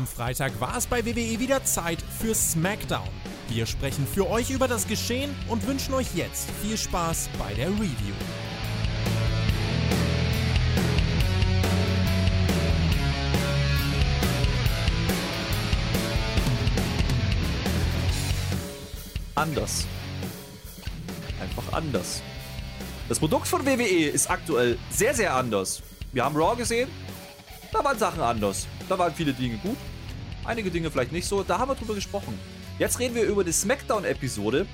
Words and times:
Am 0.00 0.06
Freitag 0.06 0.58
war 0.62 0.78
es 0.78 0.86
bei 0.86 1.04
WWE 1.04 1.38
wieder 1.40 1.62
Zeit 1.62 2.00
für 2.00 2.34
SmackDown. 2.34 3.06
Wir 3.50 3.66
sprechen 3.66 4.06
für 4.06 4.30
euch 4.30 4.48
über 4.48 4.66
das 4.66 4.88
Geschehen 4.88 5.36
und 5.46 5.66
wünschen 5.66 5.92
euch 5.92 6.14
jetzt 6.14 6.50
viel 6.62 6.78
Spaß 6.78 7.28
bei 7.38 7.52
der 7.52 7.68
Review. 7.68 8.14
Anders. 19.34 19.86
Einfach 21.42 21.74
anders. 21.74 22.22
Das 23.10 23.18
Produkt 23.18 23.48
von 23.48 23.66
WWE 23.66 24.08
ist 24.08 24.30
aktuell 24.30 24.78
sehr, 24.88 25.12
sehr 25.12 25.34
anders. 25.34 25.82
Wir 26.14 26.24
haben 26.24 26.36
Raw 26.36 26.56
gesehen, 26.56 26.88
da 27.70 27.84
waren 27.84 27.98
Sachen 27.98 28.22
anders. 28.22 28.66
Da 28.88 28.98
waren 28.98 29.14
viele 29.14 29.34
Dinge 29.34 29.58
gut, 29.58 29.76
einige 30.44 30.70
Dinge 30.70 30.90
vielleicht 30.90 31.12
nicht 31.12 31.26
so. 31.26 31.42
Da 31.42 31.58
haben 31.58 31.70
wir 31.70 31.74
drüber 31.74 31.94
gesprochen. 31.94 32.38
Jetzt 32.78 32.98
reden 32.98 33.14
wir 33.14 33.24
über 33.24 33.44
die 33.44 33.52
SmackDown-Episode, 33.52 34.66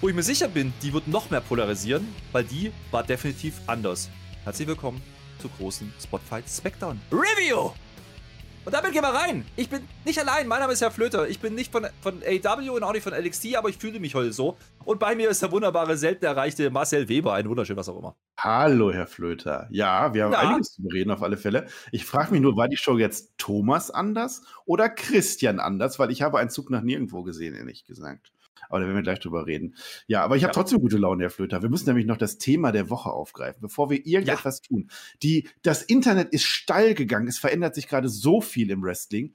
wo 0.00 0.08
ich 0.08 0.14
mir 0.14 0.22
sicher 0.22 0.48
bin, 0.48 0.72
die 0.82 0.92
wird 0.92 1.08
noch 1.08 1.30
mehr 1.30 1.40
polarisieren, 1.40 2.06
weil 2.32 2.44
die 2.44 2.72
war 2.90 3.02
definitiv 3.02 3.60
anders. 3.66 4.10
Herzlich 4.44 4.68
willkommen 4.68 5.02
zur 5.38 5.50
großen 5.58 5.92
Spotfight 6.00 6.48
SmackDown 6.48 7.00
Review! 7.10 7.70
Und 8.66 8.74
damit 8.74 8.92
gehen 8.92 9.02
wir 9.02 9.08
rein. 9.08 9.46
Ich 9.56 9.70
bin 9.70 9.80
nicht 10.04 10.18
allein. 10.18 10.46
Mein 10.46 10.60
Name 10.60 10.74
ist 10.74 10.82
Herr 10.82 10.90
Flöter. 10.90 11.26
Ich 11.28 11.40
bin 11.40 11.54
nicht 11.54 11.72
von, 11.72 11.86
von 12.02 12.22
AW 12.22 12.68
und 12.70 12.82
auch 12.82 12.92
nicht 12.92 13.02
von 13.02 13.14
LXT, 13.14 13.56
aber 13.56 13.70
ich 13.70 13.78
fühle 13.78 13.98
mich 14.00 14.14
heute 14.14 14.32
so. 14.34 14.58
Und 14.84 15.00
bei 15.00 15.14
mir 15.14 15.30
ist 15.30 15.40
der 15.40 15.50
wunderbare, 15.50 15.96
selten 15.96 16.26
erreichte 16.26 16.70
Marcel 16.70 17.08
Weber. 17.08 17.32
Ein 17.32 17.48
wunderschön, 17.48 17.76
was 17.78 17.88
auch 17.88 17.98
immer. 17.98 18.16
Hallo, 18.38 18.92
Herr 18.92 19.06
Flöter. 19.06 19.66
Ja, 19.70 20.12
wir 20.12 20.24
haben 20.24 20.32
Ja. 20.32 20.40
einiges 20.40 20.74
zu 20.74 20.82
bereden 20.82 21.10
auf 21.10 21.22
alle 21.22 21.38
Fälle. 21.38 21.66
Ich 21.90 22.04
frage 22.04 22.32
mich 22.32 22.42
nur, 22.42 22.54
war 22.56 22.68
die 22.68 22.76
Show 22.76 22.98
jetzt 22.98 23.32
Thomas 23.38 23.90
anders 23.90 24.42
oder 24.66 24.90
Christian 24.90 25.58
anders? 25.58 25.98
Weil 25.98 26.10
ich 26.10 26.20
habe 26.20 26.38
einen 26.38 26.50
Zug 26.50 26.68
nach 26.70 26.82
nirgendwo 26.82 27.22
gesehen, 27.22 27.54
ehrlich 27.54 27.86
gesagt. 27.86 28.30
Aber 28.70 28.80
da 28.80 28.86
werden 28.86 28.96
wir 28.96 29.02
gleich 29.02 29.20
drüber 29.20 29.46
reden. 29.46 29.74
Ja, 30.06 30.22
aber 30.22 30.36
ich 30.36 30.44
habe 30.44 30.50
Ja. 30.52 30.54
trotzdem 30.54 30.80
gute 30.80 30.96
Laune, 30.96 31.24
Herr 31.24 31.30
Flöter. 31.30 31.60
Wir 31.60 31.68
müssen 31.68 31.86
nämlich 31.88 32.06
noch 32.06 32.16
das 32.16 32.38
Thema 32.38 32.72
der 32.72 32.88
Woche 32.88 33.10
aufgreifen, 33.10 33.60
bevor 33.60 33.90
wir 33.90 34.06
irgendetwas 34.06 34.62
tun. 34.62 34.90
Die, 35.22 35.48
das 35.62 35.82
Internet 35.82 36.32
ist 36.32 36.44
steil 36.44 36.94
gegangen. 36.94 37.28
Es 37.28 37.38
verändert 37.38 37.74
sich 37.74 37.88
gerade 37.88 38.08
so 38.08 38.40
viel 38.40 38.70
im 38.70 38.82
Wrestling. 38.82 39.34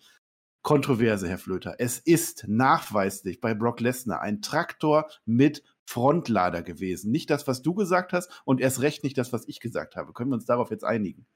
Kontroverse, 0.63 1.27
Herr 1.29 1.37
Flöter. 1.37 1.75
Es 1.77 1.99
ist 1.99 2.45
nachweislich 2.47 3.39
bei 3.39 3.53
Brock 3.53 3.81
Lesnar 3.81 4.21
ein 4.21 4.41
Traktor 4.41 5.07
mit 5.25 5.61
Frontlader 5.85 6.63
gewesen. 6.63 7.11
Nicht 7.11 7.29
das, 7.29 7.45
was 7.45 7.61
du 7.61 7.75
gesagt 7.75 8.13
hast 8.13 8.41
und 8.45 8.59
erst 8.59 8.81
recht 8.81 9.03
nicht 9.03 9.17
das, 9.17 9.31
was 9.31 9.47
ich 9.47 9.59
gesagt 9.59 9.95
habe. 9.95 10.11
Können 10.13 10.31
wir 10.31 10.35
uns 10.35 10.45
darauf 10.45 10.71
jetzt 10.71 10.83
einigen? 10.83 11.27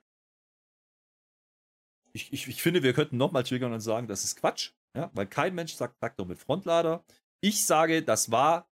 Ich, 2.14 2.34
ich, 2.34 2.48
ich 2.48 2.62
finde, 2.62 2.82
wir 2.82 2.94
könnten 2.94 3.18
nochmal 3.18 3.44
triggern 3.44 3.72
und 3.74 3.82
sagen, 3.82 4.08
das 4.08 4.24
ist 4.24 4.36
Quatsch. 4.38 4.72
Ja? 4.96 5.12
Weil 5.14 5.28
kein 5.28 5.54
Mensch 5.54 5.74
sagt 5.76 6.00
Traktor 6.00 6.26
mit 6.26 6.40
Frontlader. 6.40 7.04
Ich 7.42 7.66
sage, 7.66 8.04
das 8.04 8.32
war 8.32 8.70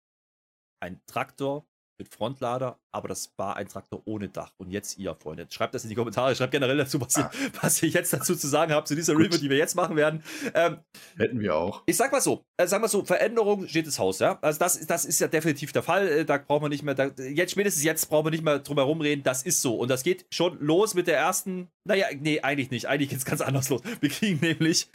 ein 0.81 1.01
Traktor 1.05 1.65
mit 1.99 2.13
Frontlader, 2.13 2.79
aber 2.91 3.07
das 3.07 3.31
war 3.37 3.55
ein 3.55 3.67
Traktor 3.67 4.01
ohne 4.05 4.27
Dach. 4.27 4.51
Und 4.57 4.71
jetzt 4.71 4.97
ihr, 4.97 5.13
Freunde. 5.15 5.45
Schreibt 5.49 5.75
das 5.75 5.83
in 5.83 5.89
die 5.89 5.95
Kommentare. 5.95 6.35
Schreibt 6.35 6.51
generell 6.51 6.75
dazu, 6.75 6.99
was, 6.99 7.15
ihr, 7.17 7.29
was 7.61 7.83
ihr 7.83 7.89
jetzt 7.89 8.11
dazu 8.11 8.35
zu 8.35 8.47
sagen 8.47 8.73
habt 8.73 8.87
zu 8.87 8.95
dieser 8.95 9.13
Review, 9.13 9.37
die 9.37 9.49
wir 9.49 9.57
jetzt 9.57 9.75
machen 9.75 9.95
werden. 9.95 10.23
Ähm, 10.55 10.79
Hätten 11.17 11.39
wir 11.39 11.55
auch. 11.55 11.83
ich 11.85 11.95
sag 11.95 12.11
mal 12.11 12.19
so, 12.19 12.43
äh, 12.57 12.67
sag 12.67 12.81
mal 12.81 12.87
so, 12.87 13.05
Veränderung 13.05 13.67
steht 13.67 13.85
das 13.85 13.99
Haus, 13.99 14.19
ja. 14.19 14.39
Also 14.41 14.57
das, 14.59 14.85
das 14.87 15.05
ist 15.05 15.19
ja 15.19 15.27
definitiv 15.27 15.71
der 15.71 15.83
Fall. 15.83 16.07
Äh, 16.07 16.25
Da 16.25 16.39
brauchen 16.39 16.63
wir 16.63 16.69
nicht 16.69 16.83
mehr, 16.83 16.95
da, 16.95 17.05
jetzt 17.05 17.51
spätestens 17.51 17.83
jetzt 17.83 18.09
brauchen 18.09 18.25
wir 18.25 18.31
nicht 18.31 18.43
mehr 18.43 18.59
drum 18.59 18.77
herum 18.77 18.99
reden. 18.99 19.21
Das 19.23 19.43
ist 19.43 19.61
so. 19.61 19.75
Und 19.75 19.89
das 19.89 20.03
geht 20.03 20.25
schon 20.33 20.59
los 20.59 20.95
mit 20.95 21.05
der 21.07 21.17
ersten, 21.17 21.69
naja, 21.87 22.07
nee, 22.19 22.41
eigentlich 22.41 22.71
nicht. 22.71 22.87
Eigentlich 22.87 23.09
geht's 23.11 23.25
ganz 23.25 23.41
anders 23.41 23.69
los. 23.69 23.81
Wir 23.99 24.09
kriegen 24.09 24.39
nämlich 24.41 24.89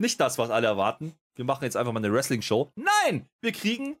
nicht 0.00 0.18
das, 0.20 0.38
was 0.38 0.48
alle 0.50 0.66
erwarten. 0.66 1.12
Wir 1.38 1.44
machen 1.44 1.62
jetzt 1.62 1.76
einfach 1.76 1.92
mal 1.92 2.04
eine 2.04 2.12
Wrestling-Show. 2.12 2.72
Nein! 2.74 3.28
Wir 3.40 3.52
kriegen 3.52 3.96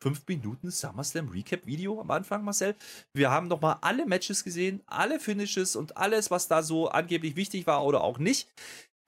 5 0.00 0.22
Minuten 0.28 0.70
SummerSlam 0.70 1.28
Recap-Video 1.28 2.00
am 2.00 2.08
Anfang, 2.12 2.44
Marcel. 2.44 2.76
Wir 3.12 3.32
haben 3.32 3.48
nochmal 3.48 3.78
alle 3.80 4.06
Matches 4.06 4.44
gesehen, 4.44 4.80
alle 4.86 5.18
Finishes 5.18 5.74
und 5.74 5.96
alles, 5.96 6.30
was 6.30 6.46
da 6.46 6.62
so 6.62 6.88
angeblich 6.88 7.34
wichtig 7.34 7.66
war 7.66 7.84
oder 7.84 8.02
auch 8.02 8.18
nicht. 8.18 8.48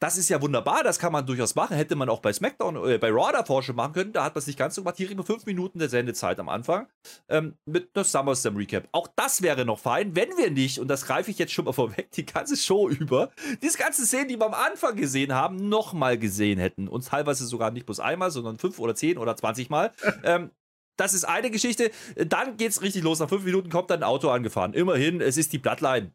Das 0.00 0.16
ist 0.16 0.28
ja 0.28 0.40
wunderbar, 0.40 0.84
das 0.84 1.00
kann 1.00 1.12
man 1.12 1.26
durchaus 1.26 1.56
machen. 1.56 1.76
Hätte 1.76 1.96
man 1.96 2.08
auch 2.08 2.20
bei 2.20 2.32
SmackDown, 2.32 2.88
äh, 2.88 2.98
bei 2.98 3.10
Raw 3.10 3.32
davor 3.32 3.64
schon 3.64 3.74
machen 3.74 3.92
können. 3.94 4.12
Da 4.12 4.22
hat 4.22 4.34
man 4.34 4.40
es 4.40 4.46
nicht 4.46 4.58
ganz 4.58 4.76
so 4.76 4.82
gemacht. 4.82 4.96
Hier 4.96 5.08
wir 5.10 5.24
5 5.24 5.44
Minuten 5.46 5.80
der 5.80 5.88
Sendezeit 5.88 6.38
am 6.38 6.48
Anfang 6.48 6.86
ähm, 7.28 7.56
mit 7.66 7.90
einer 7.94 8.04
SummerSlam 8.04 8.56
Recap. 8.56 8.88
Auch 8.92 9.08
das 9.16 9.42
wäre 9.42 9.64
noch 9.64 9.80
fein, 9.80 10.14
wenn 10.14 10.28
wir 10.36 10.52
nicht, 10.52 10.78
und 10.78 10.86
das 10.86 11.04
greife 11.04 11.32
ich 11.32 11.38
jetzt 11.38 11.52
schon 11.52 11.64
mal 11.64 11.72
vorweg, 11.78 12.12
die 12.12 12.24
ganze 12.24 12.56
Show 12.56 12.88
über, 12.88 13.30
diese 13.60 13.76
ganzen 13.76 14.06
Szenen, 14.06 14.28
die 14.28 14.38
wir 14.38 14.46
am 14.46 14.54
Anfang 14.54 14.94
gesehen 14.94 15.34
haben, 15.34 15.68
nochmal 15.68 16.16
gesehen 16.16 16.60
hätten. 16.60 16.86
Und 16.86 17.06
teilweise 17.06 17.46
sogar 17.46 17.72
nicht 17.72 17.86
bloß 17.86 17.98
einmal, 17.98 18.30
sondern 18.30 18.58
5 18.58 18.78
oder 18.78 18.94
10 18.94 19.18
oder 19.18 19.36
20 19.36 19.68
Mal. 19.68 19.92
ähm, 20.22 20.52
das 20.96 21.14
ist 21.14 21.24
eine 21.24 21.50
Geschichte. 21.50 21.90
Dann 22.16 22.56
geht's 22.56 22.82
richtig 22.82 23.02
los. 23.04 23.20
Nach 23.20 23.28
fünf 23.28 23.44
Minuten 23.44 23.70
kommt 23.70 23.90
dann 23.90 24.00
ein 24.00 24.08
Auto 24.08 24.30
angefahren. 24.30 24.74
Immerhin, 24.74 25.20
es 25.20 25.36
ist 25.36 25.52
die 25.52 25.58
Bloodline. 25.58 26.12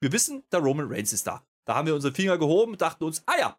Wir 0.00 0.12
wissen, 0.12 0.44
der 0.52 0.60
Roman 0.60 0.88
Reigns 0.88 1.12
ist 1.12 1.26
da. 1.26 1.47
Da 1.68 1.74
haben 1.74 1.86
wir 1.86 1.94
unsere 1.94 2.14
Finger 2.14 2.38
gehoben, 2.38 2.78
dachten 2.78 3.04
uns, 3.04 3.22
ah 3.26 3.38
ja, 3.38 3.58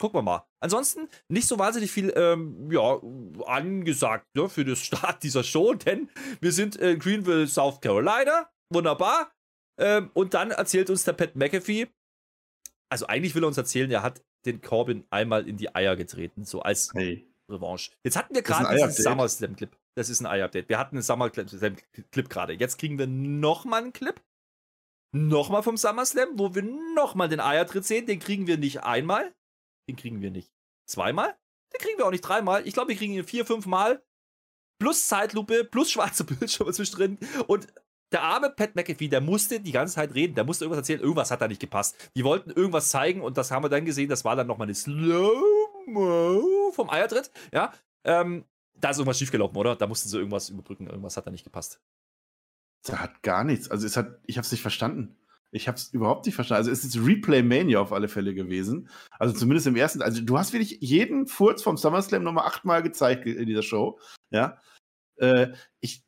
gucken 0.00 0.18
wir 0.18 0.22
mal. 0.22 0.46
Ansonsten 0.60 1.08
nicht 1.28 1.48
so 1.48 1.58
wahnsinnig 1.58 1.90
viel, 1.90 2.12
ähm, 2.16 2.70
ja, 2.70 3.00
angesagt 3.46 4.26
ne, 4.34 4.48
für 4.48 4.64
den 4.64 4.76
Start 4.76 5.22
dieser 5.24 5.42
Show, 5.42 5.74
denn 5.74 6.08
wir 6.40 6.52
sind 6.52 6.76
in 6.76 6.98
Greenville, 7.00 7.48
South 7.48 7.80
Carolina. 7.80 8.48
Wunderbar. 8.72 9.32
Ähm, 9.80 10.10
und 10.14 10.34
dann 10.34 10.52
erzählt 10.52 10.88
uns 10.88 11.04
der 11.04 11.14
Pat 11.14 11.34
McAfee, 11.34 11.88
also 12.90 13.06
eigentlich 13.06 13.34
will 13.34 13.42
er 13.44 13.48
uns 13.48 13.56
erzählen, 13.58 13.90
er 13.90 14.02
hat 14.02 14.22
den 14.46 14.60
Corbin 14.60 15.04
einmal 15.10 15.48
in 15.48 15.56
die 15.56 15.74
Eier 15.74 15.96
getreten, 15.96 16.44
so 16.44 16.62
als 16.62 16.92
Hey. 16.94 17.28
Revanche. 17.50 17.90
Jetzt 18.04 18.16
hatten 18.16 18.34
wir 18.34 18.42
gerade 18.42 18.68
ein 18.68 18.76
diesen. 18.88 19.02
SummerSlam-Clip. 19.02 19.76
Das 19.96 20.08
ist 20.10 20.20
ein 20.20 20.26
Ei-Update. 20.26 20.68
Wir 20.68 20.78
hatten 20.78 20.96
einen 20.96 21.02
SummerSlam-Clip 21.02 22.28
gerade. 22.28 22.52
Jetzt 22.52 22.78
kriegen 22.78 22.98
wir 22.98 23.06
nochmal 23.06 23.82
einen 23.82 23.92
Clip. 23.92 24.20
Nochmal 25.12 25.62
vom 25.62 25.76
SummerSlam, 25.76 26.28
wo 26.34 26.54
wir 26.54 26.62
nochmal 26.94 27.28
den 27.28 27.40
Eiertritt 27.40 27.84
sehen. 27.84 28.06
Den 28.06 28.18
kriegen 28.18 28.46
wir 28.46 28.58
nicht 28.58 28.82
einmal. 28.84 29.34
Den 29.88 29.96
kriegen 29.96 30.20
wir 30.20 30.30
nicht 30.30 30.52
zweimal. 30.86 31.36
Den 31.72 31.80
kriegen 31.80 31.98
wir 31.98 32.06
auch 32.06 32.10
nicht 32.10 32.22
dreimal. 32.22 32.66
Ich 32.66 32.74
glaube, 32.74 32.90
wir 32.90 32.96
kriegen 32.96 33.14
ihn 33.14 33.24
vier, 33.24 33.46
fünf 33.46 33.66
Mal. 33.66 34.02
Plus 34.78 35.08
Zeitlupe, 35.08 35.64
plus 35.64 35.90
schwarze 35.90 36.24
Bildschirme 36.26 36.72
zwischendrin. 36.72 37.18
Und 37.46 37.66
der 38.12 38.22
arme 38.22 38.50
Pat 38.50 38.74
McAfee, 38.74 39.08
der 39.08 39.20
musste 39.20 39.60
die 39.60 39.72
ganze 39.72 39.94
Zeit 39.94 40.14
reden. 40.14 40.34
Der 40.34 40.44
musste 40.44 40.64
irgendwas 40.64 40.82
erzählen. 40.82 41.00
Irgendwas 41.00 41.30
hat 41.30 41.40
da 41.40 41.48
nicht 41.48 41.60
gepasst. 41.60 42.10
Die 42.14 42.24
wollten 42.24 42.50
irgendwas 42.50 42.90
zeigen 42.90 43.22
und 43.22 43.36
das 43.36 43.50
haben 43.50 43.64
wir 43.64 43.68
dann 43.68 43.84
gesehen. 43.84 44.08
Das 44.08 44.24
war 44.24 44.36
dann 44.36 44.46
nochmal 44.46 44.66
eine 44.66 44.74
Slow-Mo 44.74 46.42
vom 46.72 46.90
Eiertritt. 46.90 47.30
Ja. 47.52 47.72
Ähm, 48.04 48.44
da 48.74 48.90
ist 48.90 48.98
irgendwas 48.98 49.18
schiefgelaufen, 49.18 49.56
oder? 49.56 49.74
Da 49.74 49.86
mussten 49.86 50.08
sie 50.08 50.18
irgendwas 50.18 50.48
überbrücken. 50.50 50.86
Irgendwas 50.86 51.16
hat 51.16 51.26
da 51.26 51.30
nicht 51.30 51.44
gepasst. 51.44 51.80
Da 52.84 52.98
hat 52.98 53.22
gar 53.22 53.44
nichts. 53.44 53.70
Also 53.70 53.86
es 53.86 53.96
hat, 53.96 54.20
ich 54.26 54.36
habe 54.38 54.44
es 54.44 54.52
nicht 54.52 54.62
verstanden. 54.62 55.16
Ich 55.50 55.66
habe 55.66 55.76
es 55.76 55.92
überhaupt 55.92 56.26
nicht 56.26 56.34
verstanden. 56.34 56.58
Also 56.58 56.70
es 56.70 56.84
ist 56.84 57.04
Replay 57.04 57.42
Mania 57.42 57.80
auf 57.80 57.92
alle 57.92 58.08
Fälle 58.08 58.34
gewesen. 58.34 58.88
Also 59.18 59.34
zumindest 59.34 59.66
im 59.66 59.76
ersten. 59.76 60.02
Also 60.02 60.20
du 60.22 60.38
hast 60.38 60.52
wirklich 60.52 60.78
jeden 60.80 61.26
Furz 61.26 61.62
vom 61.62 61.76
SummerSlam 61.76 62.22
nochmal 62.22 62.46
achtmal 62.46 62.82
gezeigt 62.82 63.26
in 63.26 63.46
dieser 63.46 63.62
Show. 63.62 63.98
Ja. 64.30 64.58
Äh, 65.16 65.48
ich, 65.80 66.04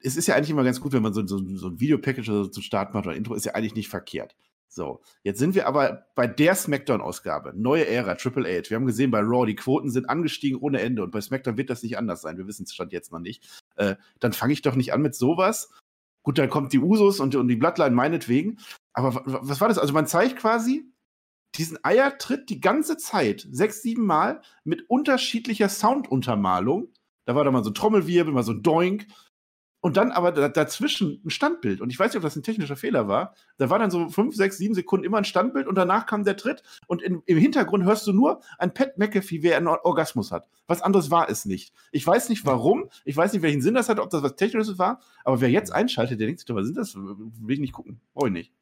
es 0.00 0.16
ist 0.16 0.26
ja 0.26 0.34
eigentlich 0.34 0.50
immer 0.50 0.64
ganz 0.64 0.80
gut, 0.80 0.92
wenn 0.92 1.02
man 1.02 1.12
so, 1.12 1.26
so, 1.26 1.38
so 1.56 1.68
ein 1.68 1.80
Videopackage 1.80 2.26
so 2.26 2.46
zum 2.46 2.62
Start 2.62 2.94
macht 2.94 3.06
oder 3.06 3.16
Intro, 3.16 3.34
ist 3.34 3.44
ja 3.44 3.54
eigentlich 3.54 3.74
nicht 3.74 3.88
verkehrt. 3.88 4.36
So, 4.68 5.00
jetzt 5.22 5.38
sind 5.38 5.54
wir 5.54 5.66
aber 5.66 6.06
bei 6.14 6.26
der 6.26 6.54
SmackDown-Ausgabe, 6.54 7.52
neue 7.56 7.86
Ära, 7.86 8.14
Triple 8.16 8.44
H. 8.46 8.68
Wir 8.68 8.76
haben 8.76 8.86
gesehen, 8.86 9.10
bei 9.10 9.20
Raw, 9.20 9.46
die 9.46 9.54
Quoten 9.56 9.90
sind 9.90 10.10
angestiegen 10.10 10.58
ohne 10.60 10.80
Ende 10.80 11.02
und 11.02 11.12
bei 11.12 11.20
SmackDown 11.20 11.56
wird 11.56 11.70
das 11.70 11.82
nicht 11.82 11.96
anders 11.96 12.20
sein. 12.20 12.36
Wir 12.36 12.46
wissen 12.46 12.64
es 12.64 12.74
stand 12.74 12.92
jetzt 12.92 13.10
noch 13.12 13.20
nicht. 13.20 13.62
Äh, 13.76 13.96
dann 14.20 14.32
fange 14.32 14.52
ich 14.52 14.62
doch 14.62 14.74
nicht 14.74 14.92
an 14.92 15.00
mit 15.02 15.14
sowas. 15.14 15.70
Gut, 16.22 16.38
dann 16.38 16.50
kommt 16.50 16.72
die 16.72 16.80
Usos 16.80 17.20
und, 17.20 17.34
und 17.36 17.48
die 17.48 17.56
Bloodline 17.56 17.94
meinetwegen. 17.94 18.58
Aber 18.92 19.14
wa- 19.14 19.22
wa- 19.24 19.40
was 19.42 19.60
war 19.60 19.68
das? 19.68 19.78
Also 19.78 19.94
man 19.94 20.06
zeigt 20.08 20.36
quasi 20.36 20.84
diesen 21.54 21.78
Eiertritt 21.82 22.50
die 22.50 22.60
ganze 22.60 22.98
Zeit, 22.98 23.46
sechs, 23.50 23.80
sieben 23.80 24.04
Mal, 24.04 24.42
mit 24.64 24.90
unterschiedlicher 24.90 25.68
Sounduntermalung. 25.70 26.92
Da 27.24 27.34
war 27.34 27.44
da 27.44 27.50
mal 27.50 27.64
so 27.64 27.70
ein 27.70 27.74
Trommelwirbel, 27.74 28.34
mal 28.34 28.42
so 28.42 28.52
ein 28.52 28.62
Doink. 28.62 29.06
Und 29.80 29.96
dann 29.96 30.10
aber 30.10 30.32
da, 30.32 30.48
dazwischen 30.48 31.20
ein 31.24 31.30
Standbild. 31.30 31.80
Und 31.80 31.90
ich 31.90 31.98
weiß 31.98 32.10
nicht, 32.10 32.16
ob 32.16 32.22
das 32.22 32.34
ein 32.34 32.42
technischer 32.42 32.76
Fehler 32.76 33.06
war. 33.06 33.34
Da 33.58 33.70
war 33.70 33.78
dann 33.78 33.90
so 33.90 34.08
fünf, 34.08 34.34
sechs, 34.34 34.58
sieben 34.58 34.74
Sekunden 34.74 35.04
immer 35.04 35.18
ein 35.18 35.24
Standbild 35.24 35.68
und 35.68 35.76
danach 35.76 36.06
kam 36.06 36.24
der 36.24 36.36
Tritt. 36.36 36.62
Und 36.88 37.02
in, 37.02 37.22
im 37.26 37.38
Hintergrund 37.38 37.84
hörst 37.84 38.06
du 38.06 38.12
nur 38.12 38.40
ein 38.58 38.74
Pat 38.74 38.98
McAfee, 38.98 39.42
wer 39.42 39.56
einen 39.56 39.68
Or- 39.68 39.84
Orgasmus 39.84 40.32
hat. 40.32 40.48
Was 40.66 40.82
anderes 40.82 41.10
war 41.10 41.28
es 41.28 41.44
nicht. 41.44 41.72
Ich 41.92 42.04
weiß 42.04 42.30
nicht 42.30 42.44
warum. 42.46 42.88
Ich 43.04 43.16
weiß 43.16 43.32
nicht, 43.32 43.42
welchen 43.42 43.62
Sinn 43.62 43.74
das 43.74 43.88
hat, 43.88 44.00
ob 44.00 44.10
das 44.10 44.22
was 44.22 44.34
Technisches 44.34 44.78
war. 44.78 45.00
Aber 45.24 45.40
wer 45.40 45.50
jetzt 45.50 45.72
einschaltet, 45.72 46.18
der 46.18 46.26
denkt 46.26 46.40
sich 46.40 46.46
doch, 46.46 46.56
was 46.56 46.66
sind 46.66 46.76
das? 46.76 46.96
Will 46.96 47.54
ich 47.54 47.60
nicht 47.60 47.72
gucken. 47.74 48.00
Brauche 48.14 48.26
ich 48.28 48.32
nicht. 48.32 48.52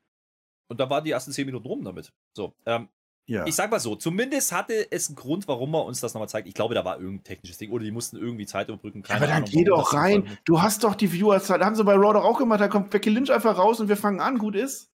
Und 0.69 0.81
da 0.81 0.91
waren 0.91 1.05
die 1.05 1.11
ersten 1.13 1.33
zehn 1.33 1.47
Minuten 1.47 1.67
rum 1.67 1.85
damit. 1.85 2.13
So, 2.35 2.55
ähm, 2.67 2.89
Ja. 3.27 3.47
ich 3.47 3.55
sag 3.55 3.71
mal 3.71 3.81
so, 3.81 3.97
zumindest 3.97 4.53
hatte 4.53 4.91
es 4.93 5.09
einen 5.09 5.17
Grund, 5.17 5.49
warum 5.49 5.75
er 5.75 5.85
uns 5.87 6.01
das 6.01 6.13
nochmal 6.13 6.29
zeigt. 6.29 6.47
Ich 6.47 6.55
glaube, 6.55 6.75
da 6.75 6.85
war 6.85 6.99
irgendein 7.01 7.25
technisches 7.25 7.57
Ding 7.59 7.71
oder 7.71 7.83
die 7.85 7.91
mussten 7.91 8.17
irgendwie 8.19 8.45
Zeit 8.47 8.69
überbrücken. 8.69 9.01
Ja, 9.01 9.07
Keine 9.07 9.19
aber 9.19 9.27
dann 9.29 9.37
Ahnung, 9.45 9.49
geh 9.51 9.67
warum 9.67 9.83
doch 9.83 9.95
rein. 9.95 10.27
so. 10.29 10.37
Du 10.45 10.63
hast 10.63 10.85
doch 10.85 10.95
die 10.95 11.09
Viewerzeit. 11.09 11.63
Haben 11.63 11.75
sie 11.75 11.85
bei 11.85 11.95
Raw 11.95 12.13
doch 12.13 12.25
auch 12.25 12.39
gemacht. 12.39 12.61
Da 12.61 12.69
kommt 12.69 12.91
Becky 12.91 13.09
Lynch 13.11 13.31
einfach 13.33 13.57
raus 13.57 13.81
und 13.81 13.89
wir 13.89 13.97
fangen 13.97 14.21
an. 14.21 14.37
Gut 14.39 14.55
ist. 14.57 14.91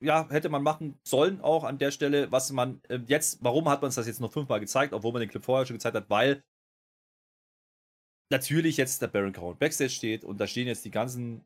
ja, 0.00 0.28
hätte 0.28 0.48
man 0.50 0.62
machen 0.62 0.98
sollen 1.02 1.40
auch 1.40 1.64
an 1.64 1.78
der 1.78 1.90
Stelle, 1.92 2.30
was 2.30 2.52
man 2.52 2.80
äh, 2.88 3.00
jetzt, 3.06 3.38
warum 3.42 3.68
hat 3.68 3.80
man 3.82 3.88
es 3.88 3.94
das 3.94 4.06
jetzt 4.06 4.20
noch 4.20 4.32
fünfmal 4.32 4.60
gezeigt, 4.60 4.92
obwohl 4.92 5.12
man 5.12 5.20
den 5.20 5.30
Clip 5.30 5.44
vorher 5.44 5.64
schon 5.66 5.76
gezeigt 5.76 5.96
hat, 5.96 6.10
weil 6.10 6.44
natürlich 8.30 8.76
jetzt 8.76 9.02
der 9.02 9.08
Baron 9.08 9.32
Corbin 9.32 9.58
Backstage 9.58 9.90
steht 9.90 10.24
und 10.24 10.38
da 10.40 10.46
stehen 10.46 10.66
jetzt 10.66 10.84
die 10.84 10.90
ganzen, 10.90 11.44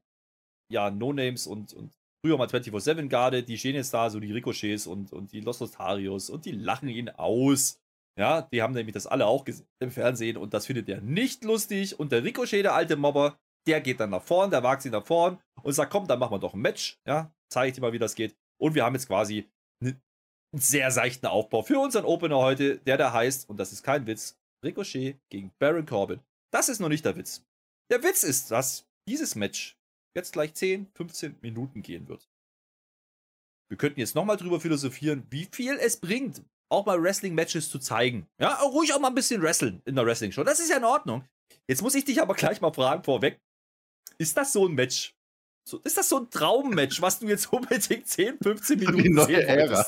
ja, 0.72 0.90
No-Names 0.90 1.46
und, 1.46 1.72
und 1.72 1.92
früher 2.24 2.38
mal 2.38 2.48
24-7 2.48 3.08
Garde, 3.08 3.42
die 3.42 3.58
stehen 3.58 3.74
jetzt 3.74 3.94
da, 3.94 4.10
so 4.10 4.20
die 4.20 4.32
Ricochets 4.32 4.86
und, 4.86 5.12
und 5.12 5.32
die 5.32 5.40
Los 5.40 5.60
Lotarios 5.60 6.30
und 6.30 6.44
die 6.44 6.52
lachen 6.52 6.88
ihn 6.88 7.08
aus. 7.10 7.80
Ja, 8.18 8.42
die 8.42 8.62
haben 8.62 8.72
nämlich 8.72 8.94
das 8.94 9.06
alle 9.06 9.26
auch 9.26 9.44
gesehen 9.44 9.66
im 9.80 9.90
Fernsehen 9.90 10.36
und 10.36 10.54
das 10.54 10.66
findet 10.66 10.88
er 10.88 11.02
nicht 11.02 11.44
lustig 11.44 11.98
und 12.00 12.12
der 12.12 12.24
Ricochet, 12.24 12.64
der 12.64 12.74
alte 12.74 12.96
Mobber, 12.96 13.38
der 13.66 13.80
geht 13.80 14.00
dann 14.00 14.10
nach 14.10 14.22
vorn, 14.22 14.50
der 14.50 14.62
wagt 14.62 14.82
sich 14.82 14.92
nach 14.92 15.04
vorn 15.04 15.38
und 15.62 15.72
sagt, 15.72 15.92
komm, 15.92 16.06
dann 16.06 16.18
machen 16.18 16.32
wir 16.32 16.38
doch 16.38 16.54
ein 16.54 16.60
Match. 16.60 16.98
Ja, 17.06 17.30
zeige 17.50 17.68
ich 17.68 17.74
dir 17.74 17.80
mal, 17.82 17.92
wie 17.92 17.98
das 17.98 18.14
geht. 18.14 18.34
Und 18.58 18.74
wir 18.74 18.84
haben 18.84 18.94
jetzt 18.94 19.08
quasi 19.08 19.46
einen 19.82 20.00
sehr 20.54 20.90
seichten 20.90 21.26
Aufbau 21.26 21.62
für 21.62 21.78
unseren 21.78 22.04
Opener 22.04 22.38
heute, 22.38 22.78
der 22.78 22.96
da 22.96 23.12
heißt, 23.12 23.50
und 23.50 23.58
das 23.58 23.72
ist 23.72 23.82
kein 23.82 24.06
Witz, 24.06 24.38
Ricochet 24.64 25.18
gegen 25.28 25.52
Baron 25.58 25.84
Corbin. 25.84 26.20
Das 26.52 26.68
ist 26.68 26.80
noch 26.80 26.88
nicht 26.88 27.04
der 27.04 27.16
Witz. 27.16 27.44
Der 27.90 28.02
Witz 28.02 28.22
ist, 28.22 28.50
dass 28.50 28.88
dieses 29.08 29.34
Match 29.34 29.76
jetzt 30.16 30.32
gleich 30.32 30.54
10, 30.54 30.88
15 30.94 31.36
Minuten 31.42 31.82
gehen 31.82 32.08
wird. 32.08 32.28
Wir 33.68 33.76
könnten 33.76 34.00
jetzt 34.00 34.14
nochmal 34.14 34.36
drüber 34.36 34.60
philosophieren, 34.60 35.26
wie 35.30 35.48
viel 35.50 35.78
es 35.78 35.98
bringt, 35.98 36.42
auch 36.68 36.86
mal 36.86 37.00
Wrestling-Matches 37.00 37.70
zu 37.70 37.78
zeigen. 37.78 38.26
Ja, 38.40 38.54
ruhig 38.62 38.92
auch 38.92 39.00
mal 39.00 39.08
ein 39.08 39.14
bisschen 39.14 39.42
wresteln 39.42 39.82
in 39.84 39.94
der 39.94 40.06
Wrestling-Show. 40.06 40.44
Das 40.44 40.60
ist 40.60 40.70
ja 40.70 40.78
in 40.78 40.84
Ordnung. 40.84 41.24
Jetzt 41.68 41.82
muss 41.82 41.94
ich 41.94 42.04
dich 42.04 42.20
aber 42.20 42.34
gleich 42.34 42.60
mal 42.60 42.72
fragen 42.72 43.04
vorweg. 43.04 43.40
Ist 44.18 44.36
das 44.36 44.52
so 44.52 44.66
ein 44.66 44.74
Match? 44.74 45.14
So, 45.68 45.80
ist 45.80 45.96
das 45.96 46.08
so 46.08 46.20
ein 46.20 46.30
Traummatch, 46.30 47.02
was 47.02 47.18
du 47.18 47.26
jetzt 47.26 47.46
unbedingt 47.52 48.06
10, 48.06 48.38
15 48.42 48.78
Minuten 48.78 49.02
Die 49.02 49.10
neue 49.10 49.42
Ära. 49.42 49.86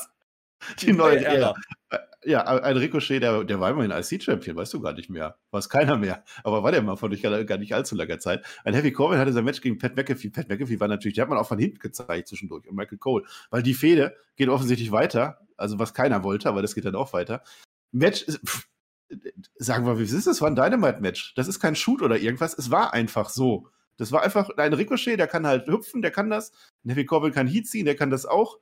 Die, 0.79 0.87
die 0.87 0.93
neue, 0.93 1.15
neue 1.15 1.25
Ära. 1.25 1.55
Ära. 1.89 2.08
Ja, 2.25 2.43
ein 2.43 2.75
Ricochet, 2.75 3.21
der, 3.23 3.45
der 3.45 3.61
war 3.61 3.69
immerhin 3.69 3.91
IC-Champion, 3.91 4.57
weißt 4.57 4.73
du 4.73 4.81
gar 4.81 4.91
nicht 4.91 5.09
mehr. 5.09 5.37
War 5.51 5.59
es 5.59 5.69
keiner 5.69 5.97
mehr. 5.97 6.23
Aber 6.43 6.63
war 6.63 6.71
der 6.73 6.81
mal 6.81 6.97
vor 6.97 7.09
gar, 7.09 7.43
gar 7.45 7.57
nicht 7.57 7.73
allzu 7.73 7.95
langer 7.95 8.19
Zeit. 8.19 8.45
Ein 8.65 8.73
Heavy 8.73 8.91
Corbin 8.91 9.19
hatte 9.19 9.31
sein 9.31 9.45
Match 9.45 9.61
gegen 9.61 9.77
Pat 9.77 9.95
McAfee. 9.95 10.29
Pat 10.29 10.49
McAfee 10.49 10.81
war 10.81 10.89
natürlich, 10.89 11.15
der 11.15 11.21
hat 11.23 11.29
man 11.29 11.37
auch 11.37 11.47
von 11.47 11.59
hinten 11.59 11.79
gezeigt 11.79 12.27
zwischendurch 12.27 12.67
und 12.67 12.75
Michael 12.75 12.97
Cole. 12.97 13.23
Weil 13.51 13.63
die 13.63 13.73
Fehde 13.73 14.17
geht 14.35 14.49
offensichtlich 14.49 14.91
weiter. 14.91 15.39
Also 15.55 15.79
was 15.79 15.93
keiner 15.93 16.23
wollte, 16.23 16.49
aber 16.49 16.61
das 16.61 16.75
geht 16.75 16.83
dann 16.83 16.95
auch 16.95 17.13
weiter. 17.13 17.41
Match 17.91 18.25
pff, 18.25 18.67
sagen 19.55 19.85
wir, 19.85 19.97
wie 19.97 20.03
ist 20.03 20.13
das? 20.13 20.25
Das 20.25 20.41
war 20.41 20.49
ein 20.49 20.55
Dynamite-Match. 20.55 21.35
Das 21.35 21.47
ist 21.47 21.59
kein 21.59 21.75
Shoot 21.75 22.01
oder 22.01 22.17
irgendwas. 22.17 22.57
Es 22.57 22.69
war 22.69 22.93
einfach 22.93 23.29
so. 23.29 23.69
Das 23.97 24.11
war 24.11 24.23
einfach 24.23 24.49
ein 24.57 24.73
Ricochet, 24.73 25.19
der 25.19 25.27
kann 25.27 25.45
halt 25.45 25.67
hüpfen, 25.67 26.01
der 26.01 26.11
kann 26.11 26.29
das. 26.29 26.51
Heavy 26.87 27.05
Corbin 27.05 27.33
kann 27.33 27.47
Heat 27.47 27.67
ziehen, 27.67 27.85
der 27.85 27.95
kann 27.95 28.09
das 28.09 28.25
auch. 28.25 28.59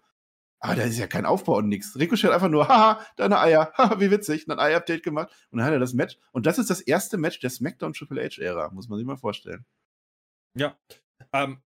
Aber 0.59 0.75
da 0.75 0.83
ist 0.83 0.97
ja 0.97 1.07
kein 1.07 1.25
Aufbau 1.25 1.57
und 1.57 1.67
nichts. 1.67 1.95
Ricochet 1.97 2.31
einfach 2.31 2.49
nur, 2.49 2.67
haha, 2.67 3.05
deine 3.15 3.39
Eier, 3.39 3.71
haha, 3.77 3.99
wie 3.99 4.11
witzig, 4.11 4.47
ein 4.47 4.59
Ei-Update 4.59 5.03
gemacht 5.03 5.31
und 5.51 5.59
dann 5.59 5.67
hat 5.67 5.73
er 5.73 5.79
das 5.79 5.93
Match. 5.93 6.17
Und 6.31 6.45
das 6.45 6.57
ist 6.57 6.69
das 6.69 6.81
erste 6.81 7.17
Match 7.17 7.39
der 7.39 7.49
SmackDown 7.49 7.93
Triple 7.93 8.23
H-Ära, 8.23 8.71
muss 8.71 8.89
man 8.89 8.97
sich 8.97 9.05
mal 9.05 9.17
vorstellen. 9.17 9.65
Ja. 10.57 10.75
Ähm, 11.33 11.61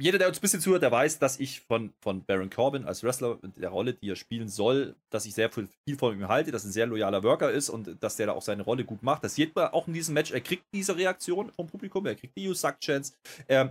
jeder, 0.00 0.18
der 0.18 0.26
uns 0.26 0.38
ein 0.38 0.40
bisschen 0.40 0.60
zuhört, 0.60 0.82
der 0.82 0.90
weiß, 0.90 1.20
dass 1.20 1.38
ich 1.38 1.60
von, 1.60 1.94
von 2.00 2.24
Baron 2.24 2.50
Corbin 2.50 2.84
als 2.84 3.04
Wrestler 3.04 3.38
der 3.42 3.68
Rolle, 3.68 3.94
die 3.94 4.10
er 4.10 4.16
spielen 4.16 4.48
soll, 4.48 4.96
dass 5.08 5.24
ich 5.24 5.34
sehr 5.34 5.50
viel, 5.50 5.68
viel 5.86 5.96
von 5.96 6.14
ihm 6.14 6.26
halte, 6.26 6.50
dass 6.50 6.64
er 6.64 6.70
ein 6.70 6.72
sehr 6.72 6.86
loyaler 6.86 7.22
Worker 7.22 7.52
ist 7.52 7.70
und 7.70 8.02
dass 8.02 8.16
der 8.16 8.26
da 8.26 8.32
auch 8.32 8.42
seine 8.42 8.64
Rolle 8.64 8.84
gut 8.84 9.04
macht. 9.04 9.22
Das 9.22 9.36
sieht 9.36 9.54
man 9.54 9.68
auch 9.68 9.86
in 9.86 9.94
diesem 9.94 10.14
Match. 10.14 10.32
Er 10.32 10.40
kriegt 10.40 10.64
diese 10.74 10.96
Reaktion 10.96 11.52
vom 11.52 11.68
Publikum, 11.68 12.06
er 12.06 12.16
kriegt 12.16 12.36
die 12.36 12.44
You-Suck-Chance. 12.44 13.14
Ähm, 13.48 13.70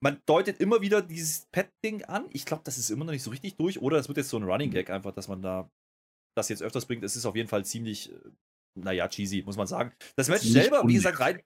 man 0.00 0.20
deutet 0.26 0.60
immer 0.60 0.80
wieder 0.80 1.02
dieses 1.02 1.46
Pet-Ding 1.46 2.04
an. 2.04 2.26
Ich 2.30 2.44
glaube, 2.44 2.62
das 2.64 2.78
ist 2.78 2.90
immer 2.90 3.04
noch 3.04 3.12
nicht 3.12 3.22
so 3.22 3.30
richtig 3.30 3.56
durch. 3.56 3.80
Oder 3.80 3.98
es 3.98 4.08
wird 4.08 4.18
jetzt 4.18 4.30
so 4.30 4.36
ein 4.36 4.44
Running 4.44 4.70
Gag 4.70 4.90
einfach, 4.90 5.12
dass 5.12 5.28
man 5.28 5.42
da 5.42 5.70
das 6.36 6.48
jetzt 6.48 6.62
öfters 6.62 6.86
bringt. 6.86 7.02
Es 7.02 7.16
ist 7.16 7.26
auf 7.26 7.34
jeden 7.34 7.48
Fall 7.48 7.64
ziemlich, 7.64 8.12
äh, 8.12 8.16
naja, 8.74 9.08
cheesy, 9.08 9.42
muss 9.42 9.56
man 9.56 9.66
sagen. 9.66 9.92
Das 10.16 10.28
Match 10.28 10.44
selber, 10.44 10.82
wie 10.86 10.94
gesagt, 10.94 11.18
rein, 11.18 11.42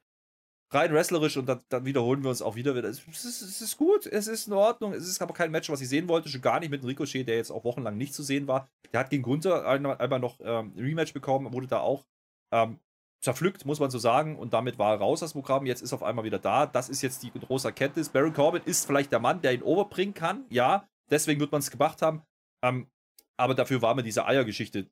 rein 0.71 0.93
wrestlerisch 0.93 1.39
und 1.39 1.47
dann, 1.47 1.63
dann, 1.71 1.87
wiederholen 1.87 2.23
wir 2.23 2.29
uns 2.29 2.43
auch 2.43 2.57
wieder. 2.57 2.75
Es 2.85 2.99
ist, 3.07 3.25
es 3.25 3.61
ist, 3.63 3.77
gut, 3.79 4.07
es 4.07 4.27
ist 4.27 4.49
in 4.49 4.53
Ordnung. 4.53 4.93
Es 4.93 5.09
ist 5.09 5.23
aber 5.23 5.33
kein 5.33 5.51
Match, 5.51 5.71
was 5.71 5.81
ich 5.81 5.89
sehen 5.89 6.09
wollte. 6.09 6.29
Schon 6.29 6.43
gar 6.43 6.61
nicht 6.61 6.71
mit 6.71 6.85
Ricochet, 6.85 7.27
der 7.27 7.37
jetzt 7.37 7.51
auch 7.51 7.65
wochenlang 7.65 7.97
nicht 7.97 8.13
zu 8.13 8.23
sehen 8.23 8.47
war. 8.47 8.69
Der 8.93 9.01
hat 9.01 9.11
gegen 9.11 9.23
Gunther 9.23 9.67
einmal, 9.67 10.21
noch 10.21 10.39
ähm, 10.43 10.75
Rematch 10.77 11.15
bekommen, 11.15 11.53
wurde 11.55 11.69
da 11.69 11.81
auch 11.81 12.05
ähm, 12.53 12.79
zerpflückt, 13.23 13.65
muss 13.65 13.81
man 13.81 13.91
so 13.91 13.99
sagen. 13.99 14.37
Und 14.37 14.53
damit 14.53 14.79
war 14.79 14.93
er 14.93 14.99
raus 14.99 15.23
aus 15.23 15.33
Programm. 15.33 15.65
Jetzt 15.65 15.81
ist 15.81 15.93
auf 15.93 16.03
einmal 16.03 16.25
wieder 16.25 16.39
da. 16.39 16.67
Das 16.67 16.89
ist 16.89 17.03
jetzt 17.03 17.23
die 17.23 17.31
große 17.31 17.69
Erkenntnis. 17.69 18.09
Baron 18.09 18.35
Corbin 18.35 18.63
ist 18.65 18.87
vielleicht 18.87 19.13
der 19.13 19.21
Mann, 19.21 19.41
der 19.41 19.55
ihn 19.55 19.63
overbringen 19.63 20.15
kann. 20.15 20.45
Ja, 20.51 20.89
deswegen 21.11 21.41
wird 21.41 21.53
man 21.53 21.61
es 21.61 21.71
gemacht 21.71 22.03
haben. 22.03 22.23
Ähm, 22.63 22.89
aber 23.37 23.55
dafür 23.55 23.81
war 23.81 23.95
mir 23.95 24.03
diese 24.03 24.27
Eiergeschichte 24.27 24.89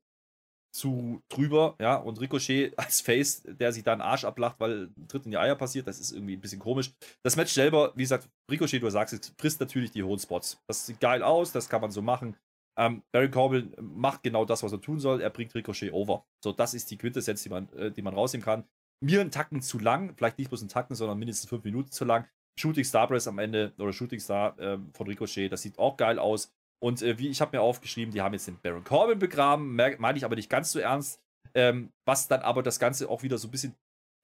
zu 0.73 1.21
drüber, 1.29 1.75
ja, 1.81 1.97
und 1.97 2.21
Ricochet 2.21 2.73
als 2.79 3.01
Face, 3.01 3.43
der 3.45 3.73
sich 3.73 3.83
da 3.83 3.93
einen 3.93 4.01
Arsch 4.01 4.25
ablacht, 4.25 4.57
weil 4.61 4.91
ein 4.97 5.09
Tritt 5.09 5.25
in 5.25 5.33
die 5.33 5.37
Eier 5.37 5.57
passiert, 5.57 5.89
das 5.89 5.99
ist 5.99 6.13
irgendwie 6.13 6.37
ein 6.37 6.41
bisschen 6.41 6.61
komisch. 6.61 6.93
Das 7.25 7.37
Match 7.37 7.53
selber, 7.53 7.93
wie 7.97 8.03
gesagt, 8.03 8.29
Ricochet, 8.51 8.81
du 8.81 8.91
sagst, 8.91 9.15
es 9.15 9.35
frisst 9.37 9.61
natürlich 9.61 9.91
die 9.91 10.05
hohen 10.05 10.19
Spots. 10.19 10.63
Das 10.69 10.87
sieht 10.87 11.01
geil 11.01 11.23
aus, 11.23 11.51
das 11.53 11.69
kann 11.69 11.81
man 11.81 11.91
so 11.91 12.03
machen. 12.03 12.37
Ähm, 12.79 13.03
Baron 13.13 13.31
Corbin 13.31 13.75
macht 13.81 14.23
genau 14.23 14.45
das, 14.45 14.63
was 14.63 14.73
er 14.73 14.81
tun 14.81 15.01
soll. 15.01 15.21
Er 15.21 15.31
bringt 15.31 15.55
Ricochet 15.55 15.93
over. 15.93 16.25
So, 16.43 16.53
das 16.53 16.75
ist 16.75 16.91
die 16.91 16.97
Quintessenz, 16.97 17.43
die 17.43 17.49
man, 17.49 17.73
äh, 17.75 17.91
die 17.91 18.03
man 18.03 18.15
rausnehmen 18.15 18.45
kann. 18.45 18.65
Mir 19.03 19.21
ein 19.21 19.31
Tacken 19.31 19.63
zu 19.63 19.79
lang, 19.79 20.15
vielleicht 20.17 20.39
nicht 20.39 20.49
bloß 20.49 20.63
ein 20.63 20.69
Tacken, 20.69 20.95
sondern 20.95 21.19
mindestens 21.19 21.49
fünf 21.49 21.65
Minuten 21.65 21.91
zu 21.91 22.05
lang. 22.05 22.27
Shooting 22.59 22.85
Star 22.85 23.07
Press 23.07 23.27
am 23.27 23.39
Ende 23.39 23.73
oder 23.79 23.93
Shooting 23.93 24.21
Star 24.21 24.59
äh, 24.59 24.79
von 24.93 25.07
Ricochet, 25.07 25.51
das 25.51 25.63
sieht 25.63 25.79
auch 25.79 25.97
geil 25.97 26.19
aus. 26.19 26.53
Und 26.83 27.03
äh, 27.03 27.19
wie 27.19 27.29
ich 27.29 27.41
habe 27.41 27.57
mir 27.57 27.63
aufgeschrieben, 27.63 28.13
die 28.13 28.21
haben 28.21 28.33
jetzt 28.33 28.47
den 28.47 28.59
Baron 28.61 28.85
Corbin 28.85 29.19
begraben, 29.19 29.75
meine 29.75 30.17
ich 30.17 30.25
aber 30.25 30.37
nicht 30.37 30.51
ganz 30.51 30.73
so 30.73 30.79
ernst. 30.79 31.21
Ähm, 31.55 31.93
was 32.05 32.29
dann 32.29 32.43
aber 32.43 32.63
das 32.63 32.79
Ganze 32.79 33.09
auch 33.09 33.23
wieder 33.23 33.39
so 33.39 33.49
ein 33.49 33.51
bisschen 33.51 33.75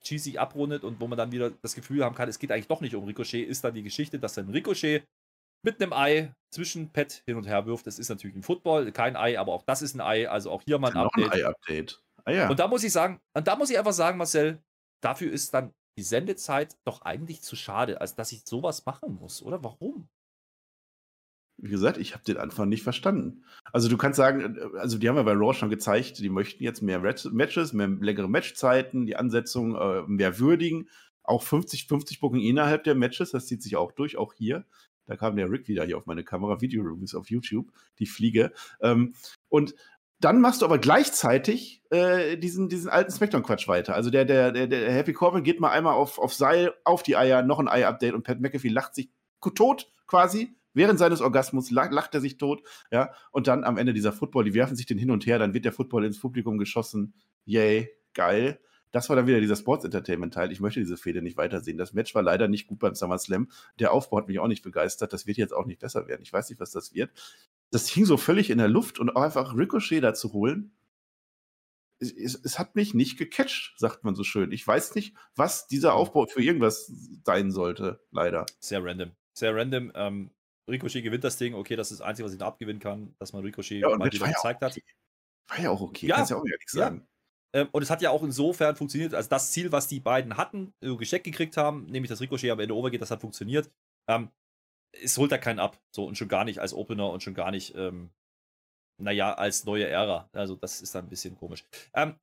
cheesy 0.05 0.39
abrundet 0.39 0.85
und 0.85 1.01
wo 1.01 1.07
man 1.09 1.19
dann 1.19 1.33
wieder 1.33 1.51
das 1.51 1.75
Gefühl 1.75 2.05
haben 2.05 2.15
kann, 2.15 2.29
es 2.29 2.39
geht 2.39 2.53
eigentlich 2.53 2.69
doch 2.69 2.81
nicht 2.81 2.95
um 2.95 3.05
Ricochet, 3.05 3.47
ist 3.47 3.65
dann 3.65 3.75
die 3.75 3.83
Geschichte, 3.83 4.19
dass 4.19 4.35
dann 4.35 4.51
Ricochet 4.51 5.05
mit 5.67 5.83
einem 5.83 5.93
Ei 5.93 6.33
zwischen 6.51 6.91
Pet 6.93 7.23
hin 7.27 7.37
und 7.37 7.47
her 7.47 7.67
wirft. 7.67 7.87
Das 7.87 7.99
ist 7.99 8.09
natürlich 8.09 8.37
ein 8.37 8.43
Football, 8.43 8.93
kein 8.93 9.17
Ei, 9.17 9.39
aber 9.39 9.53
auch 9.53 9.65
das 9.65 9.83
ist 9.83 9.95
ein 9.95 10.01
Ei. 10.01 10.31
Also 10.31 10.51
auch 10.51 10.63
hier 10.65 10.79
mal 10.79 10.93
ein 10.93 10.97
Update. 10.97 11.33
Ein 11.33 11.33
Ei-Update. 11.33 12.03
Ah, 12.25 12.31
ja. 12.31 12.49
Und 12.49 12.59
da 12.59 12.69
muss 12.69 12.85
ich 12.85 12.93
sagen, 12.93 13.21
und 13.35 13.47
da 13.47 13.57
muss 13.57 13.69
ich 13.69 13.79
einfach 13.79 13.93
sagen, 13.93 14.17
Marcel, 14.17 14.63
dafür 15.03 15.31
ist 15.31 15.53
dann 15.53 15.73
die 15.99 16.03
Sendezeit 16.03 16.77
doch 16.87 17.03
eigentlich 17.03 17.43
zu 17.43 17.57
schade, 17.57 18.01
als 18.01 18.15
dass 18.15 18.33
ich 18.33 18.43
sowas 18.47 18.87
machen 18.87 19.17
muss, 19.17 19.43
oder? 19.43 19.63
Warum? 19.63 20.09
Wie 21.59 21.71
gesagt, 21.71 21.97
ich 21.97 22.15
habe 22.15 22.23
den 22.23 22.37
Anfang 22.37 22.69
nicht 22.69 22.83
verstanden. 22.83 23.45
Also 23.73 23.89
du 23.89 23.97
kannst 23.97 24.19
sagen, 24.19 24.57
äh, 24.57 24.79
also 24.79 24.99
die 24.99 25.09
haben 25.09 25.17
ja 25.17 25.23
bei 25.23 25.33
Raw 25.33 25.53
schon 25.53 25.71
gezeigt, 25.71 26.19
die 26.19 26.29
möchten 26.29 26.63
jetzt 26.63 26.81
mehr 26.81 27.01
Matches, 27.01 27.73
mehr 27.73 27.89
längere 27.89 28.29
Matchzeiten, 28.29 29.07
die 29.07 29.17
Ansetzung 29.17 29.75
äh, 29.75 30.03
mehr 30.07 30.39
würdigen. 30.39 30.89
Auch 31.25 31.43
50-50 31.43 32.21
Booking 32.21 32.43
innerhalb 32.43 32.85
der 32.85 32.95
Matches, 32.95 33.33
das 33.33 33.47
zieht 33.47 33.63
sich 33.63 33.75
auch 33.75 33.91
durch, 33.91 34.17
auch 34.17 34.33
hier. 34.33 34.65
Da 35.07 35.17
kam 35.17 35.37
der 35.37 35.51
Rick 35.51 35.69
wieder 35.69 35.85
hier 35.85 35.97
auf 35.97 36.07
meine 36.07 36.25
Kamera, 36.25 36.61
Video-Reviews 36.61 37.15
auf 37.15 37.31
YouTube, 37.31 37.73
die 37.99 38.07
Fliege. 38.07 38.53
Ähm, 38.81 39.15
und 39.49 39.75
dann 40.21 40.41
machst 40.41 40.63
du 40.63 40.67
aber 40.67 40.79
gleichzeitig 40.79 41.83
äh, 41.91 42.39
diesen, 42.39 42.69
diesen 42.69 42.89
alten 42.89 43.13
Spectrum-Quatsch 43.13 43.69
weiter. 43.69 43.95
Also 43.95 44.11
der, 44.11 44.25
der, 44.25 44.53
der, 44.53 44.67
der 44.67 44.93
Happy 44.93 45.13
Corbin 45.13 45.45
geht 45.45 45.61
mal 45.61 45.71
einmal 45.71 45.95
auf, 45.95 46.19
auf 46.19 46.35
Seil, 46.35 46.73
auf 46.85 47.03
die 47.03 47.17
Eier, 47.17 47.43
noch 47.43 47.59
ein 47.59 47.69
Ei-Update 47.69 48.15
und 48.15 48.25
Pat 48.25 48.41
McAfee 48.41 48.69
lacht 48.69 48.95
sich 48.95 49.11
tot 49.55 49.93
quasi. 50.07 50.57
Während 50.73 50.99
seines 50.99 51.23
Orgasmus 51.23 51.71
lacht, 51.71 51.93
lacht 51.93 52.15
er 52.15 52.21
sich 52.21 52.37
tot, 52.37 52.63
ja, 52.91 53.11
und 53.31 53.47
dann 53.47 53.65
am 53.65 53.79
Ende 53.79 53.95
dieser 53.95 54.13
Football, 54.13 54.45
die 54.45 54.53
werfen 54.53 54.77
sich 54.77 54.85
den 54.85 54.99
hin 54.99 55.11
und 55.11 55.25
her, 55.25 55.39
dann 55.39 55.55
wird 55.55 55.65
der 55.65 55.73
Football 55.73 56.05
ins 56.05 56.21
Publikum 56.21 56.59
geschossen. 56.59 57.15
Yay, 57.47 57.89
geil 58.13 58.61
das 58.97 59.11
war 59.11 59.17
dann 59.17 59.27
wieder 59.27 59.41
dieser 59.41 59.57
Sports 59.57 59.85
Entertainment 59.85 60.33
Teil. 60.33 60.51
Ich 60.51 60.61
möchte 60.61 60.81
diese 60.81 60.97
Fehde 60.97 61.21
nicht 61.21 61.37
weitersehen. 61.37 61.77
Das 61.77 61.93
Match 61.93 62.15
war 62.15 62.23
leider 62.23 62.49
nicht 62.49 62.67
gut 62.67 62.79
beim 62.79 62.95
SummerSlam. 62.95 63.51
Der 63.79 63.93
Aufbau 63.93 64.17
hat 64.17 64.27
mich 64.27 64.39
auch 64.39 64.49
nicht 64.49 64.63
begeistert. 64.63 65.13
Das 65.13 65.27
wird 65.27 65.37
jetzt 65.37 65.53
auch 65.53 65.67
nicht 65.67 65.81
besser 65.81 66.09
werden. 66.09 66.23
Ich 66.23 66.33
weiß 66.33 66.49
nicht, 66.49 66.61
was 66.61 66.71
das 66.71 66.95
wird. 66.95 67.11
Das 67.71 67.89
hing 67.89 68.07
so 68.07 68.17
völlig 68.17 68.49
in 68.49 68.57
der 68.57 68.69
Luft 68.69 68.99
und 68.99 69.15
auch 69.15 69.21
einfach 69.21 69.55
Ricochet 69.55 70.01
da 70.01 70.15
zu 70.15 70.33
holen. 70.33 70.73
Es, 71.99 72.11
es, 72.11 72.41
es, 72.43 72.59
hat 72.59 72.75
mich 72.75 72.95
nicht 72.95 73.19
gecatcht, 73.19 73.75
sagt 73.77 74.03
man 74.03 74.15
so 74.15 74.25
schön. 74.25 74.51
Ich 74.51 74.67
weiß 74.67 74.95
nicht, 74.95 75.15
was 75.35 75.67
dieser 75.67 75.93
Aufbau 75.93 76.25
für 76.25 76.43
irgendwas 76.43 76.91
sein 77.23 77.51
sollte, 77.51 78.01
leider. 78.13 78.47
Sehr 78.61 78.83
random. 78.83 79.11
Sehr 79.35 79.55
random. 79.55 79.93
Ähm, 79.95 80.31
Ricochet 80.71 81.03
gewinnt 81.03 81.25
das 81.25 81.37
Ding. 81.37 81.53
Okay, 81.53 81.77
das 81.77 81.91
ist 81.91 82.01
das 82.01 82.07
Einzige, 82.07 82.27
was 82.27 82.35
ihn 82.35 82.41
abgewinnen 82.41 82.81
kann, 82.81 83.15
dass 83.19 83.35
man 83.35 83.43
Ricochet 83.43 83.83
ja, 83.83 83.95
mal 83.95 84.11
wieder 84.11 84.27
gezeigt 84.27 84.63
ja 84.63 84.69
hat. 84.69 84.79
War 85.49 85.61
ja 85.61 85.71
auch 85.71 85.83
okay, 85.83 86.07
ja, 86.07 86.17
kannst 86.17 86.31
ja 86.31 86.39
auch 86.39 86.47
ehrlich 86.47 86.69
sagen. 86.69 87.07
Ähm, 87.55 87.69
und 87.73 87.83
es 87.83 87.91
hat 87.91 88.03
ja 88.03 88.11
auch 88.11 88.23
insofern 88.23 88.77
funktioniert, 88.77 89.15
also 89.15 89.29
das 89.29 89.53
Ziel, 89.53 89.73
was 89.73 89.89
die 89.89 90.01
beiden 90.01 90.37
hatten, 90.37 90.75
äh, 90.81 90.95
gesteckt 90.97 91.25
gekriegt 91.25 91.57
haben, 91.57 91.87
nämlich 91.87 92.09
dass 92.09 92.21
Ricochet 92.21 92.51
am 92.51 92.61
Ende 92.61 92.75
overgeht, 92.75 93.03
das 93.03 93.11
hat 93.11 93.21
funktioniert. 93.21 93.71
Ähm, 94.09 94.31
es 94.93 95.19
holt 95.19 95.33
da 95.33 95.39
keinen 95.39 95.59
ab. 95.59 95.79
So, 95.95 96.07
und 96.07 96.17
schon 96.17 96.29
gar 96.29 96.45
nicht 96.45 96.61
als 96.61 96.75
Opener 96.75 97.11
und 97.11 97.23
schon 97.23 97.35
gar 97.35 97.51
nicht, 97.51 97.75
ähm, 97.77 98.11
naja, 98.99 99.35
als 99.35 99.65
neue 99.65 99.87
Ära. 99.87 100.29
Also, 100.33 100.57
das 100.57 100.81
ist 100.81 100.95
dann 100.95 101.07
ein 101.07 101.11
bisschen 101.11 101.37
komisch. 101.37 101.65
Ähm, 101.95 102.19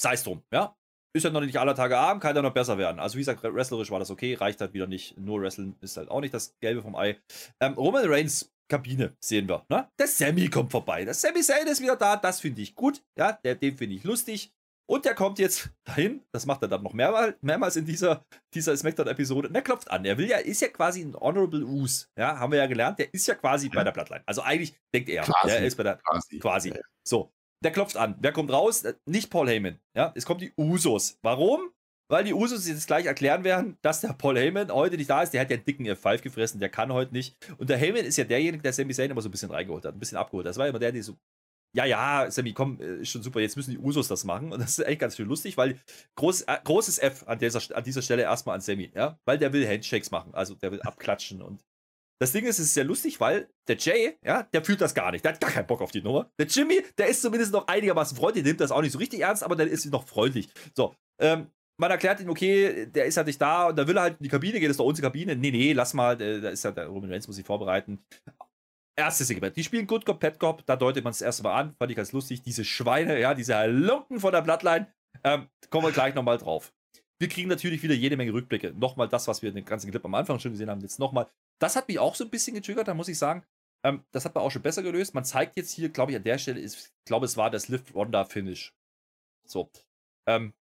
Sei 0.00 0.14
es 0.14 0.22
drum, 0.22 0.42
ja. 0.52 0.76
Ist 1.14 1.24
ja 1.24 1.30
noch 1.30 1.40
nicht 1.40 1.56
aller 1.56 1.74
Tage 1.74 1.98
Abend, 1.98 2.22
kann 2.22 2.36
ja 2.36 2.42
noch 2.42 2.52
besser 2.52 2.78
werden. 2.78 3.00
Also, 3.00 3.16
wie 3.16 3.20
gesagt, 3.20 3.42
wrestlerisch 3.42 3.90
war 3.90 3.98
das 3.98 4.10
okay, 4.10 4.34
reicht 4.34 4.60
halt 4.60 4.74
wieder 4.74 4.86
nicht. 4.86 5.16
Nur 5.18 5.40
Wrestling 5.40 5.76
ist 5.80 5.96
halt 5.96 6.10
auch 6.10 6.20
nicht 6.20 6.34
das 6.34 6.56
Gelbe 6.60 6.82
vom 6.82 6.94
Ei. 6.94 7.18
Ähm, 7.60 7.74
Roman 7.74 8.04
Reigns 8.06 8.52
Kabine 8.68 9.16
sehen 9.20 9.48
wir. 9.48 9.64
Ne? 9.68 9.88
Der 9.98 10.06
Sammy 10.06 10.48
kommt 10.48 10.70
vorbei. 10.70 11.04
Der 11.04 11.14
Sammy 11.14 11.40
Zayn 11.40 11.66
ist 11.66 11.80
wieder 11.80 11.96
da. 11.96 12.16
Das 12.16 12.40
finde 12.40 12.62
ich 12.62 12.74
gut. 12.74 13.02
Ja, 13.16 13.32
der, 13.32 13.54
den 13.54 13.76
finde 13.76 13.96
ich 13.96 14.04
lustig. 14.04 14.52
Und 14.90 15.04
der 15.04 15.14
kommt 15.14 15.38
jetzt 15.38 15.70
dahin. 15.84 16.24
Das 16.32 16.46
macht 16.46 16.62
er 16.62 16.68
dann 16.68 16.82
noch 16.82 16.94
mehrmals, 16.94 17.36
mehrmals 17.42 17.76
in 17.76 17.84
dieser, 17.84 18.24
dieser 18.54 18.74
Smackdown-Episode. 18.74 19.48
Und 19.48 19.54
er 19.54 19.62
klopft 19.62 19.90
an. 19.90 20.04
Er 20.06 20.16
will 20.16 20.28
ja, 20.28 20.38
ist 20.38 20.62
ja 20.62 20.68
quasi 20.68 21.02
ein 21.02 21.14
Honorable 21.14 21.62
Use. 21.62 22.06
Ja, 22.16 22.38
haben 22.38 22.52
wir 22.52 22.58
ja 22.58 22.66
gelernt. 22.66 22.98
Der 22.98 23.12
ist 23.12 23.26
ja 23.26 23.34
quasi 23.34 23.66
ja. 23.66 23.74
bei 23.74 23.84
der 23.84 23.92
Bloodline. 23.92 24.22
Also 24.24 24.42
eigentlich 24.42 24.74
denkt 24.94 25.10
er, 25.10 25.24
quasi. 25.24 25.48
der 25.48 25.66
ist 25.66 25.76
bei 25.76 25.82
der. 25.82 25.96
Quasi. 25.96 26.38
quasi. 26.38 26.68
Ja. 26.70 26.80
So. 27.06 27.32
Der 27.62 27.72
klopft 27.72 27.96
an. 27.96 28.16
Wer 28.20 28.32
kommt 28.32 28.50
raus? 28.50 28.84
Nicht 29.04 29.30
Paul 29.30 29.48
Heyman. 29.48 29.78
Ja, 29.94 30.12
es 30.14 30.24
kommt 30.24 30.40
die 30.40 30.52
Usos. 30.56 31.18
Warum? 31.22 31.70
Weil 32.10 32.24
die 32.24 32.32
Usos 32.32 32.66
jetzt 32.66 32.86
gleich 32.86 33.06
erklären 33.06 33.44
werden, 33.44 33.76
dass 33.82 34.00
der 34.00 34.14
Paul 34.14 34.38
Heyman 34.38 34.72
heute 34.72 34.96
nicht 34.96 35.10
da 35.10 35.22
ist. 35.22 35.34
Der 35.34 35.42
hat 35.42 35.50
ja 35.50 35.56
einen 35.56 35.64
dicken 35.64 35.86
F5 35.86 36.22
gefressen, 36.22 36.58
der 36.58 36.70
kann 36.70 36.92
heute 36.92 37.12
nicht. 37.12 37.36
Und 37.58 37.68
der 37.68 37.76
Heyman 37.76 38.04
ist 38.04 38.16
ja 38.16 38.24
derjenige, 38.24 38.62
der 38.62 38.72
Sami 38.72 38.94
Zayn 38.94 39.10
immer 39.10 39.20
so 39.20 39.28
ein 39.28 39.32
bisschen 39.32 39.50
reingeholt 39.50 39.84
hat, 39.84 39.94
ein 39.94 40.00
bisschen 40.00 40.16
abgeholt. 40.16 40.46
Das 40.46 40.56
war 40.56 40.66
immer 40.66 40.78
der, 40.78 40.92
der 40.92 41.02
so, 41.02 41.18
ja, 41.74 41.84
ja, 41.84 42.30
Sammy, 42.30 42.54
komm, 42.54 42.80
äh, 42.80 43.02
ist 43.02 43.10
schon 43.10 43.22
super, 43.22 43.40
jetzt 43.40 43.56
müssen 43.56 43.72
die 43.72 43.78
Usos 43.78 44.08
das 44.08 44.24
machen. 44.24 44.52
Und 44.52 44.60
das 44.60 44.78
ist 44.78 44.86
echt 44.86 45.00
ganz 45.00 45.16
schön 45.16 45.28
lustig, 45.28 45.56
weil 45.56 45.78
groß, 46.16 46.42
äh, 46.42 46.58
großes 46.64 46.98
F 46.98 47.24
an 47.26 47.38
dieser, 47.38 47.60
an 47.76 47.84
dieser 47.84 48.02
Stelle 48.02 48.22
erstmal 48.22 48.54
an 48.54 48.60
Sammy, 48.60 48.90
ja, 48.94 49.18
weil 49.26 49.38
der 49.38 49.52
will 49.52 49.68
Handshakes 49.68 50.10
machen, 50.10 50.34
also 50.34 50.54
der 50.54 50.72
will 50.72 50.80
abklatschen 50.82 51.42
und 51.42 51.62
das 52.20 52.32
Ding 52.32 52.46
ist, 52.46 52.58
es 52.58 52.66
ist 52.66 52.74
sehr 52.74 52.84
lustig, 52.84 53.20
weil 53.20 53.48
der 53.68 53.76
Jay, 53.76 54.18
ja, 54.24 54.42
der 54.42 54.64
fühlt 54.64 54.80
das 54.80 54.92
gar 54.92 55.12
nicht. 55.12 55.24
Der 55.24 55.32
hat 55.34 55.40
gar 55.40 55.50
keinen 55.50 55.68
Bock 55.68 55.80
auf 55.80 55.92
die 55.92 56.02
Nummer. 56.02 56.28
Der 56.36 56.46
Jimmy, 56.46 56.82
der 56.98 57.06
ist 57.06 57.22
zumindest 57.22 57.52
noch 57.52 57.68
einigermaßen 57.68 58.16
freundlich, 58.16 58.44
nimmt 58.44 58.60
das 58.60 58.72
auch 58.72 58.82
nicht 58.82 58.90
so 58.90 58.98
richtig 58.98 59.20
ernst, 59.20 59.44
aber 59.44 59.54
der 59.54 59.68
ist 59.68 59.86
noch 59.86 60.04
freundlich. 60.04 60.48
So, 60.74 60.96
ähm, 61.20 61.46
man 61.78 61.90
erklärt 61.90 62.20
ihm, 62.20 62.28
okay, 62.28 62.86
der 62.86 63.06
ist 63.06 63.16
halt 63.16 63.26
nicht 63.26 63.40
da 63.40 63.68
und 63.68 63.76
da 63.76 63.86
will 63.86 63.96
er 63.96 64.02
halt 64.02 64.18
in 64.18 64.24
die 64.24 64.28
Kabine 64.28 64.58
gehen, 64.58 64.68
das 64.68 64.72
ist 64.72 64.80
doch 64.80 64.84
unsere 64.84 65.06
Kabine. 65.06 65.36
Nee, 65.36 65.50
nee, 65.50 65.72
lass 65.72 65.94
mal, 65.94 66.16
da 66.16 66.50
ist 66.50 66.64
halt 66.64 66.76
der 66.76 66.86
Roman 66.86 67.10
Reigns, 67.10 67.26
muss 67.26 67.36
sich 67.36 67.46
vorbereiten. 67.46 68.04
Erstes 68.96 69.28
Segment. 69.28 69.56
Die 69.56 69.62
spielen 69.62 69.86
Good 69.86 70.04
Cop, 70.04 70.18
Pet 70.18 70.40
Cop, 70.40 70.66
da 70.66 70.74
deutet 70.74 71.04
man 71.04 71.12
es 71.12 71.20
erst 71.20 71.42
mal 71.44 71.54
an, 71.54 71.74
fand 71.78 71.90
ich 71.90 71.96
ganz 71.96 72.12
lustig. 72.12 72.42
Diese 72.42 72.64
Schweine, 72.64 73.20
ja, 73.20 73.32
diese 73.32 73.54
Halunken 73.54 74.18
von 74.18 74.32
der 74.32 74.42
Bloodline. 74.42 74.92
Ähm, 75.22 75.48
kommen 75.70 75.86
wir 75.86 75.92
gleich 75.92 76.14
nochmal 76.14 76.38
drauf. 76.38 76.72
Wir 77.20 77.28
kriegen 77.28 77.48
natürlich 77.48 77.82
wieder 77.82 77.94
jede 77.94 78.16
Menge 78.16 78.32
Rückblicke. 78.32 78.72
Nochmal 78.72 79.08
das, 79.08 79.28
was 79.28 79.42
wir 79.42 79.48
in 79.48 79.54
den 79.54 79.64
ganzen 79.64 79.90
Clip 79.90 80.04
am 80.04 80.14
Anfang 80.14 80.38
schon 80.40 80.52
gesehen 80.52 80.70
haben, 80.70 80.80
jetzt 80.80 80.98
nochmal. 80.98 81.28
Das 81.60 81.76
hat 81.76 81.88
mich 81.88 81.98
auch 81.98 82.14
so 82.14 82.24
ein 82.24 82.30
bisschen 82.30 82.54
getriggert, 82.54 82.88
da 82.88 82.94
muss 82.94 83.08
ich 83.08 83.18
sagen. 83.18 83.44
Ähm, 83.84 84.04
das 84.10 84.24
hat 84.24 84.34
man 84.34 84.42
auch 84.42 84.50
schon 84.50 84.62
besser 84.62 84.82
gelöst. 84.82 85.14
Man 85.14 85.24
zeigt 85.24 85.56
jetzt 85.56 85.72
hier, 85.72 85.88
glaube 85.88 86.12
ich, 86.12 86.16
an 86.16 86.24
der 86.24 86.38
Stelle, 86.38 86.60
ist, 86.60 86.76
ich 86.76 87.04
glaube, 87.04 87.26
es 87.26 87.36
war 87.36 87.50
das 87.50 87.68
Lift 87.68 87.94
Ronda 87.94 88.24
Finish. 88.24 88.74
So. 89.46 89.70
Ähm, 90.26 90.52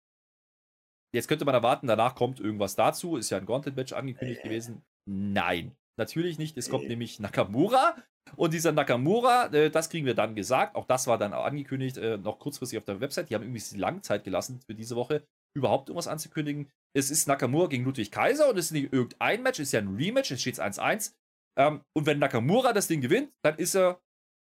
Jetzt 1.13 1.27
könnte 1.27 1.45
man 1.45 1.55
erwarten, 1.55 1.87
danach 1.87 2.15
kommt 2.15 2.39
irgendwas 2.39 2.75
dazu. 2.75 3.17
Ist 3.17 3.29
ja 3.29 3.37
ein 3.37 3.45
Gauntlet-Match 3.45 3.93
angekündigt 3.93 4.41
äh. 4.41 4.43
gewesen. 4.43 4.83
Nein, 5.05 5.75
natürlich 5.97 6.37
nicht. 6.37 6.57
Es 6.57 6.69
kommt 6.69 6.85
äh. 6.85 6.89
nämlich 6.89 7.19
Nakamura. 7.19 7.95
Und 8.35 8.53
dieser 8.53 8.73
Nakamura, 8.73 9.47
äh, 9.53 9.69
das 9.69 9.89
kriegen 9.89 10.05
wir 10.05 10.15
dann 10.15 10.35
gesagt. 10.35 10.75
Auch 10.75 10.85
das 10.85 11.07
war 11.07 11.17
dann 11.17 11.33
angekündigt, 11.33 11.97
äh, 11.97 12.17
noch 12.17 12.39
kurzfristig 12.39 12.77
auf 12.77 12.85
der 12.85 12.99
Website. 12.99 13.29
Die 13.29 13.35
haben 13.35 13.43
irgendwie 13.43 13.77
lange 13.77 14.01
Zeit 14.01 14.23
gelassen 14.25 14.59
für 14.65 14.75
diese 14.75 14.95
Woche, 14.95 15.25
überhaupt 15.55 15.89
irgendwas 15.89 16.07
anzukündigen. 16.07 16.69
Es 16.93 17.09
ist 17.09 17.27
Nakamura 17.27 17.67
gegen 17.67 17.85
Ludwig 17.85 18.11
Kaiser 18.11 18.49
und 18.49 18.57
es 18.57 18.65
ist 18.65 18.71
nicht 18.71 18.91
irgendein 18.91 19.43
Match, 19.43 19.59
es 19.59 19.69
ist 19.69 19.71
ja 19.71 19.79
ein 19.79 19.95
Rematch, 19.95 20.31
es 20.31 20.41
steht 20.41 20.59
1-1. 20.59 21.13
Ähm, 21.57 21.81
und 21.93 22.05
wenn 22.05 22.19
Nakamura 22.19 22.73
das 22.73 22.87
Ding 22.87 23.01
gewinnt, 23.01 23.31
dann 23.43 23.55
ist 23.55 23.75
er 23.75 24.01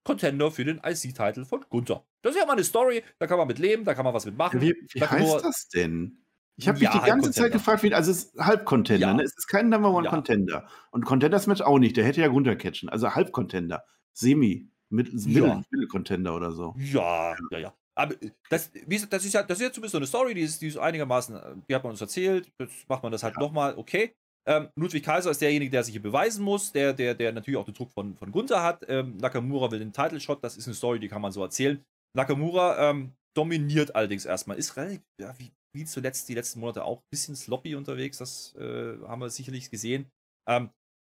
Contender 0.05 0.51
für 0.51 0.65
den 0.65 0.79
IC-Titel 0.79 1.45
von 1.45 1.65
Gunther. 1.69 2.05
Das 2.23 2.35
ist 2.35 2.41
ja 2.41 2.47
mal 2.47 2.55
eine 2.55 2.65
Story, 2.65 3.03
da 3.19 3.27
kann 3.27 3.39
man 3.39 3.47
mit 3.47 3.59
leben, 3.59 3.85
da 3.85 3.95
kann 3.95 4.05
man 4.05 4.15
was 4.15 4.25
mitmachen. 4.25 4.61
Wie, 4.61 4.75
wie 4.93 5.03
heißt 5.03 5.45
das 5.45 5.69
denn? 5.69 6.25
Ich 6.59 6.67
habe 6.67 6.79
ja, 6.81 6.93
mich 6.93 7.01
die 7.01 7.07
ganze 7.07 7.31
Zeit 7.31 7.53
gefragt, 7.53 7.85
wie, 7.85 7.95
also 7.95 8.11
es 8.11 8.25
ist 8.25 8.39
Halbcontender, 8.39 9.07
ja. 9.07 9.15
ne? 9.15 9.23
es 9.23 9.37
ist 9.37 9.47
kein 9.47 9.69
Number 9.69 9.95
One 9.95 10.07
ja. 10.07 10.11
Contender. 10.11 10.67
Und 10.91 11.05
Contenders 11.05 11.47
Match 11.47 11.61
auch 11.61 11.79
nicht, 11.79 11.97
der 11.97 12.05
hätte 12.05 12.21
ja 12.21 12.27
runtercatchen. 12.27 12.89
Also 12.89 13.15
Halbcontender, 13.15 13.85
Semi, 14.13 14.69
Mittel-Contender 14.91 16.35
oder 16.35 16.51
so. 16.51 16.75
Ja, 16.79 17.37
ja, 17.53 17.59
ja. 17.59 17.75
Aber 17.95 18.15
das, 18.51 18.73
das, 19.09 19.25
ist 19.25 19.35
ja, 19.35 19.45
das 19.45 19.59
ist 19.59 19.65
ja 19.65 19.73
zumindest 19.73 19.93
so 19.93 19.99
eine 19.99 20.07
Story, 20.07 20.35
die 20.35 20.41
ist, 20.41 20.61
die 20.61 20.67
ist 20.67 20.79
einigermaßen, 20.79 21.65
die 21.69 21.75
hat 21.75 21.85
man 21.85 21.93
uns 21.93 22.01
erzählt, 22.01 22.51
jetzt 22.59 22.89
macht 22.89 23.05
man 23.05 23.13
das 23.13 23.23
halt 23.23 23.35
ja. 23.37 23.41
nochmal, 23.41 23.75
okay. 23.77 24.13
Ähm, 24.47 24.69
Ludwig 24.77 25.05
Kaiser 25.05 25.31
ist 25.31 25.41
derjenige, 25.41 25.71
der 25.71 25.85
sich 25.85 25.93
hier 25.93 26.03
beweisen 26.03 26.43
muss, 26.43 26.73
der, 26.73 26.93
der, 26.93 27.15
der 27.15 27.33
natürlich 27.33 27.59
auch 27.59 27.67
den 27.67 27.75
Druck 27.75 27.93
von, 27.93 28.17
von 28.17 28.33
Gunther 28.33 28.65
hat. 28.65 28.85
Ähm, 28.89 29.17
Nakamura 29.19 29.71
will 29.71 29.79
den 29.79 29.93
Title 29.93 30.19
Shot, 30.19 30.43
das 30.43 30.57
ist 30.57 30.67
eine 30.67 30.75
Story, 30.75 30.99
die 30.99 31.09
kann 31.09 31.23
man 31.23 31.31
so 31.31 31.43
erzählen. 31.43 31.85
Nakamura 32.17 32.91
ähm, 32.91 33.13
dominiert 33.37 33.95
allerdings 33.95 34.25
erstmal, 34.25 34.57
ist 34.57 34.77
relativ, 34.77 35.03
ja, 35.21 35.39
wie, 35.39 35.53
wie 35.75 35.85
zuletzt 35.85 36.29
die 36.29 36.35
letzten 36.35 36.61
Monate 36.61 36.85
auch 36.85 36.99
ein 36.99 37.11
bisschen 37.11 37.37
sloppy 37.37 37.75
unterwegs. 37.75 38.19
Das 38.19 38.55
äh, 38.57 38.99
haben 39.07 39.21
wir 39.21 39.31
sicherlich 39.31 39.71
gesehen. 39.71 40.11
Ähm, 40.49 40.71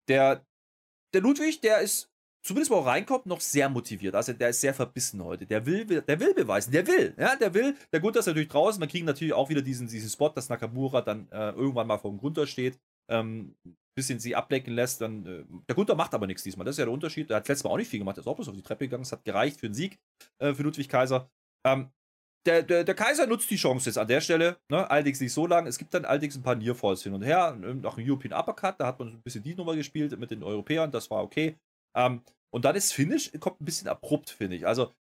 der, 0.09 0.45
der 1.15 1.21
Ludwig, 1.21 1.61
der 1.61 1.81
ist, 1.81 2.11
zumindest 2.43 2.71
wo 2.71 2.77
er 2.77 2.87
reinkommt, 2.87 3.27
noch 3.27 3.41
sehr 3.41 3.69
motiviert. 3.69 4.15
Also 4.15 4.33
der 4.33 4.51
ist 4.51 4.61
sehr 4.61 4.75
verbissen 4.75 5.23
heute. 5.23 5.47
Der 5.47 5.67
will, 5.67 5.85
der 5.85 6.21
will 6.21 6.35
beweisen. 6.35 6.73
Der 6.73 6.87
will. 6.87 7.15
Ja, 7.19 7.37
der 7.37 7.53
will. 7.53 7.77
Der 7.93 8.01
Gunther 8.01 8.21
ist 8.21 8.27
natürlich 8.27 8.49
draußen. 8.49 8.81
Wir 8.81 8.89
kriegen 8.89 9.07
natürlich 9.07 9.35
auch 9.35 9.49
wieder 9.51 9.63
diesen, 9.63 9.89
diesen 9.89 10.09
Spot, 10.09 10.31
dass 10.31 10.49
Nakamura 10.49 11.03
dann 11.03 11.31
äh, 11.31 11.51
irgendwann 11.51 11.87
mal 11.87 11.99
vor 11.99 12.11
dem 12.11 12.19
Gunther 12.19 12.47
steht. 12.47 12.79
Ähm, 13.11 13.55
bisschen 13.99 14.21
sie 14.21 14.37
ablenken 14.37 14.75
lässt, 14.75 15.01
dann 15.01 15.27
äh, 15.27 15.45
der 15.69 15.75
Gunther 15.75 15.97
macht 15.97 16.15
aber 16.15 16.29
nichts 16.29 16.45
diesmal. 16.45 16.65
Das 16.65 16.75
ist 16.75 16.79
ja 16.79 16.85
der 16.85 16.95
Unterschied. 16.95 17.31
Er 17.31 17.39
hat 17.39 17.49
letztes 17.49 17.65
Mal 17.65 17.71
auch 17.71 17.77
nicht 17.77 17.91
viel 17.91 17.99
gemacht, 17.99 18.17
er 18.17 18.21
ist 18.21 18.29
auch 18.29 18.37
bloß 18.37 18.49
auf 18.49 18.55
die 18.55 18.63
Treppe 18.63 18.85
gegangen. 18.85 19.03
Es 19.03 19.11
hat 19.11 19.25
gereicht 19.25 19.59
für 19.59 19.67
einen 19.67 19.75
Sieg 19.75 19.99
äh, 20.39 20.55
für 20.55 20.63
Ludwig 20.63 20.89
Kaiser. 20.89 21.29
Ähm, 21.67 21.91
der, 22.47 22.63
der, 22.63 22.85
der, 22.85 22.95
Kaiser 22.95 23.27
nutzt 23.27 23.51
die 23.51 23.57
Chance 23.57 23.89
jetzt 23.89 23.99
an 23.99 24.09
der 24.09 24.21
Stelle, 24.21 24.59
ne? 24.71 24.89
allerdings 24.91 25.21
nicht 25.21 25.33
so 25.33 25.47
lange. 25.47 25.69
Es 25.69 25.79
gibt 25.79 25.93
dann 25.93 26.05
allerdings 26.05 26.37
ein 26.37 26.43
paar 26.43 26.55
Nearfalls 26.55 27.03
hin 27.03 27.13
und 27.13 27.23
her. 27.23 27.55
Nach 27.57 27.97
einem 27.97 28.09
European 28.09 28.39
Uppercut, 28.39 28.79
da 28.79 28.87
hat 28.87 28.99
man 28.99 29.09
ein 29.09 29.23
bisschen 29.23 29.43
die 29.43 29.55
Nummer 29.55 29.75
gespielt 29.75 30.19
mit 30.19 30.31
den 30.31 30.43
Europäern, 30.43 30.91
das 30.91 31.11
war 31.11 31.23
okay. 31.23 31.59
Ähm, 31.97 32.23
und 32.51 32.65
dann 32.65 32.77
ist 32.77 32.93
Finish, 32.93 33.33
kommt 33.41 33.61
ein 33.61 33.65
bisschen 33.65 33.89
abrupt, 33.89 34.31
finde 34.31 34.57
ich. 34.57 34.67
Also, 34.67 34.93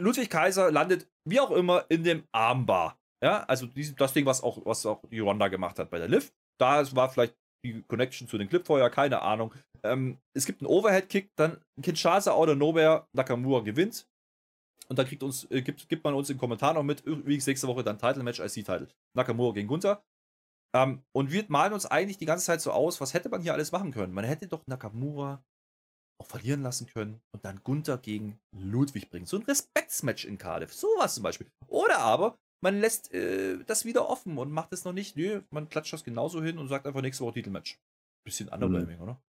Ludwig 0.00 0.30
Kaiser 0.30 0.70
landet, 0.70 1.08
wie 1.24 1.40
auch 1.40 1.50
immer, 1.50 1.86
in 1.88 2.04
dem 2.04 2.24
Armbar. 2.32 2.98
Ja, 3.22 3.44
also 3.44 3.66
das 3.96 4.12
Ding, 4.12 4.26
was 4.26 4.42
auch, 4.42 4.64
was 4.66 4.84
auch 4.84 5.02
die 5.10 5.20
Ronda 5.20 5.48
gemacht 5.48 5.78
hat 5.78 5.90
bei 5.90 5.98
der 5.98 6.08
Lift. 6.08 6.34
Da 6.60 6.84
war 6.94 7.10
vielleicht 7.10 7.34
die 7.64 7.82
Connection 7.82 8.28
zu 8.28 8.38
den 8.38 8.48
Clipfeuer, 8.48 8.90
keine 8.90 9.22
Ahnung. 9.22 9.54
Ähm, 9.82 10.18
es 10.34 10.46
gibt 10.46 10.60
einen 10.60 10.68
Overhead-Kick, 10.68 11.30
dann 11.36 11.58
Kinshasa 11.82 12.32
out 12.32 12.48
of 12.48 12.56
nowhere, 12.56 13.06
Nakamura 13.12 13.60
gewinnt. 13.60 14.06
Und 14.88 14.98
dann 14.98 15.06
kriegt 15.06 15.22
uns, 15.22 15.50
äh, 15.50 15.62
gibt, 15.62 15.88
gibt 15.88 16.04
man 16.04 16.14
uns 16.14 16.30
im 16.30 16.38
Kommentar 16.38 16.74
noch 16.74 16.82
mit, 16.82 17.00
übrigens 17.00 17.46
nächste 17.46 17.66
Woche 17.66 17.82
dann 17.82 17.98
Title-Match, 17.98 18.40
IC-Title. 18.40 18.88
Nakamura 19.14 19.52
gegen 19.52 19.68
Gunther. 19.68 20.02
Ähm, 20.74 21.02
und 21.12 21.32
wir 21.32 21.44
malen 21.48 21.72
uns 21.72 21.86
eigentlich 21.86 22.18
die 22.18 22.26
ganze 22.26 22.44
Zeit 22.44 22.60
so 22.60 22.70
aus, 22.70 23.00
was 23.00 23.14
hätte 23.14 23.28
man 23.28 23.42
hier 23.42 23.52
alles 23.52 23.72
machen 23.72 23.92
können? 23.92 24.12
Man 24.12 24.24
hätte 24.24 24.46
doch 24.46 24.66
Nakamura 24.66 25.42
auch 26.20 26.26
verlieren 26.26 26.62
lassen 26.62 26.86
können 26.86 27.20
und 27.32 27.44
dann 27.44 27.60
Gunther 27.62 27.98
gegen 27.98 28.38
Ludwig 28.52 29.10
bringen. 29.10 29.26
So 29.26 29.36
ein 29.36 29.42
Respektsmatch 29.42 30.24
in 30.24 30.38
Cardiff. 30.38 30.72
Sowas 30.72 31.14
zum 31.14 31.22
Beispiel. 31.22 31.46
Oder 31.66 31.98
aber 31.98 32.38
man 32.62 32.80
lässt 32.80 33.12
äh, 33.12 33.62
das 33.64 33.84
wieder 33.84 34.08
offen 34.08 34.38
und 34.38 34.50
macht 34.50 34.72
es 34.72 34.84
noch 34.84 34.92
nicht. 34.92 35.16
Nö, 35.16 35.42
man 35.50 35.68
klatscht 35.68 35.92
das 35.92 36.04
genauso 36.04 36.42
hin 36.42 36.58
und 36.58 36.68
sagt 36.68 36.86
einfach 36.86 37.02
nächste 37.02 37.24
Woche 37.24 37.34
Titelmatch. 37.34 37.78
Bisschen 38.24 38.48
underwhelming, 38.48 38.96
mhm. 38.96 39.02
oder? 39.02 39.22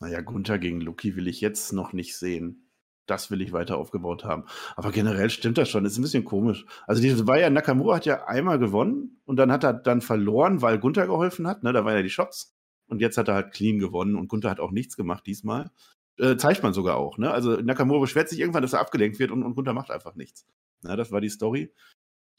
Naja, 0.00 0.20
Gunther 0.20 0.58
gegen 0.58 0.80
Luki 0.80 1.16
will 1.16 1.28
ich 1.28 1.40
jetzt 1.40 1.72
noch 1.72 1.92
nicht 1.92 2.16
sehen 2.16 2.65
das 3.06 3.30
will 3.30 3.40
ich 3.40 3.52
weiter 3.52 3.78
aufgebaut 3.78 4.24
haben. 4.24 4.44
Aber 4.76 4.90
generell 4.90 5.30
stimmt 5.30 5.58
das 5.58 5.68
schon, 5.68 5.84
ist 5.84 5.98
ein 5.98 6.02
bisschen 6.02 6.24
komisch. 6.24 6.66
Also 6.86 7.00
diese 7.02 7.26
war 7.26 7.38
ja, 7.38 7.50
Nakamura 7.50 7.96
hat 7.96 8.06
ja 8.06 8.26
einmal 8.26 8.58
gewonnen 8.58 9.20
und 9.24 9.36
dann 9.36 9.52
hat 9.52 9.64
er 9.64 9.74
dann 9.74 10.00
verloren, 10.00 10.62
weil 10.62 10.78
Gunther 10.78 11.06
geholfen 11.06 11.46
hat, 11.46 11.62
ne? 11.62 11.72
da 11.72 11.84
waren 11.84 11.94
ja 11.94 12.02
die 12.02 12.10
Shots. 12.10 12.54
Und 12.88 13.00
jetzt 13.00 13.18
hat 13.18 13.28
er 13.28 13.34
halt 13.34 13.52
clean 13.52 13.78
gewonnen 13.78 14.14
und 14.14 14.28
Gunther 14.28 14.50
hat 14.50 14.60
auch 14.60 14.70
nichts 14.70 14.96
gemacht 14.96 15.26
diesmal. 15.26 15.70
Äh, 16.18 16.36
zeigt 16.36 16.62
man 16.62 16.72
sogar 16.72 16.96
auch, 16.96 17.18
ne? 17.18 17.30
Also 17.30 17.56
Nakamura 17.56 18.00
beschwert 18.00 18.28
sich 18.28 18.38
irgendwann, 18.40 18.62
dass 18.62 18.72
er 18.72 18.80
abgelenkt 18.80 19.18
wird 19.18 19.30
und, 19.30 19.42
und 19.42 19.54
Gunther 19.54 19.74
macht 19.74 19.90
einfach 19.90 20.14
nichts. 20.14 20.46
Na, 20.82 20.96
das 20.96 21.12
war 21.12 21.20
die 21.20 21.28
Story. 21.28 21.72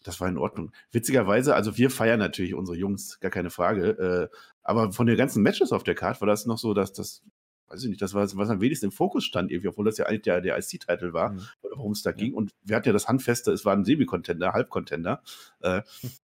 Das 0.04 0.22
war 0.22 0.30
in 0.30 0.38
Ordnung. 0.38 0.72
Witzigerweise, 0.92 1.54
also 1.54 1.78
wir 1.78 1.90
feiern 1.90 2.20
natürlich 2.20 2.54
unsere 2.54 2.78
Jungs, 2.78 3.20
gar 3.20 3.32
keine 3.32 3.50
Frage. 3.50 4.30
Äh, 4.32 4.38
aber 4.64 4.92
von 4.94 5.06
den 5.06 5.18
ganzen 5.18 5.44
Matches 5.44 5.72
auf 5.72 5.84
der 5.84 5.96
Karte 5.96 6.22
war 6.22 6.28
das 6.28 6.46
noch 6.46 6.58
so, 6.58 6.74
dass 6.74 6.94
das 6.94 7.24
weiß 7.68 7.84
ich 7.84 7.90
nicht, 7.90 8.02
das 8.02 8.14
war, 8.14 8.24
was 8.24 8.50
am 8.50 8.62
wenigsten 8.62 8.88
im 8.88 8.92
Fokus 8.92 9.26
stand, 9.26 9.52
irgendwie, 9.52 9.70
obwohl 9.70 9.86
das 9.86 9.98
ja 9.98 10.06
eigentlich 10.06 10.24
der, 10.24 10.42
der 10.42 10.58
IC-Titel 10.58 11.14
war, 11.14 11.34
mhm. 11.34 11.42
worum 11.62 11.92
es 11.92 12.02
da 12.02 12.12
ja. 12.12 12.16
ging. 12.16 12.34
Und 12.34 12.54
wir 12.64 12.76
hatten 12.76 12.88
ja 12.88 12.94
das 12.94 13.08
Handfeste, 13.08 13.52
es 13.52 13.66
war 13.66 13.76
ein 13.76 13.86
Semi-Contender, 13.86 14.54
Halb-Contender. 14.54 15.22
Äh, 15.60 15.82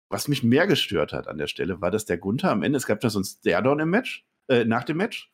was 0.09 0.27
mich 0.27 0.43
mehr 0.43 0.67
gestört 0.67 1.13
hat 1.13 1.27
an 1.27 1.37
der 1.37 1.47
Stelle, 1.47 1.81
war, 1.81 1.91
dass 1.91 2.05
der 2.05 2.17
Gunther 2.17 2.51
am 2.51 2.63
Ende, 2.63 2.77
es 2.77 2.85
gab 2.85 2.99
da 2.99 3.09
so 3.09 3.19
ein 3.19 3.25
Stairdown 3.25 3.79
im 3.79 3.89
Match, 3.89 4.25
äh, 4.47 4.63
nach 4.65 4.83
dem 4.83 4.97
Match. 4.97 5.31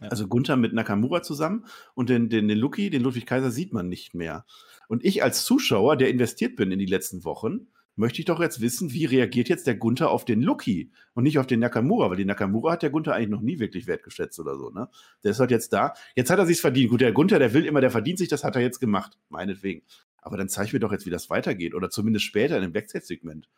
Ja. 0.00 0.08
Also 0.08 0.26
Gunther 0.26 0.56
mit 0.56 0.72
Nakamura 0.72 1.22
zusammen 1.22 1.66
und 1.94 2.08
den, 2.08 2.28
den, 2.28 2.48
den 2.48 2.58
Lucky, 2.58 2.90
den 2.90 3.02
Ludwig 3.02 3.26
Kaiser, 3.26 3.50
sieht 3.50 3.72
man 3.72 3.88
nicht 3.88 4.14
mehr. 4.14 4.44
Und 4.88 5.04
ich 5.04 5.22
als 5.22 5.44
Zuschauer, 5.44 5.96
der 5.96 6.10
investiert 6.10 6.56
bin 6.56 6.72
in 6.72 6.78
die 6.78 6.86
letzten 6.86 7.24
Wochen, 7.24 7.68
möchte 7.96 8.20
ich 8.20 8.24
doch 8.24 8.40
jetzt 8.40 8.60
wissen, 8.60 8.92
wie 8.92 9.04
reagiert 9.04 9.48
jetzt 9.48 9.66
der 9.66 9.74
Gunther 9.74 10.10
auf 10.10 10.24
den 10.24 10.40
Lucky 10.42 10.92
und 11.14 11.24
nicht 11.24 11.38
auf 11.38 11.46
den 11.46 11.60
Nakamura, 11.60 12.10
weil 12.10 12.16
den 12.16 12.26
Nakamura 12.26 12.72
hat 12.72 12.82
der 12.82 12.90
Gunther 12.90 13.14
eigentlich 13.14 13.28
noch 13.28 13.42
nie 13.42 13.58
wirklich 13.58 13.86
wertgeschätzt 13.86 14.38
oder 14.40 14.56
so, 14.56 14.70
ne? 14.70 14.88
Der 15.24 15.32
ist 15.32 15.40
halt 15.40 15.50
jetzt 15.50 15.72
da. 15.72 15.94
Jetzt 16.16 16.30
hat 16.30 16.38
er 16.38 16.46
sich's 16.46 16.60
verdient. 16.60 16.90
Gut, 16.90 17.00
der 17.00 17.12
Gunther, 17.12 17.38
der 17.38 17.52
will 17.52 17.66
immer, 17.66 17.80
der 17.80 17.90
verdient 17.90 18.18
sich, 18.18 18.28
das 18.28 18.44
hat 18.44 18.56
er 18.56 18.62
jetzt 18.62 18.80
gemacht, 18.80 19.18
meinetwegen. 19.28 19.82
Aber 20.18 20.36
dann 20.36 20.48
zeig 20.48 20.72
mir 20.72 20.80
doch 20.80 20.92
jetzt, 20.92 21.04
wie 21.06 21.10
das 21.10 21.30
weitergeht 21.30 21.74
oder 21.74 21.90
zumindest 21.90 22.24
später 22.24 22.56
in 22.56 22.62
dem 22.62 22.72
Backstage-Segment. 22.72 23.48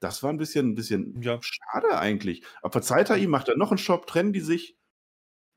Das 0.00 0.22
war 0.22 0.30
ein 0.30 0.38
bisschen, 0.38 0.70
ein 0.70 0.74
bisschen 0.74 1.20
ja. 1.22 1.38
schade 1.40 1.98
eigentlich. 1.98 2.42
Aber 2.60 2.72
verzeiht 2.72 3.10
er 3.10 3.16
ihm, 3.16 3.30
macht 3.30 3.48
er 3.48 3.56
noch 3.56 3.70
einen 3.70 3.78
Shop, 3.78 4.06
trennen 4.06 4.32
die 4.32 4.40
sich? 4.40 4.76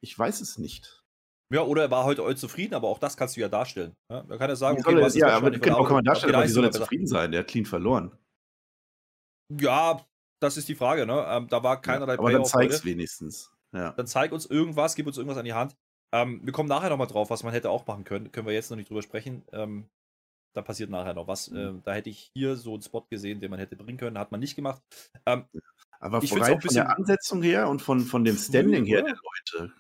Ich 0.01 0.17
weiß 0.17 0.41
es 0.41 0.57
nicht. 0.57 1.03
Ja, 1.51 1.63
oder 1.63 1.83
er 1.83 1.91
war 1.91 2.05
heute 2.05 2.23
euch 2.23 2.37
zufrieden, 2.37 2.73
aber 2.75 2.87
auch 2.87 2.97
das 2.97 3.17
kannst 3.17 3.35
du 3.35 3.41
ja 3.41 3.49
darstellen. 3.49 3.93
Ja, 4.09 4.23
da 4.23 4.37
kann 4.37 4.49
er 4.49 4.55
sagen, 4.55 4.79
okay, 4.79 5.03
hast 5.03 5.15
ja, 5.15 5.27
aber 5.29 5.51
genau, 5.51 5.83
kann 5.83 5.95
man 5.95 6.05
darstellen, 6.05 6.33
aber 6.33 6.45
wie 6.45 6.49
soll 6.49 6.63
er 6.63 6.71
zufrieden 6.71 7.07
sein? 7.07 7.31
Der 7.31 7.41
hat 7.41 7.47
clean 7.47 7.65
verloren. 7.65 8.11
Ja, 9.59 10.05
das 10.39 10.57
ist 10.57 10.67
die 10.69 10.75
Frage, 10.75 11.05
ne? 11.05 11.25
Ähm, 11.27 11.47
da 11.49 11.63
war 11.63 11.81
keinerlei 11.81 12.13
ja, 12.13 12.19
Aber 12.19 12.31
dann 12.31 12.45
zeig's 12.45 12.77
heute. 12.77 12.85
wenigstens. 12.85 13.51
Ja. 13.73 13.91
Dann 13.91 14.07
zeig 14.07 14.31
uns 14.31 14.45
irgendwas, 14.45 14.95
gib 14.95 15.07
uns 15.07 15.17
irgendwas 15.17 15.37
an 15.37 15.45
die 15.45 15.53
Hand. 15.53 15.75
Ähm, 16.13 16.41
wir 16.43 16.51
kommen 16.51 16.67
nachher 16.67 16.89
nochmal 16.89 17.07
drauf, 17.07 17.29
was 17.29 17.43
man 17.43 17.53
hätte 17.53 17.69
auch 17.69 17.87
machen 17.87 18.03
können. 18.03 18.31
Können 18.31 18.47
wir 18.47 18.53
jetzt 18.53 18.69
noch 18.69 18.77
nicht 18.77 18.89
drüber 18.89 19.01
sprechen. 19.01 19.43
Ähm, 19.51 19.87
da 20.53 20.61
passiert 20.61 20.89
nachher 20.89 21.13
noch 21.13 21.27
was. 21.27 21.49
Mhm. 21.49 21.57
Ähm, 21.57 21.81
da 21.85 21.93
hätte 21.93 22.09
ich 22.09 22.31
hier 22.33 22.55
so 22.57 22.73
einen 22.73 22.81
Spot 22.81 23.05
gesehen, 23.09 23.39
den 23.39 23.49
man 23.49 23.59
hätte 23.59 23.75
bringen 23.75 23.97
können. 23.97 24.17
Hat 24.17 24.31
man 24.31 24.41
nicht 24.41 24.55
gemacht. 24.55 24.81
Ähm, 25.25 25.45
Aber 25.99 26.21
Ich 26.21 26.33
rein 26.33 26.59
von 26.59 26.73
der 26.73 26.97
Ansetzung 26.97 27.41
her 27.41 27.69
und 27.69 27.81
von, 27.81 28.01
von 28.01 28.25
dem 28.25 28.35
Standing 28.35 28.85
her 28.85 29.03
der 29.03 29.15
Leute. 29.15 29.73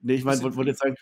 Nee, 0.00 0.14
ich 0.14 0.24
meine, 0.24 0.42
wollte 0.42 0.56
wollte 0.56 0.70
jetzt 0.70 0.80
sagen, 0.80 0.96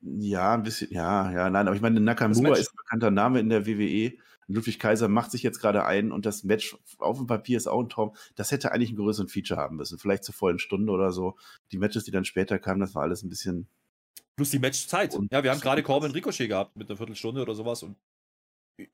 ja, 0.00 0.54
ein 0.54 0.62
bisschen, 0.62 0.92
ja, 0.92 1.32
ja, 1.32 1.50
nein, 1.50 1.66
aber 1.66 1.74
ich 1.74 1.82
meine, 1.82 1.98
Nakamura 1.98 2.54
ist 2.54 2.72
ein 2.72 2.76
bekannter 2.76 3.10
Name 3.10 3.40
in 3.40 3.48
der 3.48 3.66
WWE. 3.66 4.12
Ludwig 4.48 4.78
Kaiser 4.78 5.08
macht 5.08 5.30
sich 5.32 5.42
jetzt 5.42 5.58
gerade 5.60 5.84
ein 5.84 6.12
und 6.12 6.24
das 6.26 6.44
Match 6.44 6.76
auf 6.98 7.16
dem 7.18 7.26
Papier 7.26 7.56
ist 7.56 7.66
auch 7.66 7.80
ein 7.82 7.88
Traum. 7.88 8.14
Das 8.36 8.52
hätte 8.52 8.70
eigentlich 8.72 8.90
einen 8.90 8.98
größeren 8.98 9.28
Feature 9.28 9.58
haben 9.60 9.76
müssen. 9.76 9.98
Vielleicht 9.98 10.22
zur 10.24 10.34
vollen 10.34 10.58
Stunde 10.58 10.92
oder 10.92 11.10
so. 11.10 11.36
Die 11.72 11.78
Matches, 11.78 12.04
die 12.04 12.12
dann 12.12 12.24
später 12.24 12.58
kamen, 12.58 12.80
das 12.80 12.94
war 12.94 13.02
alles 13.02 13.22
ein 13.22 13.28
bisschen. 13.28 13.68
plus 14.36 14.50
die 14.50 14.58
Matchzeit. 14.58 15.14
Und- 15.14 15.32
Ja, 15.32 15.42
wir 15.42 15.50
haben 15.50 15.60
gerade 15.60 15.82
Corbin 15.82 16.10
Ricochet 16.12 16.48
gehabt 16.48 16.76
mit 16.76 16.88
einer 16.88 16.96
Viertelstunde 16.96 17.40
oder 17.42 17.54
sowas. 17.54 17.82
Und 17.82 17.96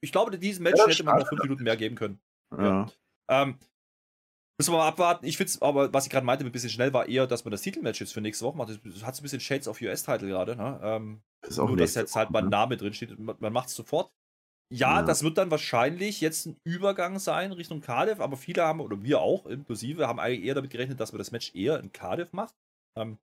ich 0.01 0.13
glaube, 0.13 0.39
diesem 0.39 0.63
Match 0.63 0.79
Ja, 0.79 0.87
hätte 0.87 1.03
man 1.05 1.19
noch 1.19 1.29
fünf 1.29 1.43
Minuten 1.43 1.65
mehr 1.65 1.77
geben 1.77 1.97
können. 1.97 2.21
Ja. 2.57 2.89
Ähm, 3.29 3.59
müssen 4.59 4.73
wir 4.73 4.79
mal 4.79 4.87
abwarten. 4.89 5.27
Ich 5.27 5.37
finde 5.37 5.49
es, 5.51 5.61
aber 5.61 5.93
was 5.93 6.05
ich 6.07 6.11
gerade 6.13 6.25
meinte, 6.25 6.45
ein 6.45 6.53
bisschen 6.53 6.71
schnell 6.71 6.93
war 6.93 7.09
eher, 7.09 7.27
dass 7.27 7.45
man 7.45 7.51
das 7.51 7.63
Titelmatch 7.63 8.01
jetzt 8.01 8.13
für 8.13 8.21
nächste 8.21 8.45
Woche 8.45 8.57
macht. 8.57 8.69
Das 8.71 9.03
hat 9.03 9.17
so 9.17 9.21
ein 9.21 9.25
bisschen 9.25 9.41
Shades 9.41 9.67
of 9.67 9.81
US-Title 9.81 10.29
gerade. 10.29 10.55
Ne? 10.55 10.81
Ähm, 10.83 11.23
Ist 11.45 11.59
auch 11.59 11.67
nur, 11.67 11.77
dass 11.77 11.95
jetzt 11.97 12.15
halt 12.15 12.31
mal 12.31 12.39
ein 12.39 12.45
ne? 12.45 12.51
Name 12.51 12.77
drin 12.77 12.95
steht. 12.95 13.19
Man, 13.19 13.35
man 13.41 13.53
macht 13.53 13.69
es 13.69 13.75
sofort. 13.75 14.13
Ja, 14.73 15.01
Ja. 15.01 15.03
das 15.03 15.23
wird 15.23 15.39
dann 15.39 15.51
wahrscheinlich 15.51 16.21
jetzt 16.21 16.47
ein 16.47 16.57
Übergang 16.65 17.19
sein 17.19 17.53
Richtung 17.53 17.81
Cardiff, 17.81 18.21
aber 18.21 18.37
viele 18.37 18.63
haben, 18.65 18.81
oder 18.81 19.03
wir 19.03 19.21
auch 19.21 19.47
inklusive, 19.47 20.07
haben 20.09 20.19
eigentlich 20.19 20.45
eher 20.45 20.55
damit 20.55 20.71
gerechnet, 20.71 20.99
dass 21.01 21.13
man 21.13 21.19
das 21.19 21.31
Match 21.33 21.55
eher 21.55 21.79
in 21.79 21.93
Cardiff 21.93 22.33
macht. 22.33 22.55
Ähm, 22.97 23.19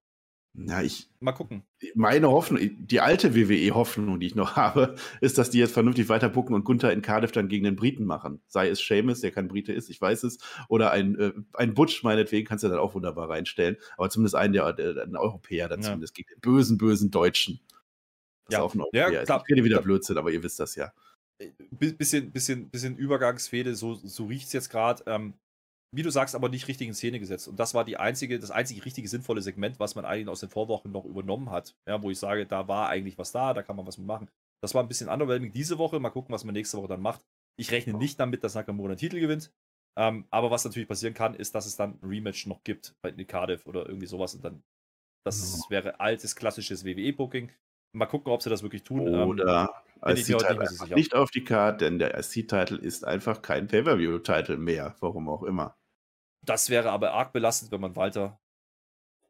Ja, 0.56 0.82
ich, 0.82 1.10
mal 1.20 1.32
gucken. 1.32 1.63
meine 1.96 2.29
Hoffnung, 2.29 2.60
die 2.79 3.00
alte 3.01 3.36
WWE-Hoffnung, 3.36 4.20
die 4.20 4.27
ich 4.27 4.36
noch 4.36 4.56
habe, 4.56 4.96
ist, 5.22 5.38
dass 5.38 5.50
die 5.51 5.60
jetzt 5.60 5.74
vernünftig 5.74 6.10
weiterbucken 6.10 6.56
und 6.56 6.63
Gunther 6.65 6.91
in 6.91 7.01
Cardiff 7.03 7.32
dann 7.32 7.48
gegen 7.50 7.63
den 7.65 7.75
Briten 7.75 8.03
machen. 8.06 8.41
Sei 8.48 8.68
es 8.70 8.79
Seamus, 8.79 9.22
der 9.22 9.32
kein 9.32 9.48
Brite 9.48 9.74
ist, 9.74 9.89
ich 9.89 10.01
weiß 10.01 10.24
es, 10.24 10.39
oder 10.68 10.91
ein, 10.91 11.18
äh, 11.20 11.34
ein 11.53 11.74
Butch, 11.75 12.03
meinetwegen, 12.03 12.48
kannst 12.48 12.63
du 12.63 12.68
dann 12.68 12.79
auch 12.79 12.96
wunderbar 12.96 13.29
reinstellen. 13.29 13.77
Aber 13.98 14.10
zumindest 14.10 14.36
einen, 14.36 14.53
der, 14.53 14.74
der 14.74 15.03
ein 15.03 15.15
Europäer 15.15 15.68
dann 15.70 15.79
Ja. 15.82 15.86
zumindest 15.86 16.15
gegen 16.15 16.29
den 16.29 16.39
bösen, 16.41 16.77
bösen 16.77 17.12
Deutschen. 17.12 17.60
Ja. 18.50 18.65
ein 18.65 18.84
Ja, 18.94 19.08
ist. 19.10 19.25
klar. 19.25 19.44
Ich 19.48 19.51
rede 19.53 19.63
wieder. 19.63 19.82
Blödsinn, 19.82 20.18
aber 20.18 20.32
ihr 20.32 20.41
wisst 20.44 20.60
das 20.60 20.75
ja. 20.75 20.91
Bi- 21.72 21.93
bisschen, 21.93 22.31
bisschen, 22.31 22.69
bisschen 22.69 22.98
Übergangsfehde, 22.98 23.75
so, 23.75 23.96
so 23.96 24.25
riecht 24.25 24.48
es 24.48 24.53
jetzt 24.53 24.69
gerade. 24.69 25.03
Ähm, 25.08 25.34
wie 25.91 26.03
du 26.03 26.12
sagst, 26.12 26.36
aber 26.36 26.50
nicht 26.50 26.67
richtig 26.67 26.88
in 26.88 26.93
Szene 26.93 27.19
gesetzt. 27.19 27.48
Und 27.48 27.60
das 27.60 27.74
war 27.74 27.84
die 27.84 27.98
einzige, 27.98 28.38
das 28.38 28.51
einzige 28.51 28.86
richtige 28.86 29.08
sinnvolle 29.08 29.41
Segment, 29.41 29.79
was 29.79 29.96
man 29.96 30.05
eigentlich 30.05 30.27
aus 30.27 30.41
den 30.41 30.50
Vorwochen 30.50 30.91
noch 30.91 31.05
übernommen 31.05 31.50
hat. 31.50 31.75
Ja, 31.88 32.01
wo 32.03 32.12
ich 32.12 32.19
sage, 32.19 32.46
da 32.46 32.67
war 32.67 32.89
eigentlich 32.89 33.17
was 33.17 33.31
da, 33.31 33.53
da 33.53 33.63
kann 33.63 33.75
man 33.75 33.88
was 33.88 33.98
mit 33.98 34.05
machen. 34.05 34.29
Das 34.62 34.75
war 34.75 34.84
ein 34.84 34.88
bisschen 34.88 35.10
underwhelming 35.10 35.51
diese 35.51 35.77
Woche. 35.77 36.00
Mal 36.00 36.12
gucken, 36.12 36.34
was 36.34 36.43
man 36.43 36.53
nächste 36.53 36.77
Woche 36.77 36.89
dann 36.89 37.01
macht. 37.01 37.22
Ich 37.58 37.72
rechne 37.72 37.93
nicht 37.93 38.19
damit, 38.19 38.43
dass 38.43 38.55
Nakamura 38.55 38.89
den 38.89 38.98
Titel 38.98 39.19
gewinnt. 39.19 39.51
Ähm, 39.98 40.25
aber 40.29 40.51
was 40.51 40.63
natürlich 40.63 40.88
passieren 40.88 41.13
kann, 41.13 41.34
ist, 41.34 41.55
dass 41.55 41.65
es 41.65 41.75
dann 41.75 42.00
ein 42.01 42.08
Rematch 42.08 42.46
noch 42.46 42.63
gibt 42.63 42.93
bei 43.01 43.12
Cardiff 43.12 43.65
oder 43.65 43.88
irgendwie 43.88 44.06
sowas. 44.06 44.36
Und 44.36 44.45
dann, 44.45 44.62
das 45.25 45.65
wäre 45.69 45.99
altes, 45.99 46.36
klassisches 46.36 46.86
WWE-Booking. 46.86 47.52
Mal 47.93 48.06
gucken, 48.06 48.32
ob 48.32 48.43
sie 48.43 48.49
das 48.52 48.62
wirklich 48.62 48.84
tun. 48.84 49.08
Ähm, 49.08 49.28
Oder 49.28 49.84
IC-Title 50.05 50.59
nicht 50.59 50.69
sicher. 50.69 50.95
nicht 50.95 51.15
auf 51.15 51.31
die 51.31 51.43
Karte, 51.43 51.85
denn 51.85 51.99
der 51.99 52.17
IC-Title 52.17 52.77
ist 52.77 53.05
einfach 53.05 53.41
kein 53.41 53.67
Pay-Per-View-Title 53.67 54.57
mehr, 54.57 54.95
warum 54.99 55.29
auch 55.29 55.43
immer. 55.43 55.77
Das 56.45 56.69
wäre 56.69 56.91
aber 56.91 57.13
arg 57.13 57.33
belastend, 57.33 57.71
wenn 57.71 57.81
man 57.81 57.95
Walter 57.95 58.39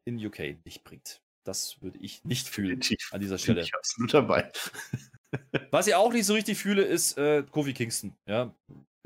in 0.04 0.24
UK 0.24 0.64
nicht 0.64 0.84
bringt. 0.84 1.22
Das 1.44 1.80
würde 1.82 1.98
ich 1.98 2.24
nicht 2.24 2.48
fühlen 2.48 2.80
an 3.10 3.20
dieser 3.20 3.38
Stelle. 3.38 3.62
ich 3.62 3.74
absolut 3.74 4.14
dabei. 4.14 4.50
Was 5.70 5.86
ich 5.86 5.94
auch 5.94 6.12
nicht 6.12 6.26
so 6.26 6.34
richtig 6.34 6.58
fühle, 6.58 6.82
ist 6.82 7.16
äh, 7.18 7.44
Kofi 7.50 7.72
Kingston. 7.72 8.14
Ja, 8.26 8.54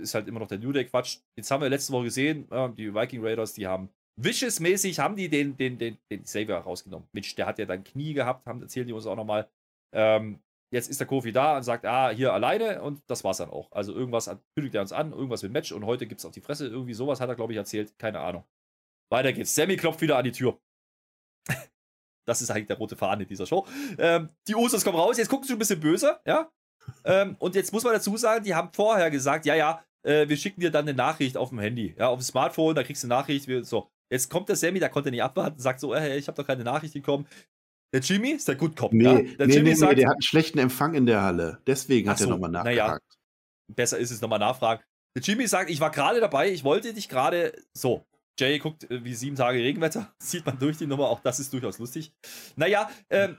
ist 0.00 0.14
halt 0.14 0.26
immer 0.26 0.40
noch 0.40 0.48
der 0.48 0.58
New 0.58 0.72
Day 0.72 0.84
Quatsch. 0.84 1.18
Jetzt 1.36 1.50
haben 1.50 1.62
wir 1.62 1.68
letzte 1.68 1.92
Woche 1.92 2.04
gesehen, 2.04 2.50
äh, 2.50 2.70
die 2.70 2.94
Viking 2.94 3.24
Raiders, 3.24 3.54
die 3.54 3.66
haben 3.66 3.90
Vicious-mäßig 4.16 5.00
haben 5.00 5.16
die 5.16 5.28
den, 5.28 5.56
den, 5.56 5.78
den, 5.78 5.98
den 6.10 6.24
Savior 6.24 6.58
rausgenommen. 6.58 7.08
Mensch, 7.12 7.34
der 7.34 7.46
hat 7.46 7.58
ja 7.58 7.66
dann 7.66 7.82
Knie 7.82 8.14
gehabt, 8.14 8.46
haben, 8.46 8.62
erzählen 8.62 8.86
die 8.86 8.92
uns 8.92 9.06
auch 9.06 9.16
nochmal. 9.16 9.48
Ähm, 9.92 10.40
jetzt 10.74 10.90
ist 10.90 11.00
der 11.00 11.06
Kofi 11.06 11.32
da 11.32 11.56
und 11.56 11.62
sagt, 11.62 11.86
ah, 11.86 12.10
hier 12.10 12.32
alleine 12.32 12.82
und 12.82 13.00
das 13.06 13.24
war's 13.24 13.38
dann 13.38 13.48
auch. 13.48 13.70
Also 13.72 13.94
irgendwas 13.94 14.28
kündigt 14.54 14.74
er 14.74 14.82
uns 14.82 14.92
an, 14.92 15.12
irgendwas 15.12 15.42
mit 15.44 15.52
Match 15.52 15.72
und 15.72 15.86
heute 15.86 16.06
gibt's 16.06 16.24
auf 16.24 16.32
die 16.32 16.40
Fresse. 16.40 16.66
Irgendwie 16.66 16.94
sowas 16.94 17.20
hat 17.20 17.28
er, 17.28 17.36
glaube 17.36 17.52
ich, 17.52 17.56
erzählt. 17.56 17.96
Keine 17.98 18.20
Ahnung. 18.20 18.44
Weiter 19.10 19.32
geht's. 19.32 19.54
Sammy 19.54 19.76
klopft 19.76 20.00
wieder 20.00 20.18
an 20.18 20.24
die 20.24 20.32
Tür. 20.32 20.58
Das 22.26 22.40
ist 22.40 22.50
eigentlich 22.50 22.68
der 22.68 22.78
rote 22.78 22.96
Faden 22.96 23.20
in 23.20 23.28
dieser 23.28 23.44
Show. 23.44 23.66
Ähm, 23.98 24.30
die 24.48 24.54
Usos 24.54 24.82
kommen 24.82 24.96
raus, 24.96 25.18
jetzt 25.18 25.28
gucken 25.28 25.46
sie 25.46 25.52
ein 25.52 25.58
bisschen 25.58 25.78
böse, 25.78 26.18
ja. 26.24 26.50
Ähm, 27.04 27.36
und 27.38 27.54
jetzt 27.54 27.70
muss 27.70 27.84
man 27.84 27.92
dazu 27.92 28.16
sagen, 28.16 28.42
die 28.42 28.54
haben 28.54 28.72
vorher 28.72 29.10
gesagt, 29.10 29.44
ja, 29.44 29.54
ja, 29.54 29.84
äh, 30.04 30.26
wir 30.26 30.38
schicken 30.38 30.62
dir 30.62 30.70
dann 30.70 30.88
eine 30.88 30.94
Nachricht 30.94 31.36
auf 31.36 31.50
dem 31.50 31.58
Handy, 31.58 31.94
ja, 31.98 32.08
auf 32.08 32.18
dem 32.18 32.22
Smartphone, 32.22 32.74
da 32.74 32.82
kriegst 32.82 33.02
du 33.02 33.08
eine 33.08 33.16
Nachricht, 33.16 33.46
wir, 33.46 33.62
so. 33.62 33.90
Jetzt 34.10 34.30
kommt 34.30 34.48
der 34.48 34.56
Sammy, 34.56 34.80
da 34.80 34.88
konnte 34.88 35.10
nicht 35.10 35.22
abwarten, 35.22 35.58
sagt 35.60 35.80
so, 35.80 35.92
äh, 35.92 36.16
ich 36.16 36.26
habe 36.26 36.36
doch 36.36 36.46
keine 36.46 36.64
Nachricht 36.64 36.94
bekommen. 36.94 37.26
Der 37.92 38.00
Jimmy 38.00 38.30
ist 38.30 38.48
der 38.48 38.56
Good 38.56 38.76
Cop, 38.76 38.92
Nee, 38.92 39.04
ja. 39.04 39.14
nee, 39.14 39.36
Der 39.36 39.46
nee, 39.46 39.54
Jimmy 39.54 39.68
nee, 39.70 39.74
sagt, 39.74 39.98
der 39.98 40.06
hat 40.08 40.14
einen 40.14 40.22
schlechten 40.22 40.58
Empfang 40.58 40.94
in 40.94 41.06
der 41.06 41.22
Halle. 41.22 41.60
Deswegen 41.66 42.08
hat 42.08 42.16
Ach 42.16 42.20
er 42.20 42.24
so, 42.24 42.30
nochmal 42.30 42.50
na 42.50 42.64
nachgehakt. 42.64 43.02
ja. 43.12 43.74
besser 43.74 43.98
ist 43.98 44.10
es 44.10 44.20
nochmal 44.20 44.38
nachfragen. 44.40 44.82
Der 45.16 45.22
Jimmy 45.22 45.46
sagt, 45.46 45.70
ich 45.70 45.78
war 45.80 45.90
gerade 45.90 46.20
dabei, 46.20 46.50
ich 46.50 46.64
wollte 46.64 46.92
dich 46.92 47.08
gerade. 47.08 47.52
So, 47.72 48.04
Jay 48.38 48.58
guckt 48.58 48.90
äh, 48.90 49.04
wie 49.04 49.14
sieben 49.14 49.36
Tage 49.36 49.58
Regenwetter. 49.60 50.12
Sieht 50.22 50.44
man 50.44 50.58
durch 50.58 50.76
die 50.78 50.86
Nummer, 50.88 51.08
auch 51.08 51.20
das 51.20 51.38
ist 51.38 51.52
durchaus 51.52 51.78
lustig. 51.78 52.12
Naja, 52.56 52.90
ähm, 53.10 53.38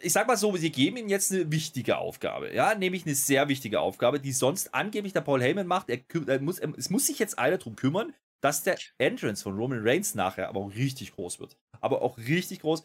ich 0.00 0.12
sag 0.12 0.26
mal 0.28 0.36
so, 0.36 0.56
sie 0.56 0.70
geben 0.70 0.96
ihm 0.96 1.08
jetzt 1.08 1.32
eine 1.32 1.50
wichtige 1.50 1.98
Aufgabe, 1.98 2.54
ja, 2.54 2.74
nämlich 2.74 3.06
eine 3.06 3.14
sehr 3.14 3.48
wichtige 3.48 3.80
Aufgabe, 3.80 4.20
die 4.20 4.32
sonst 4.32 4.74
angeblich 4.74 5.12
der 5.12 5.20
Paul 5.22 5.40
Heyman 5.42 5.66
macht. 5.66 5.88
Er, 5.88 5.98
er 6.26 6.40
muss, 6.40 6.58
er, 6.60 6.72
es 6.76 6.90
muss 6.90 7.06
sich 7.06 7.18
jetzt 7.18 7.38
einer 7.38 7.58
drum 7.58 7.74
kümmern, 7.76 8.12
dass 8.40 8.62
der 8.62 8.76
Entrance 8.98 9.42
von 9.42 9.56
Roman 9.56 9.80
Reigns 9.82 10.14
nachher 10.14 10.48
aber 10.48 10.60
auch 10.60 10.74
richtig 10.74 11.12
groß 11.12 11.40
wird. 11.40 11.56
Aber 11.80 12.02
auch 12.02 12.18
richtig 12.18 12.60
groß. 12.60 12.84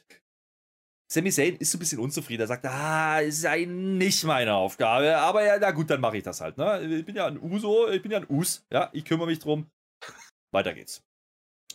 Sami 1.11 1.31
Zayn 1.31 1.55
ist 1.55 1.71
so 1.71 1.77
ein 1.77 1.79
bisschen 1.79 1.99
unzufrieden. 1.99 2.41
Er 2.41 2.47
sagt, 2.47 2.65
ah, 2.65 3.19
ist 3.19 3.43
ja 3.43 3.55
nicht 3.55 4.23
meine 4.25 4.53
Aufgabe. 4.53 5.17
Aber 5.17 5.43
ja, 5.43 5.57
na 5.59 5.71
gut, 5.71 5.89
dann 5.89 6.01
mache 6.01 6.17
ich 6.17 6.23
das 6.23 6.39
halt. 6.39 6.57
Ne? 6.57 6.81
Ich 6.99 7.05
bin 7.05 7.15
ja 7.15 7.25
ein 7.25 7.41
Uso, 7.41 7.89
ich 7.89 8.01
bin 8.01 8.11
ja 8.11 8.19
ein 8.19 8.29
Us. 8.29 8.63
Ja, 8.71 8.89
ich 8.93 9.05
kümmere 9.05 9.27
mich 9.27 9.39
drum. 9.39 9.71
Weiter 10.51 10.73
geht's. 10.73 11.03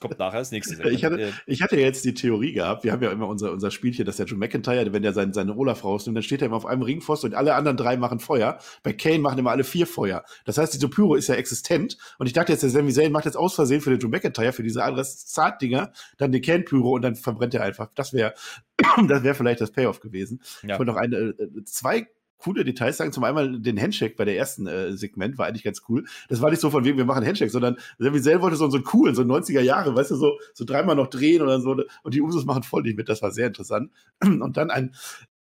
Kommt 0.00 0.18
nachher 0.18 0.40
das 0.40 0.50
nächste. 0.50 0.74
Ich 0.90 1.04
hatte- 1.04 1.18
Ich 1.46 1.62
hatte 1.62 1.76
ja 1.76 1.83
jetzt 1.87 2.04
die 2.04 2.12
Theorie 2.14 2.52
gehabt, 2.52 2.85
wir 2.85 2.92
haben 2.92 3.02
ja 3.02 3.11
immer 3.11 3.26
unser, 3.28 3.52
unser 3.52 3.70
Spielchen, 3.70 4.04
dass 4.04 4.16
der 4.16 4.26
Joe 4.26 4.38
McIntyre, 4.38 4.92
wenn 4.92 5.02
der 5.02 5.12
sein, 5.12 5.33
seine 5.33 5.57
Olaf 5.57 5.85
rausnimmt, 5.85 6.16
dann 6.16 6.22
steht 6.22 6.42
er 6.42 6.46
immer 6.46 6.57
auf 6.57 6.66
einem 6.66 6.83
Ringpfosten 6.83 7.30
und 7.30 7.37
alle 7.37 7.54
anderen 7.54 7.76
drei 7.76 7.96
machen 7.96 8.18
Feuer. 8.18 8.59
Bei 8.83 8.92
Kane 8.92 9.20
machen 9.20 9.38
immer 9.38 9.52
alle 9.52 9.64
vier 9.64 9.87
Feuer. 9.87 10.24
Das 10.44 10.59
heißt, 10.59 10.74
diese 10.74 10.88
Pyro 10.88 11.14
ist 11.14 11.28
ja 11.28 11.37
existent. 11.37 11.96
Und 12.18 12.26
ich 12.26 12.33
dachte 12.33 12.52
jetzt, 12.52 12.62
der 12.62 12.70
Sami 12.70 12.92
Zayn 12.92 13.12
macht 13.12 13.24
jetzt 13.24 13.37
aus 13.37 13.54
Versehen 13.54 13.80
für 13.80 13.90
den 13.90 13.98
Joe 14.00 14.11
McIntyre, 14.11 14.52
für 14.52 14.62
diese 14.64 14.83
Adressat-Dinger, 14.85 15.92
dann 16.18 16.33
den 16.33 16.42
Kane-Pyro 16.42 16.90
und 16.92 17.02
dann 17.02 17.14
verbrennt 17.14 17.54
er 17.54 17.62
einfach. 17.62 17.88
Das 17.94 18.12
wäre 18.12 18.35
das 19.09 19.22
wäre 19.22 19.35
vielleicht 19.35 19.61
das 19.61 19.70
Payoff 19.70 20.00
gewesen. 20.00 20.42
ja. 20.62 20.74
Ich 20.74 20.78
wollte 20.78 20.92
noch 20.92 20.98
eine, 20.98 21.16
äh, 21.16 21.64
zwei 21.64 22.09
coole 22.38 22.64
Details 22.64 22.96
sagen. 22.96 23.12
Zum 23.12 23.24
einen 23.24 23.62
den 23.62 23.80
Handshake 23.80 24.16
bei 24.16 24.24
der 24.24 24.36
ersten 24.36 24.66
äh, 24.66 24.96
Segment 24.96 25.38
war 25.38 25.46
eigentlich 25.46 25.64
ganz 25.64 25.82
cool. 25.88 26.04
Das 26.28 26.40
war 26.40 26.50
nicht 26.50 26.60
so 26.60 26.70
von 26.70 26.84
wegen, 26.84 26.98
wir 26.98 27.04
machen 27.04 27.24
Handshake, 27.24 27.50
sondern 27.50 27.76
Zayn 27.98 28.40
wollte 28.40 28.56
so, 28.56 28.68
so 28.68 28.76
einen 28.76 29.14
so 29.14 29.22
90er 29.22 29.60
Jahre, 29.60 29.94
weißt 29.94 30.10
du, 30.10 30.16
so, 30.16 30.38
so 30.52 30.64
dreimal 30.64 30.96
noch 30.96 31.08
drehen 31.08 31.42
oder 31.42 31.60
so. 31.60 31.76
Und 32.02 32.14
die 32.14 32.22
Usos 32.22 32.44
machen 32.44 32.62
voll 32.62 32.82
nicht 32.82 32.96
mit. 32.96 33.08
Das 33.08 33.22
war 33.22 33.30
sehr 33.30 33.46
interessant. 33.46 33.90
Und 34.22 34.56
dann 34.56 34.70
ein, 34.70 34.94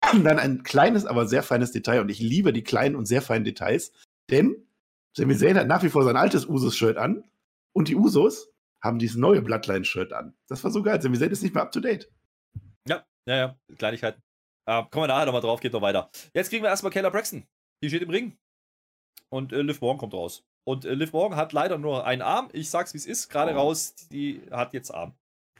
dann 0.22 0.38
ein 0.38 0.62
kleines, 0.62 1.06
aber 1.06 1.26
sehr 1.26 1.42
feines 1.42 1.72
Detail. 1.72 2.00
Und 2.00 2.10
ich 2.10 2.20
liebe 2.20 2.52
die 2.52 2.64
kleinen 2.64 2.96
und 2.96 3.06
sehr 3.06 3.22
feinen 3.22 3.44
Details, 3.44 3.92
denn 4.30 4.56
Sami 5.16 5.34
hat 5.34 5.66
nach 5.66 5.82
wie 5.82 5.88
vor 5.88 6.04
sein 6.04 6.16
altes 6.16 6.46
Usos-Shirt 6.46 6.98
an 6.98 7.24
und 7.72 7.88
die 7.88 7.96
Usos 7.96 8.52
haben 8.82 8.98
dieses 8.98 9.16
neue 9.16 9.40
Bloodline-Shirt 9.40 10.12
an. 10.12 10.34
Das 10.46 10.62
war 10.62 10.70
so 10.70 10.82
geil. 10.82 11.00
Sami 11.00 11.16
ist 11.16 11.42
nicht 11.42 11.54
mehr 11.54 11.62
up 11.62 11.72
to 11.72 11.80
date. 11.80 12.10
Ja, 12.86 13.04
ja, 13.26 13.36
ja, 13.36 13.56
Kleinigkeiten. 13.78 14.25
Äh, 14.66 14.82
kommen 14.90 15.04
wir 15.04 15.06
nachher 15.08 15.26
nochmal 15.26 15.40
drauf, 15.42 15.60
geht 15.60 15.72
noch 15.72 15.82
weiter. 15.82 16.10
Jetzt 16.34 16.50
kriegen 16.50 16.62
wir 16.64 16.70
erstmal 16.70 16.92
Kayla 16.92 17.10
Braxton. 17.10 17.46
Die 17.82 17.88
steht 17.88 18.02
im 18.02 18.10
Ring. 18.10 18.36
Und 19.28 19.52
äh, 19.52 19.62
Liv 19.62 19.80
Morgan 19.80 19.98
kommt 19.98 20.14
raus. 20.14 20.44
Und 20.64 20.84
äh, 20.84 20.94
Liv 20.94 21.12
Morgan 21.12 21.36
hat 21.38 21.52
leider 21.52 21.78
nur 21.78 22.04
einen 22.06 22.22
Arm. 22.22 22.48
Ich 22.52 22.70
sag's 22.70 22.92
wie 22.94 22.98
es 22.98 23.06
ist, 23.06 23.28
gerade 23.28 23.52
Oh. 23.54 23.58
raus. 23.58 23.94
Die 24.10 24.42
hat 24.50 24.72
jetzt 24.74 24.90
Arm. 24.92 25.14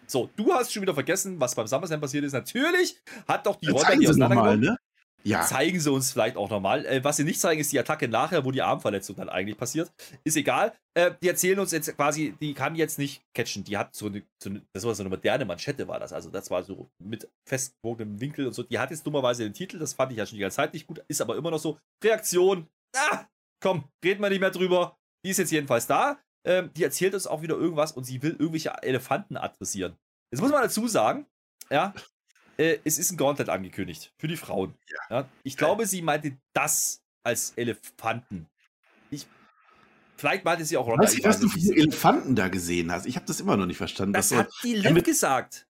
So, 0.09 0.31
du 0.37 0.53
hast 0.53 0.73
schon 0.73 0.83
wieder 0.83 0.95
vergessen, 0.95 1.41
was 1.41 1.55
beim 1.55 1.67
SummerSlam 1.67 2.01
passiert 2.01 2.25
ist. 2.25 2.33
Natürlich 2.33 2.97
hat 3.27 3.47
doch 3.47 3.57
die 3.57 3.67
sie 3.67 3.73
nochmal, 3.73 3.97
auseinandergenommen. 4.09 4.61
ne? 4.61 4.77
Ja. 5.23 5.43
zeigen 5.43 5.81
sie 5.81 5.91
uns 5.91 6.13
vielleicht 6.13 6.37
auch 6.37 6.51
nochmal. 6.51 6.85
Äh, 6.87 7.03
was 7.03 7.17
sie 7.17 7.25
nicht 7.25 7.41
zeigen, 7.41 7.61
ist 7.61 7.73
die 7.73 7.79
Attacke 7.79 8.09
nachher, 8.09 8.45
wo 8.45 8.51
die 8.51 8.63
Armverletzung 8.63 9.17
dann 9.17 9.29
eigentlich 9.29 9.57
passiert. 9.57 9.93
Ist 10.25 10.37
egal. 10.37 10.73
Äh, 10.95 11.13
die 11.23 11.29
erzählen 11.29 11.59
uns 11.59 11.73
jetzt 11.73 11.95
quasi, 11.97 12.35
die 12.41 12.55
kann 12.55 12.77
jetzt 12.77 12.99
nicht 12.99 13.23
catchen. 13.35 13.65
Die 13.65 13.77
hat 13.77 13.95
so 13.95 14.07
eine, 14.07 14.23
so 14.43 14.51
eine, 14.51 14.63
das 14.73 14.85
war 14.85 14.95
so 14.95 15.03
eine 15.03 15.11
moderne 15.11 15.45
Manschette, 15.45 15.89
war 15.89 15.99
das. 15.99 16.13
Also 16.13 16.31
das 16.31 16.51
war 16.51 16.63
so 16.63 16.91
mit 16.99 17.29
festgewogenem 17.49 18.21
Winkel 18.21 18.47
und 18.47 18.53
so. 18.53 18.63
Die 18.63 18.79
hat 18.79 18.91
jetzt 18.91 19.07
dummerweise 19.07 19.43
den 19.43 19.55
Titel, 19.55 19.79
das 19.79 19.95
fand 19.95 20.13
ich 20.13 20.19
ja 20.19 20.27
schon 20.27 20.37
die 20.37 20.43
ganze 20.43 20.57
Zeit 20.57 20.73
nicht 20.73 20.87
gut. 20.87 21.05
Ist 21.09 21.21
aber 21.21 21.37
immer 21.37 21.51
noch 21.51 21.59
so. 21.59 21.79
Reaktion. 22.03 22.69
Ah, 22.95 23.25
komm, 23.61 23.85
reden 24.05 24.23
wir 24.23 24.31
nicht 24.31 24.41
mehr 24.41 24.51
drüber. 24.51 24.97
Die 25.25 25.31
ist 25.31 25.39
jetzt 25.39 25.53
jedenfalls 25.53 25.87
da. 25.87 26.19
Ähm, 26.47 26.71
die 26.77 26.85
erzählt 26.85 27.15
uns 27.15 27.27
auch 27.27 27.43
wieder 27.43 27.57
irgendwas 27.57 27.91
und 27.93 28.05
sie 28.05 28.23
will 28.23 28.37
irgendwelche 28.39 28.71
Elefanten 28.83 29.37
adressieren. 29.37 29.97
Jetzt 30.31 30.41
muss 30.41 30.53
man 30.53 30.63
dazu 30.63 30.87
sagen, 30.87 31.27
ja, 31.71 31.93
äh, 32.59 32.79
es 32.85 32.99
ist 32.99 33.11
ein 33.11 33.17
Gauntlet 33.17 33.49
angekündigt 33.49 34.13
für 34.17 34.29
die 34.29 34.37
Frauen. 34.37 34.75
Ja. 34.89 35.21
ja. 35.21 35.29
Ich 35.43 35.57
glaube, 35.57 35.87
sie 35.87 36.03
meinte 36.03 36.37
das 36.53 37.03
als 37.23 37.53
Elefanten. 37.57 38.47
Ich, 39.11 39.27
vielleicht 40.17 40.45
meinte 40.45 40.65
sie 40.65 40.77
auch 40.77 40.87
Ronda. 40.87 41.05
Weiß 41.05 41.15
ich, 41.15 41.25
was 41.25 41.41
du 41.41 41.49
für 41.49 41.59
Elefanten 41.59 42.35
da 42.35 42.49
gesehen 42.49 42.93
hast. 42.93 43.07
Ich 43.07 43.17
habe 43.17 43.27
das 43.27 43.41
immer 43.41 43.57
noch 43.57 43.67
nicht 43.67 43.79
verstanden. 43.79 44.13
Das 44.13 44.33
hat 44.33 44.49
die 44.63 44.75
Liv 44.75 45.03
gesagt, 45.03 45.67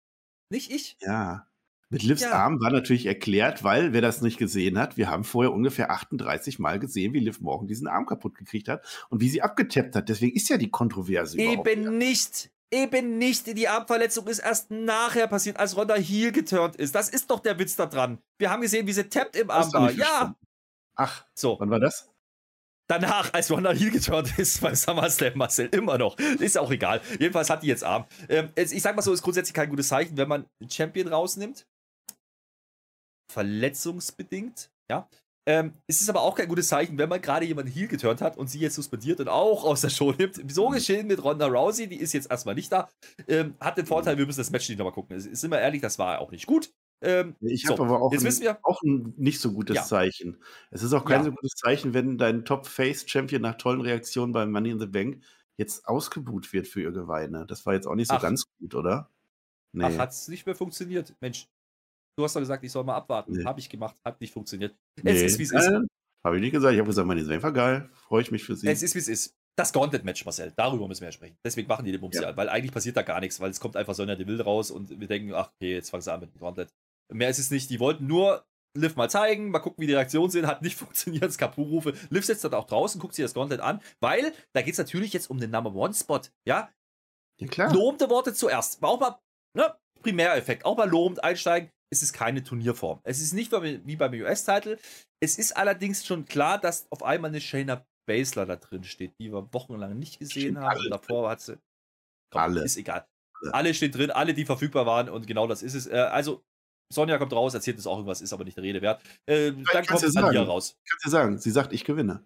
nicht 0.50 0.70
ich. 0.70 0.96
Ja. 1.00 1.46
Mit 1.88 2.02
Livs. 2.02 2.24
Arm 2.24 2.60
war 2.60 2.72
natürlich 2.72 3.06
erklärt, 3.06 3.62
weil, 3.62 3.92
wer 3.92 4.00
das 4.00 4.20
nicht 4.20 4.38
gesehen 4.38 4.76
hat, 4.76 4.96
wir 4.96 5.08
haben 5.08 5.22
vorher 5.22 5.52
ungefähr 5.52 5.92
38 5.92 6.58
Mal 6.58 6.80
gesehen, 6.80 7.12
wie 7.12 7.20
Liv 7.20 7.40
Morgan 7.40 7.68
diesen 7.68 7.86
Arm 7.86 8.06
kaputt 8.06 8.34
gekriegt 8.34 8.68
hat 8.68 8.84
und 9.08 9.20
wie 9.20 9.28
sie 9.28 9.40
abgetappt 9.40 9.94
hat. 9.94 10.08
Deswegen 10.08 10.34
ist 10.34 10.48
ja 10.48 10.56
die 10.56 10.70
Kontroverse 10.70 11.38
Eben 11.38 11.96
nicht. 11.96 12.50
Eben 12.72 13.18
nicht. 13.18 13.46
Die 13.46 13.68
Armverletzung 13.68 14.26
ist 14.26 14.40
erst 14.40 14.70
nachher 14.70 15.28
passiert, 15.28 15.58
als 15.58 15.76
Ronda 15.76 15.94
Heel 15.94 16.32
geturnt 16.32 16.76
ist. 16.76 16.94
Das 16.94 17.08
ist 17.08 17.30
doch 17.30 17.40
der 17.40 17.58
Witz 17.58 17.76
da 17.76 17.86
dran. 17.86 18.18
Wir 18.38 18.50
haben 18.50 18.62
gesehen, 18.62 18.86
wie 18.86 18.92
sie 18.92 19.08
tappt 19.08 19.36
im 19.36 19.50
Arm 19.50 19.72
war. 19.72 19.90
Ja. 19.92 20.34
Ach, 20.96 21.24
so. 21.34 21.56
Wann 21.60 21.70
war 21.70 21.80
das? 21.80 22.10
Danach, 22.88 23.34
als 23.34 23.50
Ronda 23.50 23.72
Heel 23.72 23.90
geturnt 23.90 24.38
ist 24.38 24.60
bei 24.60 24.74
SummerSlam, 24.74 25.36
Marcel, 25.36 25.66
immer 25.66 25.98
noch. 25.98 26.18
Ist 26.18 26.56
auch 26.58 26.70
egal. 26.70 27.00
Jedenfalls 27.18 27.50
hat 27.50 27.62
die 27.62 27.66
jetzt 27.66 27.84
Arm. 27.84 28.06
Ähm, 28.28 28.52
ich 28.56 28.82
sag 28.82 28.94
mal 28.94 29.02
so, 29.02 29.12
ist 29.12 29.22
grundsätzlich 29.22 29.54
kein 29.54 29.68
gutes 29.68 29.88
Zeichen, 29.88 30.16
wenn 30.16 30.28
man 30.28 30.46
einen 30.60 30.70
Champion 30.70 31.08
rausnimmt. 31.08 31.66
Verletzungsbedingt, 33.32 34.70
ja. 34.88 35.08
Ähm, 35.48 35.74
es 35.86 36.00
ist 36.00 36.10
aber 36.10 36.22
auch 36.22 36.34
kein 36.34 36.48
gutes 36.48 36.66
Zeichen, 36.66 36.98
wenn 36.98 37.08
man 37.08 37.22
gerade 37.22 37.46
jemanden 37.46 37.70
Heal 37.70 37.86
geturnt 37.86 38.20
hat 38.20 38.36
und 38.36 38.50
sie 38.50 38.58
jetzt 38.58 38.74
suspendiert 38.74 39.20
und 39.20 39.28
auch 39.28 39.64
aus 39.64 39.80
der 39.80 39.90
Show 39.90 40.12
nimmt. 40.12 40.40
So 40.50 40.68
mhm. 40.68 40.74
geschehen 40.74 41.06
mit 41.06 41.22
Ronda 41.22 41.46
Rousey, 41.46 41.86
die 41.86 42.00
ist 42.00 42.12
jetzt 42.12 42.30
erstmal 42.30 42.56
nicht 42.56 42.72
da. 42.72 42.88
Ähm, 43.28 43.54
hat 43.60 43.78
den 43.78 43.86
Vorteil, 43.86 44.18
wir 44.18 44.26
müssen 44.26 44.40
das 44.40 44.50
Match 44.50 44.68
nicht 44.68 44.78
nochmal 44.78 44.92
gucken. 44.92 45.16
Ist 45.16 45.44
immer 45.44 45.60
ehrlich, 45.60 45.80
das 45.80 45.98
war 46.00 46.18
auch 46.18 46.32
nicht 46.32 46.46
gut. 46.46 46.72
Ähm, 47.00 47.36
ich 47.40 47.66
habe 47.66 47.76
so, 47.76 47.84
aber 47.84 48.00
auch, 48.00 48.10
ein, 48.10 48.56
auch 48.62 48.82
ein 48.82 49.14
nicht 49.16 49.40
so 49.40 49.52
gutes 49.52 49.76
ja. 49.76 49.84
Zeichen. 49.84 50.42
Es 50.70 50.82
ist 50.82 50.92
auch 50.92 51.04
kein 51.04 51.20
ja. 51.20 51.24
so 51.24 51.30
gutes 51.30 51.52
Zeichen, 51.52 51.94
wenn 51.94 52.18
dein 52.18 52.44
Top-Face-Champion 52.44 53.42
nach 53.42 53.56
tollen 53.56 53.82
Reaktionen 53.82 54.32
beim 54.32 54.50
Money 54.50 54.70
in 54.70 54.80
the 54.80 54.86
Bank 54.86 55.22
jetzt 55.56 55.86
ausgebuht 55.86 56.52
wird 56.52 56.66
für 56.66 56.82
ihr 56.82 56.92
Geweine. 56.92 57.46
Das 57.46 57.66
war 57.66 57.74
jetzt 57.74 57.86
auch 57.86 57.94
nicht 57.94 58.08
so 58.08 58.14
Ach. 58.14 58.22
ganz 58.22 58.46
gut, 58.58 58.74
oder? 58.74 59.10
Nee. 59.72 59.84
Ach, 59.84 59.98
hat 59.98 60.10
es 60.10 60.26
nicht 60.28 60.46
mehr 60.46 60.54
funktioniert. 60.54 61.14
Mensch, 61.20 61.48
Du 62.16 62.24
hast 62.24 62.34
doch 62.34 62.40
gesagt, 62.40 62.64
ich 62.64 62.72
soll 62.72 62.84
mal 62.84 62.96
abwarten. 62.96 63.32
Nee. 63.32 63.44
Habe 63.44 63.60
ich 63.60 63.68
gemacht, 63.68 63.94
hat 64.04 64.20
nicht 64.20 64.32
funktioniert. 64.32 64.74
Nee. 65.02 65.10
Es 65.10 65.22
ist, 65.22 65.38
wie 65.38 65.42
es 65.42 65.52
ist. 65.52 65.70
Habe 66.24 66.36
ich 66.36 66.40
nicht 66.42 66.52
gesagt. 66.52 66.72
Ich 66.72 66.80
habe 66.80 66.88
gesagt, 66.88 67.06
meine 67.06 67.22
Sven 67.22 67.42
war 67.42 67.52
geil. 67.52 67.90
Freue 67.92 68.22
ich 68.22 68.30
mich 68.30 68.42
für 68.42 68.56
sie. 68.56 68.66
Es 68.68 68.82
ist, 68.82 68.94
wie 68.94 68.98
es 68.98 69.08
ist. 69.08 69.36
Das 69.54 69.72
Gauntlet-Match, 69.72 70.24
Marcel, 70.24 70.52
darüber 70.54 70.86
müssen 70.86 71.00
wir 71.00 71.08
ja 71.08 71.12
sprechen. 71.12 71.38
Deswegen 71.44 71.68
machen 71.68 71.84
die 71.84 71.92
den 71.92 72.00
Bums 72.00 72.16
ja. 72.16 72.36
weil 72.36 72.50
eigentlich 72.50 72.72
passiert 72.72 72.96
da 72.96 73.02
gar 73.02 73.20
nichts, 73.20 73.40
weil 73.40 73.50
es 73.50 73.58
kommt 73.58 73.74
einfach 73.74 73.94
Sonja 73.94 74.14
Deville 74.14 74.44
raus 74.44 74.70
und 74.70 75.00
wir 75.00 75.08
denken, 75.08 75.32
ach, 75.32 75.50
okay, 75.54 75.74
jetzt 75.74 75.88
fangen 75.88 76.02
sie 76.02 76.12
an 76.12 76.20
mit 76.20 76.34
dem 76.34 76.40
Gauntlet. 76.40 76.68
Mehr 77.10 77.30
ist 77.30 77.38
es 77.38 77.50
nicht. 77.50 77.70
Die 77.70 77.80
wollten 77.80 78.06
nur 78.06 78.44
Liv 78.76 78.96
mal 78.96 79.08
zeigen, 79.08 79.50
mal 79.50 79.60
gucken, 79.60 79.80
wie 79.80 79.86
die 79.86 79.94
Reaktionen 79.94 80.30
sind. 80.30 80.46
Hat 80.46 80.60
nicht 80.60 80.76
funktioniert, 80.78 81.32
Skapu-Rufe. 81.32 81.94
Liv 82.10 82.24
sitzt 82.24 82.44
dann 82.44 82.54
auch 82.54 82.66
draußen, 82.66 83.00
guckt 83.00 83.14
sich 83.14 83.24
das 83.24 83.32
Gauntlet 83.32 83.60
an, 83.60 83.80
weil 84.00 84.32
da 84.52 84.62
geht 84.62 84.72
es 84.72 84.78
natürlich 84.78 85.12
jetzt 85.12 85.30
um 85.30 85.38
den 85.38 85.50
Number 85.50 85.74
One-Spot. 85.74 86.20
Ja? 86.46 86.70
ja, 87.40 87.46
klar. 87.46 87.72
Lobende 87.72 88.10
Worte 88.10 88.34
zuerst. 88.34 88.82
Auch 88.82 89.00
mal, 89.00 89.18
ne? 89.54 89.74
Primäreffekt. 90.02 90.64
Auch 90.64 90.76
mal 90.76 90.88
lobend 90.88 91.24
einsteigen 91.24 91.70
ist 91.92 92.02
es 92.02 92.12
keine 92.12 92.42
Turnierform. 92.42 93.00
Es 93.04 93.20
ist 93.20 93.32
nicht 93.32 93.52
wie 93.52 93.96
beim 93.96 94.12
US-Title. 94.12 94.78
Es 95.20 95.38
ist 95.38 95.56
allerdings 95.56 96.04
schon 96.04 96.26
klar, 96.26 96.58
dass 96.58 96.90
auf 96.90 97.02
einmal 97.02 97.30
eine 97.30 97.40
Shayna 97.40 97.86
Baszler 98.08 98.46
da 98.46 98.56
drin 98.56 98.84
steht, 98.84 99.18
die 99.18 99.32
wir 99.32 99.52
wochenlang 99.52 99.98
nicht 99.98 100.18
gesehen 100.18 100.58
haben. 100.60 100.78
Und 100.78 100.90
davor 100.90 101.30
hat 101.30 101.40
sie. 101.40 101.58
Komm, 102.32 102.42
alle. 102.42 102.64
Ist 102.64 102.76
egal. 102.76 103.06
Alle 103.52 103.74
stehen 103.74 103.92
drin, 103.92 104.10
alle, 104.10 104.32
die 104.34 104.44
verfügbar 104.44 104.86
waren 104.86 105.08
und 105.08 105.26
genau 105.26 105.46
das 105.46 105.62
ist 105.62 105.74
es. 105.74 105.86
Äh, 105.86 105.96
also, 105.96 106.42
Sonja 106.92 107.18
kommt 107.18 107.32
raus, 107.32 107.52
erzählt 107.52 107.78
es 107.78 107.86
auch 107.86 107.96
irgendwas, 107.96 108.20
ist 108.20 108.32
aber 108.32 108.44
nicht 108.44 108.56
der 108.56 108.64
Rede 108.64 108.80
wert. 108.80 109.02
Äh, 109.26 109.52
dann 109.72 109.86
kommt 109.86 110.16
Alia 110.16 110.42
raus. 110.42 110.78
Kannst 110.88 111.04
du 111.04 111.10
sagen, 111.10 111.38
sie 111.38 111.50
sagt, 111.50 111.72
ich 111.72 111.84
gewinne 111.84 112.24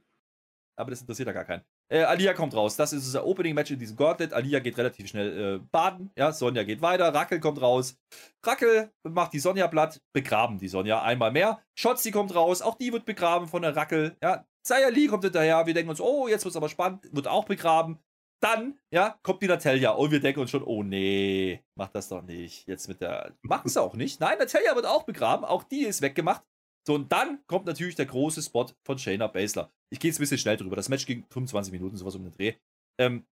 aber 0.80 0.90
das 0.90 1.02
interessiert 1.02 1.26
ja 1.26 1.32
gar 1.32 1.44
keinen. 1.44 1.62
Äh, 1.92 2.04
Alia 2.04 2.34
kommt 2.34 2.54
raus. 2.54 2.76
Das 2.76 2.92
ist 2.92 3.04
unser 3.04 3.26
Opening-Match 3.26 3.72
in 3.72 3.78
diesem 3.78 3.96
Gauntlet. 3.96 4.32
Alia 4.32 4.60
geht 4.60 4.78
relativ 4.78 5.08
schnell 5.08 5.56
äh, 5.56 5.58
baden. 5.72 6.10
Ja, 6.16 6.32
Sonja 6.32 6.62
geht 6.62 6.80
weiter. 6.82 7.12
Rackel 7.12 7.40
kommt 7.40 7.60
raus. 7.60 7.98
Rackel 8.44 8.92
macht 9.02 9.32
die 9.32 9.40
Sonja 9.40 9.66
platt. 9.66 10.00
Begraben 10.12 10.58
die 10.58 10.68
Sonja 10.68 11.02
einmal 11.02 11.32
mehr. 11.32 11.60
Schotzi 11.74 12.12
kommt 12.12 12.34
raus. 12.34 12.62
Auch 12.62 12.76
die 12.76 12.92
wird 12.92 13.06
begraben 13.06 13.48
von 13.48 13.62
der 13.62 13.74
Rackel. 13.74 14.16
Ja, 14.22 14.46
Zaya 14.62 14.88
Lee 14.88 15.08
kommt 15.08 15.24
hinterher. 15.24 15.66
Wir 15.66 15.74
denken 15.74 15.90
uns, 15.90 16.00
oh, 16.00 16.28
jetzt 16.28 16.44
wird 16.44 16.52
es 16.52 16.56
aber 16.56 16.68
spannend. 16.68 17.08
Wird 17.12 17.26
auch 17.26 17.46
begraben. 17.46 17.98
Dann, 18.40 18.78
ja, 18.90 19.18
kommt 19.22 19.42
die 19.42 19.48
Natalia. 19.48 19.90
Und 19.90 20.12
wir 20.12 20.20
denken 20.20 20.40
uns 20.40 20.50
schon, 20.50 20.62
oh 20.62 20.82
nee, 20.82 21.62
mach 21.74 21.88
das 21.88 22.08
doch 22.08 22.22
nicht. 22.22 22.66
Jetzt 22.68 22.88
mit 22.88 23.00
der. 23.00 23.34
Machen 23.42 23.68
sie 23.68 23.82
auch 23.82 23.94
nicht. 23.94 24.20
Nein, 24.20 24.38
Natalia 24.38 24.76
wird 24.76 24.86
auch 24.86 25.02
begraben. 25.02 25.44
Auch 25.44 25.64
die 25.64 25.82
ist 25.82 26.02
weggemacht. 26.02 26.42
So, 26.86 26.94
und 26.94 27.12
dann 27.12 27.44
kommt 27.46 27.66
natürlich 27.66 27.94
der 27.94 28.06
große 28.06 28.42
Spot 28.42 28.66
von 28.86 28.98
Shayna 28.98 29.26
Baszler. 29.26 29.70
Ich 29.92 30.00
gehe 30.00 30.10
jetzt 30.10 30.18
ein 30.18 30.22
bisschen 30.22 30.38
schnell 30.38 30.56
drüber. 30.56 30.76
Das 30.76 30.88
Match 30.88 31.06
ging 31.06 31.24
25 31.30 31.72
Minuten, 31.72 31.96
sowas 31.96 32.14
um 32.14 32.24
den 32.24 32.32
Dreh. 32.32 32.54
Ähm, 32.98 33.26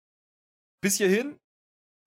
bis 0.81 0.97
hierhin, 0.97 1.39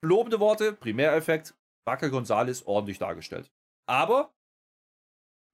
lobende 0.05 0.41
Worte, 0.41 0.73
Primäreffekt, 0.73 1.55
Raquel 1.89 2.11
Gonzalez 2.11 2.63
ordentlich 2.63 2.99
dargestellt. 2.99 3.51
Aber, 3.89 4.33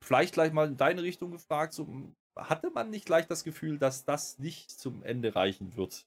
vielleicht 0.04 0.34
gleich 0.34 0.52
mal 0.52 0.68
in 0.68 0.76
deine 0.76 1.02
Richtung 1.02 1.30
gefragt, 1.30 1.72
so, 1.72 2.12
hatte 2.36 2.70
man 2.70 2.90
nicht 2.90 3.06
gleich 3.06 3.26
das 3.26 3.44
Gefühl, 3.44 3.78
dass 3.78 4.04
das 4.04 4.38
nicht 4.38 4.70
zum 4.70 5.02
Ende 5.02 5.34
reichen 5.34 5.76
wird? 5.76 6.06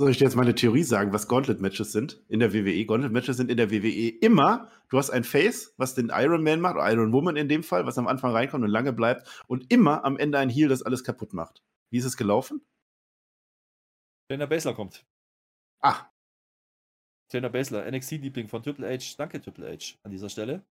Soll 0.00 0.12
ich 0.12 0.18
dir 0.18 0.26
jetzt 0.26 0.36
meine 0.36 0.54
Theorie 0.54 0.84
sagen, 0.84 1.12
was 1.12 1.26
Gauntlet-Matches 1.26 1.90
sind 1.90 2.24
in 2.28 2.38
der 2.38 2.54
WWE? 2.54 2.86
Gauntlet-Matches 2.86 3.36
sind 3.36 3.50
in 3.50 3.56
der 3.56 3.72
WWE 3.72 4.10
immer, 4.20 4.70
du 4.90 4.98
hast 4.98 5.10
ein 5.10 5.24
Face, 5.24 5.74
was 5.76 5.96
den 5.96 6.10
Iron 6.14 6.44
Man 6.44 6.60
macht, 6.60 6.76
oder 6.76 6.88
Iron 6.88 7.12
Woman 7.12 7.34
in 7.34 7.48
dem 7.48 7.64
Fall, 7.64 7.84
was 7.84 7.98
am 7.98 8.06
Anfang 8.06 8.30
reinkommt 8.30 8.62
und 8.62 8.70
lange 8.70 8.92
bleibt, 8.92 9.44
und 9.48 9.72
immer 9.72 10.04
am 10.04 10.16
Ende 10.16 10.38
ein 10.38 10.50
Heel, 10.50 10.68
das 10.68 10.84
alles 10.84 11.02
kaputt 11.02 11.32
macht. 11.32 11.64
Wie 11.90 11.98
ist 11.98 12.04
es 12.04 12.16
gelaufen? 12.16 12.64
Shayna 14.30 14.46
Baszler 14.46 14.74
kommt. 14.74 15.04
Ah. 15.80 16.08
Shayna 17.32 17.48
Baszler, 17.48 17.90
NXT-Liebling 17.90 18.46
von 18.46 18.62
Triple 18.62 18.86
H. 18.88 19.16
Danke, 19.16 19.40
Triple 19.40 19.68
H, 19.68 19.98
an 20.04 20.12
dieser 20.12 20.28
Stelle. 20.28 20.64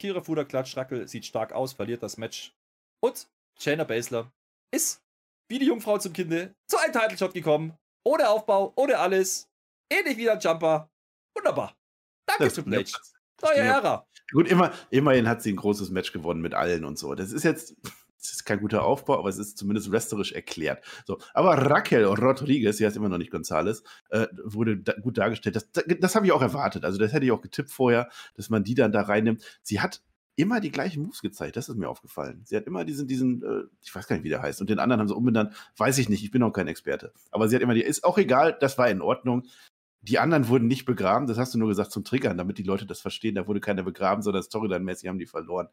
Kira 0.00 0.22
Fuder 0.22 0.44
klatscht, 0.44 0.76
Rackel 0.76 1.06
sieht 1.06 1.24
stark 1.24 1.52
aus, 1.52 1.72
verliert 1.72 2.02
das 2.02 2.16
Match. 2.16 2.52
Und 3.00 3.28
Shayna 3.60 3.84
Baszler 3.84 4.32
ist 4.72 5.04
wie 5.48 5.60
die 5.60 5.66
Jungfrau 5.66 5.98
zum 5.98 6.12
Kinde 6.12 6.56
zu 6.66 6.78
einem 6.78 6.92
Title-Shot 6.92 7.32
gekommen 7.32 7.78
ohne 8.04 8.28
Aufbau, 8.28 8.72
ohne 8.76 8.98
alles. 8.98 9.48
Ähnlich 9.90 10.16
wie 10.16 10.24
der 10.24 10.38
Jumper. 10.38 10.90
Wunderbar. 11.34 11.76
Danke, 12.26 12.44
das, 12.44 12.54
Triple 12.54 12.78
H. 12.78 12.98
Neue 13.42 13.56
Ära. 13.56 14.06
Gut, 14.32 14.48
immer, 14.48 14.72
immerhin 14.90 15.28
hat 15.28 15.42
sie 15.42 15.52
ein 15.52 15.56
großes 15.56 15.90
Match 15.90 16.12
gewonnen 16.12 16.40
mit 16.40 16.54
allen 16.54 16.84
und 16.84 16.98
so. 16.98 17.14
Das 17.14 17.32
ist 17.32 17.42
jetzt 17.42 17.74
das 18.22 18.30
ist 18.30 18.44
kein 18.44 18.60
guter 18.60 18.84
Aufbau, 18.84 19.18
aber 19.18 19.28
es 19.28 19.38
ist 19.38 19.58
zumindest 19.58 19.90
wrestlerisch 19.90 20.32
erklärt. 20.32 20.84
So, 21.06 21.18
aber 21.34 21.54
Raquel 21.54 22.04
Rodriguez, 22.04 22.76
sie 22.76 22.86
heißt 22.86 22.96
immer 22.96 23.08
noch 23.08 23.18
nicht 23.18 23.32
Gonzales, 23.32 23.82
äh, 24.10 24.28
wurde 24.44 24.76
da 24.76 24.92
gut 24.92 25.18
dargestellt. 25.18 25.56
Das, 25.56 25.72
das, 25.72 25.84
das 25.98 26.14
habe 26.14 26.26
ich 26.26 26.32
auch 26.32 26.40
erwartet. 26.40 26.84
Also 26.84 26.98
das 26.98 27.12
hätte 27.12 27.24
ich 27.26 27.32
auch 27.32 27.40
getippt 27.40 27.70
vorher, 27.70 28.08
dass 28.34 28.48
man 28.48 28.62
die 28.62 28.74
dann 28.74 28.92
da 28.92 29.02
reinnimmt. 29.02 29.42
Sie 29.62 29.80
hat 29.80 30.02
immer 30.36 30.60
die 30.60 30.70
gleichen 30.70 31.02
Moves 31.02 31.20
gezeigt. 31.20 31.56
Das 31.56 31.68
ist 31.68 31.76
mir 31.76 31.88
aufgefallen. 31.88 32.42
Sie 32.44 32.56
hat 32.56 32.66
immer 32.66 32.84
diesen, 32.84 33.06
diesen, 33.06 33.42
äh, 33.42 33.64
ich 33.82 33.94
weiß 33.94 34.06
gar 34.06 34.16
nicht, 34.16 34.24
wie 34.24 34.30
der 34.30 34.42
heißt. 34.42 34.60
Und 34.60 34.70
den 34.70 34.78
anderen 34.78 35.00
haben 35.00 35.08
sie 35.08 35.14
umbenannt. 35.14 35.54
Weiß 35.76 35.98
ich 35.98 36.08
nicht. 36.08 36.24
Ich 36.24 36.30
bin 36.30 36.42
auch 36.42 36.52
kein 36.52 36.68
Experte. 36.68 37.12
Aber 37.30 37.48
sie 37.48 37.56
hat 37.56 37.62
immer 37.62 37.74
die, 37.74 37.82
ist 37.82 38.04
auch 38.04 38.18
egal. 38.18 38.56
Das 38.58 38.78
war 38.78 38.88
in 38.88 39.02
Ordnung. 39.02 39.46
Die 40.00 40.18
anderen 40.18 40.48
wurden 40.48 40.66
nicht 40.66 40.84
begraben. 40.84 41.26
Das 41.26 41.38
hast 41.38 41.54
du 41.54 41.58
nur 41.58 41.68
gesagt 41.68 41.92
zum 41.92 42.04
Triggern, 42.04 42.38
damit 42.38 42.58
die 42.58 42.64
Leute 42.64 42.86
das 42.86 43.00
verstehen. 43.00 43.34
Da 43.34 43.46
wurde 43.46 43.60
keiner 43.60 43.82
begraben, 43.82 44.22
sondern 44.22 44.42
Storyline-mäßig 44.42 45.08
haben 45.08 45.18
die 45.18 45.26
verloren. 45.26 45.68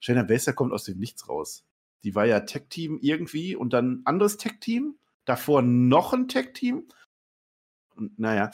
Shayna 0.00 0.22
Baszler 0.22 0.54
kommt 0.54 0.72
aus 0.72 0.84
dem 0.84 0.98
Nichts 0.98 1.28
raus. 1.28 1.64
Die 2.02 2.14
war 2.14 2.24
ja 2.24 2.40
Tech-Team 2.40 2.98
irgendwie 3.02 3.54
und 3.54 3.72
dann 3.72 4.00
anderes 4.04 4.38
Tech-Team. 4.38 4.96
Davor 5.26 5.62
noch 5.62 6.14
ein 6.14 6.26
Tech-Team. 6.26 6.88
Naja, 8.16 8.50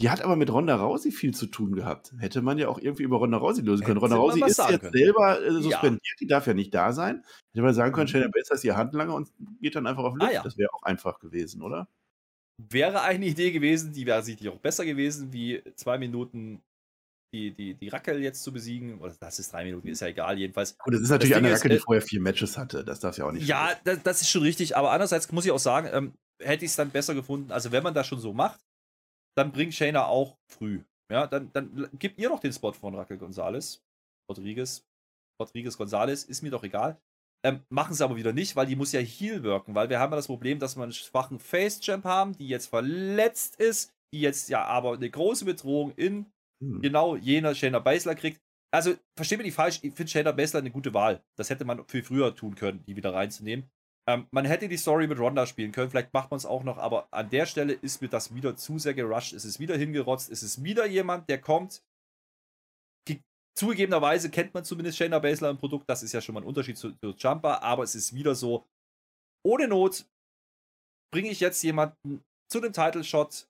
die 0.00 0.10
hat 0.10 0.22
aber 0.22 0.36
mit 0.36 0.50
Ronda 0.50 0.74
Rousey 0.76 1.12
viel 1.12 1.32
zu 1.32 1.46
tun 1.46 1.74
gehabt. 1.74 2.12
Hätte 2.18 2.42
man 2.42 2.58
ja 2.58 2.68
auch 2.68 2.78
irgendwie 2.78 3.04
über 3.04 3.18
Ronda 3.18 3.38
Rousey 3.38 3.62
lösen 3.62 3.84
können. 3.84 3.98
Ronda 3.98 4.16
Rousey 4.16 4.42
ist 4.44 4.58
jetzt 4.58 4.80
können. 4.80 4.92
selber 4.92 5.40
äh, 5.40 5.52
suspendiert, 5.52 6.02
ja. 6.02 6.16
die 6.20 6.26
darf 6.26 6.46
ja 6.46 6.54
nicht 6.54 6.74
da 6.74 6.92
sein. 6.92 7.24
Hätte 7.52 7.62
man 7.62 7.74
sagen 7.74 7.92
können, 7.92 8.06
mhm. 8.06 8.10
Shayna 8.10 8.28
Baszler 8.28 8.56
ist 8.56 8.64
ihr 8.64 8.76
Handlanger 8.76 9.14
und 9.14 9.30
geht 9.60 9.76
dann 9.76 9.86
einfach 9.86 10.04
auf 10.04 10.14
Luft. 10.14 10.30
Ah, 10.30 10.34
ja. 10.34 10.42
Das 10.42 10.58
wäre 10.58 10.72
auch 10.72 10.82
einfach 10.82 11.20
gewesen, 11.20 11.62
oder? 11.62 11.88
Wäre 12.58 13.02
eine 13.02 13.26
Idee 13.26 13.52
gewesen, 13.52 13.92
die 13.92 14.06
wäre 14.06 14.22
sicherlich 14.22 14.52
auch 14.52 14.58
besser 14.58 14.84
gewesen, 14.84 15.32
wie 15.32 15.62
zwei 15.76 15.98
Minuten 15.98 16.62
die, 17.34 17.50
die, 17.54 17.74
die 17.74 17.88
Rackel 17.88 18.22
jetzt 18.22 18.42
zu 18.42 18.52
besiegen. 18.52 19.00
Oder 19.00 19.14
das 19.18 19.38
ist 19.38 19.52
drei 19.52 19.64
Minuten, 19.64 19.88
ist 19.88 20.00
ja 20.00 20.08
egal, 20.08 20.38
jedenfalls. 20.38 20.76
Und 20.84 20.94
es 20.94 21.00
ist 21.00 21.10
natürlich 21.10 21.34
eine 21.34 21.50
Rackel, 21.50 21.70
die 21.70 21.76
äh, 21.76 21.80
vorher 21.80 22.02
vier 22.02 22.20
Matches 22.20 22.58
hatte. 22.58 22.84
Das 22.84 23.00
darf 23.00 23.16
ja 23.16 23.26
auch 23.26 23.32
nicht 23.32 23.46
Ja, 23.46 23.70
das, 23.84 24.02
das 24.02 24.22
ist 24.22 24.30
schon 24.30 24.42
richtig, 24.42 24.76
aber 24.76 24.90
andererseits 24.90 25.30
muss 25.32 25.44
ich 25.44 25.50
auch 25.50 25.58
sagen, 25.58 25.88
ähm, 25.92 26.14
hätte 26.40 26.64
ich 26.64 26.72
es 26.72 26.76
dann 26.76 26.90
besser 26.90 27.14
gefunden. 27.14 27.52
Also, 27.52 27.72
wenn 27.72 27.82
man 27.82 27.94
das 27.94 28.06
schon 28.06 28.20
so 28.20 28.32
macht, 28.32 28.60
dann 29.36 29.52
bringt 29.52 29.74
Shayna 29.74 30.06
auch 30.06 30.38
früh. 30.46 30.82
Ja, 31.10 31.26
dann, 31.26 31.52
dann 31.52 31.88
gib 31.98 32.18
ihr 32.18 32.28
doch 32.28 32.40
den 32.40 32.52
Spot 32.52 32.72
von 32.72 32.94
Raquel 32.94 33.18
Gonzalez. 33.18 33.84
Rodriguez. 34.30 34.86
Rodriguez 35.40 35.76
Gonzalez, 35.76 36.24
ist 36.24 36.42
mir 36.42 36.50
doch 36.50 36.64
egal. 36.64 37.00
Ähm, 37.44 37.64
machen 37.70 37.94
sie 37.94 38.04
aber 38.04 38.16
wieder 38.16 38.32
nicht, 38.32 38.54
weil 38.54 38.66
die 38.66 38.76
muss 38.76 38.92
ja 38.92 39.00
Heal 39.00 39.42
wirken, 39.42 39.74
weil 39.74 39.90
wir 39.90 39.98
haben 39.98 40.12
ja 40.12 40.16
das 40.16 40.28
Problem, 40.28 40.60
dass 40.60 40.76
wir 40.76 40.84
einen 40.84 40.92
schwachen 40.92 41.40
Face-Champ 41.40 42.04
haben, 42.04 42.36
die 42.36 42.46
jetzt 42.46 42.68
verletzt 42.68 43.56
ist, 43.56 43.92
die 44.14 44.20
jetzt 44.20 44.48
ja 44.48 44.64
aber 44.64 44.92
eine 44.94 45.10
große 45.10 45.44
Bedrohung 45.44 45.92
in 45.96 46.26
Hm. 46.62 46.80
genau 46.80 47.16
jener 47.16 47.54
Shayna 47.54 47.80
Baszler 47.80 48.14
kriegt. 48.14 48.40
Also, 48.72 48.94
versteht 49.16 49.38
mir 49.38 49.44
nicht 49.44 49.54
falsch, 49.54 49.80
ich 49.82 49.94
finde 49.94 50.10
Shayna 50.10 50.32
Baszler 50.32 50.60
eine 50.60 50.70
gute 50.70 50.94
Wahl. 50.94 51.22
Das 51.36 51.50
hätte 51.50 51.64
man 51.64 51.84
viel 51.88 52.02
früher 52.04 52.34
tun 52.34 52.54
können, 52.54 52.84
die 52.86 52.96
wieder 52.96 53.12
reinzunehmen. 53.12 53.68
Ähm, 54.08 54.26
man 54.32 54.44
hätte 54.44 54.68
die 54.68 54.76
Story 54.76 55.06
mit 55.06 55.18
Ronda 55.20 55.46
spielen 55.46 55.70
können, 55.70 55.90
vielleicht 55.90 56.12
macht 56.12 56.30
man 56.30 56.38
es 56.38 56.46
auch 56.46 56.64
noch, 56.64 56.78
aber 56.78 57.06
an 57.12 57.30
der 57.30 57.46
Stelle 57.46 57.72
ist 57.72 58.02
mir 58.02 58.08
das 58.08 58.34
wieder 58.34 58.56
zu 58.56 58.78
sehr 58.78 58.94
gerusht. 58.94 59.32
Es 59.32 59.44
ist 59.44 59.60
wieder 59.60 59.76
hingerotzt, 59.76 60.30
es 60.30 60.42
ist 60.42 60.64
wieder 60.64 60.86
jemand, 60.86 61.28
der 61.28 61.40
kommt. 61.40 61.84
Die, 63.08 63.20
zugegebenerweise 63.56 64.30
kennt 64.30 64.54
man 64.54 64.64
zumindest 64.64 64.98
Shayna 64.98 65.20
Baszler 65.20 65.50
im 65.50 65.58
Produkt, 65.58 65.88
das 65.88 66.02
ist 66.02 66.12
ja 66.12 66.20
schon 66.20 66.34
mal 66.34 66.40
ein 66.40 66.46
Unterschied 66.46 66.76
zu, 66.76 66.92
zu 66.96 67.10
Jumper, 67.16 67.62
aber 67.62 67.84
es 67.84 67.94
ist 67.94 68.12
wieder 68.12 68.34
so, 68.34 68.66
ohne 69.46 69.68
Not 69.68 70.04
bringe 71.12 71.30
ich 71.30 71.40
jetzt 71.40 71.62
jemanden 71.62 72.24
zu 72.50 72.60
dem 72.60 72.72
Title-Shot, 72.72 73.46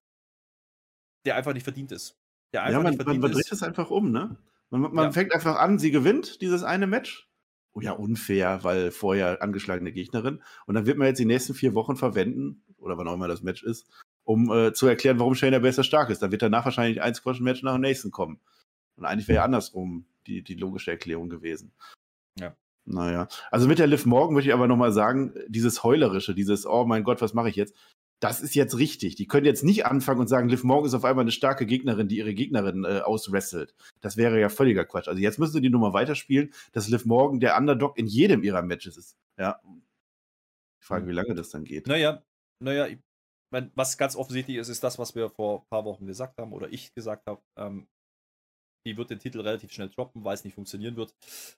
der 1.24 1.36
einfach 1.36 1.54
nicht 1.54 1.64
verdient 1.64 1.92
ist. 1.92 2.18
Der 2.52 2.64
einfach 2.64 2.78
Ja, 2.78 2.82
man, 2.82 2.90
nicht 2.90 2.98
man, 2.98 3.06
verdient 3.06 3.22
man 3.22 3.30
ist. 3.32 3.36
dreht 3.46 3.52
es 3.52 3.62
einfach 3.62 3.90
um, 3.90 4.10
ne? 4.10 4.36
Man, 4.70 4.82
man 4.82 5.04
Ja. 5.06 5.12
fängt 5.12 5.32
einfach 5.32 5.56
an, 5.56 5.78
sie 5.78 5.90
gewinnt 5.90 6.40
dieses 6.40 6.62
eine 6.62 6.86
Match. 6.86 7.28
Oh 7.74 7.80
ja, 7.80 7.92
unfair, 7.92 8.64
weil 8.64 8.90
vorher 8.90 9.42
angeschlagene 9.42 9.92
Gegnerin. 9.92 10.42
Und 10.66 10.74
dann 10.74 10.86
wird 10.86 10.98
man 10.98 11.06
jetzt 11.06 11.18
die 11.18 11.24
nächsten 11.24 11.54
vier 11.54 11.74
Wochen 11.74 11.96
verwenden, 11.96 12.62
oder 12.78 12.98
wann 12.98 13.08
auch 13.08 13.14
immer 13.14 13.28
das 13.28 13.42
Match 13.42 13.62
ist, 13.62 13.86
um 14.24 14.50
äh, 14.52 14.72
zu 14.72 14.86
erklären, 14.86 15.18
warum 15.18 15.34
Shayna 15.34 15.58
besser 15.58 15.84
stark 15.84 16.10
ist. 16.10 16.22
Dann 16.22 16.32
wird 16.32 16.42
danach 16.42 16.64
wahrscheinlich 16.64 17.00
ein 17.00 17.14
Squash-Match 17.14 17.62
nach 17.62 17.74
dem 17.74 17.80
nächsten 17.80 18.10
kommen. 18.10 18.40
Und 18.96 19.04
eigentlich 19.04 19.28
wäre 19.28 19.36
ja 19.36 19.44
andersrum 19.44 20.04
die, 20.26 20.42
die 20.42 20.54
logische 20.54 20.90
Erklärung 20.90 21.30
gewesen. 21.30 21.72
Ja. 22.38 22.54
Naja. 22.84 23.28
Also 23.50 23.68
mit 23.68 23.78
der 23.78 23.86
Liv 23.86 24.06
Morgan 24.06 24.34
möchte 24.34 24.50
ich 24.50 24.54
aber 24.54 24.66
nochmal 24.66 24.92
sagen, 24.92 25.34
dieses 25.48 25.82
Heulerische, 25.82 26.34
dieses, 26.34 26.66
oh 26.66 26.84
mein 26.84 27.04
Gott, 27.04 27.22
was 27.22 27.32
mache 27.34 27.48
ich 27.48 27.56
jetzt? 27.56 27.74
Das 28.22 28.40
ist 28.40 28.54
jetzt 28.54 28.78
richtig. 28.78 29.16
Die 29.16 29.26
können 29.26 29.46
jetzt 29.46 29.64
nicht 29.64 29.84
anfangen 29.84 30.20
und 30.20 30.28
sagen, 30.28 30.48
Liv 30.48 30.62
Morgan 30.62 30.86
ist 30.86 30.94
auf 30.94 31.04
einmal 31.04 31.24
eine 31.24 31.32
starke 31.32 31.66
Gegnerin, 31.66 32.06
die 32.06 32.18
ihre 32.18 32.34
Gegnerin 32.34 32.84
äh, 32.84 33.00
auswrestelt. 33.00 33.74
Das 34.00 34.16
wäre 34.16 34.40
ja 34.40 34.48
völliger 34.48 34.84
Quatsch. 34.84 35.08
Also 35.08 35.20
jetzt 35.20 35.40
müssen 35.40 35.54
sie 35.54 35.60
die 35.60 35.70
Nummer 35.70 35.92
weiterspielen, 35.92 36.54
dass 36.70 36.88
Liv 36.88 37.04
Morgan 37.04 37.40
der 37.40 37.56
Underdog 37.58 37.98
in 37.98 38.06
jedem 38.06 38.44
ihrer 38.44 38.62
Matches 38.62 38.96
ist. 38.96 39.16
Ja. 39.36 39.60
Ich 40.80 40.86
frage, 40.86 41.08
wie 41.08 41.12
lange 41.12 41.34
das 41.34 41.50
dann 41.50 41.64
geht. 41.64 41.88
Naja, 41.88 42.22
naja, 42.60 42.86
ich 42.86 42.98
mein, 43.50 43.72
was 43.74 43.98
ganz 43.98 44.14
offensichtlich 44.14 44.56
ist, 44.56 44.68
ist 44.68 44.84
das, 44.84 45.00
was 45.00 45.16
wir 45.16 45.28
vor 45.28 45.62
ein 45.62 45.68
paar 45.68 45.84
Wochen 45.84 46.06
gesagt 46.06 46.38
haben 46.38 46.52
oder 46.52 46.72
ich 46.72 46.94
gesagt 46.94 47.26
habe. 47.26 47.42
Ähm, 47.56 47.88
die 48.86 48.96
wird 48.96 49.10
den 49.10 49.18
Titel 49.18 49.40
relativ 49.40 49.72
schnell 49.72 49.90
droppen, 49.90 50.24
weil 50.24 50.34
es 50.34 50.44
nicht 50.44 50.54
funktionieren 50.54 50.94
wird. 50.96 51.12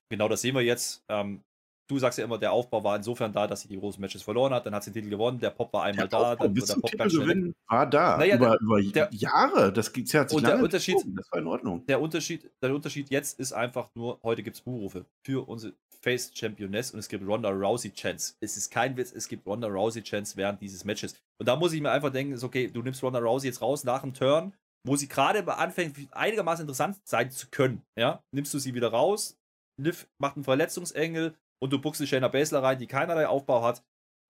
Genau 0.08 0.28
das 0.28 0.40
sehen 0.40 0.54
wir 0.54 0.62
jetzt. 0.62 1.04
Ähm, 1.08 1.44
du 1.88 1.98
sagst 1.98 2.18
ja 2.18 2.24
immer, 2.24 2.38
der 2.38 2.52
Aufbau 2.52 2.82
war 2.82 2.96
insofern 2.96 3.32
da, 3.32 3.46
dass 3.46 3.60
sie 3.62 3.68
die 3.68 3.78
großen 3.78 4.00
Matches 4.00 4.22
verloren 4.22 4.52
hat. 4.54 4.64
Dann 4.66 4.74
hat 4.74 4.84
sie 4.84 4.90
den 4.90 5.02
Titel 5.02 5.10
gewonnen. 5.10 5.38
Der 5.38 5.50
Pop 5.50 5.72
war 5.72 5.84
einmal 5.84 6.08
Der 6.08 6.18
da, 6.18 6.32
Aufbau 6.32 6.44
dann 6.44 6.54
bis 6.54 6.64
der 6.66 6.74
Pop 6.74 6.90
ganz 6.96 7.12
schnell 7.12 7.54
war 7.68 7.86
da. 7.86 8.16
Naja, 8.18 8.36
über 8.36 8.58
über 8.60 8.82
der- 8.82 9.08
Jahre. 9.12 9.72
Das 9.72 9.92
gibt 9.92 10.12
ja 10.12 10.22
Und 10.30 10.46
der 10.46 10.58
Unterschied- 10.62 10.96
gezogen. 10.96 11.16
Das 11.16 11.30
war 11.32 11.38
in 11.40 11.46
Ordnung. 11.46 11.84
Der 11.86 12.00
Unterschied, 12.00 12.50
der 12.62 12.74
Unterschied 12.74 13.10
jetzt 13.10 13.38
ist 13.38 13.52
einfach 13.52 13.88
nur, 13.94 14.18
heute 14.22 14.42
gibt 14.42 14.56
es 14.56 14.62
Buhrufe 14.62 15.04
für 15.26 15.46
unsere 15.48 15.74
Face 16.02 16.30
Championess 16.34 16.90
und 16.90 16.98
es 16.98 17.08
gibt 17.08 17.26
Ronda 17.26 17.48
Rousey 17.48 17.90
Chance. 17.92 18.34
Es 18.40 18.56
ist 18.58 18.70
kein 18.70 18.96
Witz, 18.96 19.10
es 19.12 19.26
gibt 19.28 19.46
Ronda 19.46 19.68
Rousey 19.68 20.02
Chance 20.02 20.36
während 20.36 20.60
dieses 20.60 20.84
Matches. 20.84 21.14
Und 21.40 21.48
da 21.48 21.56
muss 21.56 21.72
ich 21.72 21.80
mir 21.80 21.90
einfach 21.90 22.10
denken, 22.10 22.34
ist 22.34 22.44
okay, 22.44 22.68
du 22.68 22.82
nimmst 22.82 23.02
Ronda 23.02 23.18
Rousey 23.20 23.46
jetzt 23.48 23.62
raus 23.62 23.84
nach 23.84 24.02
dem 24.02 24.12
Turn, 24.12 24.52
wo 24.86 24.96
sie 24.96 25.08
gerade 25.08 25.46
anfängt, 25.56 25.96
einigermaßen 26.12 26.64
interessant 26.64 26.98
sein 27.04 27.30
zu 27.30 27.46
können. 27.50 27.80
Ja, 27.98 28.22
nimmst 28.34 28.52
du 28.52 28.58
sie 28.58 28.74
wieder 28.74 28.88
raus, 28.88 29.38
Liv 29.80 30.06
macht 30.20 30.36
einen 30.36 30.44
Verletzungsengel 30.44 31.34
und 31.64 31.72
du 31.72 31.78
buchst 31.80 31.98
die 31.98 32.06
Shayna 32.06 32.28
Baszler 32.28 32.62
rein, 32.62 32.78
die 32.78 32.86
keinerlei 32.86 33.26
Aufbau 33.26 33.62
hat. 33.62 33.82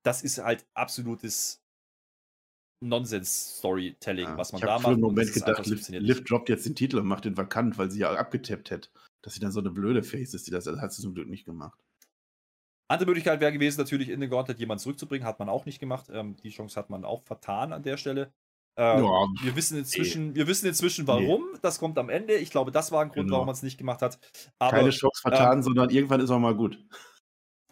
Das 0.04 0.22
ist 0.22 0.38
halt 0.38 0.64
absolutes 0.74 1.60
Nonsens-Storytelling, 2.80 4.26
Ja, 4.26 4.36
was 4.38 4.52
man 4.52 4.60
ich 4.60 4.66
da 4.66 4.72
habe 4.74 4.82
macht. 4.82 4.92
einen 4.92 5.02
und 5.02 5.10
Moment 5.14 5.32
gedacht, 5.32 5.66
Liv, 5.66 5.88
Liv 5.88 6.22
droppt 6.22 6.48
jetzt 6.48 6.64
den 6.64 6.76
Titel 6.76 6.98
und 6.98 7.06
macht 7.06 7.24
den 7.24 7.36
vakant, 7.36 7.76
weil 7.76 7.90
sie 7.90 7.98
ja 8.00 8.12
abgetappt 8.14 8.70
hätte. 8.70 8.88
Dass 9.22 9.34
sie 9.34 9.40
dann 9.40 9.50
so 9.50 9.58
eine 9.58 9.70
blöde 9.70 10.04
Face 10.04 10.32
ist, 10.32 10.46
die 10.46 10.52
das, 10.52 10.64
das 10.64 10.80
hat 10.80 10.92
sie 10.92 11.02
zum 11.02 11.12
Glück 11.14 11.28
nicht 11.28 11.44
gemacht. 11.44 11.76
Andere 12.88 13.06
Möglichkeit 13.08 13.40
wäre 13.40 13.52
gewesen, 13.52 13.80
natürlich 13.80 14.10
in 14.10 14.20
den 14.20 14.30
Gauntlet 14.30 14.60
jemanden 14.60 14.82
zurückzubringen, 14.82 15.26
hat 15.26 15.40
man 15.40 15.48
auch 15.48 15.66
nicht 15.66 15.80
gemacht. 15.80 16.06
Ähm, 16.12 16.36
die 16.36 16.50
Chance 16.50 16.78
hat 16.78 16.88
man 16.88 17.04
auch 17.04 17.24
vertan 17.24 17.72
an 17.72 17.82
der 17.82 17.96
Stelle. 17.96 18.32
Ähm, 18.76 19.02
Ja, 19.04 19.26
wir, 19.42 19.56
wissen 19.56 19.76
inzwischen, 19.78 20.36
wir 20.36 20.46
wissen 20.46 20.66
inzwischen, 20.68 21.06
warum. 21.08 21.42
Das 21.62 21.80
kommt 21.80 21.98
am 21.98 22.10
Ende. 22.10 22.34
Ich 22.36 22.50
glaube, 22.50 22.70
das 22.70 22.92
war 22.92 23.00
ein 23.02 23.08
Grund, 23.08 23.24
Genau. 23.26 23.36
warum 23.36 23.46
man 23.46 23.54
es 23.54 23.62
nicht 23.62 23.78
gemacht 23.78 24.02
hat. 24.02 24.18
Aber 24.58 24.76
Keine 24.76 24.90
Chance 24.90 25.20
vertan, 25.22 25.62
sondern 25.62 25.90
irgendwann 25.90 26.20
ist 26.20 26.30
auch 26.30 26.38
mal 26.38 26.54
gut. 26.54 26.78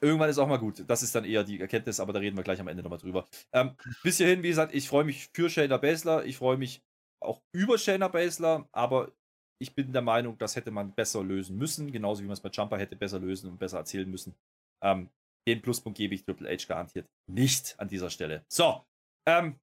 Irgendwann 0.02 0.28
ist 0.28 0.38
auch 0.38 0.48
mal 0.48 0.58
gut. 0.58 0.84
Das 0.88 1.02
ist 1.02 1.14
dann 1.14 1.24
eher 1.24 1.44
die 1.44 1.60
Erkenntnis, 1.60 2.00
aber 2.00 2.12
da 2.12 2.18
reden 2.18 2.36
wir 2.36 2.44
gleich 2.44 2.60
am 2.60 2.68
Ende 2.68 2.82
nochmal 2.82 2.98
drüber. 2.98 3.26
Ähm, 3.52 3.76
bis 4.02 4.16
hierhin, 4.18 4.42
wie 4.42 4.48
gesagt, 4.48 4.74
ich 4.74 4.88
freue 4.88 5.04
mich 5.04 5.28
für 5.34 5.48
Shayna 5.48 5.76
Baszler. 5.76 6.24
Ich 6.24 6.36
freue 6.36 6.56
mich 6.56 6.82
auch 7.22 7.40
über 7.54 7.78
Shayna 7.78 8.08
Baszler, 8.08 8.68
aber 8.72 9.12
ich 9.60 9.74
bin 9.74 9.92
der 9.92 10.02
Meinung, 10.02 10.36
das 10.38 10.56
hätte 10.56 10.72
man 10.72 10.92
besser 10.92 11.22
lösen 11.22 11.56
müssen, 11.56 11.92
genauso 11.92 12.22
wie 12.22 12.26
man 12.26 12.32
es 12.32 12.40
bei 12.40 12.50
Jumper 12.50 12.78
hätte 12.78 12.96
besser 12.96 13.20
lösen 13.20 13.48
und 13.48 13.58
besser 13.58 13.78
erzählen 13.78 14.10
müssen. 14.10 14.34
Ähm, 14.82 15.08
den 15.46 15.62
Pluspunkt 15.62 15.96
gebe 15.96 16.14
ich 16.14 16.24
Triple 16.24 16.48
H 16.48 16.66
garantiert 16.66 17.08
nicht 17.30 17.78
an 17.78 17.88
dieser 17.88 18.10
Stelle. 18.10 18.44
So, 18.52 18.84
ähm, 19.28 19.58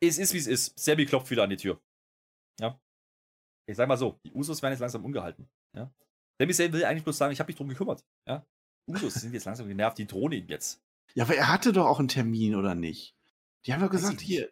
es 0.00 0.18
ist 0.18 0.32
wie 0.32 0.38
es 0.38 0.46
ist. 0.46 0.78
Sammy 0.78 1.06
klopft 1.06 1.30
wieder 1.30 1.42
an 1.42 1.50
die 1.50 1.56
Tür. 1.56 1.80
Ja. 2.60 2.80
Ich 3.68 3.76
sag 3.76 3.88
mal 3.88 3.96
so, 3.96 4.18
die 4.24 4.32
Usos 4.32 4.62
werden 4.62 4.72
jetzt 4.72 4.80
langsam 4.80 5.04
ungehalten. 5.04 5.48
Ja. 5.76 5.92
Sammy 6.40 6.72
will 6.72 6.84
eigentlich 6.84 7.04
bloß 7.04 7.18
sagen, 7.18 7.32
ich 7.32 7.40
habe 7.40 7.48
mich 7.48 7.56
drum 7.56 7.68
gekümmert. 7.68 8.04
Ja. 8.28 8.46
Usos 8.86 9.14
sind 9.14 9.32
jetzt 9.34 9.44
langsam 9.44 9.68
genervt, 9.68 9.98
die 9.98 10.06
drohen 10.06 10.32
ihn 10.32 10.48
jetzt. 10.48 10.80
Ja, 11.14 11.24
aber 11.24 11.36
er 11.36 11.48
hatte 11.52 11.72
doch 11.72 11.86
auch 11.86 11.98
einen 11.98 12.08
Termin, 12.08 12.54
oder 12.54 12.74
nicht? 12.74 13.14
Die 13.66 13.72
haben 13.72 13.80
doch 13.80 13.90
gesagt, 13.90 14.20
hier, 14.20 14.48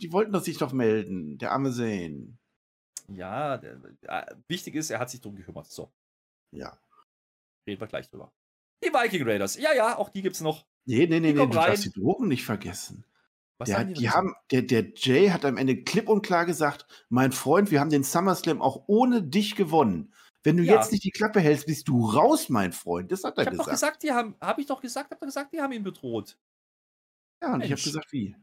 die 0.00 0.12
wollten 0.12 0.32
doch 0.32 0.42
sich 0.42 0.56
doch 0.58 0.72
melden, 0.72 1.36
der 1.38 1.52
arme 1.52 1.72
Zane. 1.72 2.36
Ja, 3.08 3.58
der, 3.58 3.78
äh, 4.02 4.34
wichtig 4.48 4.74
ist, 4.74 4.90
er 4.90 4.98
hat 4.98 5.10
sich 5.10 5.20
drum 5.20 5.36
gekümmert. 5.36 5.66
So, 5.70 5.92
Ja. 6.52 6.78
reden 7.66 7.80
wir 7.80 7.86
gleich 7.86 8.08
drüber. 8.08 8.32
Die 8.84 8.88
Viking 8.88 9.26
Raiders. 9.28 9.56
Ja, 9.56 9.72
ja, 9.74 9.96
auch 9.98 10.08
die 10.08 10.22
gibt's 10.22 10.40
noch. 10.40 10.64
Nee, 10.86 11.06
nee, 11.06 11.20
nee, 11.20 11.32
Die 11.32 11.38
nee, 11.38 11.46
du 11.46 11.52
darfst 11.52 11.84
die 11.84 11.90
Drogen 11.92 12.28
nicht 12.28 12.44
vergessen. 12.44 13.04
Was 13.58 13.68
Der, 13.68 13.78
hat- 13.78 13.88
die 13.88 14.04
dazu? 14.04 14.10
haben, 14.16 14.34
der, 14.50 14.62
der 14.62 14.92
Jay 14.96 15.28
hat 15.30 15.44
am 15.44 15.56
Ende 15.56 15.82
klipp 15.82 16.08
und 16.08 16.22
klar 16.22 16.44
gesagt, 16.46 16.86
mein 17.08 17.32
Freund, 17.32 17.70
wir 17.70 17.80
haben 17.80 17.90
den 17.90 18.04
SummerSlam 18.04 18.60
auch 18.62 18.84
ohne 18.86 19.22
dich 19.22 19.54
gewonnen. 19.56 20.12
Wenn 20.46 20.56
du 20.56 20.62
Ja. 20.62 20.76
jetzt 20.76 20.92
nicht 20.92 21.02
die 21.04 21.10
Klappe 21.10 21.40
hältst, 21.40 21.66
bist 21.66 21.88
du 21.88 22.08
raus, 22.08 22.48
mein 22.48 22.72
Freund. 22.72 23.10
Das 23.10 23.24
hat 23.24 23.36
er 23.36 23.42
Ich 23.42 23.46
habe 23.48 23.56
doch 23.56 23.64
gesagt. 23.64 24.00
gesagt, 24.00 24.02
die 24.04 24.12
haben, 24.12 24.36
habe 24.40 24.60
ich 24.60 24.66
doch 24.68 24.80
gesagt, 24.80 25.10
habe 25.10 25.18
doch 25.20 25.26
gesagt, 25.26 25.52
die 25.52 25.60
haben 25.60 25.72
ihn 25.72 25.82
bedroht. 25.82 26.38
Ja, 27.42 27.54
und 27.54 27.60
ich 27.60 27.64
habe 27.64 27.68
Mensch. 27.70 27.84
gesagt, 27.84 28.12
wie? 28.12 28.36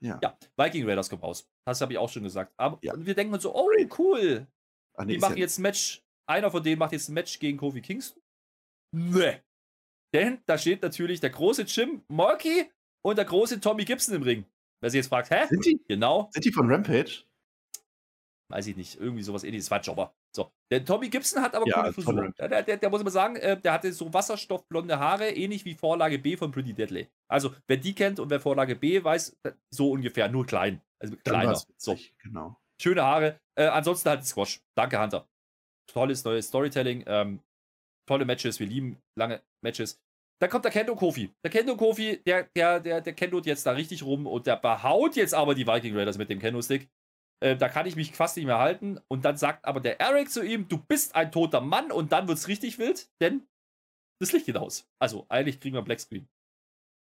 Ja. 0.00 0.20
Ja, 0.22 0.38
Viking 0.56 0.86
Raiders 0.86 1.08
kommt 1.08 1.22
raus. 1.22 1.48
Das 1.66 1.80
habe 1.80 1.92
ich 1.94 1.98
auch 1.98 2.08
schon 2.10 2.22
gesagt. 2.22 2.52
Aber 2.58 2.78
Ja. 2.82 2.92
und 2.92 3.06
wir 3.06 3.14
denken 3.14 3.32
uns 3.32 3.42
so, 3.42 3.54
oh, 3.54 3.70
cool. 3.98 4.46
Ach, 4.98 5.04
nee, 5.06 5.14
Die 5.14 5.18
machen 5.18 5.36
jetzt 5.38 5.58
ein 5.58 5.62
Match. 5.62 6.02
Einer 6.28 6.50
von 6.50 6.62
denen 6.62 6.78
macht 6.78 6.92
jetzt 6.92 7.08
ein 7.08 7.14
Match 7.14 7.38
gegen 7.38 7.56
Kofi 7.56 7.80
Kingston. 7.80 8.22
Nee. 8.94 9.40
Denn 10.14 10.42
da 10.46 10.58
steht 10.58 10.82
natürlich 10.82 11.20
der 11.20 11.30
große 11.30 11.62
Jim 11.62 12.02
Morky 12.08 12.70
und 13.02 13.16
der 13.16 13.24
große 13.24 13.60
Tommy 13.60 13.84
Gibson 13.84 14.14
im 14.14 14.22
Ring. 14.22 14.44
Wer 14.82 14.90
sich 14.90 14.98
jetzt 14.98 15.08
fragt, 15.08 15.30
hä? 15.30 15.46
sind, 15.48 15.64
die, 15.64 15.80
Genau, 15.88 16.28
sind 16.32 16.44
die 16.44 16.52
von 16.52 16.70
Rampage? 16.70 17.24
weiß 18.48 18.66
ich 18.68 18.76
nicht, 18.76 19.00
irgendwie 19.00 19.22
sowas 19.22 19.42
ähnliches. 19.44 19.70
War 19.70 19.80
Jobber. 19.80 20.14
So. 20.36 20.52
Der 20.70 20.84
Tommy 20.84 21.08
Gibson 21.08 21.42
hat 21.42 21.54
aber 21.54 21.66
Ja, 21.66 21.80
coole 21.80 21.92
Frisur. 21.94 22.32
Der, 22.38 22.62
der, 22.62 22.76
der, 22.76 22.90
muss 22.90 23.02
man 23.02 23.10
sagen, 23.12 23.36
äh, 23.36 23.58
der 23.58 23.72
hatte 23.72 23.90
so 23.90 24.12
wasserstoffblonde 24.12 24.98
Haare, 24.98 25.30
ähnlich 25.30 25.64
wie 25.64 25.74
Vorlage 25.74 26.18
B 26.18 26.36
von 26.36 26.50
Pretty 26.50 26.74
Deadly. 26.74 27.08
Also, 27.26 27.54
wer 27.66 27.78
die 27.78 27.94
kennt 27.94 28.20
und 28.20 28.28
wer 28.28 28.38
Vorlage 28.38 28.76
B 28.76 29.02
weiß, 29.02 29.34
so 29.70 29.92
ungefähr, 29.92 30.28
nur 30.28 30.44
klein. 30.44 30.82
Also 30.98 31.16
Dann 31.24 31.40
kleiner. 31.40 31.62
So. 31.78 31.98
Genau. 32.18 32.60
Schöne 32.80 33.02
Haare. 33.02 33.40
Äh, 33.58 33.68
ansonsten 33.68 34.10
halt 34.10 34.26
Squash. 34.26 34.60
Danke, 34.76 35.00
Hunter. 35.00 35.26
Tolles 35.90 36.22
neues 36.24 36.48
Storytelling. 36.48 37.04
Ähm, 37.06 37.40
tolle 38.06 38.26
Matches. 38.26 38.60
Wir 38.60 38.66
lieben 38.66 38.98
lange 39.18 39.40
Matches. 39.62 39.98
Dann 40.38 40.50
kommt 40.50 40.66
der 40.66 40.72
Kendo 40.72 40.94
Kofi. 40.94 41.32
Der 41.42 41.50
Kendo 41.50 41.76
Kofi, 41.76 42.22
der, 42.26 42.48
der, 42.54 42.80
der, 42.80 43.00
der 43.00 43.14
Kendot 43.14 43.46
jetzt 43.46 43.64
da 43.64 43.70
richtig 43.70 44.02
rum 44.02 44.26
und 44.26 44.46
der 44.46 44.56
behaut 44.56 45.16
jetzt 45.16 45.32
aber 45.32 45.54
die 45.54 45.66
Viking 45.66 45.96
Raiders 45.96 46.18
mit 46.18 46.28
dem 46.28 46.38
Kendo-Stick. 46.38 46.90
Äh, 47.40 47.56
da 47.56 47.68
kann 47.68 47.86
ich 47.86 47.96
mich 47.96 48.12
fast 48.12 48.36
nicht 48.36 48.46
mehr 48.46 48.58
halten. 48.58 49.00
Und 49.08 49.24
dann 49.24 49.36
sagt 49.36 49.64
aber 49.64 49.80
der 49.80 50.00
Eric 50.00 50.30
zu 50.30 50.42
ihm, 50.42 50.68
du 50.68 50.78
bist 50.78 51.14
ein 51.14 51.32
toter 51.32 51.60
Mann 51.60 51.92
und 51.92 52.12
dann 52.12 52.28
wird's 52.28 52.48
richtig 52.48 52.78
wild, 52.78 53.08
denn 53.20 53.46
das 54.20 54.32
Licht 54.32 54.46
geht 54.46 54.56
aus. 54.56 54.88
Also 54.98 55.26
eigentlich 55.28 55.60
kriegen 55.60 55.74
wir 55.74 55.82
Black 55.82 56.00
Screen. 56.00 56.28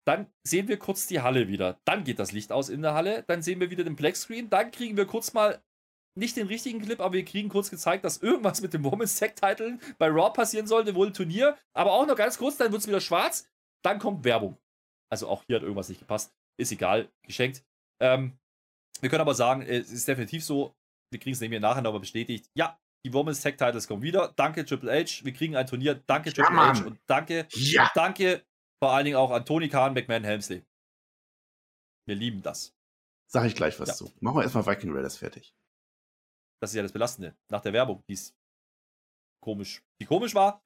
Dann 0.06 0.26
sehen 0.46 0.68
wir 0.68 0.78
kurz 0.78 1.06
die 1.06 1.20
Halle 1.20 1.48
wieder. 1.48 1.80
Dann 1.84 2.04
geht 2.04 2.18
das 2.18 2.32
Licht 2.32 2.52
aus 2.52 2.68
in 2.68 2.82
der 2.82 2.94
Halle. 2.94 3.24
Dann 3.28 3.42
sehen 3.42 3.60
wir 3.60 3.70
wieder 3.70 3.84
den 3.84 3.96
Black 3.96 4.16
Screen. 4.16 4.48
Dann 4.48 4.70
kriegen 4.70 4.96
wir 4.96 5.06
kurz 5.06 5.34
mal 5.34 5.62
nicht 6.18 6.36
den 6.36 6.46
richtigen 6.46 6.80
Clip, 6.80 7.00
aber 7.00 7.12
wir 7.12 7.24
kriegen 7.24 7.48
kurz 7.48 7.70
gezeigt, 7.70 8.04
dass 8.04 8.18
irgendwas 8.18 8.60
mit 8.60 8.74
dem 8.74 8.84
Women's 8.84 9.18
Tag 9.18 9.36
Title 9.36 9.78
bei 9.98 10.08
Raw 10.08 10.32
passieren 10.32 10.66
sollte, 10.66 10.94
wohl 10.94 11.08
ein 11.08 11.14
Turnier. 11.14 11.56
Aber 11.74 11.92
auch 11.92 12.06
noch 12.06 12.16
ganz 12.16 12.38
kurz, 12.38 12.56
dann 12.56 12.72
wird 12.72 12.80
es 12.80 12.88
wieder 12.88 13.00
schwarz. 13.00 13.48
Dann 13.84 13.98
kommt 13.98 14.24
Werbung. 14.24 14.58
Also 15.10 15.28
auch 15.28 15.44
hier 15.44 15.56
hat 15.56 15.62
irgendwas 15.62 15.88
nicht 15.88 16.00
gepasst. 16.00 16.34
Ist 16.58 16.72
egal, 16.72 17.08
geschenkt. 17.22 17.62
Ähm, 18.00 18.38
wir 19.02 19.08
können 19.10 19.20
aber 19.22 19.34
sagen, 19.34 19.62
es 19.62 19.90
ist 19.90 20.06
definitiv 20.08 20.44
so, 20.44 20.74
wir 21.10 21.18
kriegen 21.20 21.34
es 21.34 21.40
nämlich 21.40 21.60
nachher 21.60 21.82
noch 21.82 21.98
bestätigt. 21.98 22.50
Ja, 22.54 22.78
die 23.06 23.12
Women's 23.12 23.40
Tag 23.40 23.56
Titles 23.58 23.86
kommen 23.88 24.02
wieder. 24.02 24.32
Danke 24.36 24.64
Triple 24.64 24.90
H. 24.92 25.24
Wir 25.24 25.32
kriegen 25.32 25.56
ein 25.56 25.66
Turnier. 25.66 25.94
Danke 26.06 26.32
Triple 26.32 26.54
Ja, 26.56 26.74
H. 26.78 26.84
Und 26.86 26.98
danke, 27.06 27.46
Ja. 27.52 27.90
danke 27.94 28.44
vor 28.82 28.92
allen 28.92 29.04
Dingen 29.04 29.16
auch 29.16 29.30
an 29.30 29.44
Tony 29.46 29.68
Khan, 29.68 29.94
McMahon, 29.94 30.24
Helmsley. 30.24 30.64
Wir 32.06 32.14
lieben 32.16 32.42
das. 32.42 32.74
Sag 33.30 33.44
ich 33.46 33.54
gleich 33.54 33.78
was 33.80 33.88
Ja. 33.90 33.94
zu. 33.94 34.12
Machen 34.20 34.36
wir 34.38 34.42
erstmal 34.42 34.66
Viking 34.66 34.92
Raiders 34.94 35.16
fertig. 35.18 35.54
Das 36.60 36.70
ist 36.70 36.76
ja 36.76 36.82
das 36.82 36.92
Belastende. 36.92 37.36
Nach 37.50 37.60
der 37.60 37.72
Werbung, 37.72 38.02
die 38.08 38.14
ist 38.14 38.34
komisch, 39.42 39.82
die 40.00 40.06
komisch 40.06 40.34
war. 40.34 40.62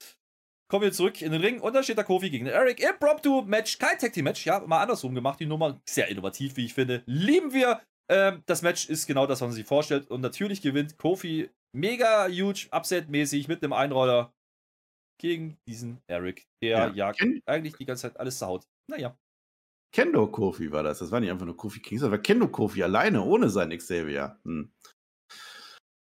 Kommen 0.70 0.84
wir 0.84 0.92
zurück 0.92 1.20
in 1.20 1.32
den 1.32 1.42
Ring 1.42 1.60
und 1.60 1.74
da 1.74 1.82
steht 1.82 1.98
der 1.98 2.04
Kofi 2.04 2.30
gegen 2.30 2.46
den 2.46 2.54
Eric. 2.54 2.80
Impromptu 2.80 3.42
Match, 3.42 3.78
kein 3.78 3.98
Tag 3.98 4.12
Team 4.14 4.24
Match, 4.24 4.46
ja, 4.46 4.60
mal 4.60 4.80
andersrum 4.80 5.14
gemacht, 5.14 5.38
die 5.40 5.44
Nummer. 5.46 5.82
Sehr 5.86 6.08
innovativ, 6.08 6.56
wie 6.56 6.64
ich 6.64 6.72
finde. 6.72 7.02
Lieben 7.04 7.52
wir. 7.52 7.82
Ähm, 8.10 8.42
das 8.46 8.62
Match 8.62 8.88
ist 8.88 9.06
genau 9.06 9.26
das, 9.26 9.40
was 9.40 9.48
man 9.48 9.54
sich 9.54 9.66
vorstellt. 9.66 10.10
Und 10.10 10.20
natürlich 10.20 10.60
gewinnt 10.62 10.98
Kofi 10.98 11.50
mega 11.74 12.26
huge, 12.28 12.68
upset-mäßig 12.72 13.48
mit 13.48 13.62
einem 13.62 13.72
Einroller 13.72 14.32
gegen 15.20 15.56
diesen 15.68 16.00
Eric, 16.08 16.46
der 16.62 16.70
Ja. 16.70 16.92
ja, 16.92 17.12
Ken- 17.12 17.40
eigentlich 17.46 17.76
die 17.76 17.84
ganze 17.86 18.02
Zeit 18.02 18.18
alles 18.18 18.38
zerhaut. 18.38 18.66
Naja. 18.90 19.16
Kendo 19.94 20.26
Kofi 20.26 20.72
war 20.72 20.82
das. 20.82 20.98
Das 21.00 21.10
war 21.10 21.20
nicht 21.20 21.30
einfach 21.30 21.46
nur 21.46 21.56
Kofi 21.56 21.80
Kings, 21.80 22.00
das 22.00 22.10
war 22.10 22.18
Kendo 22.18 22.48
Kofi 22.48 22.82
alleine, 22.82 23.22
ohne 23.22 23.50
seinen 23.50 23.76
Xavier. 23.78 24.38
Hm. 24.44 24.72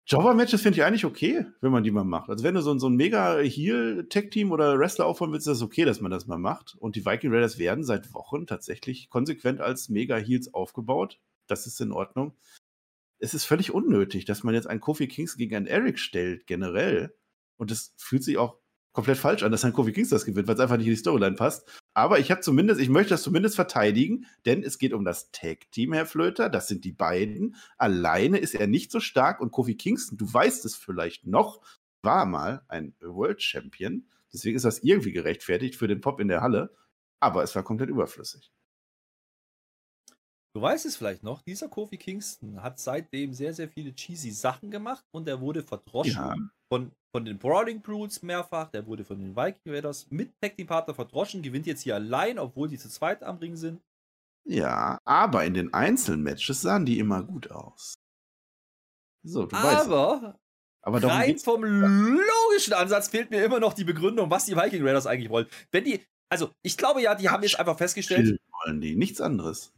Jobber-Matches 0.06 0.62
finde 0.62 0.78
ich 0.78 0.84
eigentlich 0.84 1.04
okay, 1.04 1.44
wenn 1.61 1.70
man 1.70 1.82
die 1.84 1.90
mal 1.90 2.04
macht. 2.04 2.30
Also 2.30 2.42
wenn 2.42 2.54
du 2.54 2.62
so, 2.62 2.72
ein- 2.72 2.78
so 2.78 2.88
ein 2.88 2.96
mega 2.96 3.38
Heel-Tech-Team 3.38 4.52
oder 4.52 4.78
Wrestler 4.78 5.04
aufbauen 5.04 5.32
willst, 5.32 5.46
ist 5.46 5.61
das 5.61 5.62
okay, 5.62 5.84
dass 5.84 6.00
man 6.00 6.11
das 6.11 6.26
mal 6.26 6.38
macht. 6.38 6.76
Und 6.78 6.96
die 6.96 7.04
Viking 7.04 7.30
Raiders 7.32 7.58
werden 7.58 7.84
seit 7.84 8.14
Wochen 8.14 8.46
tatsächlich 8.46 9.11
konsequent 9.11 9.61
als 9.61 9.90
Mega-Heels 9.90 10.54
aufgebaut. 10.54 11.20
Das 11.50 11.66
ist 11.66 11.80
in 11.80 11.92
Ordnung. 11.92 12.37
Es 13.18 13.34
ist 13.34 13.44
völlig 13.44 13.72
unnötig, 13.72 14.24
dass 14.24 14.44
man 14.44 14.54
jetzt 14.54 14.68
einen 14.68 14.80
Kofi 14.80 15.08
Kings 15.08 15.37
gegen 15.37 15.56
einen 15.56 15.66
Eric 15.66 15.98
stellt, 15.98 16.46
generell. 16.46 17.16
Und 17.56 17.70
das 17.70 17.94
fühlt 17.96 18.22
sich 18.22 18.38
auch 18.38 18.58
komplett 18.92 19.18
falsch 19.18 19.42
an, 19.42 19.52
dass 19.52 19.64
ein 19.64 19.72
Kofi 19.72 19.92
Kings 19.92 20.08
das 20.08 20.24
gewinnt, 20.24 20.48
weil 20.48 20.54
es 20.54 20.61
einfach 20.61 20.76
nicht 20.76 20.87
in 20.87 20.92
die 20.92 20.98
Storyline 20.98 21.37
passt. 21.37 21.68
Aber 21.94 22.18
ich 22.18 22.30
habe 22.30 22.40
zumindest, 22.40 22.80
ich 22.80 22.88
möchte 22.88 23.11
das 23.11 23.22
zumindest 23.22 23.56
verteidigen, 23.56 24.26
denn 24.46 24.62
es 24.62 24.78
geht 24.78 24.92
um 24.92 25.04
das 25.04 25.30
Tag-Team, 25.30 25.92
Herr 25.92 26.06
Flöter. 26.06 26.48
Das 26.48 26.68
sind 26.68 26.84
die 26.84 26.92
beiden. 26.92 27.56
Alleine 27.76 28.38
ist 28.38 28.54
er 28.54 28.66
nicht 28.66 28.90
so 28.90 29.00
stark 29.00 29.40
und 29.40 29.50
Kofi 29.50 29.76
Kingston, 29.76 30.18
du 30.18 30.32
weißt 30.32 30.64
es 30.64 30.76
vielleicht 30.76 31.26
noch, 31.26 31.61
war 32.02 32.26
mal 32.26 32.62
ein 32.68 32.94
World 33.00 33.42
Champion. 33.42 34.06
Deswegen 34.32 34.56
ist 34.56 34.64
das 34.64 34.80
irgendwie 34.80 35.12
gerechtfertigt 35.12 35.76
für 35.76 35.88
den 35.88 36.00
Pop 36.00 36.20
in 36.20 36.28
der 36.28 36.40
Halle. 36.40 36.74
Aber 37.20 37.42
es 37.42 37.54
war 37.54 37.62
komplett 37.64 37.90
überflüssig. 37.90 38.52
Du 40.59 40.62
weißt 40.62 40.87
es 40.87 40.97
vielleicht 40.97 41.23
noch, 41.23 41.40
dieser 41.42 41.68
Kofi 41.68 41.97
Kingston 41.99 42.61
hat 42.61 42.81
seitdem 42.81 43.33
sehr, 43.33 43.55
sehr 43.55 43.68
viele 43.68 43.94
cheesy 43.94 44.33
Sachen 44.33 44.73
gemacht 44.73 45.05
und 45.12 45.29
er 45.29 45.40
wurde 45.40 45.62
verdroschen 45.62 46.14
Ja. 46.14 46.35
von, 46.68 46.90
von 47.14 47.25
den 47.25 47.38
Brawling 47.38 47.81
Brutes 47.81 48.23
mehrfach, 48.25 48.68
der 48.73 48.85
wurde 48.88 49.05
von 49.05 49.21
den 49.21 49.37
Viking 49.37 49.73
Raiders 49.73 50.09
mit 50.11 50.33
Tag 50.40 50.57
Team 50.57 50.66
Partner 50.66 50.94
verdroschen, 50.94 51.42
gewinnt 51.42 51.68
jetzt 51.68 51.83
hier 51.83 51.94
allein, 51.94 52.40
obwohl 52.40 52.66
die 52.66 52.77
zu 52.77 52.88
zweit 52.88 53.23
am 53.23 53.37
Ring 53.37 53.55
sind. 53.55 53.81
Ja, 54.49 54.99
aber 55.05 55.44
in 55.44 55.55
den 55.55 55.73
Einzelmatches 55.73 56.61
sahen 56.61 56.85
die 56.85 56.99
immer 56.99 57.23
gut 57.23 57.53
aus. 57.53 57.94
So, 59.25 59.47
du 59.47 59.55
weißt. 59.55 59.87
Aber 59.87 60.40
Aber 60.83 60.99
darum 60.99 61.18
rein 61.18 61.38
vom 61.38 61.62
logischen 61.62 62.73
Ansatz 62.73 63.07
fehlt 63.11 63.31
mir 63.31 63.44
immer 63.44 63.61
noch 63.61 63.75
die 63.75 63.85
Begründung, 63.85 64.29
was 64.29 64.47
die 64.47 64.57
Viking 64.57 64.85
Raiders 64.85 65.07
eigentlich 65.07 65.31
wollen. 65.31 65.47
Wenn 65.71 65.85
die, 65.85 66.01
also 66.29 66.51
ich 66.62 66.77
glaube 66.77 67.01
ja, 67.01 67.14
die 67.14 67.29
haben 67.29 67.44
jetzt 67.44 67.61
einfach 67.61 67.79
festgestellt, 67.79 68.27
Chill 68.27 68.38
wollen 68.64 68.81
die, 68.81 68.97
nichts 68.97 69.21
anderes. 69.21 69.73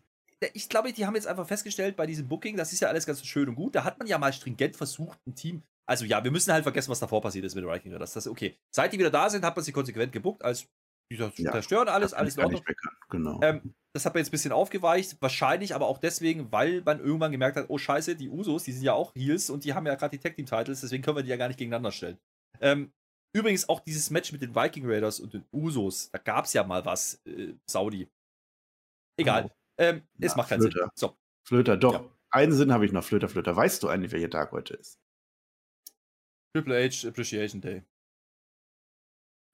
Ich 0.53 0.69
glaube, 0.69 0.93
die 0.93 1.07
haben 1.07 1.15
jetzt 1.15 1.27
einfach 1.27 1.47
festgestellt 1.47 1.97
bei 1.97 2.07
diesem 2.07 2.29
Booking, 2.29 2.57
das 2.57 2.73
ist 2.73 2.81
ja 2.81 2.89
alles 2.89 3.07
ganz 3.07 3.25
schön 3.27 3.49
und 3.49 3.55
gut. 3.55 3.75
Da 3.75 3.85
hat 3.85 3.99
man 3.99 4.09
ja 4.09 4.19
mal 4.19 4.33
stringent 4.33 4.77
versucht, 4.77 5.19
ein 5.27 5.35
Team. 5.35 5.63
Also 5.87 6.05
ja, 6.05 6.23
wir 6.23 6.31
müssen 6.31 6.53
halt 6.53 6.63
vergessen, 6.63 6.91
was 6.91 7.01
davor 7.01 7.21
passiert 7.21 7.45
ist 7.45 7.55
mit 7.55 7.65
den 7.65 7.71
Viking 7.71 7.93
Raiders. 7.93 8.13
Das 8.13 8.27
ist 8.27 8.31
okay. 8.31 8.57
Seit 8.75 8.93
die 8.93 8.99
wieder 8.99 9.11
da 9.11 9.29
sind, 9.29 9.45
hat 9.45 9.57
man 9.57 9.65
sie 9.65 9.73
konsequent 9.73 10.13
gebuckt, 10.13 10.43
als 10.45 10.67
die 11.13 11.17
Ja, 11.17 11.53
zerstören 11.53 11.89
alles, 11.89 12.15
alles 12.15 12.37
in 12.37 12.45
Ordnung. 12.45 12.65
Genau. 13.09 13.41
Ähm, 13.43 13.75
das 13.93 14.07
hat 14.07 14.15
man 14.15 14.21
jetzt 14.21 14.29
ein 14.29 14.33
bisschen 14.33 14.53
aufgeweicht, 14.53 15.17
wahrscheinlich 15.21 15.75
aber 15.75 15.87
auch 15.89 15.99
deswegen, 15.99 16.53
weil 16.53 16.83
man 16.83 17.01
irgendwann 17.01 17.33
gemerkt 17.33 17.57
hat, 17.57 17.67
oh 17.69 17.79
scheiße, 17.79 18.15
die 18.15 18.29
Usos, 18.29 18.63
die 18.63 18.73
sind 18.73 18.85
ja 18.85 18.93
auch 18.93 19.13
Heels 19.17 19.51
und 19.51 19.65
die 19.65 19.75
haben 19.75 19.87
ja 19.87 19.97
gerade 19.97 20.17
die 20.17 20.23
Tag 20.23 20.37
Team 20.37 20.47
Titles, 20.47 20.81
deswegen 20.81 21.03
können 21.03 21.17
wir 21.17 21.25
die 21.25 21.31
ja 21.31 21.37
gar 21.37 21.49
nicht 21.49 21.59
gegeneinander 21.59 21.91
stellen. 21.91 22.19
Ähm, 22.61 22.93
übrigens 23.37 23.69
auch 23.69 23.81
dieses 23.81 24.11
Match 24.11 24.31
mit 24.31 24.43
den 24.43 24.55
Viking 24.55 24.87
Raiders 24.87 25.19
und 25.19 25.35
den 25.35 25.45
Usos, 25.53 26.11
da 26.13 26.19
gab 26.19 26.45
es 26.45 26.53
ja 26.53 26.63
mal 26.63 26.85
was, 26.85 27.21
äh, 27.27 27.55
Saudi. 27.69 28.09
Egal. 29.19 29.47
Oh. 29.47 29.60
Ähm, 29.81 30.03
es 30.21 30.33
Ja, 30.33 30.37
macht 30.37 30.51
keinen 30.51 30.61
Flöter. 30.61 30.81
Sinn. 30.83 30.91
So, 30.95 31.17
Flöter, 31.43 31.77
doch. 31.77 31.95
Ja. 31.95 32.11
Einen 32.31 32.53
Sinn 32.53 32.73
habe 32.73 32.85
ich 32.87 32.93
noch, 32.93 33.03
Flöter, 33.03 33.29
Flöter. 33.29 33.57
Weißt 33.57 33.83
du 33.83 33.89
eigentlich, 33.89 34.13
welcher 34.13 34.31
Tag 34.31 34.53
heute 34.53 34.75
ist? 34.75 35.01
Triple 36.55 36.85
H 36.89 37.09
Appreciation 37.09 37.61
Day. 37.61 37.83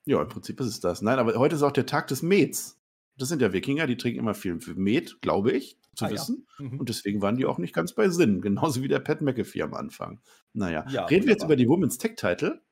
Ja, 0.07 0.23
im 0.23 0.29
Prinzip 0.29 0.61
ist 0.61 0.67
es 0.69 0.81
das. 0.81 1.03
Nein, 1.03 1.19
aber 1.19 1.35
heute 1.35 1.57
ist 1.57 1.63
auch 1.63 1.73
der 1.73 1.87
Tag 1.87 2.09
des 2.09 2.23
Mets. 2.23 2.81
Das 3.19 3.29
sind 3.29 3.41
ja 3.43 3.53
Wikinger, 3.53 3.87
die 3.87 3.97
trinken 3.97 4.19
immer 4.21 4.35
viel 4.35 4.59
Met, 4.77 5.21
glaube 5.23 5.53
ich, 5.53 5.79
zu 5.95 6.05
Ah, 6.05 6.09
ja. 6.09 6.15
wissen. 6.15 6.47
Mhm. 6.59 6.81
Und 6.81 6.89
deswegen 6.89 7.23
waren 7.23 7.37
die 7.37 7.47
auch 7.47 7.59
nicht 7.59 7.75
ganz 7.75 7.93
bei 7.95 8.09
Sinn. 8.09 8.41
Genauso 8.43 8.83
wie 8.83 8.89
der 8.89 9.01
Pat 9.01 9.21
McAfee 9.23 9.63
am 9.63 9.75
Anfang. 9.75 10.21
Naja, 10.53 10.85
Ja, 10.89 11.07
reden 11.07 11.25
wir 11.27 11.33
jetzt 11.33 11.45
über 11.45 11.57
die 11.57 11.69
Women's 11.69 11.99
Tech 11.99 12.17
Title. 12.17 12.63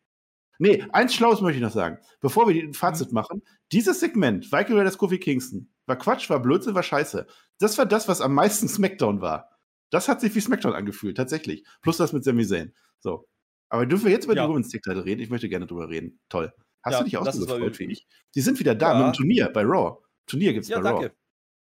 Nee, 0.58 0.84
eins 0.92 1.14
Schlaues 1.14 1.40
möchte 1.40 1.56
ich 1.58 1.62
noch 1.64 1.72
sagen. 1.72 1.98
Bevor 2.20 2.48
wir 2.48 2.62
ein 2.62 2.74
Fazit 2.74 3.08
Mhm. 3.08 3.14
machen, 3.14 3.42
dieses 3.72 4.00
Segment, 4.00 4.52
Viking 4.52 4.76
Raiders 4.76 4.98
Kofi 4.98 5.18
Kingston, 5.18 5.68
war 5.86 5.96
Quatsch, 5.96 6.30
war 6.30 6.40
Blödsinn, 6.40 6.74
war 6.74 6.82
scheiße. 6.82 7.26
Das 7.58 7.76
war 7.78 7.86
das, 7.86 8.08
was 8.08 8.20
am 8.20 8.34
meisten 8.34 8.68
Smackdown 8.68 9.20
war. 9.20 9.50
Das 9.90 10.08
hat 10.08 10.20
sich 10.20 10.34
wie 10.34 10.40
Smackdown 10.40 10.74
angefühlt, 10.74 11.16
tatsächlich. 11.16 11.64
Plus 11.82 11.96
das 11.98 12.12
mit 12.12 12.24
Sami 12.24 12.46
Zayn. 12.46 12.74
So. 13.00 13.28
Aber 13.68 13.86
dürfen 13.86 14.04
wir 14.06 14.12
jetzt 14.12 14.24
über 14.24 14.34
Ja. 14.34 14.46
die 14.46 14.52
Women's 14.52 14.68
Tech 14.68 14.82
Title 14.82 15.04
reden? 15.04 15.20
Ich 15.20 15.30
möchte 15.30 15.48
gerne 15.48 15.66
drüber 15.66 15.88
reden. 15.88 16.20
Toll. 16.28 16.52
Hast 16.82 16.92
Ja, 16.92 16.98
du 16.98 17.04
dich 17.04 17.16
auch 17.16 17.30
so 17.32 17.40
gefreut 17.46 17.78
wie 17.78 17.90
ich? 17.92 18.06
Die 18.34 18.40
sind 18.40 18.58
wieder 18.60 18.74
da 18.74 18.92
Ja. 18.92 18.98
mit 18.98 19.06
dem 19.14 19.16
Turnier 19.18 19.50
bei 19.52 19.62
Raw. 19.62 19.98
Turnier 20.26 20.52
gibt's 20.52 20.68
Ja, 20.68 20.80
bei 20.80 20.90
Raw. 20.90 21.00
danke. 21.00 21.16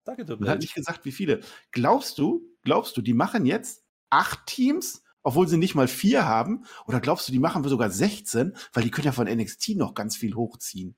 Danke, 0.04 0.38
Man 0.38 0.50
hat 0.50 0.60
nicht 0.60 0.76
gesagt, 0.76 1.04
wie 1.06 1.12
viele. 1.12 1.40
Glaubst 1.72 2.18
du, 2.20 2.48
glaubst 2.62 2.96
du, 2.96 3.02
die 3.02 3.14
machen 3.14 3.46
jetzt 3.46 3.84
acht 4.12 4.46
Teams, 4.46 5.04
obwohl 5.24 5.48
sie 5.48 5.58
nicht 5.58 5.74
mal 5.74 5.88
vier 5.88 6.26
haben? 6.26 6.66
Oder 6.86 7.00
glaubst 7.02 7.28
du, 7.28 7.32
die 7.32 7.40
machen 7.40 7.64
wir 7.64 7.70
sogar 7.70 7.90
16, 7.90 8.56
weil 8.74 8.84
die 8.84 8.92
können 8.92 9.06
ja 9.06 9.12
von 9.12 9.28
NXT 9.28 9.70
noch 9.76 9.96
ganz 9.96 10.16
viel 10.16 10.36
hochziehen? 10.36 10.96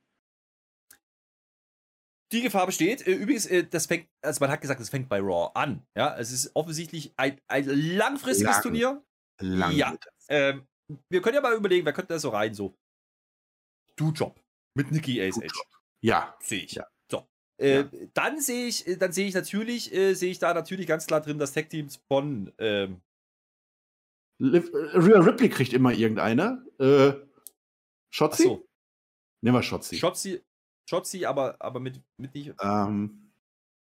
Die 2.34 2.42
Gefahr 2.42 2.66
besteht. 2.66 3.06
Äh, 3.08 3.14
Übrigens, 3.14 3.46
äh, 3.46 3.64
das 3.66 3.86
fängt, 3.86 4.08
also 4.22 4.40
man 4.42 4.50
hat 4.52 4.62
gesagt, 4.62 4.82
es 4.82 4.90
fängt 4.90 5.08
bei 5.10 5.20
Raw 5.20 5.52
an. 5.56 5.86
Ja, 5.96 6.18
es 6.18 6.32
ist 6.32 6.52
offensichtlich 6.56 7.14
ein, 7.18 7.40
ein 7.48 7.66
langfristiges 7.66 8.56
Lang. 8.56 8.62
Turnier. 8.64 9.04
Lang 9.40 9.72
Ja. 9.74 9.96
Ähm, 10.30 10.68
wir 11.10 11.22
können 11.22 11.36
ja 11.36 11.42
mal 11.42 11.56
überlegen, 11.56 11.86
wer 11.86 11.94
könnte 11.94 12.14
da 12.14 12.20
so 12.20 12.30
rein? 12.30 12.54
So. 12.54 12.76
Du-Job. 13.96 14.40
Mit 14.76 14.92
Nikki 14.92 15.22
Ace 15.22 15.38
Edge. 15.38 15.60
Ja, 16.04 16.38
Sehe 16.42 16.64
ich. 16.64 16.74
Ja. 16.74 16.88
So. 17.10 17.28
Äh, 17.62 17.82
Ja. 17.82 17.90
Dann 18.14 18.40
sehe 18.42 18.68
ich, 18.68 18.86
äh, 18.88 18.98
dann 18.98 19.12
sehe 19.12 19.28
ich 19.28 19.34
natürlich, 19.34 19.94
äh, 19.94 20.14
sehe 20.14 20.32
ich 20.32 20.40
da 20.40 20.54
natürlich 20.54 20.86
ganz 20.88 21.08
klar 21.08 21.22
drin 21.22 21.40
das 21.40 21.54
Tag-Teams 21.54 22.00
von 22.08 22.54
ähm, 22.58 23.02
äh, 24.40 24.58
Rhea 24.94 25.20
Ripley 25.20 25.50
kriegt 25.50 25.74
immer 25.74 25.92
irgendeine. 25.94 26.64
Äh, 26.80 27.14
Shotzi? 28.14 28.44
achso, 28.44 28.68
Nehmen 29.44 29.58
wir 29.58 29.64
Shotzi. 29.64 29.98
Shotzi, 29.98 30.44
Shotzi, 30.90 31.26
aber, 31.26 31.56
aber 31.60 31.80
mit, 31.80 32.02
mit 32.18 32.34
nicht. 32.34 32.54
ähm, 32.62 33.32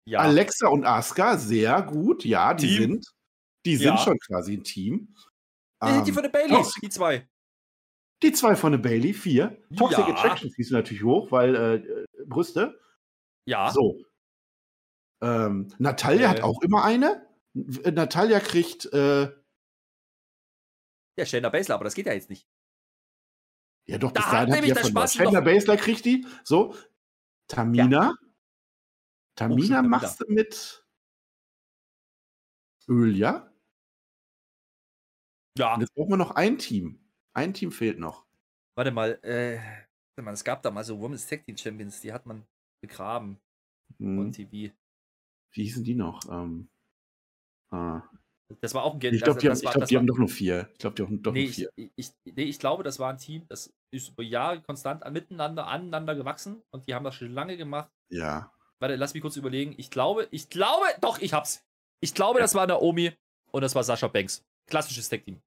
Ja. 0.07 0.21
Alexa 0.21 0.69
und 0.69 0.85
Asuka, 0.85 1.37
sehr 1.39 1.83
gut. 1.83 2.25
Ja, 2.25 2.55
die 2.55 2.67
Team. 2.67 2.79
sind, 2.79 3.07
die 3.65 3.77
sind 3.77 3.87
Ja. 3.95 3.99
schon 3.99 4.19
quasi 4.19 4.55
ein 4.55 4.65
Team. 4.65 5.15
die, 5.83 5.89
Ähm, 5.89 6.05
die 6.05 6.13
von 6.13 6.23
den 6.23 6.33
Baileys, 6.33 6.51
Toxic- 6.67 6.81
die 6.83 6.89
zwei. 6.91 7.29
Die 8.23 8.33
zwei 8.33 8.55
von 8.57 8.73
der 8.73 8.79
Bailey, 8.81 9.15
vier. 9.15 9.57
Toxic 9.77 10.07
Ja. 10.07 10.15
Attraction 10.15 10.51
fließen 10.53 10.77
natürlich 10.77 11.03
hoch, 11.03 11.31
weil 11.33 11.55
äh, 11.57 11.75
äh, 11.77 12.07
Brüste. 12.27 12.79
Ja. 13.47 13.71
So. 13.71 14.03
Ähm, 15.23 15.73
Natalia 15.79 16.27
Äh. 16.27 16.29
hat 16.29 16.43
auch 16.43 16.61
immer 16.63 16.85
eine. 16.85 17.27
Natalia 17.55 18.41
kriegt, 18.41 18.87
äh, 18.93 19.33
Ja, 21.19 21.27
Shayna 21.27 21.49
Baszler, 21.51 21.75
aber 21.77 21.85
das 21.85 21.95
geht 21.95 22.07
ja 22.07 22.13
jetzt 22.13 22.31
nicht. 22.31 22.47
Ja 23.91 23.99
doch, 23.99 24.13
Da 24.13 24.21
bis 24.21 24.27
hat 24.27 24.33
dahin 24.49 24.55
hat 24.55 24.65
die 24.65 24.69
ja 24.69 24.75
von 24.77 24.93
noch- 25.35 25.45
Baszler 25.45 25.77
kriegt 25.77 26.05
die. 26.05 26.27
So. 26.45 26.75
Tamina. 27.49 28.15
Tamina 29.37 29.81
Oh, 29.81 29.83
machst 29.83 30.21
du 30.21 30.27
mit 30.33 30.85
Ölja. 32.89 33.53
Ja. 35.59 35.75
Und 35.75 35.81
jetzt 35.81 35.95
brauchen 35.95 36.11
wir 36.11 36.17
noch 36.17 36.33
ein 36.33 36.59
Team. 36.59 37.01
Ein 37.35 37.55
Team 37.55 37.73
fehlt 37.73 37.99
noch. 37.99 38.27
Warte 38.77 38.91
mal, 38.91 39.19
äh, 39.23 39.59
warte 39.59 40.23
mal, 40.25 40.33
es 40.33 40.45
gab 40.45 40.63
da 40.63 40.71
mal 40.71 40.85
so 40.85 40.99
Women's 41.01 41.27
Tag 41.27 41.45
Team 41.45 41.57
Champions, 41.57 42.01
die 42.01 42.13
hat 42.13 42.27
man 42.27 42.45
begraben 42.83 43.39
Hm, 43.99 44.19
on 44.19 44.33
TV. 44.33 44.73
wie 45.53 45.63
hießen 45.65 45.85
die 45.85 45.95
noch? 45.95 46.21
Ähm, 46.31 46.69
ah, 47.73 48.03
Das 48.61 48.75
war 48.75 48.83
auch 48.85 48.95
ein 48.95 49.01
Geld. 49.01 49.15
Ich 49.15 49.23
glaube, 49.23 49.37
also 49.37 49.41
die, 49.41 49.47
haben, 49.49 49.53
das 49.53 49.61
ich 49.61 49.65
war- 49.67 49.73
glaub, 49.73 49.81
das 49.83 49.89
die 49.89 49.95
war- 49.95 50.01
haben 50.01 50.07
doch 50.07 50.19
nur 50.19 50.29
vier. 50.29 50.69
Ich 50.73 50.79
glaube, 50.79 50.97
die 50.97 51.03
haben 51.03 51.23
doch 51.23 51.33
Nee 51.33 51.41
nur 51.43 51.49
ich, 51.51 51.55
vier. 51.57 51.71
ich, 51.97 52.13
nee, 52.25 52.43
ich 52.45 52.59
glaube, 52.59 52.83
das 52.83 52.99
war 52.99 53.11
ein 53.13 53.19
Team, 53.19 53.47
das 53.49 53.73
ist 53.91 54.09
über 54.11 54.23
Jahre 54.23 54.61
konstant 54.63 55.03
an- 55.03 55.13
miteinander, 55.13 55.67
aneinander 55.67 56.15
gewachsen 56.15 56.63
und 56.71 56.87
die 56.89 56.95
haben 56.95 57.05
das 57.05 57.15
schon 57.15 57.33
lange 57.33 57.57
gemacht. 57.57 57.91
Ja. 58.09 58.53
Warte, 58.79 58.97
lass 58.97 59.15
mich 59.15 59.23
kurz 59.23 59.37
überlegen. 59.37 59.75
Ich 59.77 59.91
glaube, 59.91 60.27
ich 60.31 60.49
glaube, 60.49 60.85
doch, 61.01 61.19
ich 61.19 61.33
hab's. 61.35 61.65
Ich 62.01 62.15
glaube, 62.15 62.39
Ja. 62.39 62.45
das 62.45 62.55
war 62.55 62.67
Naomi 62.67 63.13
und 63.51 63.63
das 63.63 63.75
war 63.75 63.85
Sascha 63.85 64.09
Banks. 64.09 64.45
Klassisches 64.67 65.09
Tag-Team. 65.09 65.41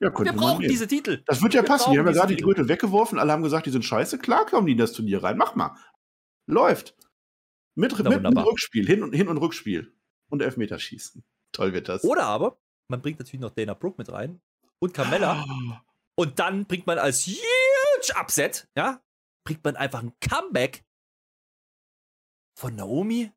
Ja, 0.00 0.10
könnte 0.10 0.32
Wir 0.32 0.38
brauchen 0.38 0.58
nehmen. 0.60 0.70
diese 0.70 0.86
Titel. 0.86 1.22
Das 1.26 1.42
wird 1.42 1.54
ja 1.54 1.62
Wir 1.62 1.66
passen. 1.68 1.90
Die 1.92 1.96
brauchen 1.96 2.06
haben 2.08 2.14
ja 2.14 2.20
gerade 2.22 2.34
die. 2.36 2.42
Gürtel 2.42 2.68
weggeworfen. 2.68 3.18
Alle 3.18 3.32
haben 3.32 3.42
gesagt, 3.42 3.66
die 3.66 3.70
sind 3.70 3.84
scheiße. 3.84 4.18
Klar 4.18 4.44
kommen 4.46 4.66
die 4.66 4.72
in 4.72 4.78
das 4.78 4.92
Turnier 4.92 5.22
rein. 5.22 5.36
Mach 5.38 5.54
mal. 5.54 5.74
Läuft. 6.46 6.94
Mit, 7.74 7.94
Na, 7.98 8.10
mit, 8.10 8.22
mit. 8.22 8.36
Rückspiel. 8.46 8.86
Hin 8.86 9.02
und, 9.02 9.14
Hin- 9.14 9.28
und 9.28 9.36
Rückspiel. 9.38 9.94
Und 10.28 10.42
Elfmeterschießen. 10.42 11.24
Toll 11.52 11.72
wird 11.72 11.88
das. 11.88 12.04
Oder 12.04 12.24
aber, 12.24 12.58
man 12.88 13.00
bringt 13.00 13.18
natürlich 13.18 13.40
noch 13.40 13.50
Dana 13.50 13.74
Brooke 13.74 13.96
mit 13.98 14.10
rein 14.10 14.40
und 14.78 14.92
Carmella. 14.92 15.44
Und 16.18 16.38
dann 16.38 16.66
bringt 16.66 16.86
man 16.86 16.98
als 16.98 17.26
huge 17.26 18.18
Upset, 18.18 18.68
ja, 18.76 19.02
bringt 19.44 19.62
man 19.64 19.76
einfach 19.76 20.02
ein 20.02 20.18
Comeback 20.20 20.84
von 22.58 22.74
Naomi, 22.74 23.32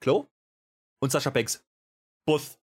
Chloe 0.00 0.28
und 1.00 1.10
Sascha 1.10 1.30
Banks. 1.30 1.64
Both. 2.26 2.58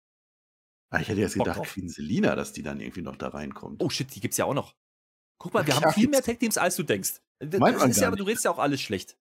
Ah, 0.90 1.00
ich 1.00 1.08
hätte 1.08 1.20
jetzt 1.20 1.36
Bock 1.36 1.46
gedacht, 1.46 1.58
drauf. 1.58 1.72
Queen 1.72 1.88
Selina, 1.88 2.34
dass 2.34 2.52
die 2.52 2.62
dann 2.62 2.80
irgendwie 2.80 3.02
noch 3.02 3.16
da 3.16 3.28
reinkommt. 3.28 3.82
Oh 3.82 3.88
shit, 3.88 4.14
die 4.14 4.20
gibt's 4.20 4.36
ja 4.36 4.44
auch 4.44 4.54
noch. 4.54 4.74
Guck 5.38 5.54
mal, 5.54 5.66
wir 5.66 5.74
klar, 5.74 5.86
haben 5.86 5.94
viel 5.94 6.08
mehr. 6.08 6.22
Tag-Teams, 6.22 6.58
als 6.58 6.76
du 6.76 6.82
denkst. 6.82 7.20
Das 7.38 7.60
Meint 7.60 7.78
man 7.78 7.90
ja, 7.90 8.06
aber 8.08 8.16
du 8.16 8.24
redest 8.24 8.44
ja 8.44 8.50
auch 8.50 8.58
alles 8.58 8.80
schlecht. 8.80 9.16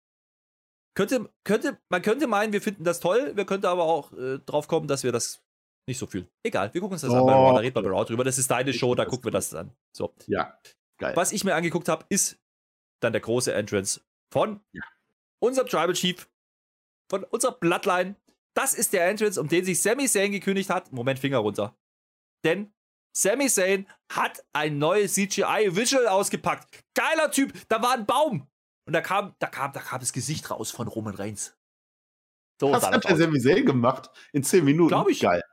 Könnte, 0.93 1.33
könnte, 1.43 1.79
man 1.89 2.01
könnte 2.01 2.27
meinen, 2.27 2.51
wir 2.51 2.61
finden 2.61 2.83
das 2.83 2.99
toll, 2.99 3.35
wir 3.35 3.45
könnten 3.45 3.67
aber 3.67 3.83
auch 3.83 4.11
äh, 4.13 4.39
drauf 4.39 4.67
kommen, 4.67 4.87
dass 4.87 5.03
wir 5.03 5.11
das 5.11 5.41
nicht 5.87 5.97
so 5.97 6.05
fühlen. 6.07 6.27
Egal, 6.43 6.73
wir 6.73 6.81
gucken 6.81 6.93
uns 6.93 7.01
das 7.01 7.11
an 7.11 7.25
bei 7.25 7.31
Doch. 7.33 7.39
Raw, 7.39 7.53
da 7.53 7.59
reden 7.59 7.75
wir 7.75 7.81
bei 7.83 7.89
Raw 7.89 8.05
drüber. 8.05 8.23
Das 8.23 8.37
ist 8.37 8.49
deine 8.49 8.73
Show, 8.73 8.95
da 8.95 9.03
das 9.03 9.09
gucken 9.11 9.25
wir 9.25 9.31
das 9.31 9.53
an. 9.53 9.71
So. 9.95 10.13
Ja. 10.27 10.57
Geil. 10.97 11.15
Was 11.15 11.31
ich 11.31 11.43
mir 11.43 11.55
angeguckt 11.55 11.89
habe, 11.89 12.05
ist 12.09 12.39
dann 12.99 13.13
der 13.13 13.21
große 13.21 13.53
Entrance 13.53 14.01
von 14.31 14.61
Ja. 14.71 14.83
unserem 15.39 15.67
Tribal 15.67 15.93
Chief, 15.93 16.29
von 17.09 17.23
unserer 17.25 17.53
Bloodline. 17.53 18.15
Das 18.53 18.73
ist 18.73 18.93
der 18.93 19.07
Entrance, 19.09 19.39
um 19.39 19.47
den 19.47 19.65
sich 19.65 19.81
Sami 19.81 20.07
Zayn 20.07 20.31
gekündigt 20.31 20.69
hat. 20.69 20.91
Moment, 20.91 21.19
Finger 21.19 21.39
runter. 21.39 21.75
Denn 22.43 22.71
Sami 23.15 23.47
Zayn 23.49 23.87
hat 24.11 24.45
ein 24.53 24.77
neues 24.77 25.13
CGI-Visual 25.15 26.07
ausgepackt. 26.07 26.83
Geiler 26.93 27.31
Typ, 27.31 27.53
da 27.69 27.81
war 27.81 27.93
ein 27.93 28.05
Baum. 28.05 28.47
Und 28.85 28.93
da 28.93 29.01
kam, 29.01 29.35
da 29.39 29.47
kam, 29.47 29.71
da 29.73 29.79
kam 29.79 29.99
das 29.99 30.13
Gesicht 30.13 30.49
raus 30.51 30.71
von 30.71 30.87
Roman 30.87 31.15
Reigns. 31.15 31.57
So 32.59 32.67
sah 32.77 32.91
hat 32.91 33.03
das 33.03 33.17
der. 33.17 33.17
Sami 33.17 33.39
Zayn 33.39 33.65
gemacht? 33.65 34.09
In 34.33 34.43
zehn 34.43 34.63
Minuten? 34.63 34.89
Glaub 34.89 35.09
ich. 35.09 35.19
Geil. 35.21 35.43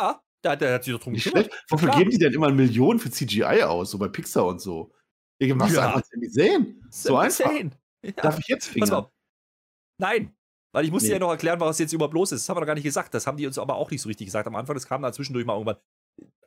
Ja, 0.00 0.20
da, 0.42 0.56
der 0.56 0.74
hat 0.74 0.84
sich 0.84 0.92
doch 0.94 1.00
drum 1.00 1.12
Nicht 1.14 1.24
gekümmert. 1.24 1.46
schlecht. 1.52 1.64
Wofür 1.70 1.90
geben 1.90 2.10
die 2.10 2.18
denn 2.18 2.32
immer 2.32 2.50
Millionen 2.50 2.98
für 3.00 3.10
CGI 3.10 3.62
aus? 3.62 3.90
So 3.90 3.98
bei 3.98 4.08
Pixar 4.08 4.46
und 4.46 4.60
so. 4.60 4.92
Ihr 5.40 5.54
macht 5.54 5.72
Ja. 5.72 5.86
einfach 5.88 6.02
Sami 6.10 6.28
Zayn. 6.30 6.82
So 6.90 7.16
einfach. 7.16 7.50
Ja. 8.02 8.12
Darf 8.12 8.38
ich 8.38 8.46
jetzt 8.48 8.66
fingern? 8.68 9.06
Nein. 9.98 10.34
Weil 10.72 10.84
ich 10.84 10.90
musste 10.90 11.08
Nee. 11.08 11.14
ja 11.14 11.18
noch 11.18 11.30
erklären, 11.30 11.58
was 11.58 11.78
jetzt 11.78 11.92
überhaupt 11.92 12.14
los 12.14 12.32
ist. 12.32 12.42
Das 12.42 12.48
haben 12.48 12.56
wir 12.56 12.60
noch 12.60 12.66
gar 12.66 12.74
nicht 12.74 12.84
gesagt. 12.84 13.14
Das 13.14 13.26
haben 13.26 13.36
die 13.38 13.46
uns 13.46 13.58
aber 13.58 13.76
auch 13.76 13.90
nicht 13.90 14.02
so 14.02 14.08
richtig 14.08 14.26
gesagt 14.26 14.46
am 14.46 14.54
Anfang. 14.56 14.74
Das 14.74 14.86
kam 14.86 15.02
dann 15.02 15.12
zwischendurch 15.12 15.46
mal 15.46 15.54
irgendwann. 15.54 15.76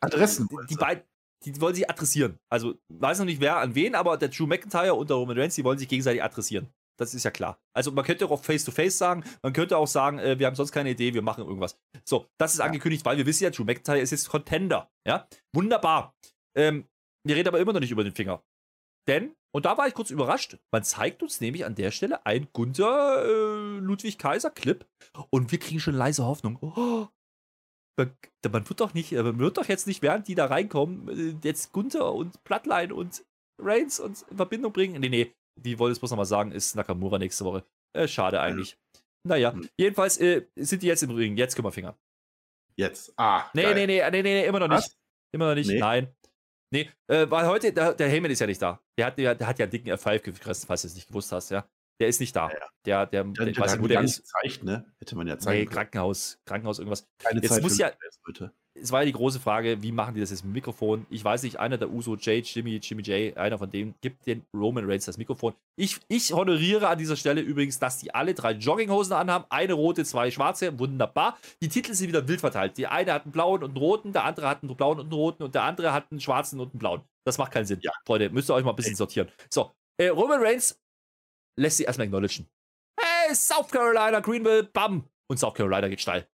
Adressen. 0.02 0.48
Die, 0.50 0.68
die 0.68 0.76
beiden, 0.76 1.04
die 1.46 1.60
wollen 1.60 1.74
sich 1.76 1.90
adressieren. 1.90 2.38
Also, 2.50 2.76
weiß 2.90 3.20
noch 3.20 3.26
nicht 3.26 3.42
wer 3.42 3.58
an 3.58 3.74
wen, 3.76 3.96
aber 3.96 4.18
der 4.18 4.30
Drew 4.30 4.46
McIntyre 4.46 4.94
und 4.94 5.10
der 5.10 5.18
Roman 5.18 5.38
Reigns, 5.38 5.56
die 5.56 5.64
wollen 5.64 5.78
sich 5.80 5.88
gegenseitig 5.88 6.24
adressieren. 6.24 6.68
Das 7.00 7.14
ist 7.14 7.24
ja 7.24 7.32
klar. 7.32 7.60
Also, 7.74 7.92
man 7.92 8.04
könnte 8.06 8.30
auch 8.30 8.44
Face-to-Face 8.44 8.98
sagen, 8.98 9.24
man 9.42 9.54
könnte 9.54 9.78
auch 9.78 9.88
sagen, 9.88 10.20
äh, 10.20 10.38
wir 10.38 10.48
haben 10.48 10.56
sonst 10.56 10.72
keine 10.72 10.90
Idee, 10.92 11.14
wir 11.14 11.22
machen 11.22 11.44
irgendwas. 11.46 11.78
So, 12.04 12.28
das 12.38 12.54
ist 12.54 12.60
Ja. 12.60 12.66
angekündigt, 12.66 13.06
weil 13.06 13.18
wir 13.18 13.26
wissen 13.26 13.44
ja, 13.46 13.50
Drew 13.50 13.64
McIntyre 13.64 14.00
ist 14.00 14.12
jetzt 14.12 14.30
Contender. 14.30 14.90
Ja, 15.08 15.28
wunderbar. 15.56 16.14
Ähm, 16.56 16.88
wir 17.26 17.36
reden 17.36 17.48
aber 17.48 17.60
immer 17.60 17.74
noch 17.74 17.80
nicht 17.80 17.92
über 17.92 18.04
den 18.04 18.14
Finger. 18.16 18.44
Denn, 19.08 19.36
und 19.56 19.66
da 19.66 19.78
war 19.78 19.88
ich 19.88 19.94
kurz 19.94 20.12
überrascht, 20.12 20.58
man 20.72 20.84
zeigt 20.84 21.24
uns 21.24 21.42
nämlich 21.42 21.66
an 21.66 21.74
der 21.76 21.92
Stelle 21.92 22.26
ein 22.26 22.48
Gunther 22.54 23.24
äh, 23.26 23.80
Ludwig 23.80 24.18
Kaiser 24.20 24.52
Clip 24.52 24.86
und 25.32 25.52
wir 25.52 25.60
kriegen 25.60 25.80
schon 25.80 25.96
leise 25.96 26.26
Hoffnung. 26.26 26.58
Oh, 26.62 27.08
man, 27.98 28.16
man 28.52 28.70
wird 28.70 28.80
doch 28.80 28.94
nicht, 28.94 29.14
äh, 29.14 29.24
man 29.24 29.40
wird 29.40 29.58
doch 29.58 29.68
jetzt 29.68 29.88
nicht, 29.88 30.02
während 30.02 30.28
die 30.28 30.36
da 30.36 30.46
reinkommen, 30.46 31.10
äh, 31.10 31.36
jetzt 31.48 31.72
Gunther 31.72 32.14
und 32.14 32.44
Bloodline 32.44 32.94
und 32.94 33.26
Reigns 33.62 34.00
uns 34.00 34.22
in 34.24 34.38
Verbindung 34.38 34.72
bringen. 34.74 35.00
Nee, 35.02 35.10
nee, 35.10 35.34
die 35.62 35.78
wollte 35.80 35.94
es 35.94 36.00
bloß 36.00 36.12
nochmal 36.12 36.26
sagen, 36.26 36.52
ist 36.52 36.76
Nakamura 36.76 37.18
nächste 37.18 37.46
Woche. 37.46 37.64
Äh, 37.94 38.08
schade 38.08 38.40
eigentlich. 38.40 38.78
Naja, 39.28 39.52
Hm. 39.54 39.68
jedenfalls 39.78 40.18
äh, 40.20 40.46
sind 40.56 40.82
die 40.84 40.88
jetzt 40.88 41.04
im 41.04 41.12
Ring. 41.12 41.36
Jetzt 41.38 41.56
können 41.56 41.66
wir 41.68 41.72
Finger. 41.72 41.98
Jetzt. 42.78 43.14
Ah. 43.18 43.50
Nee, 43.54 43.64
geil. 43.64 43.74
nee, 43.76 43.88
nee, 43.88 44.10
nee, 44.12 44.22
nee, 44.22 44.46
immer 44.46 44.60
noch 44.60 44.68
nicht. 44.70 44.78
Was? 44.80 44.98
Immer 45.34 45.50
noch 45.50 45.56
nicht, 45.56 45.68
Nee. 45.70 45.80
nein. 45.80 46.16
Nee, 46.72 46.90
äh, 47.08 47.30
weil 47.30 47.48
heute, 47.48 47.74
der, 47.74 47.94
der 47.96 48.08
Heyman 48.10 48.32
ist 48.32 48.40
ja 48.40 48.48
nicht 48.48 48.62
da. 48.62 48.80
Der 48.98 49.08
hat, 49.08 49.18
der, 49.18 49.36
der 49.36 49.48
hat 49.48 49.58
ja 49.60 49.64
einen 49.66 49.72
dicken 49.72 49.90
F5 49.90 50.20
gefressen, 50.20 50.68
falls 50.68 50.84
du 50.84 50.88
es 50.88 50.96
nicht 50.96 51.08
gewusst 51.08 51.32
hast, 51.32 51.50
ja. 51.50 51.68
Der 52.00 52.08
ist 52.08 52.20
nicht 52.20 52.36
da. 52.36 52.48
Ja, 52.50 52.58
ja. 52.60 52.66
Der, 52.86 53.06
der, 53.08 53.24
der, 53.26 53.46
der 53.48 53.58
weiß 53.58 53.74
nicht, 53.74 53.84
wo 53.84 53.88
der 53.88 54.02
nicht 54.02 54.12
ist. 54.20 54.24
gezeigt, 54.34 54.64
ne? 54.64 54.86
Hätte 55.00 55.16
man 55.18 55.28
ja 55.28 55.34
Nee, 55.34 55.40
zeigen 55.40 55.66
können. 55.66 55.76
Krankenhaus, 55.76 56.40
Krankenhaus, 56.46 56.80
irgendwas. 56.80 57.08
Keine 57.18 57.42
Jetzt 57.42 57.50
Zeit 57.54 57.64
muss 57.64 57.78
ja- 57.78 57.92
bitte. 58.24 58.54
Es 58.82 58.92
war 58.92 59.02
ja 59.02 59.06
die 59.06 59.14
große 59.14 59.40
Frage, 59.40 59.82
wie 59.82 59.92
machen 59.92 60.14
die 60.14 60.22
das 60.22 60.30
jetzt 60.30 60.44
mit 60.44 60.52
dem 60.52 60.56
Mikrofon? 60.56 61.06
Ich 61.10 61.24
weiß 61.24 61.44
nicht, 61.44 61.58
einer 61.58 61.78
der 61.78 61.90
Uso, 61.90 62.16
Jay, 62.16 62.40
Jimmy, 62.40 62.78
Jimmy 62.78 63.02
J, 63.04 63.36
einer 63.38 63.58
von 63.58 63.70
denen, 63.70 63.96
gibt 64.02 64.26
den 64.26 64.44
Roman 64.56 64.90
Reigns 64.90 65.06
das 65.06 65.18
Mikrofon. 65.18 65.54
Ich, 65.76 66.00
ich 66.08 66.32
honoriere 66.34 66.88
an 66.88 66.98
dieser 66.98 67.16
Stelle 67.16 67.42
übrigens, 67.42 67.80
dass 67.80 67.98
die 67.98 68.14
alle 68.14 68.34
drei 68.34 68.52
Jogginghosen 68.52 69.14
anhaben. 69.14 69.46
Eine 69.50 69.74
rote, 69.74 70.06
zwei 70.06 70.32
schwarze. 70.32 70.78
Wunderbar. 70.80 71.38
Die 71.62 71.70
Titel 71.70 71.94
sind 71.94 72.08
wieder 72.08 72.28
wild 72.28 72.42
verteilt. 72.42 72.78
Die 72.78 72.88
eine 72.88 73.14
hat 73.14 73.24
einen 73.24 73.32
blauen 73.32 73.64
und 73.64 73.72
einen 73.72 73.78
roten, 73.78 74.14
der 74.14 74.24
andere 74.24 74.48
hat 74.48 74.64
einen 74.64 74.76
blauen 74.76 75.00
und 75.00 75.06
einen 75.06 75.14
roten 75.14 75.44
und 75.44 75.56
der 75.56 75.64
andere 75.64 75.94
hat 75.94 76.12
einen 76.12 76.20
schwarzen 76.20 76.60
und 76.60 76.74
einen 76.74 76.80
blauen. 76.80 77.02
Das 77.26 77.38
macht 77.38 77.52
keinen 77.52 77.66
Sinn. 77.66 77.80
Ja. 77.82 77.92
Freunde, 78.06 78.30
müsst 78.30 78.50
ihr 78.50 78.56
euch 78.56 78.64
mal 78.64 78.72
ein 78.72 78.76
bisschen 78.76 78.96
sortieren. 78.96 79.30
So, 79.50 79.72
äh, 79.98 80.08
Roman 80.08 80.42
Reigns 80.42 80.80
lässt 81.60 81.78
sie 81.78 81.84
erstmal 81.84 82.08
acknowledgen. 82.08 82.48
Hey, 83.00 83.36
South 83.36 83.70
Carolina, 83.70 84.20
Greenville, 84.20 84.64
bam. 84.64 85.10
Und 85.30 85.38
South 85.38 85.54
Carolina 85.54 85.88
geht 85.88 86.02
steil. 86.02 86.28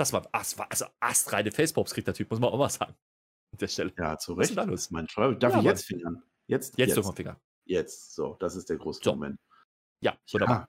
Das 0.00 0.14
war, 0.14 0.22
das 0.32 0.56
war 0.56 0.66
also 0.70 0.86
astreine 1.00 1.52
Facepops 1.52 1.92
kriegt 1.92 2.06
der 2.06 2.14
Typ, 2.14 2.30
muss 2.30 2.40
man 2.40 2.48
auch 2.50 2.58
mal 2.58 2.70
sagen. 2.70 2.94
An 3.52 3.58
der 3.58 3.68
Stelle. 3.68 3.92
Ja, 3.98 4.16
zu 4.16 4.32
Was 4.32 4.38
Recht. 4.38 4.50
ist 4.50 4.56
denn 4.56 4.64
da 4.66 4.70
los? 4.70 4.90
Mein 4.90 5.06
Tribal. 5.06 5.36
Darf 5.38 5.52
Ja, 5.52 5.58
ich 5.58 5.64
jetzt 5.66 5.84
fingern? 5.84 6.22
Jetzt? 6.46 6.78
Jetzt 6.78 6.96
durch 6.96 7.06
den 7.06 7.16
Finger. 7.16 7.40
Jetzt. 7.66 8.14
So, 8.14 8.36
das 8.40 8.56
ist 8.56 8.70
der 8.70 8.78
große 8.78 9.00
So. 9.04 9.10
Moment. 9.12 9.38
Ja, 10.00 10.16
wunderbar. 10.32 10.60
Ja, 10.60 10.68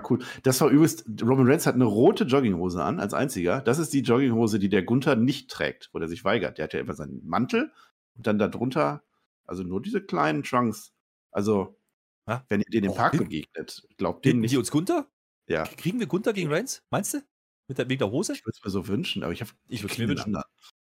war 0.00 0.10
cool. 0.10 0.18
Das 0.42 0.60
war 0.60 0.68
übrigens, 0.70 1.04
Roman 1.22 1.46
Reigns 1.46 1.66
hat 1.66 1.76
eine 1.76 1.84
rote 1.84 2.24
Jogginghose 2.24 2.82
an, 2.82 2.98
als 2.98 3.14
einziger. 3.14 3.60
Das 3.60 3.78
ist 3.78 3.92
die 3.92 4.00
Jogginghose, 4.00 4.58
die 4.58 4.68
der 4.68 4.82
Gunther 4.82 5.14
nicht 5.14 5.48
trägt, 5.48 5.90
wo 5.92 6.00
der 6.00 6.08
sich 6.08 6.24
weigert. 6.24 6.58
Der 6.58 6.64
hat 6.64 6.72
ja 6.74 6.80
immer 6.80 6.94
seinen 6.94 7.24
Mantel 7.24 7.72
und 8.16 8.26
dann 8.26 8.38
darunter, 8.40 9.04
also 9.46 9.62
nur 9.62 9.80
diese 9.80 10.02
kleinen 10.02 10.42
Trunks. 10.42 10.92
Also, 11.30 11.78
Ja. 12.26 12.44
wenn 12.48 12.58
ihr 12.60 12.66
den 12.70 12.82
im 12.84 12.90
Oh, 12.90 12.94
Park 12.96 13.16
begegnet, 13.16 13.86
glaubt 13.96 14.24
den 14.24 14.40
nicht. 14.40 14.52
die 14.52 14.56
uns 14.58 14.72
Gunther? 14.72 15.06
Ja, 15.48 15.62
Kriegen 15.64 16.00
wir 16.00 16.06
Gunther 16.08 16.32
gegen 16.32 16.50
Reigns? 16.52 16.82
Meinst 16.90 17.14
du? 17.14 17.18
Mit 17.68 17.78
der, 17.78 17.88
wegen 17.88 18.00
der 18.00 18.10
Hose? 18.10 18.32
ich 18.32 18.44
würde 18.44 18.56
es 18.58 18.64
mir 18.64 18.70
so 18.70 18.88
wünschen, 18.88 19.22
aber 19.22 19.32
ich 19.32 19.40
habe 19.40 19.50
Ich 19.68 19.86
krieg 19.86 20.08
mir 20.08 20.24
anderen. 20.24 20.44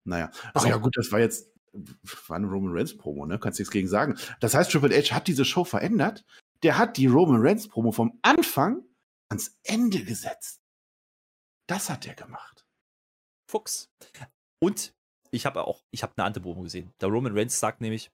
Naja. 0.05 0.31
Ach 0.55 0.65
ja, 0.65 0.77
gut, 0.77 0.97
das 0.97 1.13
war 1.13 1.21
jetzt, 1.21 1.51
war 1.73 2.37
eine 2.37 2.47
Roman 2.47 2.73
Reigns 2.73 2.97
Promo, 2.97 3.27
ne? 3.27 3.39
Kannst 3.39 3.59
nichts 3.59 3.73
gegen 3.73 3.89
sagen. 3.89 4.19
Das 4.41 4.55
heißt, 4.55 4.71
Triple 4.71 4.97
H 4.97 5.15
hat 5.15 5.29
diese 5.29 5.45
Show 5.45 5.65
verändert. 5.65 6.25
Der 6.63 6.79
hat 6.79 6.97
die 6.97 7.07
Roman 7.07 7.41
Reigns 7.41 7.69
Promo 7.69 7.93
vom 7.93 8.19
Anfang 8.23 8.83
ans 9.29 9.59
Ende 9.65 10.03
gesetzt. 10.05 10.63
Das 11.69 11.91
hat 11.91 12.07
er 12.07 12.15
gemacht. 12.15 12.67
Fuchs. 13.51 13.91
Und 14.61 14.95
ich 15.31 15.47
habe 15.47 15.65
auch, 15.65 15.85
ich 15.91 16.03
habe 16.03 16.15
eine 16.17 16.25
Antipromo 16.25 16.63
gesehen. 16.63 16.93
Der 17.01 17.09
Roman 17.09 17.37
Reigns 17.37 17.61
sagt 17.61 17.81
nämlich, 17.81 18.11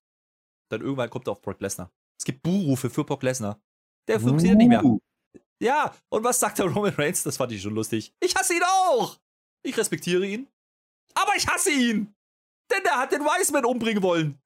dann 0.71 0.81
irgendwann 0.81 1.11
kommt 1.11 1.29
er 1.29 1.33
auf 1.33 1.43
Brock 1.43 1.61
Lesnar. 1.61 1.93
Es 2.19 2.25
gibt 2.25 2.43
Buhrufe 2.43 2.91
für 2.91 3.05
Brock 3.05 3.23
Lesnar. 3.23 3.61
Der 4.09 4.21
funktioniert 4.21 4.59
nicht 4.59 4.69
mehr. 4.69 4.83
Ja, 5.65 5.95
und 6.11 6.23
was 6.25 6.39
sagt 6.39 6.59
der 6.59 6.67
Roman 6.67 6.93
Reigns? 6.95 7.23
Das 7.23 7.39
fand 7.39 7.51
ich 7.53 7.62
schon 7.62 7.75
lustig. 7.75 8.15
Ich 8.21 8.35
hasse 8.37 8.55
ihn 8.55 8.62
auch. 8.62 9.19
Ich 9.62 9.77
respektiere 9.79 10.27
ihn. 10.27 10.47
Aber 11.15 11.33
ich 11.37 11.49
hasse 11.49 11.71
ihn. 11.71 12.15
Denn 12.71 12.83
der 12.85 12.99
hat 12.99 13.12
den 13.12 13.23
Wiseman 13.23 13.65
umbringen 13.65 14.03
wollen. 14.03 14.39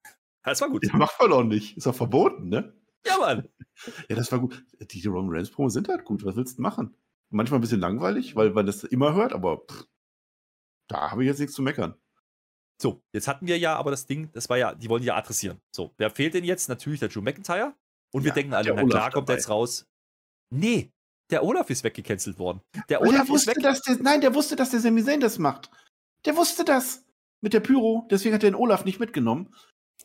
Das 0.43 0.61
war 0.61 0.69
gut. 0.69 0.85
Ja, 0.85 0.95
macht 0.95 1.19
man 1.19 1.33
auch 1.33 1.43
nicht. 1.43 1.75
Ist 1.75 1.85
doch 1.85 1.95
verboten, 1.95 2.47
ne? 2.47 2.73
Ja, 3.05 3.17
Mann. 3.17 3.49
Ja, 4.07 4.15
das 4.15 4.31
war 4.31 4.39
gut. 4.39 4.63
Die 4.79 5.05
Roman 5.07 5.35
Reigns 5.35 5.51
Promo 5.51 5.67
sind 5.69 5.89
halt 5.89 6.05
gut. 6.05 6.23
Was 6.23 6.37
willst 6.37 6.57
du 6.57 6.61
machen? 6.61 6.95
Manchmal 7.29 7.59
ein 7.59 7.61
bisschen 7.61 7.81
langweilig, 7.81 8.35
weil 8.37 8.51
man 8.51 8.65
das 8.65 8.83
immer 8.85 9.13
hört, 9.13 9.33
aber 9.33 9.57
pff, 9.69 9.87
da 10.87 11.11
habe 11.11 11.23
ich 11.23 11.27
jetzt 11.27 11.39
nichts 11.39 11.53
zu 11.55 11.61
meckern. 11.61 11.95
So, 12.81 13.03
jetzt 13.11 13.27
hatten 13.27 13.45
wir 13.45 13.57
ja 13.59 13.75
aber 13.75 13.91
das 13.91 14.05
Ding, 14.05 14.31
das 14.31 14.49
war 14.49 14.57
ja, 14.57 14.73
die 14.73 14.89
wollen 14.89 15.01
die 15.01 15.07
ja 15.09 15.15
adressieren. 15.15 15.59
So, 15.75 15.93
wer 15.97 16.09
fehlt 16.09 16.33
denn 16.33 16.45
jetzt? 16.45 16.69
Natürlich 16.69 17.01
der 17.01 17.09
Drew 17.09 17.21
McIntyre. 17.21 17.75
Und 18.11 18.23
wir 18.23 18.29
Ja, 18.29 18.35
denken 18.35 18.53
alle, 18.53 18.73
na 18.73 18.83
klar, 18.85 19.11
kommt 19.11 19.29
er 19.29 19.35
jetzt 19.35 19.49
raus. 19.49 19.85
Nee, 20.49 20.91
der 21.29 21.43
Olaf 21.43 21.69
ist 21.69 21.83
weggecancelt 21.83 22.39
worden. 22.39 22.61
Der 22.89 23.01
Olaf 23.01 23.13
der 23.13 23.23
ist 23.23 23.29
wusste, 23.29 23.59
dass 23.61 23.81
der, 23.81 23.97
nein, 24.01 24.21
der 24.21 24.33
wusste, 24.33 24.55
dass 24.55 24.71
der 24.71 24.79
Sami 24.79 25.03
Zayn 25.03 25.19
das 25.19 25.37
macht. 25.37 25.69
Der 26.25 26.35
wusste 26.35 26.65
das. 26.65 27.05
Mit 27.41 27.53
der 27.53 27.61
Pyro. 27.61 28.07
Deswegen 28.11 28.35
hat 28.35 28.43
er 28.43 28.51
den 28.51 28.55
Olaf 28.55 28.83
nicht 28.83 28.99
mitgenommen. 28.99 29.55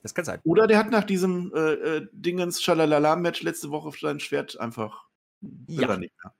Das 0.02 0.14
kann 0.14 0.24
sein. 0.24 0.40
Oder 0.44 0.66
der 0.66 0.78
hat 0.78 0.90
nach 0.90 1.04
diesem 1.04 1.52
äh, 1.54 1.72
äh, 1.72 2.08
Dingens 2.12 2.62
Schalalala-Match 2.62 3.42
letzte 3.42 3.70
Woche 3.70 3.90
sein 3.98 4.20
Schwert 4.20 4.58
einfach. 4.60 5.08
Ja. 5.66 5.96
nicht 5.96 6.14
mehr. 6.22 6.34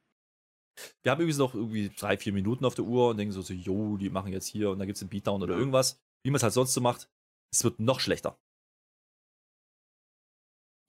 Wir 1.03 1.13
haben 1.13 1.21
übrigens 1.21 1.39
noch 1.39 1.55
irgendwie 1.55 1.91
drei, 1.91 2.17
vier 2.17 2.33
Minuten 2.33 2.65
auf 2.65 2.75
der 2.75 2.85
Uhr 2.85 3.09
und 3.09 3.17
denken 3.17 3.33
so, 3.33 3.43
so 3.43 3.55
jo, 3.55 3.97
die 3.97 4.11
machen 4.11 4.33
jetzt 4.33 4.47
hier 4.47 4.71
und 4.71 4.79
dann 4.79 4.87
gibt 4.87 4.97
es 4.97 5.03
einen 5.03 5.11
Beatdown 5.11 5.43
oder 5.43 5.57
irgendwas. 5.57 6.01
Wie 6.23 6.31
man 6.31 6.37
es 6.37 6.43
halt 6.43 6.53
sonst 6.53 6.75
so 6.75 6.81
macht. 6.81 7.09
Es 7.53 7.65
wird 7.65 7.81
noch 7.81 8.01
schlechter. 8.01 8.39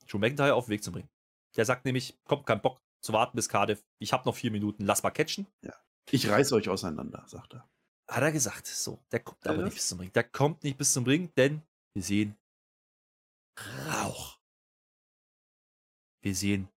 Drew 0.08 0.18
McIntyre 0.18 0.54
auf 0.54 0.66
den 0.66 0.72
Weg 0.72 0.84
zu 0.84 0.92
bringen. 0.92 1.10
Der 1.56 1.66
sagt 1.66 1.86
nämlich, 1.86 2.18
kommt 2.26 2.46
kein 2.46 2.62
Bock 2.62 2.80
zu 3.06 3.14
warten 3.14 3.36
bis 3.36 3.48
Cardiff. 3.48 3.86
Ich 4.00 4.12
habe 4.12 4.26
noch 4.26 4.36
vier 4.36 4.52
Minuten, 4.52 4.86
lass 4.86 5.04
mal 5.04 5.12
catchen. 5.12 5.48
Ja. 5.62 5.74
Ich 6.12 6.28
reiß 6.28 6.52
euch 6.54 6.70
auseinander, 6.70 7.24
sagt 7.28 7.54
er. 7.54 7.70
Hat 8.10 8.22
er 8.22 8.32
gesagt. 8.32 8.68
So, 8.68 9.00
der 9.12 9.22
kommt 9.22 9.48
aber 9.48 9.64
nicht 9.64 9.76
bis 9.76 9.88
zum 9.88 10.00
Ring. 10.00 10.12
Der 10.14 10.24
kommt 10.24 10.64
nicht 10.64 10.78
bis 10.78 10.94
zum 10.94 11.06
Ring, 11.06 11.34
denn 11.36 11.62
wir 11.96 12.04
sehen 12.04 12.38
Rauch. 13.90 14.40
Wir 16.24 16.36
sehen 16.36 16.70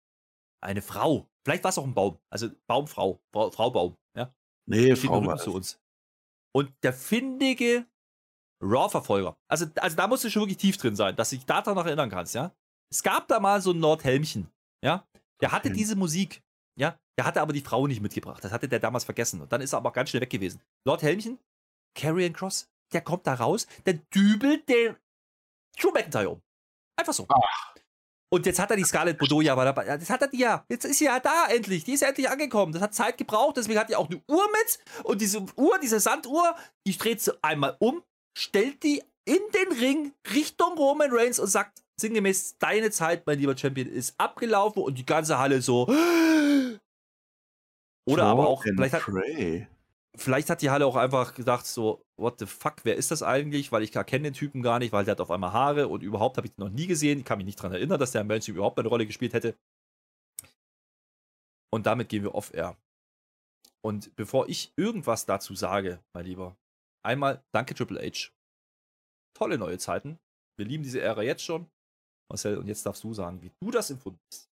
eine 0.62 0.82
Frau. 0.82 1.28
Vielleicht 1.44 1.64
war 1.64 1.70
es 1.70 1.78
auch 1.78 1.84
ein 1.84 1.94
Baum. 1.94 2.18
Also 2.30 2.50
Baumfrau. 2.66 3.20
Frau, 3.32 3.50
Frau 3.50 3.70
Baum. 3.70 3.96
Ja? 4.16 4.34
Nee, 4.68 4.94
Frau 4.96 5.24
war 5.24 5.38
zu 5.38 5.54
uns. 5.54 5.80
Und 6.52 6.72
der 6.82 6.92
findige 6.92 7.86
Raw-Verfolger. 8.62 9.36
Also, 9.48 9.66
also 9.76 9.96
da 9.96 10.08
musst 10.08 10.24
du 10.24 10.30
schon 10.30 10.42
wirklich 10.42 10.58
tief 10.58 10.76
drin 10.76 10.96
sein, 10.96 11.14
dass 11.16 11.30
du 11.30 11.36
dich 11.36 11.46
daran 11.46 11.76
erinnern 11.76 12.10
kannst, 12.10 12.34
ja. 12.34 12.54
Es 12.90 13.02
gab 13.02 13.28
da 13.28 13.40
mal 13.40 13.60
so 13.60 13.72
ein 13.72 13.80
Nordhelmchen, 13.80 14.50
ja. 14.82 15.06
Der 15.40 15.52
hatte 15.52 15.70
diese 15.70 15.96
Musik, 15.96 16.42
ja. 16.78 16.98
Der 17.18 17.24
hatte 17.24 17.40
aber 17.40 17.52
die 17.52 17.62
Frau 17.62 17.86
nicht 17.86 18.00
mitgebracht. 18.00 18.44
Das 18.44 18.52
hatte 18.52 18.68
der 18.68 18.78
damals 18.78 19.04
vergessen. 19.04 19.40
Und 19.40 19.50
dann 19.52 19.60
ist 19.60 19.72
er 19.72 19.78
aber 19.78 19.92
ganz 19.92 20.10
schnell 20.10 20.20
weg 20.20 20.30
gewesen. 20.30 20.60
Lord 20.86 21.02
Helmchen, 21.02 21.38
Carrion 21.94 22.32
Cross, 22.32 22.68
der 22.92 23.00
kommt 23.00 23.26
da 23.26 23.34
raus, 23.34 23.66
der 23.86 23.94
dübelt 24.14 24.68
den 24.68 24.96
Drew 25.78 25.90
McIntyre 25.92 26.30
um. 26.30 26.42
Einfach 26.98 27.12
so. 27.12 27.26
Ach. 27.28 27.74
Und 28.32 28.44
jetzt 28.44 28.58
hat 28.58 28.70
er 28.70 28.76
die 28.76 28.84
Scarlett 28.84 29.18
Bordeaux 29.18 29.48
aber 29.48 29.64
dabei. 29.64 29.86
Jetzt 29.86 30.10
hat 30.10 30.22
er 30.22 30.28
die 30.28 30.38
ja. 30.38 30.64
Jetzt 30.68 30.84
ist 30.84 30.98
sie 30.98 31.04
ja 31.04 31.20
da 31.20 31.46
endlich. 31.48 31.84
Die 31.84 31.92
ist 31.92 32.00
ja 32.00 32.08
endlich 32.08 32.28
angekommen. 32.28 32.72
Das 32.72 32.82
hat 32.82 32.94
Zeit 32.94 33.18
gebraucht. 33.18 33.56
Deswegen 33.56 33.78
hat 33.78 33.88
die 33.88 33.96
auch 33.96 34.10
eine 34.10 34.20
Uhr 34.28 34.48
mit. 34.50 35.04
Und 35.04 35.20
diese 35.20 35.44
Uhr, 35.56 35.78
diese 35.78 36.00
Sanduhr, 36.00 36.56
die 36.86 36.96
dreht 36.96 37.20
sie 37.20 37.32
einmal 37.42 37.76
um, 37.78 38.02
stellt 38.36 38.82
die 38.82 39.02
in 39.24 39.38
den 39.54 39.78
Ring 39.78 40.12
Richtung 40.34 40.76
Roman 40.76 41.10
Reigns 41.12 41.38
und 41.38 41.48
sagt 41.48 41.82
sinngemäß: 42.00 42.58
Deine 42.58 42.90
Zeit, 42.90 43.26
mein 43.26 43.38
lieber 43.38 43.56
Champion, 43.56 43.88
ist 43.88 44.14
abgelaufen. 44.18 44.82
Und 44.82 44.98
die 44.98 45.06
ganze 45.06 45.38
Halle 45.38 45.62
so. 45.62 45.86
Oder 48.08 48.24
aber 48.24 48.46
auch. 48.46 48.62
Vielleicht 48.62 48.94
hat, 48.94 49.02
vielleicht 50.14 50.50
hat 50.50 50.62
die 50.62 50.70
Halle 50.70 50.86
auch 50.86 50.96
einfach 50.96 51.34
gedacht: 51.34 51.66
So, 51.66 52.04
what 52.16 52.38
the 52.38 52.46
fuck, 52.46 52.76
wer 52.84 52.96
ist 52.96 53.10
das 53.10 53.22
eigentlich? 53.22 53.72
Weil 53.72 53.82
ich 53.82 53.92
gar 53.92 54.04
kenne 54.04 54.24
den 54.24 54.34
Typen 54.34 54.62
gar 54.62 54.78
nicht, 54.78 54.92
weil 54.92 55.04
der 55.04 55.12
hat 55.12 55.20
auf 55.20 55.30
einmal 55.30 55.52
Haare 55.52 55.88
und 55.88 56.02
überhaupt 56.02 56.36
habe 56.36 56.46
ich 56.46 56.54
den 56.54 56.64
noch 56.64 56.72
nie 56.72 56.86
gesehen. 56.86 57.20
Ich 57.20 57.24
kann 57.24 57.38
mich 57.38 57.46
nicht 57.46 57.58
daran 57.58 57.72
erinnern, 57.72 57.98
dass 57.98 58.12
der 58.12 58.20
im 58.22 58.26
Mainstream 58.26 58.56
überhaupt 58.56 58.78
eine 58.78 58.88
Rolle 58.88 59.06
gespielt 59.06 59.32
hätte. 59.34 59.56
Und 61.72 61.86
damit 61.86 62.08
gehen 62.08 62.22
wir 62.22 62.34
off-air. 62.34 62.76
Und 63.84 64.16
bevor 64.16 64.48
ich 64.48 64.72
irgendwas 64.76 65.26
dazu 65.26 65.54
sage, 65.54 66.00
mein 66.12 66.24
Lieber, 66.24 66.56
einmal 67.04 67.44
danke 67.52 67.74
Triple 67.74 68.00
H. 68.00 68.30
Tolle 69.34 69.58
neue 69.58 69.78
Zeiten. 69.78 70.18
Wir 70.56 70.66
lieben 70.66 70.82
diese 70.82 71.00
Ära 71.00 71.22
jetzt 71.22 71.44
schon. 71.44 71.68
Marcel, 72.28 72.58
und 72.58 72.66
jetzt 72.66 72.84
darfst 72.86 73.04
du 73.04 73.12
sagen, 73.14 73.42
wie 73.42 73.52
du 73.60 73.70
das 73.70 73.90
empfunden 73.90 74.20
hast. 74.30 74.50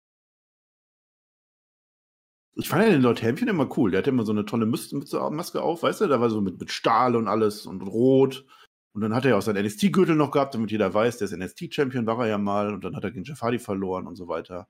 Ich 2.59 2.69
fand 2.69 2.85
ja 2.85 2.91
den 2.91 3.03
Lord 3.03 3.21
Hämpchen 3.21 3.49
immer 3.49 3.69
cool. 3.77 3.91
Der 3.91 3.99
hatte 3.99 4.11
immer 4.11 4.25
so 4.25 4.33
eine 4.33 4.47
tolle 4.47 4.65
Maske 4.67 5.63
auf, 5.63 5.83
weißt 5.83 6.01
du? 6.01 6.07
Da 6.07 6.21
war 6.21 6.31
so 6.31 6.41
mit, 6.41 6.59
mit 6.59 6.71
Stahl 6.71 7.15
und 7.15 7.29
alles 7.29 7.67
und 7.67 7.83
rot. 7.83 8.47
Und 8.95 9.03
dann 9.03 9.15
hat 9.15 9.27
er 9.27 9.33
ja 9.33 9.37
auch 9.37 9.43
seinen 9.43 9.63
NXT-Gürtel 9.63 10.17
noch 10.17 10.31
gehabt, 10.31 10.55
damit 10.55 10.71
jeder 10.71 10.95
weiß, 10.95 11.19
der 11.19 11.27
ist 11.27 11.37
NXT-Champion, 11.37 12.07
war 12.07 12.21
er 12.21 12.29
ja 12.29 12.39
mal. 12.39 12.73
Und 12.73 12.83
dann 12.83 12.97
hat 12.97 13.05
er 13.05 13.11
gegen 13.11 13.25
Jeff 13.25 13.43
Hardy 13.43 13.59
verloren 13.59 14.07
und 14.07 14.17
so 14.17 14.27
weiter. 14.27 14.69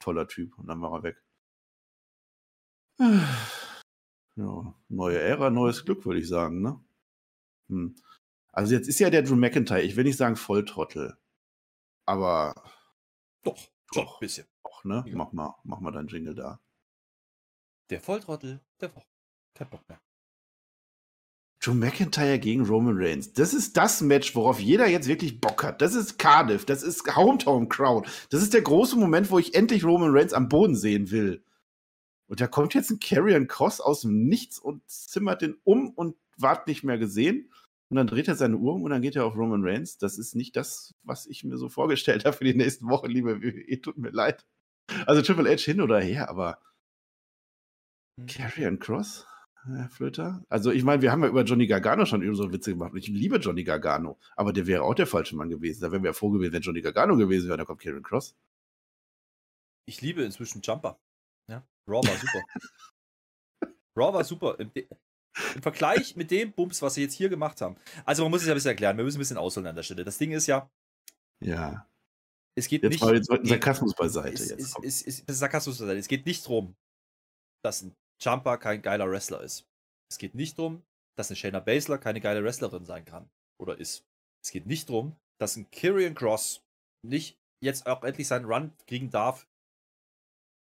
Toller 0.00 0.26
Typ. 0.26 0.58
Und 0.58 0.66
dann 0.66 0.80
war 0.80 0.92
er 0.94 1.02
weg. 1.04 1.22
Ja, 4.36 4.74
neue 4.88 5.20
Ära, 5.20 5.50
neues 5.50 5.84
Glück, 5.84 6.04
würde 6.04 6.20
ich 6.20 6.28
sagen, 6.28 6.60
ne? 6.60 6.80
Hm. 7.68 7.94
Also 8.52 8.74
jetzt 8.74 8.88
ist 8.88 8.98
ja 8.98 9.10
der 9.10 9.22
Drew 9.22 9.36
McIntyre, 9.36 9.82
ich 9.82 9.96
will 9.96 10.04
nicht 10.04 10.16
sagen 10.16 10.36
Volltrottel, 10.36 11.16
aber 12.08 12.54
doch, 13.42 13.58
doch, 13.92 14.16
ein 14.16 14.20
bisschen. 14.20 14.46
Doch, 14.64 14.84
ne? 14.84 15.04
Ja. 15.06 15.14
Mach 15.14 15.32
mal, 15.32 15.54
mach 15.62 15.80
mal 15.80 15.92
deinen 15.92 16.08
Jingle 16.08 16.34
da. 16.34 16.60
Der 17.90 18.00
Volltrottel 18.00 18.60
der 18.80 18.94
Woche. 18.94 19.06
Kein 19.54 19.68
Bock 19.68 19.86
mehr. 19.88 20.00
Drew 21.60 21.74
McIntyre 21.74 22.38
gegen 22.38 22.64
Roman 22.64 22.96
Reigns. 22.96 23.32
Das 23.32 23.52
ist 23.52 23.76
das 23.76 24.00
Match, 24.00 24.34
worauf 24.34 24.58
jeder 24.58 24.86
jetzt 24.86 25.08
wirklich 25.08 25.40
Bock 25.40 25.62
hat. 25.64 25.82
Das 25.82 25.94
ist 25.94 26.18
Cardiff, 26.18 26.64
das 26.64 26.82
ist 26.82 27.14
Hometown 27.14 27.68
Crowd. 27.68 28.08
Das 28.30 28.42
ist 28.42 28.54
der 28.54 28.62
große 28.62 28.96
Moment, 28.96 29.30
wo 29.30 29.38
ich 29.38 29.54
endlich 29.54 29.84
Roman 29.84 30.16
Reigns 30.16 30.32
am 30.32 30.48
Boden 30.48 30.76
sehen 30.76 31.10
will. 31.10 31.44
Und 32.26 32.40
da 32.40 32.46
kommt 32.46 32.74
jetzt 32.74 32.90
ein 32.90 33.00
Carrion 33.00 33.48
Cross 33.48 33.80
aus 33.80 34.02
dem 34.02 34.28
Nichts 34.28 34.58
und 34.58 34.88
zimmert 34.88 35.42
den 35.42 35.56
um 35.64 35.90
und 35.90 36.16
ward 36.36 36.68
nicht 36.68 36.84
mehr 36.84 36.98
gesehen. 36.98 37.50
Und 37.90 37.96
dann 37.96 38.06
dreht 38.06 38.28
er 38.28 38.36
seine 38.36 38.56
Uhr 38.56 38.74
um 38.74 38.82
und 38.82 38.90
dann 38.90 39.02
geht 39.02 39.16
er 39.16 39.24
auf 39.24 39.34
Roman 39.34 39.64
Reigns. 39.64 39.96
Das 39.98 40.18
ist 40.18 40.34
nicht 40.34 40.56
das, 40.56 40.94
was 41.02 41.26
ich 41.26 41.44
mir 41.44 41.56
so 41.56 41.68
vorgestellt 41.68 42.24
habe 42.26 42.36
für 42.36 42.44
die 42.44 42.54
nächsten 42.54 42.88
Wochen, 42.88 43.08
liebe 43.08 43.40
WWE. 43.42 43.80
Tut 43.80 43.98
mir 43.98 44.10
leid. 44.10 44.46
Also 45.06 45.22
Triple 45.22 45.50
H 45.50 45.62
hin 45.62 45.80
oder 45.80 46.00
her, 46.00 46.28
aber 46.28 46.58
Mhm. 48.18 48.26
Carrion 48.26 48.78
Cross? 48.78 49.26
Herr 49.64 49.88
Flöter? 49.90 50.44
Also, 50.48 50.70
ich 50.70 50.82
meine, 50.82 51.02
wir 51.02 51.12
haben 51.12 51.22
ja 51.22 51.28
über 51.28 51.44
Johnny 51.44 51.66
Gargano 51.66 52.06
schon 52.06 52.34
so 52.34 52.52
Witze 52.52 52.72
gemacht. 52.72 52.92
Ich 52.94 53.08
liebe 53.08 53.36
Johnny 53.36 53.64
Gargano, 53.64 54.18
aber 54.36 54.52
der 54.52 54.66
wäre 54.66 54.82
auch 54.82 54.94
der 54.94 55.06
falsche 55.06 55.36
Mann 55.36 55.50
gewesen. 55.50 55.82
Da 55.82 55.92
wären 55.92 56.02
wir 56.02 56.10
ja 56.10 56.14
froh 56.14 56.30
gewesen, 56.30 56.52
wenn 56.52 56.62
Johnny 56.62 56.80
Gargano 56.80 57.16
gewesen 57.16 57.48
wäre. 57.48 57.58
Da 57.58 57.64
kommt 57.64 57.80
Carrion 57.80 58.02
Cross. 58.02 58.34
Ich 59.86 60.00
liebe 60.00 60.22
inzwischen 60.22 60.62
Jumper. 60.62 60.98
Ja, 61.48 61.66
Raw 61.86 62.06
war 62.06 62.16
super. 62.16 62.42
Raw 63.96 64.14
war 64.14 64.24
super. 64.24 64.56
Im, 65.54 65.62
Vergleich 65.62 66.16
mit 66.16 66.30
dem 66.30 66.52
Bums, 66.52 66.82
was 66.82 66.94
sie 66.94 67.02
jetzt 67.02 67.14
hier 67.14 67.28
gemacht 67.28 67.60
haben. 67.60 67.76
Also, 68.04 68.22
man 68.22 68.30
muss 68.30 68.42
es 68.42 68.46
ja 68.46 68.54
ein 68.54 68.56
bisschen 68.56 68.70
erklären. 68.70 68.96
Wir 68.96 69.04
müssen 69.04 69.18
ein 69.18 69.20
bisschen 69.20 69.38
ausholen 69.38 69.66
an 69.66 69.76
der 69.76 69.82
Stelle. 69.82 70.04
Das 70.04 70.18
Ding 70.18 70.32
ist 70.32 70.46
ja. 70.46 70.70
Ja. 71.40 71.88
Es 72.56 72.66
geht 72.68 72.82
jetzt 72.82 72.92
nicht. 72.92 73.02
Mal 73.02 73.16
jetzt 73.16 73.30
Sarkasmus 73.44 73.94
beiseite. 73.94 74.34
Es, 74.34 74.50
jetzt, 74.50 74.76
es, 74.82 75.02
es, 75.02 75.24
es, 75.26 75.38
Sarkasmus 75.38 75.78
beiseite. 75.78 75.98
Es 75.98 76.08
geht 76.08 76.26
nicht 76.26 76.44
darum, 76.44 76.74
dass 77.64 77.82
ein 77.82 77.94
Jumper 78.20 78.58
kein 78.58 78.82
geiler 78.82 79.08
Wrestler 79.10 79.42
ist. 79.42 79.64
Es 80.10 80.18
geht 80.18 80.34
nicht 80.34 80.58
darum, 80.58 80.82
dass 81.16 81.30
eine 81.30 81.36
Shayna 81.36 81.60
Baszler 81.60 81.98
keine 81.98 82.20
geile 82.20 82.42
Wrestlerin 82.42 82.84
sein 82.84 83.04
kann 83.04 83.28
oder 83.60 83.78
ist. 83.78 84.04
Es 84.44 84.50
geht 84.50 84.66
nicht 84.66 84.88
darum, 84.88 85.16
dass 85.40 85.56
ein 85.56 85.70
Kyrian 85.70 86.14
Cross 86.14 86.62
nicht 87.06 87.38
jetzt 87.62 87.86
auch 87.86 88.02
endlich 88.04 88.26
seinen 88.28 88.44
Run 88.44 88.72
kriegen 88.86 89.10
darf, 89.10 89.48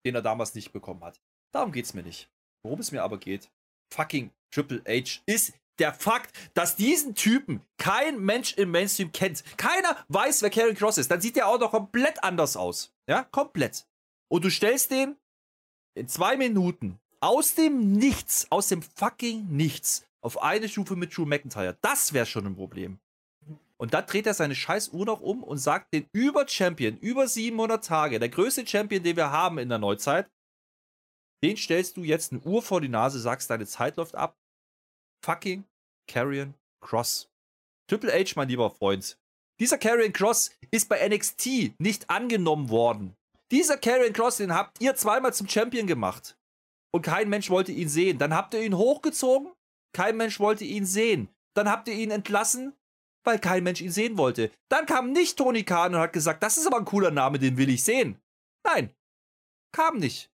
den 0.06 0.16
er 0.16 0.22
damals 0.22 0.56
nicht 0.56 0.72
bekommen 0.72 1.04
hat. 1.04 1.22
Darum 1.54 1.72
geht 1.72 1.86
es 1.86 1.94
mir 1.94 2.04
nicht. 2.04 2.30
Worum 2.64 2.80
es 2.80 2.92
mir 2.92 3.04
aber 3.04 3.18
geht, 3.18 3.52
fucking 3.94 4.32
Triple 4.52 4.82
H 4.88 5.22
ist 5.26 5.54
der 5.80 5.94
Fakt, 5.94 6.34
dass 6.54 6.76
diesen 6.76 7.16
Typen 7.16 7.62
kein 7.78 8.20
Mensch 8.20 8.54
im 8.54 8.72
Mainstream 8.72 9.12
kennt. 9.12 9.44
Keiner 9.58 9.98
weiß, 10.08 10.42
wer 10.42 10.50
Karen 10.50 10.76
Cross 10.76 10.98
ist. 10.98 11.12
Dann 11.12 11.22
sieht 11.22 11.36
der 11.36 11.48
auch 11.48 11.60
noch 11.60 11.72
komplett 11.72 12.24
anders 12.24 12.56
aus. 12.56 12.94
Ja, 13.08 13.24
komplett. 13.24 13.86
Und 14.30 14.46
du 14.46 14.50
stellst 14.50 14.92
den 14.92 15.16
in 15.96 16.08
zwei 16.08 16.38
Minuten 16.38 17.00
aus 17.20 17.56
dem 17.56 17.94
Nichts, 17.94 18.48
aus 18.50 18.68
dem 18.68 18.82
fucking 18.82 19.48
Nichts, 19.50 20.06
auf 20.22 20.42
eine 20.42 20.70
Stufe 20.70 20.96
mit 20.96 21.16
Drew 21.16 21.26
McIntyre. 21.26 21.78
Das 21.82 22.14
wäre 22.14 22.26
schon 22.26 22.46
ein 22.46 22.56
Problem. 22.56 23.00
Und 23.78 23.94
dann 23.94 24.06
dreht 24.06 24.26
er 24.26 24.34
seine 24.34 24.56
scheiß 24.56 24.90
Uhr 24.90 25.06
noch 25.06 25.20
um 25.22 25.44
und 25.44 25.58
sagt 25.58 25.94
den 25.94 26.08
Über-Champion, 26.14 26.98
über 26.98 27.28
700 27.28 27.84
Tage, 27.84 28.20
der 28.20 28.30
größte 28.30 28.66
Champion, 28.66 29.04
den 29.04 29.18
wir 29.18 29.32
haben 29.32 29.58
in 29.58 29.70
der 29.70 29.80
Neuzeit, 29.80 30.30
den 31.46 31.58
stellst 31.58 31.96
du 31.96 32.04
jetzt 32.04 32.32
eine 32.32 32.42
Uhr 32.42 32.64
vor 32.64 32.82
die 32.82 32.90
Nase, 32.90 33.20
sagst, 33.20 33.52
deine 33.52 33.68
Zeit 33.68 33.98
läuft 33.98 34.16
ab. 34.16 34.36
Fucking 35.24 35.64
Carrion 36.08 36.56
Cross. 36.82 37.30
Triple 37.88 38.12
H, 38.12 38.34
mein 38.36 38.50
lieber 38.50 38.72
Freund. 38.72 39.20
Dieser 39.60 39.78
Carrion 39.78 40.12
Cross 40.12 40.50
ist 40.72 40.90
bei 40.90 41.08
NXT 41.08 41.80
nicht 41.80 42.10
angenommen 42.10 42.70
worden. 42.72 43.16
Dieser 43.52 43.78
Carrion 43.78 44.12
Cross, 44.12 44.38
den 44.38 44.56
habt 44.56 44.82
ihr 44.82 44.96
zweimal 44.96 45.36
zum 45.36 45.48
Champion 45.48 45.86
gemacht 45.86 46.36
und 46.92 47.04
kein 47.04 47.30
Mensch 47.30 47.52
wollte 47.52 47.72
ihn 47.72 47.90
sehen. 47.90 48.18
Dann 48.18 48.34
habt 48.34 48.56
ihr 48.56 48.64
ihn 48.64 48.76
hochgezogen, 48.76 49.52
kein 49.94 50.18
Mensch 50.18 50.40
wollte 50.40 50.64
ihn 50.64 50.88
sehen. 50.88 51.30
Dann 51.54 51.70
habt 51.70 51.88
ihr 51.88 51.94
ihn 51.94 52.10
entlassen, 52.10 52.74
weil 53.24 53.38
kein 53.38 53.64
Mensch 53.64 53.82
ihn 53.82 53.92
sehen 53.92 54.18
wollte. 54.18 54.52
Dann 54.68 54.88
kam 54.88 55.12
nicht 55.12 55.38
Tony 55.38 55.62
Khan 55.62 55.94
und 55.94 56.02
hat 56.02 56.12
gesagt, 56.12 56.42
das 56.42 56.58
ist 56.58 56.66
aber 56.66 56.78
ein 56.78 56.86
cooler 56.86 57.12
Name, 57.12 57.38
den 57.38 57.58
will 57.58 57.70
ich 57.70 57.84
sehen. 57.84 58.20
Nein, 58.64 58.90
kam 59.72 60.00
nicht. 60.00 60.32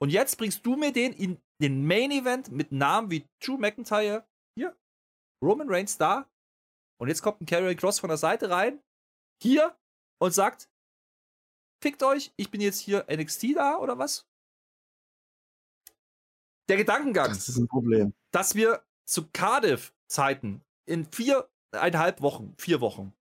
Und 0.00 0.10
jetzt 0.10 0.36
bringst 0.36 0.64
du 0.66 0.76
mir 0.76 0.92
den 0.92 1.12
in 1.12 1.40
den 1.62 1.86
Main 1.86 2.10
Event 2.10 2.50
mit 2.50 2.72
Namen 2.72 3.10
wie 3.10 3.26
Drew 3.42 3.56
McIntyre, 3.56 4.26
hier, 4.58 4.76
Roman 5.42 5.68
Reigns 5.68 5.96
da. 5.96 6.28
Und 7.00 7.08
jetzt 7.08 7.22
kommt 7.22 7.40
ein 7.40 7.46
Carrion 7.46 7.76
Cross 7.76 8.00
von 8.00 8.08
der 8.08 8.18
Seite 8.18 8.50
rein, 8.50 8.82
hier, 9.42 9.76
und 10.20 10.32
sagt, 10.32 10.68
fickt 11.82 12.02
euch, 12.02 12.32
ich 12.36 12.50
bin 12.50 12.60
jetzt 12.60 12.78
hier 12.78 13.06
NXT 13.10 13.56
da 13.56 13.76
oder 13.78 13.98
was? 13.98 14.26
Der 16.68 16.78
Gedankengang, 16.78 17.28
das 17.28 17.48
ist 17.48 17.58
ein 17.58 17.68
Problem. 17.68 18.14
dass 18.32 18.54
wir 18.54 18.82
zu 19.06 19.28
Cardiff-Zeiten 19.30 20.62
in 20.86 21.04
viereinhalb 21.04 22.22
Wochen, 22.22 22.54
vier 22.56 22.80
Wochen, 22.80 23.12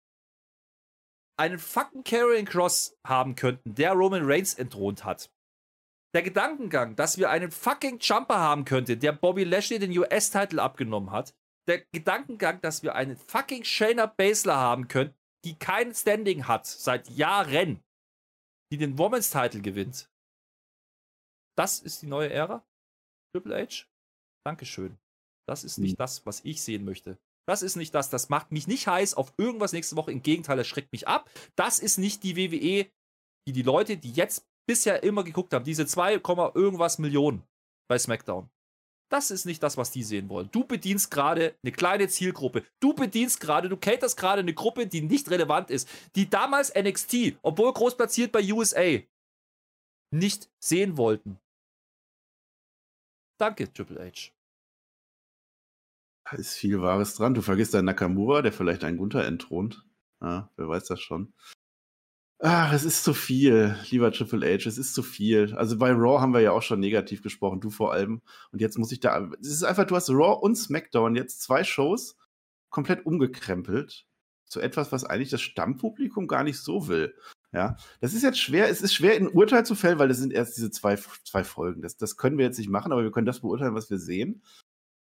einen 1.37 1.59
fucking 1.59 2.05
Carrying 2.05 2.47
Cross 2.47 2.97
haben 3.05 3.35
könnten, 3.35 3.75
der 3.75 3.93
Roman 3.93 4.23
Reigns 4.25 4.55
entthront 4.55 5.05
hat. 5.05 5.33
Der 6.15 6.23
Gedankengang, 6.23 6.95
dass 6.95 7.17
wir 7.17 7.31
einen 7.31 7.51
fucking 7.51 7.99
Jumper 7.99 8.39
haben 8.39 8.65
könnten, 8.65 9.01
der 9.01 9.13
Bobby 9.13 9.45
Lashley 9.45 9.79
den 9.79 9.97
US-Titel 9.97 10.61
abgenommen 10.61 11.11
hat. 11.11 11.35
Der 11.67 11.85
Gedankengang, 11.93 12.61
dass 12.61 12.83
wir 12.83 12.95
einen 12.95 13.17
fucking 13.17 13.65
Shayna 13.65 14.07
Baszler 14.07 14.57
haben 14.57 14.89
können, 14.89 15.15
die 15.45 15.59
kein 15.59 15.95
Standing 15.95 16.47
hat 16.47 16.67
seit 16.67 17.09
Jahren, 17.09 17.83
die 18.71 18.77
den 18.77 18.99
Women's 18.99 19.31
Title 19.31 19.63
gewinnt. 19.63 20.11
Das 21.57 21.81
ist 21.81 22.03
die 22.03 22.07
neue 22.07 22.31
Ära? 22.31 22.67
Triple 23.35 23.57
H? 23.63 23.87
Dankeschön. 24.45 24.99
Das 25.49 25.65
ist 25.65 25.79
nicht 25.79 25.93
hm. 25.93 25.99
das, 25.99 26.27
was 26.27 26.45
ich 26.45 26.63
sehen 26.63 26.85
möchte. 26.85 27.19
Das 27.49 27.63
ist 27.63 27.77
nicht 27.77 27.95
das. 27.95 28.11
Das 28.11 28.29
macht 28.29 28.53
mich 28.53 28.67
nicht 28.67 28.87
heiß 28.87 29.15
auf 29.15 29.33
irgendwas 29.37 29.73
nächste 29.73 29.97
Woche. 29.97 30.13
Im 30.13 30.23
Gegenteil, 30.23 30.57
das 30.57 30.67
schreckt 30.67 30.93
mich 30.93 31.09
ab. 31.09 31.31
Das 31.57 31.79
ist 31.79 31.99
nicht 31.99 32.23
die 32.23 32.37
WWE, 32.37 32.91
die 33.47 33.53
die 33.53 33.63
Leute, 33.63 33.97
die 33.97 34.13
jetzt 34.13 34.47
bisher 34.67 35.03
immer 35.03 35.25
geguckt 35.25 35.53
haben, 35.53 35.65
diese 35.65 35.87
2, 35.87 36.15
irgendwas 36.55 36.99
Millionen 36.99 37.43
bei 37.89 37.99
SmackDown. 37.99 38.49
Das 39.11 39.31
ist 39.31 39.45
nicht 39.45 39.63
das, 39.63 39.77
was 39.77 39.91
die 39.91 40.03
sehen 40.03 40.31
wollen. 40.31 40.49
Du 40.53 40.65
bedienst 40.65 41.11
gerade 41.11 41.55
eine 41.63 41.73
kleine 41.73 42.09
Zielgruppe. 42.09 42.65
Du 42.81 42.95
bedienst 42.95 43.41
gerade, 43.41 43.69
du 43.69 43.77
caterst 43.77 44.17
gerade 44.17 44.41
eine 44.41 44.55
Gruppe, 44.55 44.87
die 44.87 45.03
nicht 45.03 45.31
relevant 45.31 45.71
ist. 45.71 45.87
Die 46.17 46.31
damals 46.31 46.75
NXT, 46.75 47.37
obwohl 47.43 47.73
groß 47.75 47.99
platziert 47.99 48.33
bei 48.33 48.43
USA, 48.51 49.01
nicht 50.11 50.51
sehen 50.59 50.97
wollten. 50.97 51.39
Danke, 53.39 53.71
Triple 53.71 54.03
H. 54.03 54.31
Da 56.25 56.37
ist 56.39 56.55
viel 56.55 56.81
Wahres 56.81 57.15
dran. 57.15 57.35
Du 57.35 57.43
vergisst 57.43 57.75
deinen 57.75 57.87
Nakamura, 57.87 58.41
der 58.41 58.53
vielleicht 58.53 58.85
einen 58.85 58.97
Gunther 58.97 59.27
entthront. 59.27 59.85
Ja, 60.23 60.51
wer 60.57 60.69
weiß 60.69 60.85
das 60.87 61.01
schon. 61.01 61.35
Ach, 62.45 62.73
es 62.73 62.83
ist 62.83 63.05
zu 63.05 63.15
viel, 63.15 63.77
lieber 63.89 64.11
Triple 64.11 64.45
H, 64.45 64.69
es 64.69 64.77
ist 64.77 64.95
zu 64.95 65.05
viel. 65.05 65.55
Also 65.55 65.79
bei 65.79 65.93
Raw 65.93 66.21
haben 66.21 66.35
wir 66.35 66.41
ja 66.41 66.51
auch 66.51 66.63
schon 66.63 66.81
negativ 66.81 67.23
gesprochen, 67.23 67.61
du 67.61 67.71
vor 67.71 67.93
allem. 67.93 68.21
Und 68.51 68.61
jetzt 68.61 68.79
muss 68.79 68.91
ich 68.91 68.99
da. 68.99 69.31
Es 69.41 69.47
ist 69.47 69.63
einfach, 69.63 69.87
du 69.87 69.95
hast 69.95 70.11
Raw 70.11 70.41
und 70.43 70.57
SmackDown 70.57 71.15
jetzt 71.15 71.41
zwei 71.41 71.63
Shows 71.63 72.17
komplett 72.69 73.07
umgekrempelt 73.07 74.07
zu 74.47 74.61
etwas, 74.61 74.91
was 74.91 75.05
eigentlich 75.05 75.31
das 75.31 75.41
Stammpublikum 75.41 76.27
gar 76.27 76.43
nicht 76.43 76.59
so 76.59 76.89
will. 76.89 77.15
Ja, 77.53 77.77
das 78.01 78.13
ist 78.13 78.25
jetzt 78.25 78.41
schwer. 78.41 78.69
Es 78.69 78.83
ist 78.83 78.93
schwer, 78.93 79.15
ein 79.15 79.29
Urteil 79.29 79.65
zu 79.65 79.77
fällen, 79.77 80.01
weil 80.01 80.11
es 80.11 80.19
sind 80.19 80.33
erst 80.33 80.57
diese 80.57 80.73
zwei, 80.73 80.97
zwei 80.97 81.45
Folgen. 81.45 81.81
Das, 81.81 81.97
das 81.97 82.17
können 82.17 82.39
wir 82.39 82.47
jetzt 82.47 82.59
nicht 82.59 82.71
machen, 82.71 82.91
aber 82.91 83.05
wir 83.05 83.13
können 83.13 83.27
das 83.27 83.41
beurteilen, 83.41 83.77
was 83.77 83.89
wir 83.89 83.99
sehen. 83.99 84.43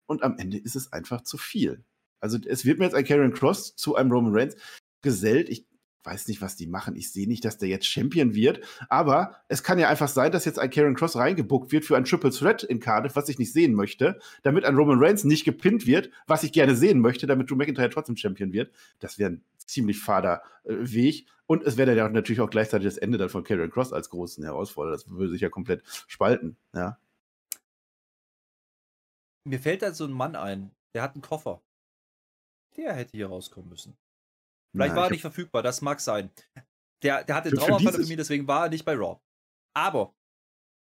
Und 0.05 0.23
am 0.23 0.38
Ende 0.38 0.57
ist 0.57 0.77
es 0.77 0.93
einfach 0.93 1.21
zu 1.21 1.38
viel. 1.38 1.83
Also 2.21 2.38
es 2.45 2.63
wird 2.63 2.79
mir 2.79 2.86
jetzt 2.86 2.95
ein 2.95 3.03
Karen 3.03 3.33
Cross 3.33 3.75
zu 3.75 3.95
einem 3.95 4.11
Roman 4.13 4.33
Reigns 4.33 4.55
gesellt. 5.01 5.49
Ich 5.49 5.65
weiß 6.06 6.28
nicht, 6.28 6.41
was 6.41 6.56
die 6.56 6.68
machen. 6.68 6.95
Ich 6.95 7.12
sehe 7.12 7.28
nicht, 7.28 7.45
dass 7.45 7.58
der 7.58 7.70
jetzt 7.70 7.88
Champion 7.88 8.36
wird. 8.36 8.62
Aber 8.89 9.38
es 9.47 9.64
kann 9.64 9.80
ja 9.80 9.89
einfach 9.89 10.08
sein, 10.08 10.32
dass 10.32 10.45
jetzt 10.45 10.60
ein 10.60 10.70
Karen 10.70 10.95
Cross 10.95 11.16
reingebuckt 11.16 11.72
wird 11.72 11.86
für 11.86 11.97
ein 11.97 12.06
Triple 12.06 12.32
Threat 12.32 12.64
in 12.64 12.80
Cardiff, 12.80 13.16
was 13.16 13.30
ich 13.30 13.39
nicht 13.39 13.53
sehen 13.53 13.74
möchte, 13.74 14.20
damit 14.43 14.66
ein 14.66 14.76
Roman 14.76 14.99
Reigns 14.99 15.24
nicht 15.24 15.45
gepinnt 15.45 15.86
wird, 15.88 16.10
was 16.28 16.43
ich 16.43 16.51
gerne 16.51 16.76
sehen 16.76 16.99
möchte, 16.99 17.28
damit 17.28 17.49
Drew 17.49 17.56
McIntyre 17.56 17.89
trotzdem 17.89 18.18
Champion 18.18 18.53
wird. 18.53 18.72
Das 18.99 19.18
wäre 19.18 19.32
ein 19.32 19.43
ziemlich 19.58 19.99
fader 19.99 20.41
äh, 20.64 20.76
Weg. 20.80 21.26
Und 21.47 21.64
es 21.64 21.78
wäre 21.78 21.95
dann 21.95 22.14
natürlich 22.14 22.41
auch 22.41 22.49
gleichzeitig 22.49 22.88
das 22.88 22.97
Ende 22.97 23.18
dann 23.18 23.30
von 23.30 23.43
Karen 23.43 23.70
Cross 23.70 23.93
als 23.93 24.10
großen 24.10 24.43
Herausforderer. 24.43 24.95
Das 24.95 25.10
würde 25.10 25.32
sich 25.32 25.41
ja 25.41 25.49
komplett 25.49 25.84
spalten. 26.08 26.58
Ja. 26.74 26.97
Mir 29.43 29.60
fällt 29.60 29.84
da 29.84 29.93
so 29.93 30.06
ein 30.06 30.12
Mann 30.12 30.36
ein, 30.36 30.72
der 30.93 31.03
hat 31.03 31.14
einen 31.14 31.22
Koffer. 31.22 31.62
Der 32.78 32.93
hätte 32.93 33.12
hier 33.12 33.28
rauskommen 33.28 33.70
müssen. 33.70 33.95
Vielleicht 34.76 34.89
Nein, 34.89 34.97
war 34.97 35.05
er 35.05 35.11
nicht 35.11 35.21
verfügbar, 35.21 35.63
das 35.63 35.82
mag 35.82 36.01
sein. 36.01 36.30
Der, 37.01 37.23
der 37.23 37.36
hatte 37.36 37.51
mich, 37.51 38.17
deswegen 38.17 38.47
war 38.47 38.65
er 38.65 38.69
nicht 38.69 38.84
bei 38.84 38.93
Raw. 38.93 39.21
Aber 39.73 40.13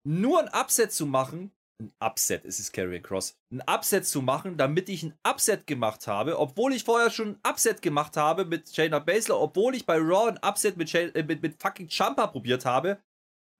nur 0.06 0.42
ein 0.42 0.50
Upset 0.50 0.92
zu 0.92 1.06
machen, 1.06 1.52
ein 1.82 1.94
Upset 2.04 2.44
ist 2.44 2.60
es 2.60 2.72
Carrier 2.72 3.02
Cross, 3.02 3.38
ein 3.50 3.62
Upset 3.62 4.06
zu 4.06 4.22
machen, 4.22 4.58
damit 4.58 4.90
ich 4.90 5.04
ein 5.04 5.18
Upset 5.26 5.68
gemacht 5.68 6.06
habe, 6.08 6.38
obwohl 6.38 6.74
ich 6.74 6.84
vorher 6.84 7.12
schon 7.12 7.36
ein 7.36 7.50
Upset 7.50 7.82
gemacht 7.82 8.18
habe 8.18 8.44
mit 8.44 8.74
Shayna 8.74 9.00
Baszler, 9.00 9.40
obwohl 9.40 9.74
ich 9.76 9.86
bei 9.86 9.98
Raw 9.98 10.28
ein 10.28 10.40
Upset 10.46 10.76
mit, 10.76 10.90
Shayna, 10.90 11.14
äh, 11.14 11.24
mit, 11.24 11.42
mit 11.42 11.62
fucking 11.62 11.88
Champa 11.88 12.28
probiert 12.28 12.66
habe, 12.66 13.02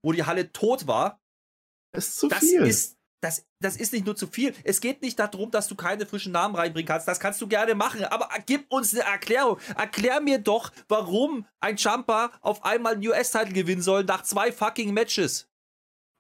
wo 0.04 0.12
die 0.12 0.24
Halle 0.24 0.52
tot 0.52 0.88
war. 0.88 1.22
Das 1.94 2.10
ist 2.10 2.20
zu 2.20 2.28
das 2.28 2.40
viel. 2.40 2.64
Ist 2.64 2.97
das, 3.22 3.46
das 3.60 3.76
ist 3.78 3.94
nicht 3.94 4.06
nur 4.06 4.16
zu 4.16 4.28
viel. 4.28 4.54
Es 4.64 4.80
geht 4.80 5.02
nicht 5.02 5.18
darum, 5.18 5.50
dass 5.50 5.68
du 5.68 5.76
keine 5.76 6.06
frischen 6.06 6.32
Namen 6.32 6.56
reinbringen 6.56 6.88
kannst. 6.88 7.08
Das 7.08 7.20
kannst 7.20 7.42
du 7.42 7.48
gerne 7.48 7.74
machen. 7.74 8.04
Aber 8.06 8.30
gib 8.46 8.72
uns 8.72 8.94
eine 8.94 9.04
Erklärung. 9.04 9.58
Erklär 9.76 10.22
mir 10.22 10.38
doch, 10.38 10.72
warum 10.88 11.46
ein 11.60 11.78
Jumper 11.78 12.32
auf 12.42 12.64
einmal 12.64 12.94
einen 12.94 13.08
US-Titel 13.08 13.54
gewinnen 13.54 13.82
soll 13.82 14.04
nach 14.04 14.24
zwei 14.24 14.52
fucking 14.52 14.94
Matches. 14.94 15.50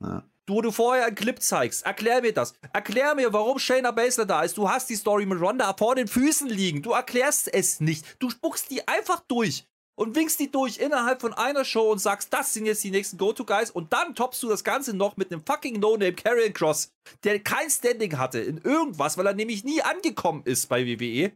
Ja. 0.01 0.23
Du, 0.47 0.55
wo 0.55 0.61
du 0.61 0.71
vorher 0.71 1.07
einen 1.07 1.15
Clip 1.15 1.41
zeigst. 1.41 1.85
Erklär 1.85 2.21
mir 2.21 2.33
das. 2.33 2.53
Erklär 2.71 3.13
mir, 3.15 3.33
warum 3.33 3.59
Shayna 3.59 3.91
Baszler 3.91 4.25
da 4.25 4.43
ist. 4.43 4.57
Du 4.57 4.69
hast 4.69 4.89
die 4.89 4.95
Story 4.95 5.25
mit 5.25 5.41
Ronda 5.41 5.73
vor 5.77 5.95
den 5.95 6.07
Füßen 6.07 6.47
liegen. 6.47 6.81
Du 6.81 6.91
erklärst 6.91 7.53
es 7.53 7.81
nicht. 7.81 8.05
Du 8.19 8.29
spuckst 8.29 8.71
die 8.71 8.87
einfach 8.87 9.19
durch 9.27 9.67
und 9.97 10.15
winkst 10.15 10.39
die 10.39 10.51
durch 10.51 10.77
innerhalb 10.77 11.21
von 11.21 11.33
einer 11.33 11.65
Show 11.65 11.91
und 11.91 11.99
sagst, 11.99 12.31
das 12.31 12.53
sind 12.53 12.65
jetzt 12.65 12.83
die 12.83 12.91
nächsten 12.91 13.17
Go-To-Guys 13.17 13.71
und 13.71 13.91
dann 13.91 14.13
toppst 14.15 14.41
du 14.43 14.49
das 14.49 14.63
Ganze 14.63 14.95
noch 14.95 15.17
mit 15.17 15.31
einem 15.31 15.43
fucking 15.43 15.79
No-Name 15.79 16.13
Karrion 16.13 16.53
Cross, 16.53 16.93
der 17.23 17.39
kein 17.41 17.69
Standing 17.69 18.17
hatte 18.17 18.39
in 18.39 18.59
irgendwas, 18.59 19.17
weil 19.17 19.25
er 19.25 19.33
nämlich 19.33 19.63
nie 19.63 19.81
angekommen 19.81 20.43
ist 20.45 20.67
bei 20.67 20.85
WWE. 20.85 21.35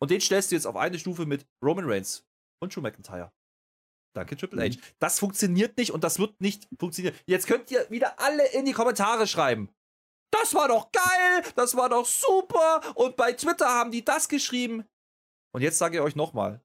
Und 0.00 0.10
den 0.10 0.20
stellst 0.20 0.50
du 0.50 0.56
jetzt 0.56 0.66
auf 0.66 0.76
eine 0.76 0.98
Stufe 0.98 1.26
mit 1.26 1.46
Roman 1.64 1.88
Reigns 1.88 2.24
und 2.60 2.74
Drew 2.74 2.80
McIntyre. 2.80 3.32
Danke, 4.14 4.36
Triple 4.36 4.62
H. 4.62 4.76
Mhm. 4.76 4.82
Das 4.98 5.18
funktioniert 5.18 5.78
nicht 5.78 5.92
und 5.92 6.04
das 6.04 6.18
wird 6.18 6.38
nicht 6.40 6.68
funktionieren. 6.78 7.16
Jetzt 7.24 7.46
könnt 7.46 7.70
ihr 7.70 7.88
wieder 7.88 8.20
alle 8.20 8.46
in 8.52 8.66
die 8.66 8.72
Kommentare 8.72 9.26
schreiben. 9.26 9.70
Das 10.30 10.54
war 10.54 10.68
doch 10.68 10.90
geil, 10.92 11.42
das 11.56 11.76
war 11.76 11.88
doch 11.88 12.04
super. 12.04 12.80
Und 12.94 13.16
bei 13.16 13.32
Twitter 13.32 13.68
haben 13.68 13.90
die 13.90 14.04
das 14.04 14.28
geschrieben. 14.28 14.84
Und 15.54 15.62
jetzt 15.62 15.78
sage 15.78 15.98
ich 15.98 16.02
euch 16.02 16.16
nochmal, 16.16 16.60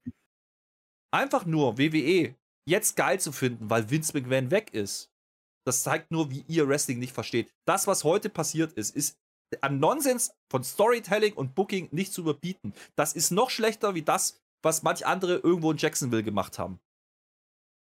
einfach 1.12 1.44
nur 1.44 1.78
WWE 1.78 2.34
jetzt 2.66 2.96
geil 2.96 3.20
zu 3.20 3.32
finden, 3.32 3.70
weil 3.70 3.90
Vince 3.90 4.12
McMahon 4.14 4.50
weg 4.50 4.74
ist, 4.74 5.10
das 5.66 5.82
zeigt 5.82 6.10
nur, 6.10 6.30
wie 6.30 6.44
ihr 6.48 6.68
Wrestling 6.68 6.98
nicht 6.98 7.12
versteht. 7.12 7.54
Das, 7.66 7.86
was 7.86 8.04
heute 8.04 8.30
passiert 8.30 8.72
ist, 8.72 8.96
ist 8.96 9.18
an 9.60 9.78
Nonsens 9.80 10.34
von 10.50 10.64
Storytelling 10.64 11.34
und 11.34 11.54
Booking 11.54 11.88
nicht 11.90 12.12
zu 12.12 12.22
überbieten. 12.22 12.74
Das 12.96 13.14
ist 13.14 13.30
noch 13.30 13.50
schlechter 13.50 13.94
wie 13.94 14.02
das, 14.02 14.40
was 14.62 14.82
manch 14.82 15.06
andere 15.06 15.36
irgendwo 15.36 15.70
in 15.70 15.78
Jacksonville 15.78 16.22
gemacht 16.22 16.58
haben. 16.58 16.80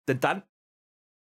Denn 0.08 0.20
dann 0.20 0.42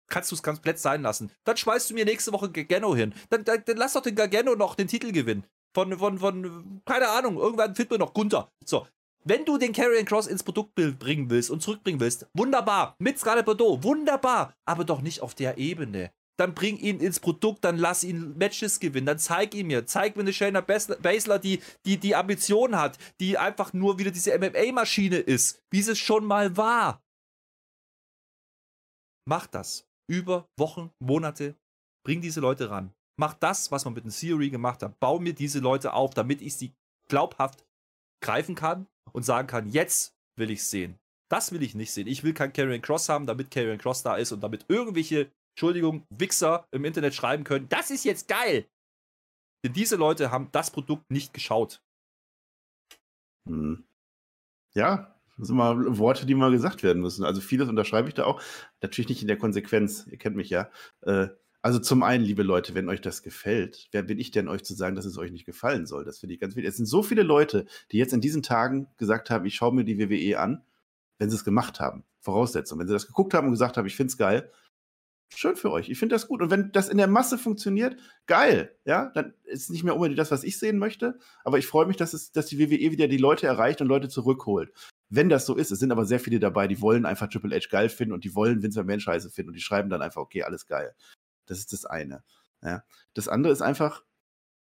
kannst 0.09 0.31
du 0.31 0.35
es 0.35 0.43
komplett 0.43 0.79
sein 0.79 1.01
lassen. 1.01 1.31
Dann 1.43 1.57
schmeißt 1.57 1.89
du 1.89 1.93
mir 1.93 2.05
nächste 2.05 2.31
Woche 2.33 2.51
Gargano 2.51 2.95
hin. 2.95 3.13
Dann, 3.29 3.43
dann, 3.43 3.63
dann 3.65 3.77
lass 3.77 3.93
doch 3.93 4.01
den 4.01 4.15
Gargano 4.15 4.55
noch 4.55 4.75
den 4.75 4.87
Titel 4.87 5.11
gewinnen. 5.11 5.45
Von, 5.75 5.97
von, 5.99 6.17
von, 6.17 6.81
keine 6.85 7.09
Ahnung, 7.09 7.37
irgendwann 7.37 7.75
findet 7.75 7.91
man 7.91 7.99
noch 7.99 8.13
Gunther. 8.13 8.51
So, 8.65 8.87
wenn 9.29 9.45
du 9.45 9.59
den 9.59 9.73
Carrion 9.73 10.05
Cross 10.05 10.25
ins 10.25 10.41
Produktbild 10.41 10.97
bringen 10.97 11.29
willst 11.29 11.51
und 11.51 11.61
zurückbringen 11.61 11.99
willst, 11.99 12.27
wunderbar. 12.33 12.95
Mit 12.97 13.19
Scarlett 13.19 13.45
Bordeaux, 13.45 13.83
wunderbar. 13.83 14.55
Aber 14.65 14.83
doch 14.83 15.01
nicht 15.01 15.21
auf 15.21 15.35
der 15.35 15.59
Ebene. 15.59 16.11
Dann 16.39 16.55
bring 16.55 16.77
ihn 16.77 16.99
ins 16.99 17.19
Produkt, 17.19 17.63
dann 17.63 17.77
lass 17.77 18.03
ihn 18.03 18.35
Matches 18.37 18.79
gewinnen, 18.79 19.05
dann 19.05 19.19
zeig 19.19 19.53
ihn 19.53 19.67
mir. 19.67 19.85
Zeig 19.85 20.15
mir 20.15 20.23
eine 20.23 20.33
Shayna 20.33 20.61
Baszler, 20.61 21.37
die, 21.37 21.61
die 21.85 21.97
die 21.97 22.15
Ambition 22.15 22.75
hat, 22.75 22.97
die 23.19 23.37
einfach 23.37 23.71
nur 23.71 23.99
wieder 23.99 24.09
diese 24.09 24.35
MMA-Maschine 24.35 25.17
ist, 25.17 25.61
wie 25.69 25.79
es 25.79 25.99
schon 25.99 26.25
mal 26.25 26.57
war. 26.57 27.03
Mach 29.27 29.45
das. 29.45 29.85
Über 30.09 30.47
Wochen, 30.57 30.89
Monate. 30.99 31.55
Bring 32.03 32.19
diese 32.19 32.39
Leute 32.39 32.71
ran. 32.71 32.93
Mach 33.19 33.35
das, 33.35 33.69
was 33.71 33.85
man 33.85 33.93
mit 33.93 34.05
dem 34.05 34.11
Theory 34.11 34.49
gemacht 34.49 34.81
hat. 34.81 34.99
Bau 34.99 35.19
mir 35.19 35.33
diese 35.33 35.59
Leute 35.59 35.93
auf, 35.93 36.15
damit 36.15 36.41
ich 36.41 36.55
sie 36.55 36.73
glaubhaft 37.09 37.63
greifen 38.21 38.55
kann 38.55 38.87
und 39.13 39.23
sagen 39.23 39.47
kann, 39.47 39.69
jetzt 39.69 40.15
will 40.37 40.51
ich 40.51 40.63
sehen. 40.63 40.97
Das 41.29 41.51
will 41.51 41.61
ich 41.61 41.75
nicht 41.75 41.91
sehen. 41.91 42.07
Ich 42.07 42.23
will 42.23 42.33
kein 42.33 42.53
Karrion 42.53 42.81
Cross 42.81 43.09
haben, 43.09 43.27
damit 43.27 43.51
Karrion 43.51 43.77
Cross 43.77 44.03
da 44.03 44.15
ist 44.15 44.31
und 44.31 44.41
damit 44.41 44.65
irgendwelche, 44.67 45.31
Entschuldigung, 45.55 46.05
Wichser 46.09 46.67
im 46.71 46.85
Internet 46.85 47.13
schreiben 47.13 47.43
können, 47.43 47.69
das 47.69 47.91
ist 47.91 48.05
jetzt 48.05 48.27
geil. 48.27 48.65
Denn 49.63 49.73
diese 49.73 49.95
Leute 49.95 50.31
haben 50.31 50.49
das 50.51 50.71
Produkt 50.71 51.11
nicht 51.11 51.33
geschaut. 51.33 51.81
Hm. 53.47 53.83
Ja, 54.73 55.15
das 55.37 55.47
sind 55.47 55.57
mal 55.57 55.97
Worte, 55.97 56.25
die 56.25 56.35
mal 56.35 56.51
gesagt 56.51 56.83
werden 56.83 57.01
müssen. 57.01 57.23
Also 57.23 57.41
vieles 57.41 57.69
unterschreibe 57.69 58.07
ich 58.07 58.13
da 58.13 58.25
auch. 58.25 58.41
Natürlich 58.81 59.09
nicht 59.09 59.21
in 59.21 59.27
der 59.27 59.37
Konsequenz. 59.37 60.05
Ihr 60.07 60.17
kennt 60.17 60.35
mich 60.35 60.49
ja. 60.49 60.69
Äh, 61.01 61.29
also 61.61 61.79
zum 61.79 62.03
einen, 62.03 62.23
liebe 62.23 62.43
Leute, 62.43 62.73
wenn 62.73 62.87
euch 62.87 63.01
das 63.01 63.21
gefällt, 63.21 63.89
wer 63.91 64.03
bin 64.03 64.17
ich 64.17 64.31
denn, 64.31 64.47
euch 64.47 64.63
zu 64.63 64.73
sagen, 64.73 64.95
dass 64.95 65.05
es 65.05 65.17
euch 65.17 65.31
nicht 65.31 65.45
gefallen 65.45 65.85
soll? 65.85 66.05
Das 66.05 66.19
finde 66.19 66.33
ich 66.33 66.39
ganz 66.39 66.55
wichtig. 66.55 66.69
Es 66.69 66.77
sind 66.77 66.85
so 66.85 67.03
viele 67.03 67.23
Leute, 67.23 67.65
die 67.91 67.97
jetzt 67.97 68.13
in 68.13 68.21
diesen 68.21 68.43
Tagen 68.43 68.87
gesagt 68.97 69.29
haben, 69.29 69.45
ich 69.45 69.55
schaue 69.55 69.73
mir 69.73 69.83
die 69.83 69.99
WWE 69.99 70.39
an, 70.39 70.63
wenn 71.17 71.29
sie 71.29 71.35
es 71.35 71.43
gemacht 71.43 71.81
haben. 71.81 72.05
Voraussetzung. 72.21 72.79
Wenn 72.79 72.87
sie 72.87 72.93
das 72.93 73.07
geguckt 73.07 73.33
haben 73.33 73.47
und 73.47 73.53
gesagt 73.53 73.75
haben, 73.75 73.85
ich 73.85 73.95
finde 73.95 74.11
es 74.11 74.17
geil, 74.17 74.51
schön 75.35 75.57
für 75.57 75.71
euch. 75.71 75.89
Ich 75.89 75.99
finde 75.99 76.15
das 76.15 76.29
gut. 76.29 76.41
Und 76.41 76.49
wenn 76.49 76.71
das 76.71 76.87
in 76.87 76.97
der 76.97 77.07
Masse 77.07 77.37
funktioniert, 77.37 77.97
geil. 78.25 78.73
Ja, 78.85 79.11
dann 79.13 79.33
ist 79.43 79.63
es 79.63 79.69
nicht 79.69 79.83
mehr 79.83 79.95
unbedingt 79.95 80.19
das, 80.19 80.31
was 80.31 80.45
ich 80.45 80.57
sehen 80.57 80.79
möchte. 80.79 81.19
Aber 81.43 81.57
ich 81.57 81.67
freue 81.67 81.87
mich, 81.87 81.97
dass, 81.97 82.13
es, 82.13 82.31
dass 82.31 82.45
die 82.45 82.59
WWE 82.59 82.91
wieder 82.91 83.09
die 83.09 83.17
Leute 83.17 83.47
erreicht 83.47 83.81
und 83.81 83.87
Leute 83.87 84.07
zurückholt. 84.07 84.71
Wenn 85.09 85.27
das 85.27 85.45
so 85.45 85.55
ist, 85.55 85.71
es 85.71 85.79
sind 85.79 85.91
aber 85.91 86.05
sehr 86.05 86.19
viele 86.21 86.39
dabei, 86.39 86.67
die 86.67 86.81
wollen 86.81 87.05
einfach 87.05 87.27
Triple 87.27 87.55
H 87.55 87.67
geil 87.69 87.89
finden 87.89 88.13
und 88.13 88.23
die 88.23 88.33
wollen 88.33 88.61
Vince 88.63 88.79
McMahon 88.79 89.01
scheiße 89.01 89.29
finden 89.29 89.49
und 89.49 89.55
die 89.55 89.61
schreiben 89.61 89.89
dann 89.89 90.01
einfach, 90.01 90.21
okay, 90.21 90.43
alles 90.43 90.67
geil 90.67 90.95
Das 91.49 91.59
ist 91.59 91.73
das 91.73 91.85
eine. 91.85 92.23
Ja. 92.63 92.83
Das 93.13 93.27
andere 93.27 93.51
ist 93.51 93.61
einfach, 93.61 94.03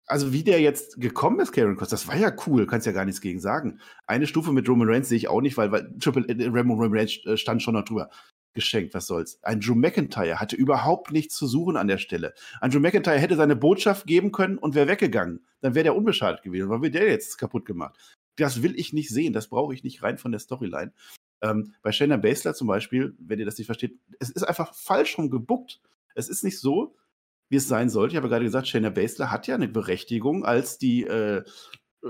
also 0.07 0.33
wie 0.33 0.43
der 0.43 0.61
jetzt 0.61 0.99
gekommen 0.99 1.39
ist, 1.39 1.51
Karen 1.51 1.77
Cross, 1.77 1.89
das 1.89 2.07
war 2.07 2.15
ja 2.15 2.35
cool, 2.45 2.67
kannst 2.67 2.85
ja 2.85 2.91
gar 2.91 3.05
nichts 3.05 3.21
gegen 3.21 3.39
sagen. 3.39 3.79
Eine 4.05 4.27
Stufe 4.27 4.51
mit 4.51 4.69
Roman 4.69 4.89
Reigns 4.89 5.09
sehe 5.09 5.17
ich 5.17 5.27
auch 5.27 5.41
nicht, 5.41 5.57
weil, 5.57 5.71
weil 5.71 5.97
Triple 5.99 6.27
äh, 6.27 6.47
Roman 6.47 6.93
Reigns 6.93 7.25
äh, 7.25 7.37
stand 7.37 7.63
schon 7.63 7.73
noch 7.73 7.85
drüber. 7.85 8.09
Geschenkt, 8.53 8.93
was 8.93 9.07
soll's. 9.07 9.37
Ein 9.43 9.59
Drew 9.59 9.75
McIntyre 9.75 10.39
hatte 10.39 10.55
überhaupt 10.55 11.11
nichts 11.11 11.35
zu 11.35 11.45
suchen 11.45 11.75
an 11.75 11.89
der 11.89 11.97
Stelle. 11.97 12.33
Ein 12.61 12.71
Drew 12.71 12.79
McIntyre 12.79 13.19
hätte 13.19 13.35
seine 13.35 13.57
Botschaft 13.57 14.07
geben 14.07 14.31
können 14.31 14.57
und 14.57 14.75
wäre 14.75 14.87
weggegangen. 14.87 15.45
Dann 15.59 15.75
wäre 15.75 15.83
der 15.83 15.95
unbeschadet 15.95 16.41
gewesen. 16.41 16.69
Was 16.69 16.81
wird 16.81 16.95
der 16.95 17.09
jetzt 17.09 17.37
kaputt 17.37 17.65
gemacht? 17.65 17.99
Das 18.37 18.63
will 18.63 18.79
ich 18.79 18.93
nicht 18.93 19.09
sehen. 19.09 19.33
Das 19.33 19.49
brauche 19.49 19.73
ich 19.73 19.83
nicht 19.83 20.03
rein 20.03 20.17
von 20.17 20.31
der 20.31 20.39
Storyline. 20.39 20.93
Ähm, 21.41 21.73
bei 21.81 21.91
Shayna 21.91 22.15
Baszler 22.15 22.53
zum 22.53 22.67
Beispiel, 22.67 23.13
wenn 23.19 23.39
ihr 23.39 23.45
das 23.45 23.57
nicht 23.57 23.67
versteht, 23.67 23.99
es 24.19 24.29
ist 24.29 24.43
einfach 24.43 24.73
falsch 24.73 25.17
rum 25.17 25.29
gebuckt. 25.29 25.81
Es 26.15 26.29
ist 26.29 26.43
nicht 26.43 26.59
so, 26.59 26.95
wie 27.49 27.57
es 27.57 27.67
sein 27.67 27.89
sollte. 27.89 28.13
Ich 28.13 28.17
habe 28.17 28.29
gerade 28.29 28.45
gesagt, 28.45 28.67
Shayna 28.67 28.89
Baszler 28.89 29.31
hat 29.31 29.47
ja 29.47 29.55
eine 29.55 29.67
Berechtigung, 29.67 30.43
als 30.43 30.77
die 30.77 31.03
äh, 31.03 31.43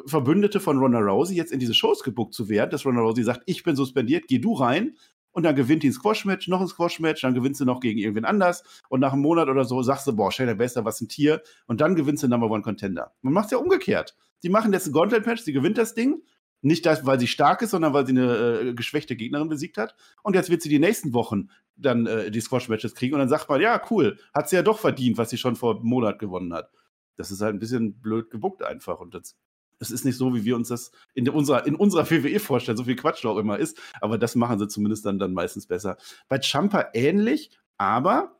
Verbündete 0.05 0.59
von 0.59 0.77
Ronda 0.77 0.99
Rousey 0.99 1.35
jetzt 1.35 1.51
in 1.51 1.59
diese 1.59 1.73
Shows 1.73 2.03
gebuckt 2.03 2.33
zu 2.33 2.49
werden, 2.49 2.71
dass 2.71 2.85
Ronda 2.85 3.01
Rousey 3.01 3.23
sagt, 3.23 3.43
ich 3.45 3.63
bin 3.63 3.75
suspendiert, 3.75 4.27
geh 4.27 4.39
du 4.39 4.53
rein. 4.53 4.95
Und 5.31 5.43
dann 5.43 5.55
gewinnt 5.55 5.83
die 5.83 5.89
ein 5.89 5.93
Squash-Match, 5.93 6.47
noch 6.47 6.61
ein 6.61 6.67
Squash-Match, 6.67 7.21
dann 7.21 7.33
gewinnst 7.33 7.59
du 7.59 7.65
noch 7.65 7.81
gegen 7.81 7.99
irgendwen 7.99 8.23
anders. 8.23 8.63
Und 8.87 9.01
nach 9.01 9.11
einem 9.11 9.21
Monat 9.21 9.49
oder 9.49 9.65
so 9.65 9.81
sagst 9.81 10.07
du, 10.07 10.15
boah, 10.15 10.31
Shayna 10.31 10.53
Baszler, 10.53 10.85
was 10.85 11.01
ein 11.01 11.09
Tier. 11.09 11.41
Und 11.67 11.81
dann 11.81 11.95
gewinnst 11.95 12.23
du 12.23 12.29
Number 12.29 12.49
One 12.49 12.61
Contender. 12.61 13.11
Man 13.21 13.33
macht 13.33 13.45
es 13.45 13.51
ja 13.51 13.57
umgekehrt. 13.57 14.15
Die 14.43 14.49
machen 14.49 14.71
jetzt 14.71 14.87
ein 14.87 14.93
Gauntlet-Match, 14.93 15.41
sie 15.41 15.51
gewinnt 15.51 15.77
das 15.77 15.93
Ding. 15.93 16.21
Nicht, 16.65 16.87
das, 16.87 17.05
weil 17.05 17.19
sie 17.19 17.27
stark 17.27 17.61
ist, 17.61 17.69
sondern 17.69 17.93
weil 17.93 18.07
sie 18.07 18.13
eine 18.13 18.59
äh, 18.59 18.73
geschwächte 18.73 19.15
Gegnerin 19.15 19.49
besiegt 19.49 19.77
hat. 19.77 19.95
Und 20.23 20.33
jetzt 20.33 20.49
wird 20.49 20.63
sie 20.63 20.69
die 20.69 20.79
nächsten 20.79 21.13
Wochen 21.13 21.49
dann 21.75 22.07
äh, 22.07 22.31
die 22.31 22.41
Squash-Matches 22.41 22.95
kriegen. 22.95 23.13
Und 23.13 23.19
dann 23.19 23.29
sagt 23.29 23.47
man, 23.47 23.61
ja, 23.61 23.79
cool, 23.91 24.17
hat 24.33 24.49
sie 24.49 24.55
ja 24.55 24.63
doch 24.63 24.79
verdient, 24.79 25.19
was 25.19 25.29
sie 25.29 25.37
schon 25.37 25.55
vor 25.55 25.75
einem 25.75 25.85
Monat 25.85 26.17
gewonnen 26.17 26.55
hat. 26.55 26.71
Das 27.17 27.29
ist 27.29 27.41
halt 27.41 27.53
ein 27.53 27.59
bisschen 27.59 28.01
blöd 28.01 28.31
gebuckt 28.31 28.63
einfach. 28.63 28.99
Und 28.99 29.13
das, 29.13 29.37
es 29.77 29.91
ist 29.91 30.05
nicht 30.05 30.17
so, 30.17 30.33
wie 30.33 30.43
wir 30.43 30.55
uns 30.55 30.69
das 30.69 30.91
in 31.13 31.29
unserer, 31.29 31.67
in 31.67 31.75
unserer 31.75 32.09
WWE 32.09 32.39
vorstellen, 32.39 32.77
so 32.77 32.85
viel 32.85 32.95
Quatsch 32.95 33.23
da 33.23 33.29
auch 33.29 33.37
immer 33.37 33.59
ist. 33.59 33.79
Aber 34.01 34.17
das 34.17 34.33
machen 34.33 34.57
sie 34.57 34.67
zumindest 34.67 35.05
dann, 35.05 35.19
dann 35.19 35.33
meistens 35.33 35.67
besser. 35.67 35.97
Bei 36.29 36.39
Champa 36.41 36.87
ähnlich, 36.95 37.51
aber 37.77 38.39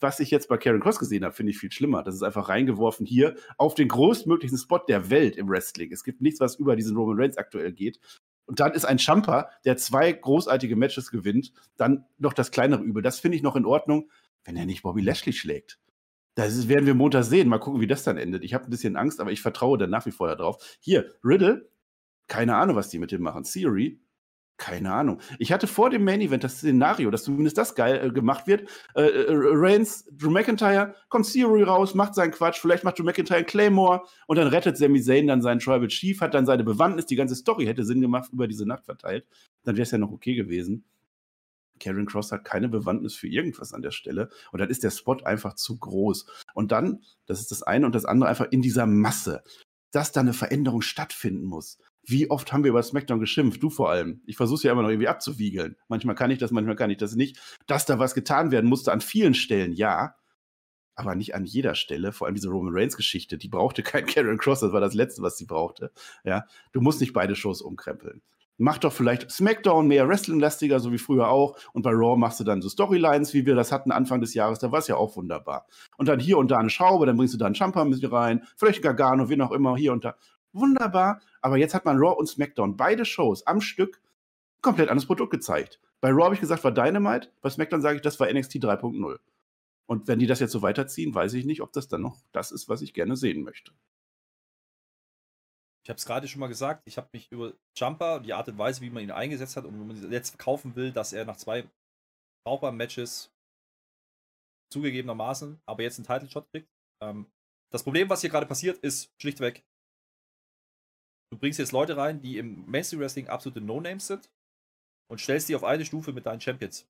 was 0.00 0.20
ich 0.20 0.30
jetzt 0.30 0.48
bei 0.48 0.56
Karen 0.56 0.80
Cross 0.80 0.98
gesehen 0.98 1.24
habe, 1.24 1.34
finde 1.34 1.50
ich 1.50 1.58
viel 1.58 1.70
schlimmer. 1.70 2.02
Das 2.02 2.14
ist 2.14 2.22
einfach 2.22 2.48
reingeworfen 2.48 3.06
hier 3.06 3.34
auf 3.58 3.74
den 3.74 3.88
größtmöglichen 3.88 4.58
Spot 4.58 4.80
der 4.88 5.10
Welt 5.10 5.36
im 5.36 5.48
Wrestling. 5.48 5.92
Es 5.92 6.04
gibt 6.04 6.20
nichts, 6.20 6.40
was 6.40 6.56
über 6.56 6.76
diesen 6.76 6.96
Roman 6.96 7.20
Reigns 7.20 7.36
aktuell 7.36 7.72
geht. 7.72 7.98
Und 8.46 8.60
dann 8.60 8.72
ist 8.72 8.84
ein 8.84 8.98
Champa, 8.98 9.50
der 9.64 9.76
zwei 9.76 10.12
großartige 10.12 10.76
Matches 10.76 11.10
gewinnt, 11.10 11.52
dann 11.76 12.04
noch 12.18 12.32
das 12.32 12.50
kleinere 12.50 12.82
Übel. 12.82 13.02
Das 13.02 13.20
finde 13.20 13.36
ich 13.36 13.42
noch 13.42 13.56
in 13.56 13.64
Ordnung, 13.64 14.10
wenn 14.44 14.56
er 14.56 14.66
nicht 14.66 14.82
Bobby 14.82 15.00
Lashley 15.00 15.32
schlägt. 15.32 15.78
Das 16.34 16.68
werden 16.68 16.86
wir 16.86 16.94
Montag 16.94 17.24
sehen. 17.24 17.48
Mal 17.48 17.58
gucken, 17.58 17.80
wie 17.80 17.86
das 17.86 18.02
dann 18.02 18.16
endet. 18.16 18.42
Ich 18.42 18.54
habe 18.54 18.64
ein 18.64 18.70
bisschen 18.70 18.96
Angst, 18.96 19.20
aber 19.20 19.30
ich 19.30 19.40
vertraue 19.40 19.78
dann 19.78 19.90
nach 19.90 20.04
wie 20.04 20.10
vor 20.10 20.28
darauf. 20.28 20.76
Hier, 20.80 21.14
Riddle, 21.24 21.70
keine 22.26 22.56
Ahnung, 22.56 22.76
was 22.76 22.88
die 22.88 22.98
mit 22.98 23.12
dem 23.12 23.22
machen. 23.22 23.44
Theory, 23.44 24.00
keine 24.56 24.92
Ahnung. 24.92 25.20
Ich 25.38 25.52
hatte 25.52 25.66
vor 25.66 25.90
dem 25.90 26.04
Main 26.04 26.20
Event 26.20 26.44
das 26.44 26.58
Szenario, 26.58 27.10
dass 27.10 27.24
zumindest 27.24 27.58
das 27.58 27.74
geil 27.74 28.06
äh, 28.06 28.10
gemacht 28.10 28.46
wird. 28.46 28.68
Äh, 28.94 29.02
äh, 29.02 29.26
Reigns, 29.28 30.04
Drew 30.12 30.30
McIntyre, 30.30 30.94
kommt 31.08 31.30
Theory 31.30 31.64
raus, 31.64 31.94
macht 31.94 32.14
seinen 32.14 32.30
Quatsch, 32.30 32.60
vielleicht 32.60 32.84
macht 32.84 32.98
Drew 32.98 33.04
McIntyre 33.04 33.38
einen 33.38 33.46
Claymore 33.46 34.02
und 34.26 34.36
dann 34.36 34.46
rettet 34.46 34.78
Sami 34.78 35.02
Zayn 35.02 35.26
dann 35.26 35.42
seinen 35.42 35.58
Tribal 35.58 35.88
Chief, 35.88 36.20
hat 36.20 36.34
dann 36.34 36.46
seine 36.46 36.62
Bewandtnis, 36.62 37.06
die 37.06 37.16
ganze 37.16 37.34
Story 37.34 37.66
hätte 37.66 37.84
Sinn 37.84 38.00
gemacht, 38.00 38.30
über 38.32 38.46
diese 38.46 38.66
Nacht 38.66 38.84
verteilt. 38.84 39.26
Dann 39.64 39.76
wäre 39.76 39.82
es 39.82 39.90
ja 39.90 39.98
noch 39.98 40.12
okay 40.12 40.34
gewesen. 40.34 40.84
Karen 41.80 42.06
Cross 42.06 42.30
hat 42.30 42.44
keine 42.44 42.68
Bewandtnis 42.68 43.14
für 43.14 43.26
irgendwas 43.26 43.72
an 43.72 43.82
der 43.82 43.90
Stelle. 43.90 44.30
Und 44.52 44.60
dann 44.60 44.70
ist 44.70 44.84
der 44.84 44.90
Spot 44.90 45.16
einfach 45.24 45.54
zu 45.54 45.76
groß. 45.76 46.26
Und 46.54 46.70
dann, 46.70 47.02
das 47.26 47.40
ist 47.40 47.50
das 47.50 47.62
eine 47.62 47.86
und 47.86 47.94
das 47.94 48.04
andere 48.04 48.30
einfach 48.30 48.46
in 48.50 48.62
dieser 48.62 48.86
Masse, 48.86 49.42
dass 49.90 50.12
da 50.12 50.20
eine 50.20 50.32
Veränderung 50.32 50.82
stattfinden 50.82 51.44
muss. 51.44 51.78
Wie 52.06 52.30
oft 52.30 52.52
haben 52.52 52.64
wir 52.64 52.70
über 52.70 52.82
SmackDown 52.82 53.20
geschimpft? 53.20 53.62
Du 53.62 53.70
vor 53.70 53.90
allem. 53.90 54.22
Ich 54.26 54.36
versuche 54.36 54.56
es 54.56 54.62
ja 54.62 54.72
immer 54.72 54.82
noch 54.82 54.90
irgendwie 54.90 55.08
abzuwiegeln. 55.08 55.76
Manchmal 55.88 56.14
kann 56.14 56.30
ich 56.30 56.38
das, 56.38 56.50
manchmal 56.50 56.76
kann 56.76 56.90
ich 56.90 56.98
das 56.98 57.14
nicht. 57.14 57.38
Dass 57.66 57.86
da 57.86 57.98
was 57.98 58.14
getan 58.14 58.50
werden 58.50 58.68
musste 58.68 58.92
an 58.92 59.00
vielen 59.00 59.34
Stellen, 59.34 59.72
ja. 59.72 60.14
Aber 60.96 61.14
nicht 61.14 61.34
an 61.34 61.44
jeder 61.44 61.74
Stelle. 61.74 62.12
Vor 62.12 62.26
allem 62.26 62.36
diese 62.36 62.50
Roman 62.50 62.74
Reigns-Geschichte, 62.74 63.38
die 63.38 63.48
brauchte 63.48 63.82
kein 63.82 64.06
Karen 64.06 64.38
Cross. 64.38 64.60
Das 64.60 64.72
war 64.72 64.80
das 64.80 64.94
Letzte, 64.94 65.22
was 65.22 65.38
sie 65.38 65.46
brauchte. 65.46 65.92
Ja. 66.24 66.44
Du 66.72 66.80
musst 66.80 67.00
nicht 67.00 67.12
beide 67.12 67.34
Shows 67.34 67.62
umkrempeln. 67.62 68.22
Mach 68.56 68.78
doch 68.78 68.92
vielleicht 68.92 69.32
SmackDown 69.32 69.88
mehr 69.88 70.08
Wrestling-lastiger, 70.08 70.78
so 70.78 70.92
wie 70.92 70.98
früher 70.98 71.28
auch. 71.28 71.56
Und 71.72 71.82
bei 71.82 71.90
Raw 71.90 72.16
machst 72.16 72.38
du 72.38 72.44
dann 72.44 72.62
so 72.62 72.68
Storylines, 72.68 73.34
wie 73.34 73.46
wir 73.46 73.56
das 73.56 73.72
hatten 73.72 73.90
Anfang 73.90 74.20
des 74.20 74.32
Jahres. 74.32 74.60
Da 74.60 74.70
war 74.70 74.78
es 74.78 74.86
ja 74.86 74.94
auch 74.94 75.16
wunderbar. 75.16 75.66
Und 75.96 76.06
dann 76.06 76.20
hier 76.20 76.38
und 76.38 76.52
da 76.52 76.58
eine 76.58 76.70
Schraube, 76.70 77.04
dann 77.04 77.16
bringst 77.16 77.34
du 77.34 77.38
da 77.38 77.46
einen 77.46 77.56
Champa 77.56 77.84
mit 77.84 78.12
rein. 78.12 78.44
Vielleicht 78.56 78.80
Gargano, 78.80 79.28
wie 79.28 79.40
auch 79.40 79.50
immer, 79.50 79.76
hier 79.76 79.92
und 79.92 80.04
da 80.04 80.14
wunderbar. 80.54 81.20
Aber 81.40 81.56
jetzt 81.56 81.74
hat 81.74 81.84
man 81.84 81.98
Raw 81.98 82.16
und 82.16 82.26
SmackDown, 82.26 82.76
beide 82.76 83.04
Shows 83.04 83.46
am 83.46 83.60
Stück, 83.60 84.00
komplett 84.62 84.88
anderes 84.88 85.06
Produkt 85.06 85.30
gezeigt. 85.30 85.80
Bei 86.00 86.10
Raw 86.10 86.24
habe 86.24 86.34
ich 86.34 86.40
gesagt, 86.40 86.64
war 86.64 86.72
Dynamite, 86.72 87.30
bei 87.40 87.50
SmackDown 87.50 87.82
sage 87.82 87.96
ich, 87.96 88.02
das 88.02 88.18
war 88.20 88.32
NXT 88.32 88.56
3.0. 88.56 89.18
Und 89.86 90.08
wenn 90.08 90.18
die 90.18 90.26
das 90.26 90.40
jetzt 90.40 90.52
so 90.52 90.62
weiterziehen, 90.62 91.14
weiß 91.14 91.34
ich 91.34 91.44
nicht, 91.44 91.60
ob 91.60 91.72
das 91.72 91.88
dann 91.88 92.02
noch 92.02 92.22
das 92.32 92.52
ist, 92.52 92.68
was 92.68 92.80
ich 92.82 92.94
gerne 92.94 93.16
sehen 93.16 93.42
möchte. 93.42 93.72
Ich 95.84 95.90
habe 95.90 95.98
es 95.98 96.06
gerade 96.06 96.26
schon 96.28 96.40
mal 96.40 96.46
gesagt, 96.46 96.82
ich 96.86 96.96
habe 96.96 97.10
mich 97.12 97.30
über 97.30 97.52
Jumper 97.76 98.20
die 98.20 98.32
Art 98.32 98.48
und 98.48 98.56
Weise, 98.56 98.80
wie 98.80 98.88
man 98.88 99.02
ihn 99.02 99.10
eingesetzt 99.10 99.56
hat 99.56 99.66
und 99.66 99.78
wenn 99.78 99.86
man 99.86 100.12
jetzt 100.12 100.30
verkaufen 100.30 100.76
will, 100.76 100.92
dass 100.92 101.12
er 101.12 101.26
nach 101.26 101.36
zwei 101.36 101.68
brauchbaren 102.46 102.76
Matches 102.76 103.30
zugegebenermaßen, 104.72 105.60
aber 105.66 105.82
jetzt 105.82 105.98
einen 105.98 106.06
Title-Shot 106.06 106.50
kriegt. 106.50 106.68
Ähm, 107.02 107.26
das 107.70 107.82
Problem, 107.82 108.08
was 108.08 108.22
hier 108.22 108.30
gerade 108.30 108.46
passiert, 108.46 108.78
ist 108.78 109.12
schlichtweg, 109.20 109.62
Du 111.34 111.40
bringst 111.40 111.58
jetzt 111.58 111.72
Leute 111.72 111.96
rein, 111.96 112.20
die 112.20 112.38
im 112.38 112.64
Mainstream 112.70 113.00
Wrestling 113.00 113.26
absolute 113.26 113.60
No-Names 113.60 114.06
sind 114.06 114.30
und 115.10 115.20
stellst 115.20 115.48
die 115.48 115.56
auf 115.56 115.64
eine 115.64 115.84
Stufe 115.84 116.12
mit 116.12 116.26
deinen 116.26 116.40
Champions. 116.40 116.86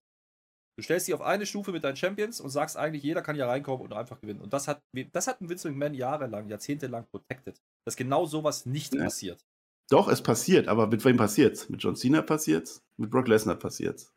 Du 0.76 0.82
stellst 0.82 1.08
die 1.08 1.14
auf 1.14 1.22
eine 1.22 1.46
Stufe 1.46 1.72
mit 1.72 1.82
deinen 1.82 1.96
Champions 1.96 2.42
und 2.42 2.50
sagst 2.50 2.76
eigentlich, 2.76 3.02
jeder 3.02 3.22
kann 3.22 3.36
hier 3.36 3.46
reinkommen 3.46 3.82
und 3.82 3.94
einfach 3.94 4.20
gewinnen. 4.20 4.42
Und 4.42 4.52
das 4.52 4.68
hat, 4.68 4.82
das 5.12 5.28
hat 5.28 5.40
ein 5.40 5.48
Vince 5.48 5.70
McMahon 5.70 5.94
jahrelang, 5.94 6.50
jahrzehntelang 6.50 7.06
protected. 7.06 7.58
Dass 7.86 7.96
genau 7.96 8.26
sowas 8.26 8.66
nicht 8.66 8.92
ja. 8.92 9.04
passiert. 9.04 9.42
Doch, 9.88 10.08
es 10.08 10.22
passiert, 10.22 10.68
aber 10.68 10.88
mit 10.88 11.02
wem 11.06 11.16
passiert's? 11.16 11.70
Mit 11.70 11.82
John 11.82 11.96
Cena 11.96 12.20
passiert's? 12.20 12.82
Mit 12.98 13.10
Brock 13.10 13.28
Lesnar 13.28 13.56
passiert's? 13.56 14.12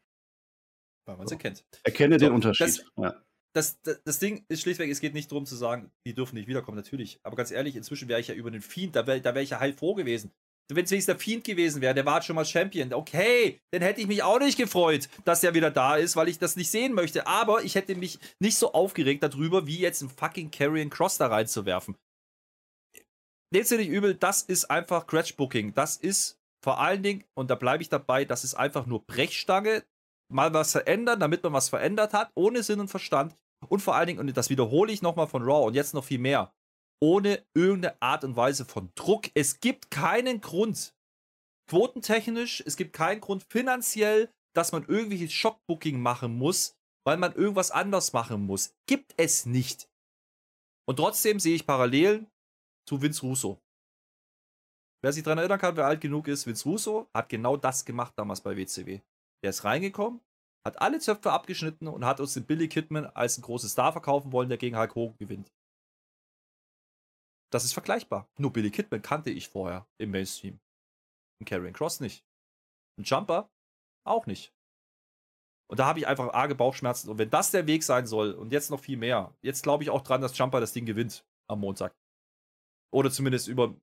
Weil 1.06 1.16
man 1.16 1.28
sie 1.28 1.38
kennt. 1.38 1.64
Erkenne 1.84 2.20
so, 2.20 2.26
den 2.26 2.34
Unterschied. 2.34 2.68
Das, 2.68 2.84
ja 2.98 3.27
das, 3.54 3.82
das, 3.82 4.02
das, 4.04 4.20
Ding 4.20 4.46
ist 4.50 4.62
schlichtweg, 4.62 4.90
es 4.92 5.00
geht 5.00 5.14
nicht 5.14 5.32
darum 5.32 5.46
zu 5.46 5.56
sagen, 5.56 5.92
die 6.06 6.14
dürfen 6.14 6.36
nicht 6.36 6.48
wiederkommen, 6.48 6.78
natürlich. 6.78 7.20
Aber 7.24 7.36
ganz 7.36 7.52
ehrlich, 7.52 7.76
inzwischen 7.76 8.08
wäre 8.08 8.20
ich 8.20 8.28
ja 8.28 8.36
über 8.36 8.52
den 8.52 8.62
Fiend, 8.62 8.96
da 8.96 9.08
wäre 9.08 9.24
wär 9.24 9.42
ich 9.42 9.52
ja 9.52 9.60
heilfroh 9.60 9.96
gewesen. 9.96 10.32
Wenn 10.70 10.84
es 10.84 10.92
wenigstens 10.92 11.16
der 11.16 11.20
Fiend 11.20 11.46
gewesen 11.46 11.82
wäre, 11.82 11.94
der 11.94 12.06
war 12.06 12.22
schon 12.22 12.36
mal 12.36 12.44
Champion, 12.44 12.94
okay, 12.94 13.62
dann 13.72 13.82
hätte 13.82 14.02
ich 14.02 14.08
mich 14.08 14.22
auch 14.22 14.40
nicht 14.40 14.58
gefreut, 14.58 15.08
dass 15.24 15.40
der 15.40 15.54
wieder 15.54 15.72
da 15.72 15.96
ist, 15.96 16.18
weil 16.18 16.28
ich 16.28 16.40
das 16.40 16.58
nicht 16.58 16.70
sehen 16.70 16.94
möchte. 16.94 17.26
Aber 17.26 17.64
ich 17.64 17.76
hätte 17.76 17.96
mich 17.96 18.20
nicht 18.40 18.58
so 18.58 18.74
aufgeregt 18.74 19.24
darüber, 19.24 19.66
wie 19.66 19.80
jetzt 19.80 20.02
einen 20.02 20.12
fucking 20.12 20.52
Carrion 20.52 20.90
Cross 20.90 21.18
da 21.18 21.28
reinzuwerfen. 21.28 21.96
Nehmt 23.54 23.72
ihr 23.72 23.78
nicht 23.78 23.90
übel, 23.90 24.14
das 24.14 24.42
ist 24.42 24.66
einfach 24.66 25.08
Crash-Booking. 25.08 25.74
Das 25.74 25.96
ist 25.96 26.38
vor 26.62 26.80
allen 26.80 27.02
Dingen, 27.02 27.24
und 27.34 27.50
da 27.50 27.56
bleibe 27.56 27.82
ich 27.82 27.88
dabei, 27.88 28.26
das 28.26 28.44
ist 28.44 28.56
einfach 28.56 28.86
nur 28.88 29.06
Brechstange, 29.06 29.86
mal 30.30 30.54
was 30.54 30.72
verändern, 30.72 31.20
damit 31.20 31.44
man 31.44 31.54
was 31.54 31.70
verändert 31.70 32.14
hat, 32.14 32.32
ohne 32.36 32.64
Sinn 32.64 32.80
und 32.80 32.90
Verstand. 32.90 33.36
Und 33.70 33.82
vor 33.82 33.96
allen 33.96 34.08
Dingen, 34.08 34.20
und 34.20 34.36
das 34.38 34.50
wiederhole 34.50 34.92
ich 34.92 35.02
nochmal 35.02 35.28
von 35.28 35.44
Raw 35.44 35.68
und 35.68 35.74
jetzt 35.74 35.94
noch 35.94 36.04
viel 36.04 36.20
mehr, 36.20 36.54
ohne 37.02 37.46
irgendeine 37.54 38.02
Art 38.02 38.24
und 38.24 38.36
Weise 38.36 38.66
von 38.66 38.92
Druck. 38.96 39.30
Es 39.34 39.60
gibt 39.60 39.92
keinen 39.92 40.42
Grund, 40.42 40.94
quotentechnisch, 41.70 42.64
es 42.66 42.78
gibt 42.78 42.94
keinen 42.94 43.22
Grund 43.22 43.44
finanziell, 43.50 44.32
dass 44.56 44.72
man 44.72 44.86
irgendwelches 44.86 45.34
Shockbooking 45.34 46.00
machen 46.00 46.38
muss, 46.38 46.76
weil 47.06 47.18
man 47.18 47.34
irgendwas 47.34 47.72
anders 47.72 48.14
machen 48.14 48.46
muss. 48.46 48.74
Gibt 48.88 49.14
es 49.18 49.46
nicht. 49.46 49.90
Und 50.88 50.98
trotzdem 50.98 51.40
sehe 51.40 51.56
ich 51.56 51.68
Parallelen 51.68 52.28
zu 52.88 53.02
Vince 53.02 53.22
Russo. 53.22 53.60
Wer 55.04 55.14
sich 55.14 55.24
daran 55.24 55.38
erinnern 55.38 55.60
kann, 55.60 55.78
wer 55.78 55.86
alt 55.86 56.02
genug 56.02 56.28
ist, 56.28 56.48
Vince 56.48 56.68
Russo 56.68 57.08
hat 57.14 57.30
genau 57.30 57.56
das 57.56 57.86
gemacht 57.86 58.14
damals 58.18 58.42
bei 58.42 58.58
WCW. 58.58 59.02
Der 59.44 59.52
ist 59.52 59.64
reingekommen, 59.64 60.22
hat 60.66 60.82
alle 60.82 61.00
Zöpfe 61.00 61.32
abgeschnitten 61.32 61.88
und 61.88 62.06
hat 62.06 62.20
uns 62.20 62.34
den 62.34 62.46
Billy 62.46 62.68
Kidman 62.68 63.06
als 63.06 63.38
einen 63.38 63.44
großen 63.44 63.70
Star 63.70 63.92
verkaufen 63.92 64.32
wollen, 64.32 64.50
der 64.50 64.58
gegen 64.58 64.78
Hulk 64.78 64.96
Hogan 64.96 65.18
gewinnt. 65.18 65.54
Das 67.52 67.64
ist 67.64 67.74
vergleichbar. 67.74 68.30
Nur 68.38 68.52
Billy 68.52 68.72
Kidman 68.72 69.02
kannte 69.02 69.30
ich 69.30 69.48
vorher 69.48 69.88
im 69.98 70.12
Mainstream. 70.12 70.60
Und 71.40 71.48
Karrion 71.48 71.74
Cross 71.74 72.02
nicht. 72.02 72.26
Und 72.98 73.10
Jumper 73.10 73.50
auch 74.06 74.26
nicht. 74.26 74.54
Und 75.70 75.80
da 75.80 75.86
habe 75.86 76.00
ich 76.00 76.08
einfach 76.08 76.34
arge 76.34 76.56
Bauchschmerzen. 76.56 77.10
Und 77.10 77.18
wenn 77.18 77.30
das 77.30 77.52
der 77.52 77.68
Weg 77.68 77.84
sein 77.84 78.08
soll, 78.08 78.32
und 78.34 78.52
jetzt 78.52 78.72
noch 78.72 78.80
viel 78.80 78.98
mehr, 78.98 79.36
jetzt 79.42 79.64
glaube 79.64 79.84
ich 79.84 79.90
auch 79.90 80.02
dran, 80.02 80.22
dass 80.22 80.38
Jumper 80.38 80.60
das 80.60 80.74
Ding 80.74 80.86
gewinnt 80.86 81.26
am 81.50 81.60
Montag. 81.60 81.96
Oder 82.94 83.12
zumindest 83.12 83.48
über 83.48 83.76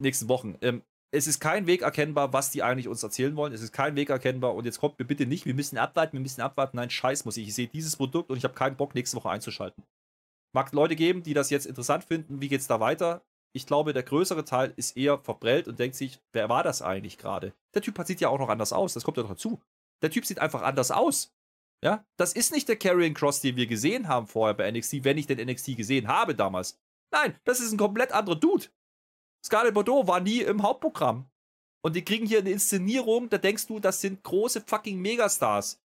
nächsten 0.00 0.28
Wochen. 0.28 0.56
Ähm, 0.60 0.82
es 1.14 1.28
ist 1.28 1.38
kein 1.38 1.66
Weg 1.66 1.82
erkennbar, 1.82 2.32
was 2.32 2.50
die 2.50 2.62
eigentlich 2.62 2.88
uns 2.88 3.02
erzählen 3.02 3.36
wollen. 3.36 3.52
Es 3.52 3.62
ist 3.62 3.72
kein 3.72 3.94
Weg 3.94 4.10
erkennbar 4.10 4.54
und 4.54 4.64
jetzt 4.64 4.80
kommt 4.80 4.98
mir 4.98 5.04
bitte 5.04 5.26
nicht, 5.26 5.46
wir 5.46 5.54
müssen 5.54 5.78
abwarten, 5.78 6.14
wir 6.14 6.20
müssen 6.20 6.40
abwarten. 6.40 6.76
Nein, 6.76 6.90
scheiß 6.90 7.24
muss 7.24 7.36
ich. 7.36 7.48
Ich 7.48 7.54
sehe 7.54 7.68
dieses 7.68 7.96
Produkt 7.96 8.30
und 8.30 8.36
ich 8.36 8.44
habe 8.44 8.54
keinen 8.54 8.76
Bock, 8.76 8.94
nächste 8.94 9.16
Woche 9.16 9.30
einzuschalten. 9.30 9.84
Mag 10.52 10.72
Leute 10.72 10.96
geben, 10.96 11.22
die 11.22 11.34
das 11.34 11.50
jetzt 11.50 11.66
interessant 11.66 12.04
finden, 12.04 12.40
wie 12.40 12.48
geht's 12.48 12.66
da 12.66 12.80
weiter? 12.80 13.24
Ich 13.52 13.66
glaube, 13.66 13.92
der 13.92 14.02
größere 14.02 14.44
Teil 14.44 14.72
ist 14.76 14.96
eher 14.96 15.18
verprellt 15.18 15.68
und 15.68 15.78
denkt 15.78 15.94
sich, 15.94 16.20
wer 16.32 16.48
war 16.48 16.64
das 16.64 16.82
eigentlich 16.82 17.18
gerade? 17.18 17.54
Der 17.74 17.82
Typ 17.82 18.00
sieht 18.04 18.20
ja 18.20 18.28
auch 18.28 18.38
noch 18.38 18.48
anders 18.48 18.72
aus, 18.72 18.94
das 18.94 19.04
kommt 19.04 19.16
ja 19.16 19.22
noch 19.22 19.30
dazu. 19.30 19.60
Der 20.02 20.10
Typ 20.10 20.26
sieht 20.26 20.40
einfach 20.40 20.62
anders 20.62 20.90
aus. 20.90 21.32
Ja, 21.82 22.04
das 22.16 22.32
ist 22.32 22.52
nicht 22.52 22.68
der 22.68 22.76
Carrying 22.76 23.14
Cross, 23.14 23.40
den 23.40 23.56
wir 23.56 23.66
gesehen 23.66 24.08
haben 24.08 24.26
vorher 24.26 24.54
bei 24.54 24.70
NXT, 24.70 25.04
wenn 25.04 25.18
ich 25.18 25.26
den 25.26 25.38
NXT 25.38 25.76
gesehen 25.76 26.08
habe 26.08 26.34
damals. 26.34 26.80
Nein, 27.12 27.38
das 27.44 27.60
ist 27.60 27.72
ein 27.72 27.78
komplett 27.78 28.10
anderer 28.12 28.36
Dude. 28.36 28.66
Scarlett 29.44 29.74
Bordeaux 29.74 30.06
war 30.06 30.20
nie 30.20 30.40
im 30.40 30.62
Hauptprogramm. 30.62 31.26
Und 31.82 31.94
die 31.94 32.04
kriegen 32.04 32.26
hier 32.26 32.38
eine 32.38 32.50
Inszenierung, 32.50 33.28
da 33.28 33.36
denkst 33.36 33.66
du, 33.66 33.78
das 33.78 34.00
sind 34.00 34.22
große 34.22 34.62
fucking 34.62 34.98
Megastars. 35.00 35.78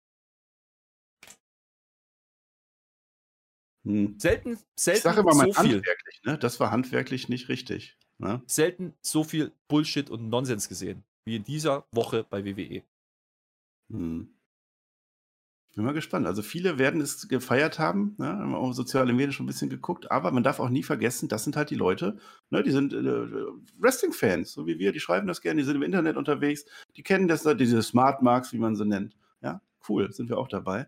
Hm. 3.85 4.17
Selten, 4.17 4.57
selten 4.77 4.97
ich 4.97 5.03
sage 5.03 5.19
immer 5.21 5.35
mal 5.35 5.51
so 5.51 5.57
handwerklich, 5.57 6.21
ne? 6.23 6.37
Das 6.37 6.59
war 6.59 6.71
handwerklich 6.71 7.27
nicht 7.27 7.49
richtig. 7.49 7.97
Ne? 8.17 8.41
Selten 8.45 8.93
so 9.01 9.23
viel 9.23 9.51
Bullshit 9.67 10.09
und 10.09 10.29
Nonsens 10.29 10.69
gesehen, 10.69 11.03
wie 11.25 11.35
in 11.35 11.43
dieser 11.43 11.85
Woche 11.91 12.23
bei 12.23 12.45
WWE. 12.45 12.83
Hm. 13.91 14.38
Bin 15.79 15.85
mal 15.85 15.93
gespannt. 15.93 16.27
Also 16.27 16.41
viele 16.41 16.77
werden 16.77 16.99
es 16.99 17.29
gefeiert 17.29 17.79
haben, 17.79 18.13
ne? 18.17 18.27
haben 18.27 18.53
auch 18.53 18.73
soziale 18.73 19.13
Medien 19.13 19.31
schon 19.31 19.45
ein 19.45 19.47
bisschen 19.47 19.69
geguckt, 19.69 20.11
aber 20.11 20.29
man 20.31 20.43
darf 20.43 20.59
auch 20.59 20.67
nie 20.67 20.83
vergessen, 20.83 21.29
das 21.29 21.45
sind 21.45 21.55
halt 21.55 21.69
die 21.69 21.75
Leute, 21.75 22.17
ne? 22.49 22.63
die 22.63 22.71
sind 22.71 22.91
äh, 22.91 22.97
Wrestling-Fans, 23.77 24.51
so 24.51 24.67
wie 24.67 24.77
wir, 24.77 24.91
die 24.91 24.99
schreiben 24.99 25.25
das 25.25 25.39
gerne, 25.39 25.61
die 25.61 25.65
sind 25.65 25.77
im 25.77 25.83
Internet 25.83 26.17
unterwegs, 26.17 26.65
die 26.97 27.01
kennen 27.01 27.29
das, 27.29 27.43
diese 27.57 27.81
Smart 27.81 28.21
Marks, 28.21 28.51
wie 28.51 28.57
man 28.57 28.75
sie 28.75 28.85
nennt. 28.85 29.15
Ja, 29.41 29.61
cool, 29.87 30.11
sind 30.11 30.27
wir 30.27 30.37
auch 30.37 30.49
dabei. 30.49 30.87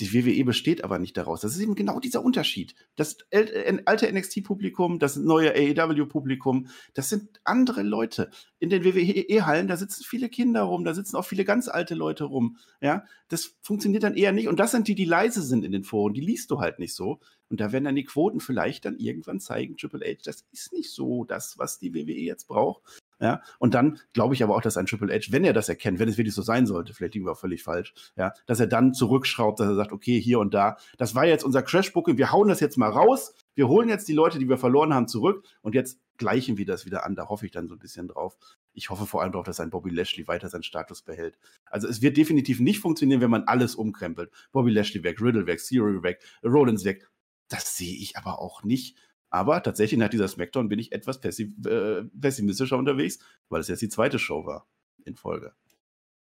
Die 0.00 0.14
WWE 0.14 0.44
besteht 0.44 0.84
aber 0.84 1.00
nicht 1.00 1.16
daraus. 1.16 1.40
Das 1.40 1.56
ist 1.56 1.60
eben 1.60 1.74
genau 1.74 1.98
dieser 1.98 2.24
Unterschied. 2.24 2.74
Das 2.94 3.16
alte 3.32 4.12
NXT-Publikum, 4.12 5.00
das 5.00 5.16
neue 5.16 5.52
AEW-Publikum, 5.54 6.68
das 6.94 7.08
sind 7.08 7.40
andere 7.42 7.82
Leute. 7.82 8.30
In 8.60 8.70
den 8.70 8.84
WWE-Hallen, 8.84 9.66
da 9.66 9.76
sitzen 9.76 10.04
viele 10.04 10.28
Kinder 10.28 10.62
rum, 10.62 10.84
da 10.84 10.94
sitzen 10.94 11.16
auch 11.16 11.24
viele 11.24 11.44
ganz 11.44 11.68
alte 11.68 11.96
Leute 11.96 12.24
rum. 12.24 12.58
Ja, 12.80 13.04
das 13.28 13.56
funktioniert 13.60 14.04
dann 14.04 14.14
eher 14.14 14.32
nicht. 14.32 14.46
Und 14.46 14.60
das 14.60 14.70
sind 14.70 14.86
die, 14.86 14.94
die 14.94 15.04
leise 15.04 15.42
sind 15.42 15.64
in 15.64 15.72
den 15.72 15.84
Foren. 15.84 16.14
Die 16.14 16.20
liest 16.20 16.50
du 16.52 16.60
halt 16.60 16.78
nicht 16.78 16.94
so. 16.94 17.18
Und 17.48 17.60
da 17.60 17.72
werden 17.72 17.84
dann 17.84 17.96
die 17.96 18.04
Quoten 18.04 18.38
vielleicht 18.40 18.84
dann 18.84 18.98
irgendwann 18.98 19.40
zeigen, 19.40 19.76
Triple 19.76 20.06
H, 20.06 20.20
das 20.24 20.44
ist 20.52 20.72
nicht 20.72 20.92
so 20.92 21.24
das, 21.24 21.58
was 21.58 21.78
die 21.78 21.92
WWE 21.92 22.12
jetzt 22.12 22.46
braucht. 22.46 22.82
Ja, 23.20 23.42
und 23.58 23.74
dann 23.74 23.98
glaube 24.12 24.34
ich 24.34 24.44
aber 24.44 24.54
auch, 24.54 24.62
dass 24.62 24.76
ein 24.76 24.86
Triple 24.86 25.12
H, 25.12 25.32
wenn 25.32 25.44
er 25.44 25.52
das 25.52 25.68
erkennt, 25.68 25.98
wenn 25.98 26.08
es 26.08 26.18
wirklich 26.18 26.34
so 26.34 26.42
sein 26.42 26.66
sollte, 26.66 26.94
vielleicht 26.94 27.14
liegen 27.14 27.26
wir 27.26 27.32
auch 27.32 27.38
völlig 27.38 27.64
falsch, 27.64 27.92
ja, 28.16 28.32
dass 28.46 28.60
er 28.60 28.68
dann 28.68 28.94
zurückschraubt, 28.94 29.58
dass 29.58 29.66
er 29.68 29.74
sagt, 29.74 29.92
okay, 29.92 30.20
hier 30.20 30.38
und 30.38 30.54
da, 30.54 30.76
das 30.98 31.16
war 31.16 31.26
jetzt 31.26 31.44
unser 31.44 31.62
Crashbooking, 31.62 32.16
wir 32.16 32.30
hauen 32.30 32.48
das 32.48 32.60
jetzt 32.60 32.76
mal 32.76 32.90
raus, 32.90 33.34
wir 33.56 33.66
holen 33.66 33.88
jetzt 33.88 34.06
die 34.06 34.12
Leute, 34.12 34.38
die 34.38 34.48
wir 34.48 34.56
verloren 34.56 34.94
haben, 34.94 35.08
zurück 35.08 35.44
und 35.62 35.74
jetzt 35.74 35.98
gleichen 36.18 36.58
wir 36.58 36.66
das 36.66 36.84
wieder 36.84 37.06
an. 37.06 37.16
Da 37.16 37.28
hoffe 37.28 37.46
ich 37.46 37.52
dann 37.52 37.68
so 37.68 37.74
ein 37.74 37.78
bisschen 37.78 38.08
drauf. 38.08 38.36
Ich 38.74 38.90
hoffe 38.90 39.06
vor 39.06 39.22
allem 39.22 39.32
darauf, 39.32 39.46
dass 39.46 39.60
ein 39.60 39.70
Bobby 39.70 39.90
Lashley 39.90 40.28
weiter 40.28 40.48
seinen 40.48 40.62
Status 40.62 41.02
behält. 41.02 41.38
Also 41.64 41.88
es 41.88 42.02
wird 42.02 42.16
definitiv 42.16 42.60
nicht 42.60 42.80
funktionieren, 42.80 43.20
wenn 43.20 43.30
man 43.30 43.44
alles 43.44 43.74
umkrempelt. 43.74 44.30
Bobby 44.52 44.70
Lashley 44.70 45.02
weg, 45.02 45.20
Riddle 45.20 45.46
weg, 45.46 45.60
Theory 45.60 46.02
weg, 46.02 46.20
Rollins 46.44 46.84
weg. 46.84 47.08
Das 47.48 47.76
sehe 47.76 47.96
ich 47.96 48.16
aber 48.16 48.40
auch 48.40 48.62
nicht. 48.62 48.96
Aber 49.30 49.62
tatsächlich 49.62 49.98
nach 49.98 50.08
dieser 50.08 50.28
Smackdown 50.28 50.68
bin 50.68 50.78
ich 50.78 50.92
etwas 50.92 51.18
äh, 51.18 52.04
pessimistischer 52.20 52.78
unterwegs, 52.78 53.18
weil 53.48 53.60
es 53.60 53.68
jetzt 53.68 53.82
die 53.82 53.88
zweite 53.88 54.18
Show 54.18 54.46
war 54.46 54.66
in 55.04 55.16
Folge. 55.16 55.54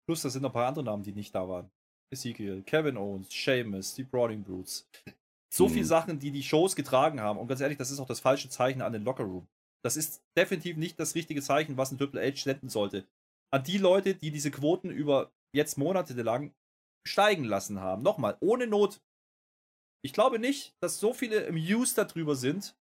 Plus, 0.07 0.21
da 0.21 0.29
sind 0.29 0.41
noch 0.41 0.49
ein 0.49 0.53
paar 0.53 0.67
andere 0.67 0.85
Namen, 0.85 1.03
die 1.03 1.13
nicht 1.13 1.35
da 1.35 1.47
waren. 1.47 1.69
Ezekiel, 2.09 2.63
Kevin 2.63 2.97
Owens, 2.97 3.33
Sheamus, 3.33 3.93
die 3.93 4.03
Browning 4.03 4.43
Brutes. 4.43 4.89
So 5.49 5.67
mhm. 5.67 5.73
viele 5.73 5.85
Sachen, 5.85 6.19
die 6.19 6.31
die 6.31 6.43
Shows 6.43 6.75
getragen 6.75 7.19
haben. 7.19 7.39
Und 7.39 7.47
ganz 7.47 7.61
ehrlich, 7.61 7.77
das 7.77 7.91
ist 7.91 7.99
auch 7.99 8.07
das 8.07 8.19
falsche 8.19 8.49
Zeichen 8.49 8.81
an 8.81 8.93
den 8.93 9.03
Lockerroom. 9.03 9.47
Das 9.83 9.95
ist 9.97 10.23
definitiv 10.35 10.77
nicht 10.77 10.99
das 10.99 11.15
richtige 11.15 11.41
Zeichen, 11.41 11.77
was 11.77 11.91
ein 11.91 11.97
Triple 11.97 12.21
H 12.21 12.43
senden 12.43 12.69
sollte. 12.69 13.05
An 13.51 13.63
die 13.63 13.77
Leute, 13.77 14.15
die 14.15 14.31
diese 14.31 14.51
Quoten 14.51 14.89
über 14.89 15.31
jetzt 15.53 15.77
monatelang 15.77 16.53
steigen 17.05 17.43
lassen 17.43 17.79
haben. 17.79 18.03
Nochmal, 18.03 18.37
ohne 18.39 18.67
Not. 18.67 19.01
Ich 20.03 20.13
glaube 20.13 20.39
nicht, 20.39 20.75
dass 20.79 20.99
so 20.99 21.13
viele 21.13 21.47
amused 21.47 21.97
darüber 21.97 22.35
sind, 22.35 22.75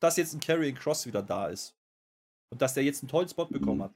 dass 0.00 0.16
jetzt 0.16 0.34
ein 0.34 0.40
Carrying 0.40 0.74
Cross 0.74 1.06
wieder 1.06 1.22
da 1.22 1.48
ist. 1.48 1.76
Und 2.52 2.60
dass 2.60 2.74
der 2.74 2.82
jetzt 2.82 3.02
einen 3.02 3.08
tollen 3.08 3.28
Spot 3.28 3.46
bekommen 3.46 3.78
mhm. 3.78 3.82
hat. 3.84 3.94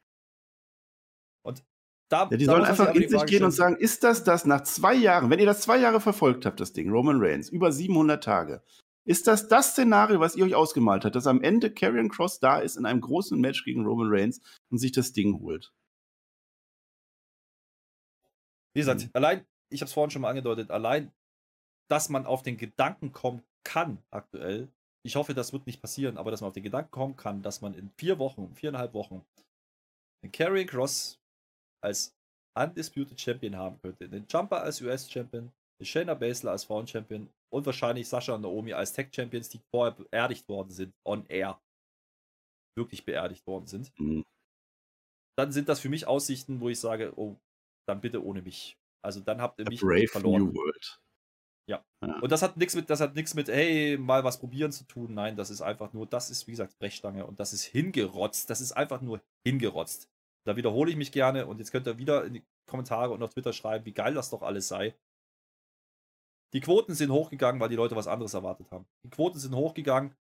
Und 1.43 1.65
da. 2.09 2.29
Ja, 2.31 2.37
die 2.37 2.45
sollen 2.45 2.65
einfach 2.65 2.95
in 2.95 3.09
sich 3.09 3.27
gehen 3.27 3.45
und 3.45 3.51
sagen: 3.51 3.77
Ist 3.77 4.05
das 4.05 4.23
das 4.23 4.45
nach 4.45 4.63
zwei 4.63 4.95
Jahren, 4.95 5.31
wenn 5.31 5.41
ihr 5.41 5.47
das 5.47 5.63
zwei 5.63 5.79
Jahre 5.79 6.01
verfolgt 6.01 6.47
habt, 6.47 6.61
das 6.61 6.73
Ding, 6.73 6.91
Roman 6.91 7.21
Reigns, 7.21 7.49
über 7.49 7.73
700 7.73 8.23
Tage, 8.23 8.63
ist 9.07 9.27
das 9.27 9.49
das 9.49 9.73
Szenario, 9.73 10.21
was 10.21 10.37
ihr 10.37 10.45
euch 10.45 10.55
ausgemalt 10.55 11.05
habt, 11.05 11.17
dass 11.17 11.27
am 11.27 11.43
Ende 11.43 11.73
Carrying 11.73 12.09
Cross 12.09 12.41
da 12.41 12.59
ist 12.59 12.77
in 12.77 12.87
einem 12.87 13.01
großen 13.01 13.39
Match 13.39 13.65
gegen 13.65 13.85
Roman 13.85 14.09
Reigns 14.11 14.41
und 14.71 14.79
sich 14.79 14.93
das 14.93 15.13
Ding 15.13 15.41
holt? 15.41 15.73
Wie 18.75 18.81
gesagt, 18.81 19.05
mhm. 19.05 19.11
allein, 19.13 19.47
ich 19.69 19.81
habe 19.81 19.89
es 19.89 19.93
vorhin 19.93 20.11
schon 20.11 20.23
mal 20.23 20.31
angedeutet, 20.31 20.71
allein, 20.71 21.13
dass 21.89 22.09
man 22.09 22.27
auf 22.27 22.43
den 22.43 22.57
Gedanken 22.57 23.13
kommen 23.13 23.43
kann 23.63 24.03
aktuell, 24.11 24.73
ich 25.05 25.17
hoffe, 25.17 25.35
das 25.35 25.53
wird 25.53 25.67
nicht 25.67 25.83
passieren, 25.83 26.17
aber 26.17 26.31
dass 26.31 26.41
man 26.41 26.49
auf 26.49 26.55
den 26.55 26.63
Gedanken 26.63 26.91
kommen 26.91 27.17
kann, 27.17 27.43
dass 27.43 27.61
man 27.61 27.75
in 27.75 27.91
vier 27.91 28.19
Wochen, 28.19 28.55
viereinhalb 28.55 28.95
Wochen, 28.95 29.25
den 30.25 30.33
Carrying 30.33 30.67
Cross 30.67 31.21
als 31.83 32.17
Undisputed 32.59 33.21
Champion 33.21 33.57
haben 33.57 33.79
könnte, 33.83 34.09
den 34.09 34.27
Jumper 34.29 34.63
als 34.63 34.81
US-Champion, 34.81 35.53
den 35.81 35.87
Shayna 35.87 36.15
Baszler 36.15 36.53
als 36.53 36.65
Frauen-Champion 36.65 37.29
und 37.53 37.67
wahrscheinlich 37.67 38.09
Sascha 38.09 38.35
und 38.35 38.43
Naomi 38.43 38.73
als 38.73 38.93
Tag-Champions, 38.93 39.51
die 39.51 39.61
vorher 39.71 39.93
beerdigt 39.95 40.49
worden 40.49 40.71
sind, 40.71 40.95
on 41.05 41.27
air. 41.27 41.61
Wirklich 42.77 43.05
beerdigt 43.05 43.47
worden 43.47 43.67
sind. 43.67 43.93
Mhm. 43.99 44.25
Dann 45.37 45.53
sind 45.53 45.69
das 45.69 45.81
für 45.81 45.89
mich 45.89 46.07
Aussichten, 46.07 46.61
wo 46.61 46.69
ich 46.69 46.81
sage, 46.81 47.13
oh, 47.17 47.37
dann 47.87 48.01
bitte 48.01 48.25
ohne 48.25 48.43
mich. 48.43 48.77
Also 49.05 49.21
dann 49.21 49.41
habt 49.41 49.59
ihr 49.59 49.69
mich 49.69 49.81
verloren. 50.11 50.45
New 50.45 50.55
World. 50.55 51.01
Ja. 51.67 51.85
ja. 52.03 52.21
Und 52.21 52.31
das 52.31 52.43
hat 52.43 52.57
nichts 52.57 52.75
mit, 52.75 52.91
das 52.91 53.01
hat 53.01 53.15
nichts 53.15 53.35
mit, 53.35 53.49
hey, 53.49 53.97
mal 53.97 54.25
was 54.25 54.39
probieren 54.39 54.73
zu 54.73 54.85
tun. 54.85 55.15
Nein, 55.15 55.37
das 55.37 55.51
ist 55.51 55.63
einfach 55.63 55.93
nur, 55.93 56.07
das 56.07 56.31
ist, 56.31 56.47
wie 56.47 56.53
gesagt, 56.53 56.79
Brechstange 56.79 57.27
und 57.27 57.41
das 57.41 57.53
ist 57.53 57.65
hingerotzt. 57.65 58.51
Das 58.51 58.61
ist 58.61 58.73
einfach 58.73 59.01
nur 59.01 59.23
hingerotzt. 59.47 60.11
Da 60.47 60.57
wiederhole 60.57 60.91
ich 60.91 60.97
mich 60.97 61.11
gerne 61.11 61.47
und 61.47 61.59
jetzt 61.59 61.73
könnt 61.73 61.87
ihr 61.87 61.99
wieder 61.99 62.25
in 62.25 62.35
die 62.35 62.45
Kommentare 62.69 63.13
und 63.13 63.23
auf 63.23 63.33
Twitter 63.33 63.53
schreiben, 63.53 63.87
wie 63.87 63.93
geil 63.93 64.15
das 64.15 64.31
doch 64.31 64.43
alles 64.43 64.69
sei. 64.69 64.95
Die 66.53 66.61
Quoten 66.61 66.95
sind 66.95 67.11
hochgegangen, 67.11 67.61
weil 67.61 67.69
die 67.69 67.77
Leute 67.77 67.97
was 67.97 68.07
anderes 68.07 68.35
erwartet 68.35 68.71
haben. 68.71 68.87
Die 69.05 69.11
Quoten 69.11 69.39
sind 69.39 69.55
hochgegangen, 69.55 70.15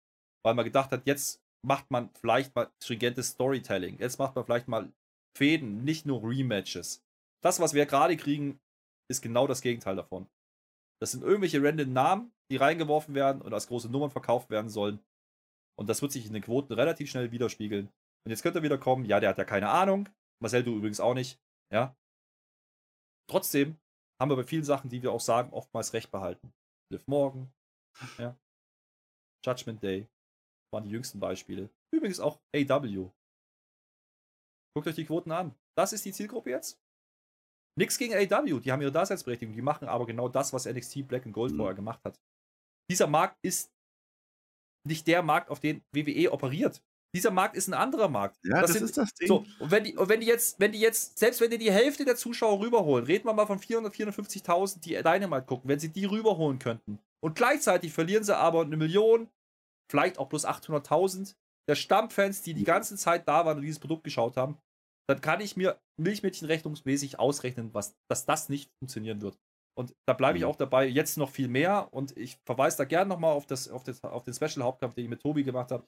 weil 0.45 0.55
man 0.55 0.65
gedacht 0.65 0.91
hat, 0.93 1.07
jetzt 1.07 1.43
macht 1.65 1.91
man 1.91 2.11
vielleicht 2.15 2.55
mal 2.55 2.71
stringentes 2.83 3.29
Storytelling. 3.29 3.99
Jetzt 3.99 4.19
macht 4.19 4.35
man 4.35 4.45
vielleicht 4.45 4.69
mal 4.69 4.93
Fäden, 5.37 5.85
nicht 5.85 6.07
nur 6.07 6.23
Rematches. 6.23 7.05
Das, 7.43 7.61
was 7.61 7.75
wir 7.75 7.87
gerade 7.87 8.17
kriegen, 8.17 8.61
ist 9.11 9.23
genau 9.23 9.47
das 9.47 9.61
Gegenteil 9.61 9.97
davon. 9.97 10.29
Das 11.03 11.11
sind 11.11 11.25
irgendwelche 11.25 11.61
random 11.61 11.93
Namen, 11.93 12.33
die 12.49 12.59
reingeworfen 12.59 13.17
werden 13.17 13.43
und 13.43 13.53
als 13.53 13.67
große 13.67 13.91
Nummern 13.91 14.13
verkauft 14.13 14.51
werden 14.51 14.71
sollen. 14.71 15.05
Und 15.77 15.89
das 15.89 16.01
wird 16.01 16.13
sich 16.13 16.27
in 16.27 16.33
den 16.33 16.45
Quoten 16.45 16.73
relativ 16.75 17.11
schnell 17.11 17.33
widerspiegeln. 17.33 17.89
Und 18.25 18.31
jetzt 18.31 18.45
könnte 18.45 18.61
er 18.61 18.63
wieder 18.63 18.79
kommen, 18.79 19.05
ja, 19.05 19.19
der 19.19 19.31
hat 19.31 19.39
ja 19.39 19.45
keine 19.45 19.69
Ahnung. 19.69 20.09
Marcel, 20.41 20.63
du 20.63 20.77
übrigens 20.77 21.01
auch 21.01 21.15
nicht. 21.15 21.41
Ja. 21.73 21.97
Trotzdem 23.29 23.81
haben 24.21 24.31
wir 24.31 24.37
bei 24.37 24.45
vielen 24.45 24.63
Sachen, 24.63 24.91
die 24.91 25.03
wir 25.03 25.11
auch 25.11 25.21
sagen, 25.21 25.53
oftmals 25.53 25.93
recht 25.93 26.13
behalten. 26.13 26.53
Liv 26.93 27.05
Morgan, 27.09 27.53
ja. 28.19 28.39
Judgment 29.45 29.83
Day 29.83 30.09
waren 30.73 30.85
die 30.85 30.91
jüngsten 30.91 31.19
Beispiele. 31.19 31.69
Übrigens 31.93 32.21
auch 32.21 32.41
AW. 32.55 33.11
Guckt 34.77 34.87
euch 34.87 34.95
die 34.95 35.05
Quoten 35.05 35.33
an. 35.33 35.53
Das 35.77 35.93
ist 35.93 36.05
die 36.05 36.13
Zielgruppe 36.13 36.51
jetzt. 36.51 36.81
Nichts 37.79 37.97
gegen 37.97 38.15
AW, 38.15 38.61
die 38.61 38.71
haben 38.71 38.83
ihre 38.83 38.93
Daseinsberechtigung, 38.93 39.55
die 39.55 39.63
machen 39.63 39.89
aber 39.89 40.07
genau 40.07 40.29
das, 40.29 40.53
was 40.53 40.67
NXT 40.67 41.09
Black 41.09 41.25
and 41.25 41.35
Gold 41.35 41.53
mhm. 41.53 41.59
vorher 41.59 41.75
gemacht 41.75 42.05
hat. 42.05 42.21
Dieser 42.91 43.07
Markt 43.07 43.39
ist 43.43 43.73
nicht 44.87 45.07
der 45.07 45.23
Markt, 45.23 45.49
auf 45.49 45.61
den 45.61 45.83
WWE 45.93 46.33
operiert. 46.33 46.83
Dieser 47.15 47.31
Markt 47.31 47.57
ist 47.57 47.69
ein 47.69 47.75
anderer 47.75 48.09
Markt. 48.09 48.39
Ja, 48.43 48.61
das, 48.61 48.73
das 48.73 48.73
sind, 48.73 48.85
ist 48.85 48.97
das 48.97 49.15
Ding. 49.15 49.29
So, 49.29 49.45
und 49.59 49.71
wenn 49.71 49.85
die, 49.85 49.97
und 49.97 50.09
wenn 50.09 50.21
die 50.21 50.27
jetzt, 50.27 50.59
wenn 50.59 50.73
die 50.73 50.81
jetzt, 50.81 51.19
selbst 51.19 51.41
wenn 51.41 51.51
die 51.51 51.59
die 51.59 51.71
Hälfte 51.71 52.05
der 52.05 52.17
Zuschauer 52.17 52.61
rüberholen, 52.61 53.05
reden 53.05 53.27
wir 53.27 53.35
mal 53.35 53.47
von 53.47 53.59
400, 53.59 53.95
450.000, 53.95 54.81
die 54.81 54.95
Dynamite 54.95 55.47
gucken, 55.47 55.69
wenn 55.69 55.79
sie 55.79 55.91
die 55.91 56.07
rüberholen 56.07 56.59
könnten. 56.59 56.99
Und 57.23 57.37
gleichzeitig 57.37 57.93
verlieren 57.93 58.25
sie 58.25 58.37
aber 58.37 58.63
eine 58.63 58.77
Million, 58.77 59.29
vielleicht 59.91 60.19
auch 60.19 60.29
plus 60.29 60.47
800.000 60.47 61.35
der 61.69 61.75
Stammfans, 61.75 62.43
die 62.43 62.55
die 62.55 62.65
ganze 62.65 62.97
Zeit 62.97 63.29
da 63.29 63.45
waren 63.45 63.59
und 63.59 63.63
dieses 63.63 63.79
Produkt 63.79 64.05
geschaut 64.05 64.37
haben, 64.37 64.59
dann 65.09 65.21
kann 65.21 65.41
ich 65.41 65.57
mir 65.57 65.81
milchmädchenrechnungsmäßig 66.01 67.19
ausrechnen, 67.19 67.75
was, 67.75 67.95
dass 68.09 68.25
das 68.25 68.49
nicht 68.49 68.71
funktionieren 68.81 69.21
wird. 69.23 69.39
Und 69.75 69.95
da 70.07 70.13
bleibe 70.13 70.39
ich 70.39 70.45
mhm. 70.45 70.51
auch 70.51 70.57
dabei, 70.57 70.87
jetzt 70.87 71.17
noch 71.17 71.31
viel 71.31 71.49
mehr. 71.49 71.89
Und 71.93 72.17
ich 72.17 72.39
verweise 72.45 72.77
da 72.79 72.85
gerne 72.85 73.09
nochmal 73.09 73.33
auf, 73.33 73.47
das, 73.47 73.69
auf, 73.69 73.85
das, 73.85 74.03
auf 74.05 74.25
den 74.25 74.35
Special-Hauptkampf, 74.35 74.95
den 74.95 75.05
ich 75.05 75.11
mit 75.11 75.23
Tobi 75.23 75.43
gemacht 75.43 75.71
habe. 75.71 75.87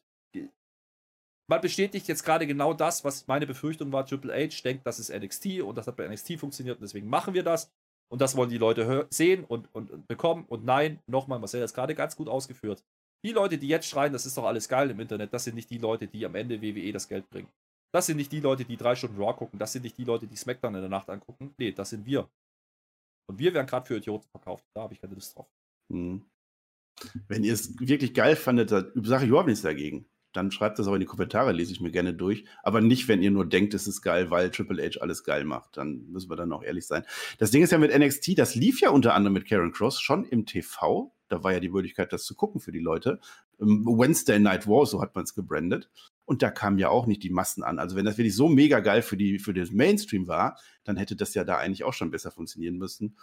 Man 1.47 1.61
bestätigt 1.61 2.09
jetzt 2.09 2.25
gerade 2.25 2.47
genau 2.47 2.73
das, 2.73 3.05
was 3.05 3.27
meine 3.27 3.47
Befürchtung 3.47 3.93
war. 3.93 4.07
Triple 4.07 4.33
H 4.33 4.63
denkt, 4.65 4.87
das 4.87 4.99
ist 4.99 5.15
NXT 5.15 5.61
und 5.61 5.77
das 5.77 5.87
hat 5.87 5.97
bei 5.97 6.09
NXT 6.09 6.39
funktioniert 6.39 6.79
und 6.79 6.83
deswegen 6.83 7.09
machen 7.09 7.35
wir 7.35 7.43
das. 7.43 7.71
Und 8.11 8.21
das 8.21 8.37
wollen 8.37 8.51
die 8.51 8.59
Leute 8.59 9.07
sehen 9.11 9.45
und, 9.45 9.75
und, 9.75 9.91
und 9.91 10.07
bekommen. 10.07 10.45
Und 10.47 10.65
nein, 10.65 11.01
nochmal, 11.07 11.39
Marcel 11.39 11.61
hat 11.61 11.67
es 11.67 11.75
gerade 11.75 11.95
ganz 11.95 12.17
gut 12.17 12.29
ausgeführt. 12.29 12.83
Die 13.25 13.33
Leute, 13.33 13.59
die 13.59 13.69
jetzt 13.69 13.89
schreien, 13.89 14.13
das 14.13 14.27
ist 14.27 14.37
doch 14.37 14.45
alles 14.45 14.69
geil 14.69 14.91
im 14.91 15.01
Internet, 15.01 15.33
das 15.33 15.45
sind 15.45 15.55
nicht 15.55 15.71
die 15.71 15.79
Leute, 15.79 16.07
die 16.07 16.25
am 16.25 16.35
Ende 16.35 16.61
WWE 16.61 16.93
das 16.93 17.09
Geld 17.09 17.29
bringen. 17.31 17.49
Das 17.95 18.07
sind 18.07 18.17
nicht 18.17 18.33
die 18.33 18.41
Leute, 18.41 18.65
die 18.65 18.77
drei 18.77 18.97
Stunden 18.97 19.23
Raw 19.23 19.33
gucken. 19.35 19.57
Das 19.57 19.73
sind 19.73 19.83
nicht 19.83 19.97
die 19.97 20.03
Leute, 20.03 20.27
die 20.27 20.35
SmackDown 20.35 20.75
in 20.75 20.81
der 20.81 20.91
Nacht 20.91 21.09
angucken. 21.09 21.55
Nee, 21.59 21.71
das 21.71 21.91
sind 21.91 22.05
wir. 22.05 22.29
Und 23.29 23.39
wir 23.39 23.55
werden 23.55 23.69
gerade 23.69 23.87
für 23.87 23.97
Idioten 23.97 24.27
verkauft. 24.33 24.65
Da 24.75 24.83
habe 24.83 24.95
ich 24.95 25.01
keine 25.01 25.15
Lust 25.15 25.37
drauf. 25.37 25.47
Hm. 25.93 26.25
Wenn 27.29 27.45
ihr 27.45 27.53
es 27.53 27.79
wirklich 27.79 28.13
geil 28.13 28.35
fandet, 28.35 28.71
sage 28.71 29.25
ich 29.25 29.29
überhaupt 29.29 29.47
nichts 29.47 29.63
dagegen. 29.63 30.07
Dann 30.33 30.51
schreibt 30.51 30.81
das 30.81 30.89
auch 30.89 30.95
in 30.95 31.01
die 31.01 31.07
Kommentare, 31.07 31.53
lese 31.53 31.71
ich 31.71 31.81
mir 31.81 31.93
gerne 31.93 32.15
durch. 32.15 32.45
Aber 32.65 32.81
nicht, 32.81 33.07
wenn 33.07 33.23
ihr 33.23 33.31
nur 33.31 33.49
denkt, 33.49 33.75
es 33.75 33.87
ist 33.87 34.03
geil, 34.03 34.29
weil 34.29 34.51
Triple 34.51 34.83
H 34.85 35.01
alles 35.01 35.23
geil 35.23 35.45
macht. 35.45 35.77
Dann 35.77 36.11
müssen 36.11 36.29
wir 36.29 36.37
dann 36.37 36.53
auch 36.53 36.65
ehrlich 36.65 36.89
sein. 36.89 37.05
Das 37.39 37.53
Ding 37.53 37.63
ist 37.63 37.71
ja 37.71 37.79
mit 37.79 37.97
NXT, 37.97 38.37
das 38.37 38.57
lief 38.57 38.81
ja 38.81 38.91
unter 38.91 39.15
anderem 39.15 39.35
mit 39.35 39.47
Karen 39.49 39.71
Cross 39.71 40.01
schon 40.01 40.25
im 40.25 40.47
TV. 40.47 41.15
Da 41.29 41.45
war 41.45 41.53
ja 41.53 41.61
die 41.61 41.69
Möglichkeit, 41.69 42.13
das 42.13 42.25
zu 42.25 42.35
gucken 42.35 42.61
für 42.61 42.73
die 42.73 42.81
Leute. 42.81 43.21
Wednesday 43.59 44.41
Night 44.41 44.67
War, 44.67 44.85
so 44.85 45.01
hat 45.01 45.15
man 45.15 45.23
es 45.23 45.35
gebrandet. 45.35 45.89
Und 46.25 46.43
da 46.43 46.51
kamen 46.51 46.79
ja 46.79 46.89
auch 46.89 47.07
nicht 47.07 47.23
die 47.23 47.31
Massen 47.31 47.63
an. 47.63 47.79
Also 47.79 47.97
wenn 47.97 48.05
das 48.05 48.17
wirklich 48.17 48.35
so 48.35 48.49
mega 48.49 48.81
geil 48.81 49.03
für, 49.03 49.17
die, 49.17 49.39
für 49.39 49.53
den 49.53 49.75
Mainstream 49.75 50.27
war, 50.27 50.59
dann 50.85 50.97
hätte 50.97 51.17
das 51.17 51.35
ja 51.35 51.45
da 51.45 51.59
eigentlich 51.59 51.85
auch 51.85 51.93
schon 51.93 52.11
besser 52.11 52.31
funktionieren 52.31 52.77
müssen. 52.77 53.17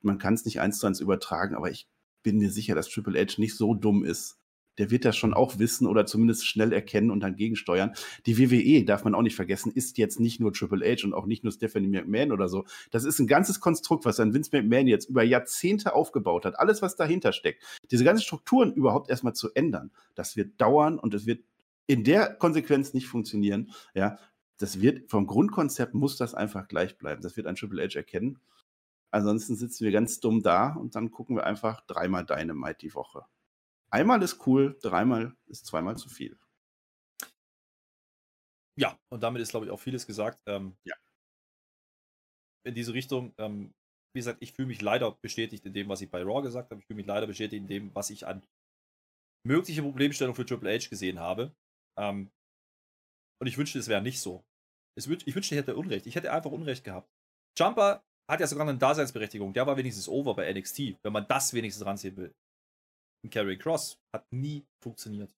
Man 0.00 0.18
kann 0.18 0.34
es 0.34 0.44
nicht 0.44 0.60
eins 0.60 0.78
zu 0.78 0.86
eins 0.86 1.00
übertragen, 1.00 1.54
aber 1.54 1.70
ich 1.70 1.88
bin 2.22 2.38
mir 2.38 2.50
sicher, 2.50 2.74
dass 2.74 2.88
Triple 2.88 3.20
H 3.20 3.34
nicht 3.38 3.56
so 3.56 3.74
dumm 3.74 4.04
ist. 4.04 4.38
Der 4.78 4.90
wird 4.90 5.04
das 5.04 5.16
schon 5.16 5.34
auch 5.34 5.60
wissen 5.60 5.86
oder 5.86 6.04
zumindest 6.04 6.46
schnell 6.46 6.72
erkennen 6.72 7.12
und 7.12 7.20
dann 7.20 7.36
gegensteuern. 7.36 7.92
Die 8.26 8.38
WWE, 8.38 8.84
darf 8.84 9.04
man 9.04 9.14
auch 9.14 9.22
nicht 9.22 9.36
vergessen, 9.36 9.70
ist 9.70 9.98
jetzt 9.98 10.18
nicht 10.18 10.40
nur 10.40 10.52
Triple 10.52 10.84
H 10.84 11.06
und 11.06 11.14
auch 11.14 11.26
nicht 11.26 11.44
nur 11.44 11.52
Stephanie 11.52 11.86
McMahon 11.86 12.32
oder 12.32 12.48
so. 12.48 12.64
Das 12.90 13.04
ist 13.04 13.20
ein 13.20 13.28
ganzes 13.28 13.60
Konstrukt, 13.60 14.04
was 14.04 14.16
dann 14.16 14.34
Vince 14.34 14.50
McMahon 14.52 14.88
jetzt 14.88 15.08
über 15.08 15.22
Jahrzehnte 15.22 15.94
aufgebaut 15.94 16.44
hat. 16.44 16.58
Alles, 16.58 16.82
was 16.82 16.96
dahinter 16.96 17.32
steckt. 17.32 17.62
Diese 17.92 18.02
ganzen 18.02 18.24
Strukturen 18.24 18.72
überhaupt 18.72 19.10
erstmal 19.10 19.34
zu 19.34 19.50
ändern, 19.54 19.92
das 20.16 20.36
wird 20.36 20.60
dauern 20.60 20.98
und 20.98 21.14
es 21.14 21.24
wird 21.26 21.44
in 21.86 22.04
der 22.04 22.34
Konsequenz 22.34 22.94
nicht 22.94 23.06
funktionieren. 23.06 23.72
Ja, 23.94 24.18
das 24.58 24.80
wird 24.80 25.10
vom 25.10 25.26
Grundkonzept 25.26 25.94
muss 25.94 26.16
das 26.16 26.34
einfach 26.34 26.68
gleich 26.68 26.96
bleiben. 26.98 27.22
Das 27.22 27.36
wird 27.36 27.46
ein 27.46 27.56
Triple 27.56 27.82
H 27.82 27.96
erkennen. 27.96 28.40
Ansonsten 29.10 29.56
sitzen 29.56 29.84
wir 29.84 29.92
ganz 29.92 30.20
dumm 30.20 30.42
da 30.42 30.74
und 30.74 30.94
dann 30.96 31.10
gucken 31.10 31.36
wir 31.36 31.44
einfach 31.44 31.80
dreimal 31.86 32.24
Dynamite 32.24 32.78
die 32.78 32.94
Woche. 32.94 33.26
Einmal 33.90 34.22
ist 34.22 34.44
cool, 34.46 34.76
dreimal 34.82 35.36
ist 35.46 35.66
zweimal 35.66 35.96
zu 35.96 36.08
viel. 36.08 36.36
Ja, 38.76 38.98
und 39.08 39.22
damit 39.22 39.40
ist, 39.40 39.50
glaube 39.50 39.66
ich, 39.66 39.72
auch 39.72 39.78
vieles 39.78 40.06
gesagt. 40.06 40.40
Ähm, 40.46 40.76
ja. 40.82 40.96
In 42.66 42.74
diese 42.74 42.92
Richtung, 42.92 43.32
ähm, 43.38 43.72
wie 44.12 44.20
gesagt, 44.20 44.38
ich 44.42 44.52
fühle 44.52 44.68
mich 44.68 44.82
leider 44.82 45.12
bestätigt 45.22 45.64
in 45.64 45.74
dem, 45.74 45.88
was 45.88 46.00
ich 46.00 46.10
bei 46.10 46.22
Raw 46.22 46.42
gesagt 46.42 46.70
habe. 46.70 46.80
Ich 46.80 46.86
fühle 46.86 46.96
mich 46.96 47.06
leider 47.06 47.26
bestätigt 47.26 47.60
in 47.60 47.68
dem, 47.68 47.94
was 47.94 48.10
ich 48.10 48.26
an 48.26 48.42
mögliche 49.46 49.82
Problemstellung 49.82 50.34
für 50.34 50.46
Triple 50.46 50.74
H 50.74 50.88
gesehen 50.88 51.20
habe. 51.20 51.54
Ähm, 51.98 52.30
und 53.40 53.46
ich 53.46 53.58
wünschte, 53.58 53.78
es 53.78 53.88
wäre 53.88 54.02
nicht 54.02 54.20
so. 54.20 54.44
ich 54.96 55.08
wünschte, 55.08 55.54
ich 55.54 55.60
hätte 55.60 55.76
Unrecht. 55.76 56.06
Ich 56.06 56.14
hätte 56.14 56.32
einfach 56.32 56.50
Unrecht 56.50 56.84
gehabt. 56.84 57.10
Jumper 57.58 58.02
hat 58.30 58.40
ja 58.40 58.46
sogar 58.46 58.66
eine 58.68 58.78
Daseinsberechtigung. 58.78 59.52
Der 59.52 59.66
war 59.66 59.76
wenigstens 59.76 60.08
over 60.08 60.34
bei 60.34 60.52
NXT, 60.52 60.96
wenn 61.02 61.12
man 61.12 61.26
das 61.28 61.52
wenigstens 61.52 61.84
ranziehen 61.84 62.16
will. 62.16 62.34
Und 63.24 63.30
Carrie 63.30 63.58
Cross 63.58 63.98
hat 64.14 64.30
nie 64.32 64.64
funktioniert 64.82 65.30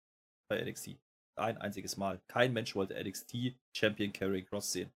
bei 0.50 0.62
NXT. 0.62 0.96
Ein 1.38 1.59
einziges 1.59 1.96
Mal. 1.96 2.20
Kein 2.28 2.52
Mensch 2.52 2.74
wollte 2.74 2.94
NXT 3.02 3.57
Champion 3.76 4.12
Carrie 4.12 4.42
Cross 4.42 4.72
sehen. 4.72 4.92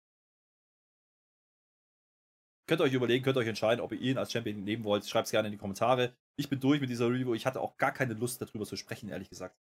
Könnt 2.67 2.81
ihr 2.81 2.85
euch 2.85 2.93
überlegen, 2.93 3.23
könnt 3.23 3.35
ihr 3.35 3.41
euch 3.41 3.47
entscheiden, 3.47 3.81
ob 3.81 3.91
ihr 3.91 3.99
ihn 3.99 4.17
als 4.17 4.31
Champion 4.31 4.63
nehmen 4.63 4.83
wollt. 4.83 5.07
Schreibt 5.07 5.25
es 5.25 5.31
gerne 5.31 5.47
in 5.47 5.53
die 5.53 5.57
Kommentare. 5.57 6.15
Ich 6.37 6.49
bin 6.49 6.59
durch 6.59 6.79
mit 6.79 6.89
dieser 6.89 7.09
Review. 7.09 7.33
Ich 7.33 7.45
hatte 7.45 7.59
auch 7.59 7.77
gar 7.77 7.91
keine 7.91 8.13
Lust 8.13 8.41
darüber 8.41 8.65
zu 8.65 8.75
sprechen, 8.75 9.09
ehrlich 9.09 9.29
gesagt. 9.29 9.57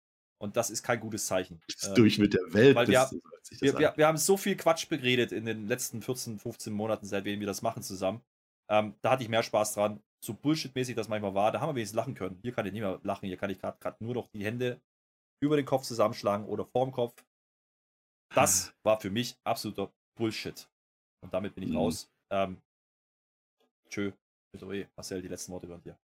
Und 0.43 0.57
das 0.57 0.69
ist 0.69 0.83
kein 0.83 0.99
gutes 0.99 1.25
Zeichen. 1.25 1.61
Ist 1.69 1.87
ähm, 1.87 1.95
durch 1.95 2.19
mit 2.19 2.33
der 2.33 2.53
Welt. 2.53 2.75
Weil 2.75 2.89
wir, 2.89 3.09
wir, 3.61 3.79
wir, 3.79 3.93
wir, 3.95 4.07
haben 4.07 4.17
so 4.17 4.35
viel 4.35 4.57
Quatsch 4.57 4.89
beredet 4.89 5.31
in 5.31 5.45
den 5.45 5.67
letzten 5.67 6.01
14, 6.01 6.37
15 6.37 6.73
Monaten, 6.73 7.05
seitdem 7.05 7.39
wir 7.39 7.47
das 7.47 7.61
machen 7.61 7.81
zusammen. 7.81 8.21
Ähm, 8.69 8.93
da 9.01 9.11
hatte 9.11 9.23
ich 9.23 9.29
mehr 9.29 9.41
Spaß 9.41 9.73
dran. 9.75 10.03
So 10.19 10.33
Bullshit-mäßig 10.33 10.95
das 10.95 11.07
manchmal 11.07 11.33
war, 11.33 11.53
da 11.53 11.61
haben 11.61 11.69
wir 11.69 11.75
wenigstens 11.75 11.95
lachen 11.95 12.13
können. 12.13 12.39
Hier 12.41 12.51
kann 12.51 12.65
ich 12.65 12.73
nicht 12.73 12.81
mehr 12.81 12.99
lachen, 13.03 13.25
hier 13.25 13.37
kann 13.37 13.51
ich 13.51 13.59
gerade 13.61 13.95
nur 14.03 14.15
noch 14.15 14.27
die 14.33 14.43
Hände 14.43 14.81
über 15.41 15.55
den 15.55 15.65
Kopf 15.65 15.83
zusammenschlagen 15.83 16.45
oder 16.45 16.65
vorm 16.65 16.91
Kopf. 16.91 17.23
Das 18.35 18.73
war 18.83 18.99
für 18.99 19.11
mich 19.11 19.37
absoluter 19.45 19.93
Bullshit. 20.15 20.67
Und 21.21 21.33
damit 21.33 21.55
bin 21.55 21.63
ich 21.63 21.69
mhm. 21.69 21.77
raus. 21.77 22.11
Ähm, 22.31 22.61
tschö. 23.89 24.11
Marcel, 24.97 25.21
die 25.21 25.29
letzten 25.29 25.53
Worte 25.53 25.67
gehören 25.67 25.83
dir. 25.83 25.97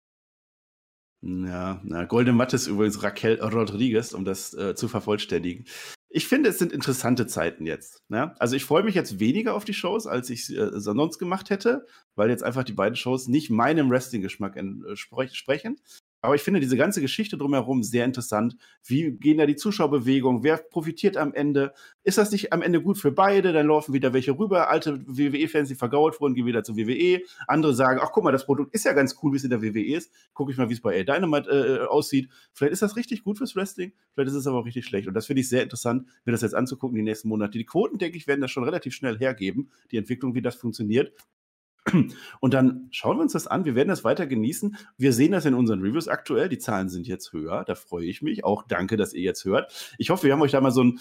Ja, 1.29 1.81
na, 1.83 2.05
Golden 2.05 2.37
Matte 2.37 2.55
ist 2.55 2.69
übrigens 2.69 3.03
Raquel 3.03 3.41
Rodriguez, 3.41 4.13
um 4.13 4.25
das 4.25 4.55
äh, 4.55 4.77
zu 4.77 4.87
vervollständigen. 4.87 5.65
Ich 6.09 6.29
finde, 6.29 6.51
es 6.51 6.59
sind 6.59 6.73
interessante 6.73 7.27
Zeiten 7.27 7.67
jetzt. 7.67 8.01
Ne? 8.09 8.33
Also 8.39 8.55
ich 8.55 8.65
freue 8.65 8.85
mich 8.85 8.95
jetzt 8.95 9.19
weniger 9.19 9.55
auf 9.55 9.65
die 9.65 9.75
Shows, 9.75 10.07
als 10.07 10.31
ich 10.31 10.57
äh, 10.57 10.71
sonst 10.79 11.19
gemacht 11.19 11.51
hätte, 11.51 11.85
weil 12.15 12.31
jetzt 12.31 12.45
einfach 12.45 12.63
die 12.63 12.75
beiden 12.75 12.95
Shows 12.95 13.27
nicht 13.27 13.51
meinem 13.51 13.91
Wrestling-Geschmack 13.91 14.57
entsprechen. 14.57 15.81
Aber 16.27 16.35
ich 16.35 16.43
finde 16.43 16.59
diese 16.59 16.77
ganze 16.77 17.01
Geschichte 17.01 17.39
drumherum 17.39 17.85
sehr 17.85 18.05
interessant. 18.05 18.57
Wie 18.85 19.13
gehen 19.13 19.39
da 19.39 19.47
die 19.47 19.55
Zuschauerbewegungen? 19.55 20.43
Wer 20.43 20.57
profitiert 20.57 21.17
am 21.17 21.33
Ende? 21.33 21.73
Ist 22.03 22.19
das 22.19 22.33
nicht 22.33 22.53
am 22.53 22.63
Ende 22.63 22.83
gut 22.83 22.99
für 22.99 23.13
beide? 23.13 23.53
Dann 23.53 23.69
laufen 23.69 23.95
wieder 23.95 24.13
welche 24.13 24.37
rüber. 24.37 24.69
Alte 24.69 25.05
WWE-Fans, 25.07 25.69
die 25.69 25.77
vergaut 25.77 26.21
wurden, 26.21 26.35
gehen 26.35 26.47
wieder 26.47 26.65
zu 26.65 26.77
WWE. 26.77 27.23
Andere 27.47 27.75
sagen, 27.75 28.01
ach 28.03 28.11
guck 28.11 28.25
mal, 28.25 28.33
das 28.33 28.45
Produkt 28.45 28.75
ist 28.75 28.85
ja 28.85 28.93
ganz 28.93 29.15
cool, 29.23 29.35
wie 29.35 29.37
es 29.37 29.45
in 29.45 29.51
der 29.51 29.63
WWE 29.63 29.95
ist. 29.95 30.11
Guck 30.35 30.51
ich 30.51 30.57
mal, 30.57 30.69
wie 30.69 30.73
es 30.73 30.81
bei 30.81 30.99
A 31.01 31.05
Dynamite 31.05 31.49
äh, 31.49 31.87
aussieht. 31.87 32.29
Vielleicht 32.53 32.73
ist 32.73 32.83
das 32.83 32.97
richtig 32.97 33.23
gut 33.23 33.39
fürs 33.39 33.55
Wrestling, 33.55 33.93
vielleicht 34.13 34.31
ist 34.31 34.35
es 34.35 34.49
aber 34.49 34.59
auch 34.59 34.67
richtig 34.67 34.85
schlecht. 34.85 35.07
Und 35.07 35.15
das 35.15 35.27
finde 35.27 35.43
ich 35.43 35.49
sehr 35.49 35.63
interessant, 35.63 36.09
mir 36.25 36.33
das 36.33 36.43
jetzt 36.43 36.57
anzugucken 36.57 36.97
die 36.97 37.03
nächsten 37.03 37.29
Monate. 37.29 37.57
Die 37.57 37.67
Quoten, 37.67 37.99
denke 37.99 38.17
ich, 38.17 38.27
werden 38.27 38.41
das 38.41 38.51
schon 38.51 38.65
relativ 38.65 38.95
schnell 38.95 39.17
hergeben, 39.17 39.71
die 39.93 39.97
Entwicklung, 39.97 40.35
wie 40.35 40.43
das 40.43 40.57
funktioniert. 40.57 41.13
Und 42.41 42.55
dann 42.55 42.89
schauen 42.91 43.19
wir 43.19 43.23
uns 43.23 43.33
das 43.33 43.47
an. 43.47 43.65
Wir 43.65 43.75
werden 43.75 43.89
das 43.89 44.05
weiter 44.05 44.27
genießen. 44.27 44.77
Wir 44.97 45.13
sehen 45.13 45.33
das 45.33 45.45
in 45.45 45.55
unseren 45.55 45.81
Reviews 45.81 46.09
aktuell. 46.09 46.49
Die 46.49 46.59
Zahlen 46.59 46.89
sind 46.89 47.07
jetzt 47.07 47.33
höher. 47.33 47.65
Da 47.65 47.75
freue 47.75 48.07
ich 48.07 48.23
mich. 48.23 48.45
Auch 48.45 48.63
danke, 48.63 48.97
dass 48.97 49.13
ihr 49.13 49.23
jetzt 49.23 49.45
hört. 49.45 49.95
Ich 49.99 50.11
hoffe, 50.11 50.25
wir 50.25 50.33
haben 50.33 50.43
euch 50.43 50.53
da 50.53 50.61
mal 50.61 50.71
so 50.71 50.85
ein, 50.85 51.01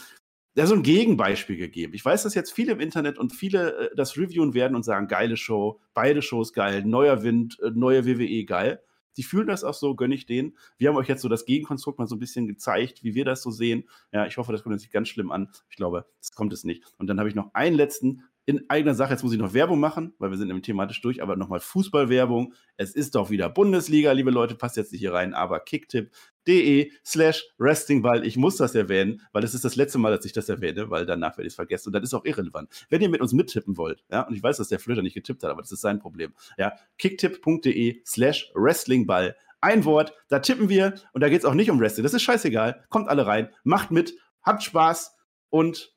ja, 0.55 0.65
so 0.65 0.75
ein 0.75 0.83
Gegenbeispiel 0.83 1.57
gegeben. 1.57 1.93
Ich 1.93 2.05
weiß, 2.05 2.23
dass 2.23 2.33
jetzt 2.33 2.53
viele 2.53 2.73
im 2.73 2.79
Internet 2.79 3.17
und 3.17 3.33
viele 3.33 3.91
äh, 3.91 3.95
das 3.95 4.17
reviewen 4.17 4.53
werden 4.53 4.75
und 4.75 4.83
sagen, 4.83 5.07
geile 5.07 5.37
Show, 5.37 5.81
beide 5.93 6.21
Shows 6.21 6.53
geil, 6.53 6.83
neuer 6.85 7.23
Wind, 7.23 7.59
äh, 7.61 7.71
neue 7.71 8.05
WWE 8.05 8.45
geil. 8.45 8.81
Die 9.17 9.23
fühlen 9.23 9.47
das 9.47 9.63
auch 9.63 9.73
so, 9.73 9.95
gönne 9.95 10.15
ich 10.15 10.25
denen. 10.25 10.57
Wir 10.77 10.89
haben 10.89 10.97
euch 10.97 11.07
jetzt 11.07 11.21
so 11.21 11.29
das 11.29 11.45
Gegenkonstrukt 11.45 11.99
mal 11.99 12.07
so 12.07 12.15
ein 12.15 12.19
bisschen 12.19 12.47
gezeigt, 12.47 13.03
wie 13.03 13.15
wir 13.15 13.25
das 13.25 13.41
so 13.41 13.49
sehen. 13.49 13.87
Ja, 14.11 14.25
ich 14.25 14.37
hoffe, 14.37 14.51
das 14.51 14.63
kommt 14.63 14.73
uns 14.73 14.83
nicht 14.83 14.91
ganz 14.91 15.07
schlimm 15.07 15.31
an. 15.31 15.49
Ich 15.69 15.77
glaube, 15.77 16.05
das 16.19 16.31
kommt 16.31 16.53
es 16.53 16.63
nicht. 16.63 16.83
Und 16.97 17.07
dann 17.07 17.19
habe 17.19 17.29
ich 17.29 17.35
noch 17.35 17.53
einen 17.53 17.75
letzten 17.75 18.23
in 18.47 18.69
eigener 18.69 18.93
Sache, 18.93 19.11
jetzt 19.11 19.23
muss 19.23 19.33
ich 19.33 19.39
noch 19.39 19.53
Werbung 19.53 19.79
machen, 19.79 20.13
weil 20.19 20.29
wir 20.29 20.37
sind 20.37 20.47
nämlich 20.47 20.65
thematisch 20.65 21.01
durch, 21.01 21.21
aber 21.23 21.35
nochmal 21.35 21.59
Fußballwerbung. 21.59 22.53
Es 22.77 22.93
ist 22.93 23.15
doch 23.15 23.31
wieder 23.31 23.49
Bundesliga, 23.49 24.11
liebe 24.11 24.29
Leute, 24.29 24.53
passt 24.53 24.77
jetzt 24.77 24.91
nicht 24.91 25.01
hier 25.01 25.13
rein, 25.13 25.33
aber 25.33 25.59
kicktipp.de 25.59 26.91
slash 27.03 27.43
wrestlingball. 27.57 28.25
Ich 28.25 28.37
muss 28.37 28.57
das 28.57 28.75
erwähnen, 28.75 29.21
weil 29.31 29.43
es 29.43 29.55
ist 29.55 29.65
das 29.65 29.75
letzte 29.75 29.97
Mal, 29.97 30.15
dass 30.15 30.25
ich 30.25 30.33
das 30.33 30.47
erwähne, 30.47 30.91
weil 30.91 31.07
danach 31.07 31.37
werde 31.37 31.47
ich 31.47 31.53
es 31.53 31.55
vergessen 31.55 31.89
und 31.89 31.93
das 31.93 32.03
ist 32.03 32.13
auch 32.13 32.23
irrelevant. 32.23 32.69
Wenn 32.89 33.01
ihr 33.01 33.09
mit 33.09 33.21
uns 33.21 33.33
mittippen 33.33 33.77
wollt, 33.77 34.03
ja, 34.11 34.21
und 34.21 34.35
ich 34.35 34.43
weiß, 34.43 34.57
dass 34.57 34.69
der 34.69 34.79
Flöter 34.79 35.01
nicht 35.01 35.15
getippt 35.15 35.43
hat, 35.43 35.49
aber 35.49 35.61
das 35.61 35.71
ist 35.71 35.81
sein 35.81 35.97
Problem, 35.97 36.33
ja, 36.57 36.73
kicktipp.de 36.99 38.01
slash 38.05 38.51
wrestlingball. 38.53 39.35
Ein 39.59 39.85
Wort, 39.85 40.13
da 40.27 40.37
tippen 40.37 40.69
wir 40.69 40.93
und 41.13 41.21
da 41.21 41.29
geht 41.29 41.39
es 41.39 41.45
auch 41.45 41.55
nicht 41.55 41.71
um 41.71 41.79
Wrestling. 41.79 42.03
Das 42.03 42.13
ist 42.13 42.21
scheißegal. 42.21 42.85
Kommt 42.89 43.09
alle 43.09 43.25
rein, 43.25 43.49
macht 43.63 43.89
mit, 43.89 44.15
habt 44.43 44.61
Spaß 44.61 45.15
und 45.49 45.94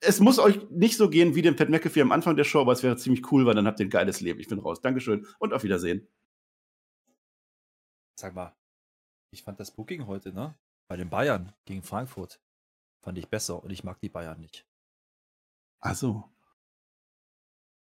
es 0.00 0.20
muss 0.20 0.38
euch 0.38 0.68
nicht 0.70 0.96
so 0.96 1.08
gehen 1.08 1.34
wie 1.34 1.42
dem 1.42 1.56
Pat 1.56 1.68
McAfee 1.68 2.02
am 2.02 2.12
Anfang 2.12 2.36
der 2.36 2.44
Show, 2.44 2.60
aber 2.60 2.72
es 2.72 2.82
wäre 2.82 2.96
ziemlich 2.96 3.30
cool, 3.32 3.46
weil 3.46 3.54
dann 3.54 3.66
habt 3.66 3.80
ihr 3.80 3.86
ein 3.86 3.90
geiles 3.90 4.20
Leben. 4.20 4.40
Ich 4.40 4.48
bin 4.48 4.58
raus. 4.58 4.80
Dankeschön 4.80 5.26
und 5.38 5.52
auf 5.52 5.64
Wiedersehen. 5.64 6.08
Sag 8.18 8.34
mal, 8.34 8.56
ich 9.30 9.42
fand 9.42 9.60
das 9.60 9.74
Booking 9.74 10.06
heute, 10.06 10.32
ne? 10.32 10.58
Bei 10.88 10.96
den 10.96 11.10
Bayern 11.10 11.52
gegen 11.64 11.82
Frankfurt 11.82 12.40
fand 13.02 13.18
ich 13.18 13.28
besser 13.28 13.62
und 13.62 13.70
ich 13.70 13.84
mag 13.84 14.00
die 14.00 14.08
Bayern 14.08 14.40
nicht. 14.40 14.66
Ach 15.80 15.94
so. 15.94 16.35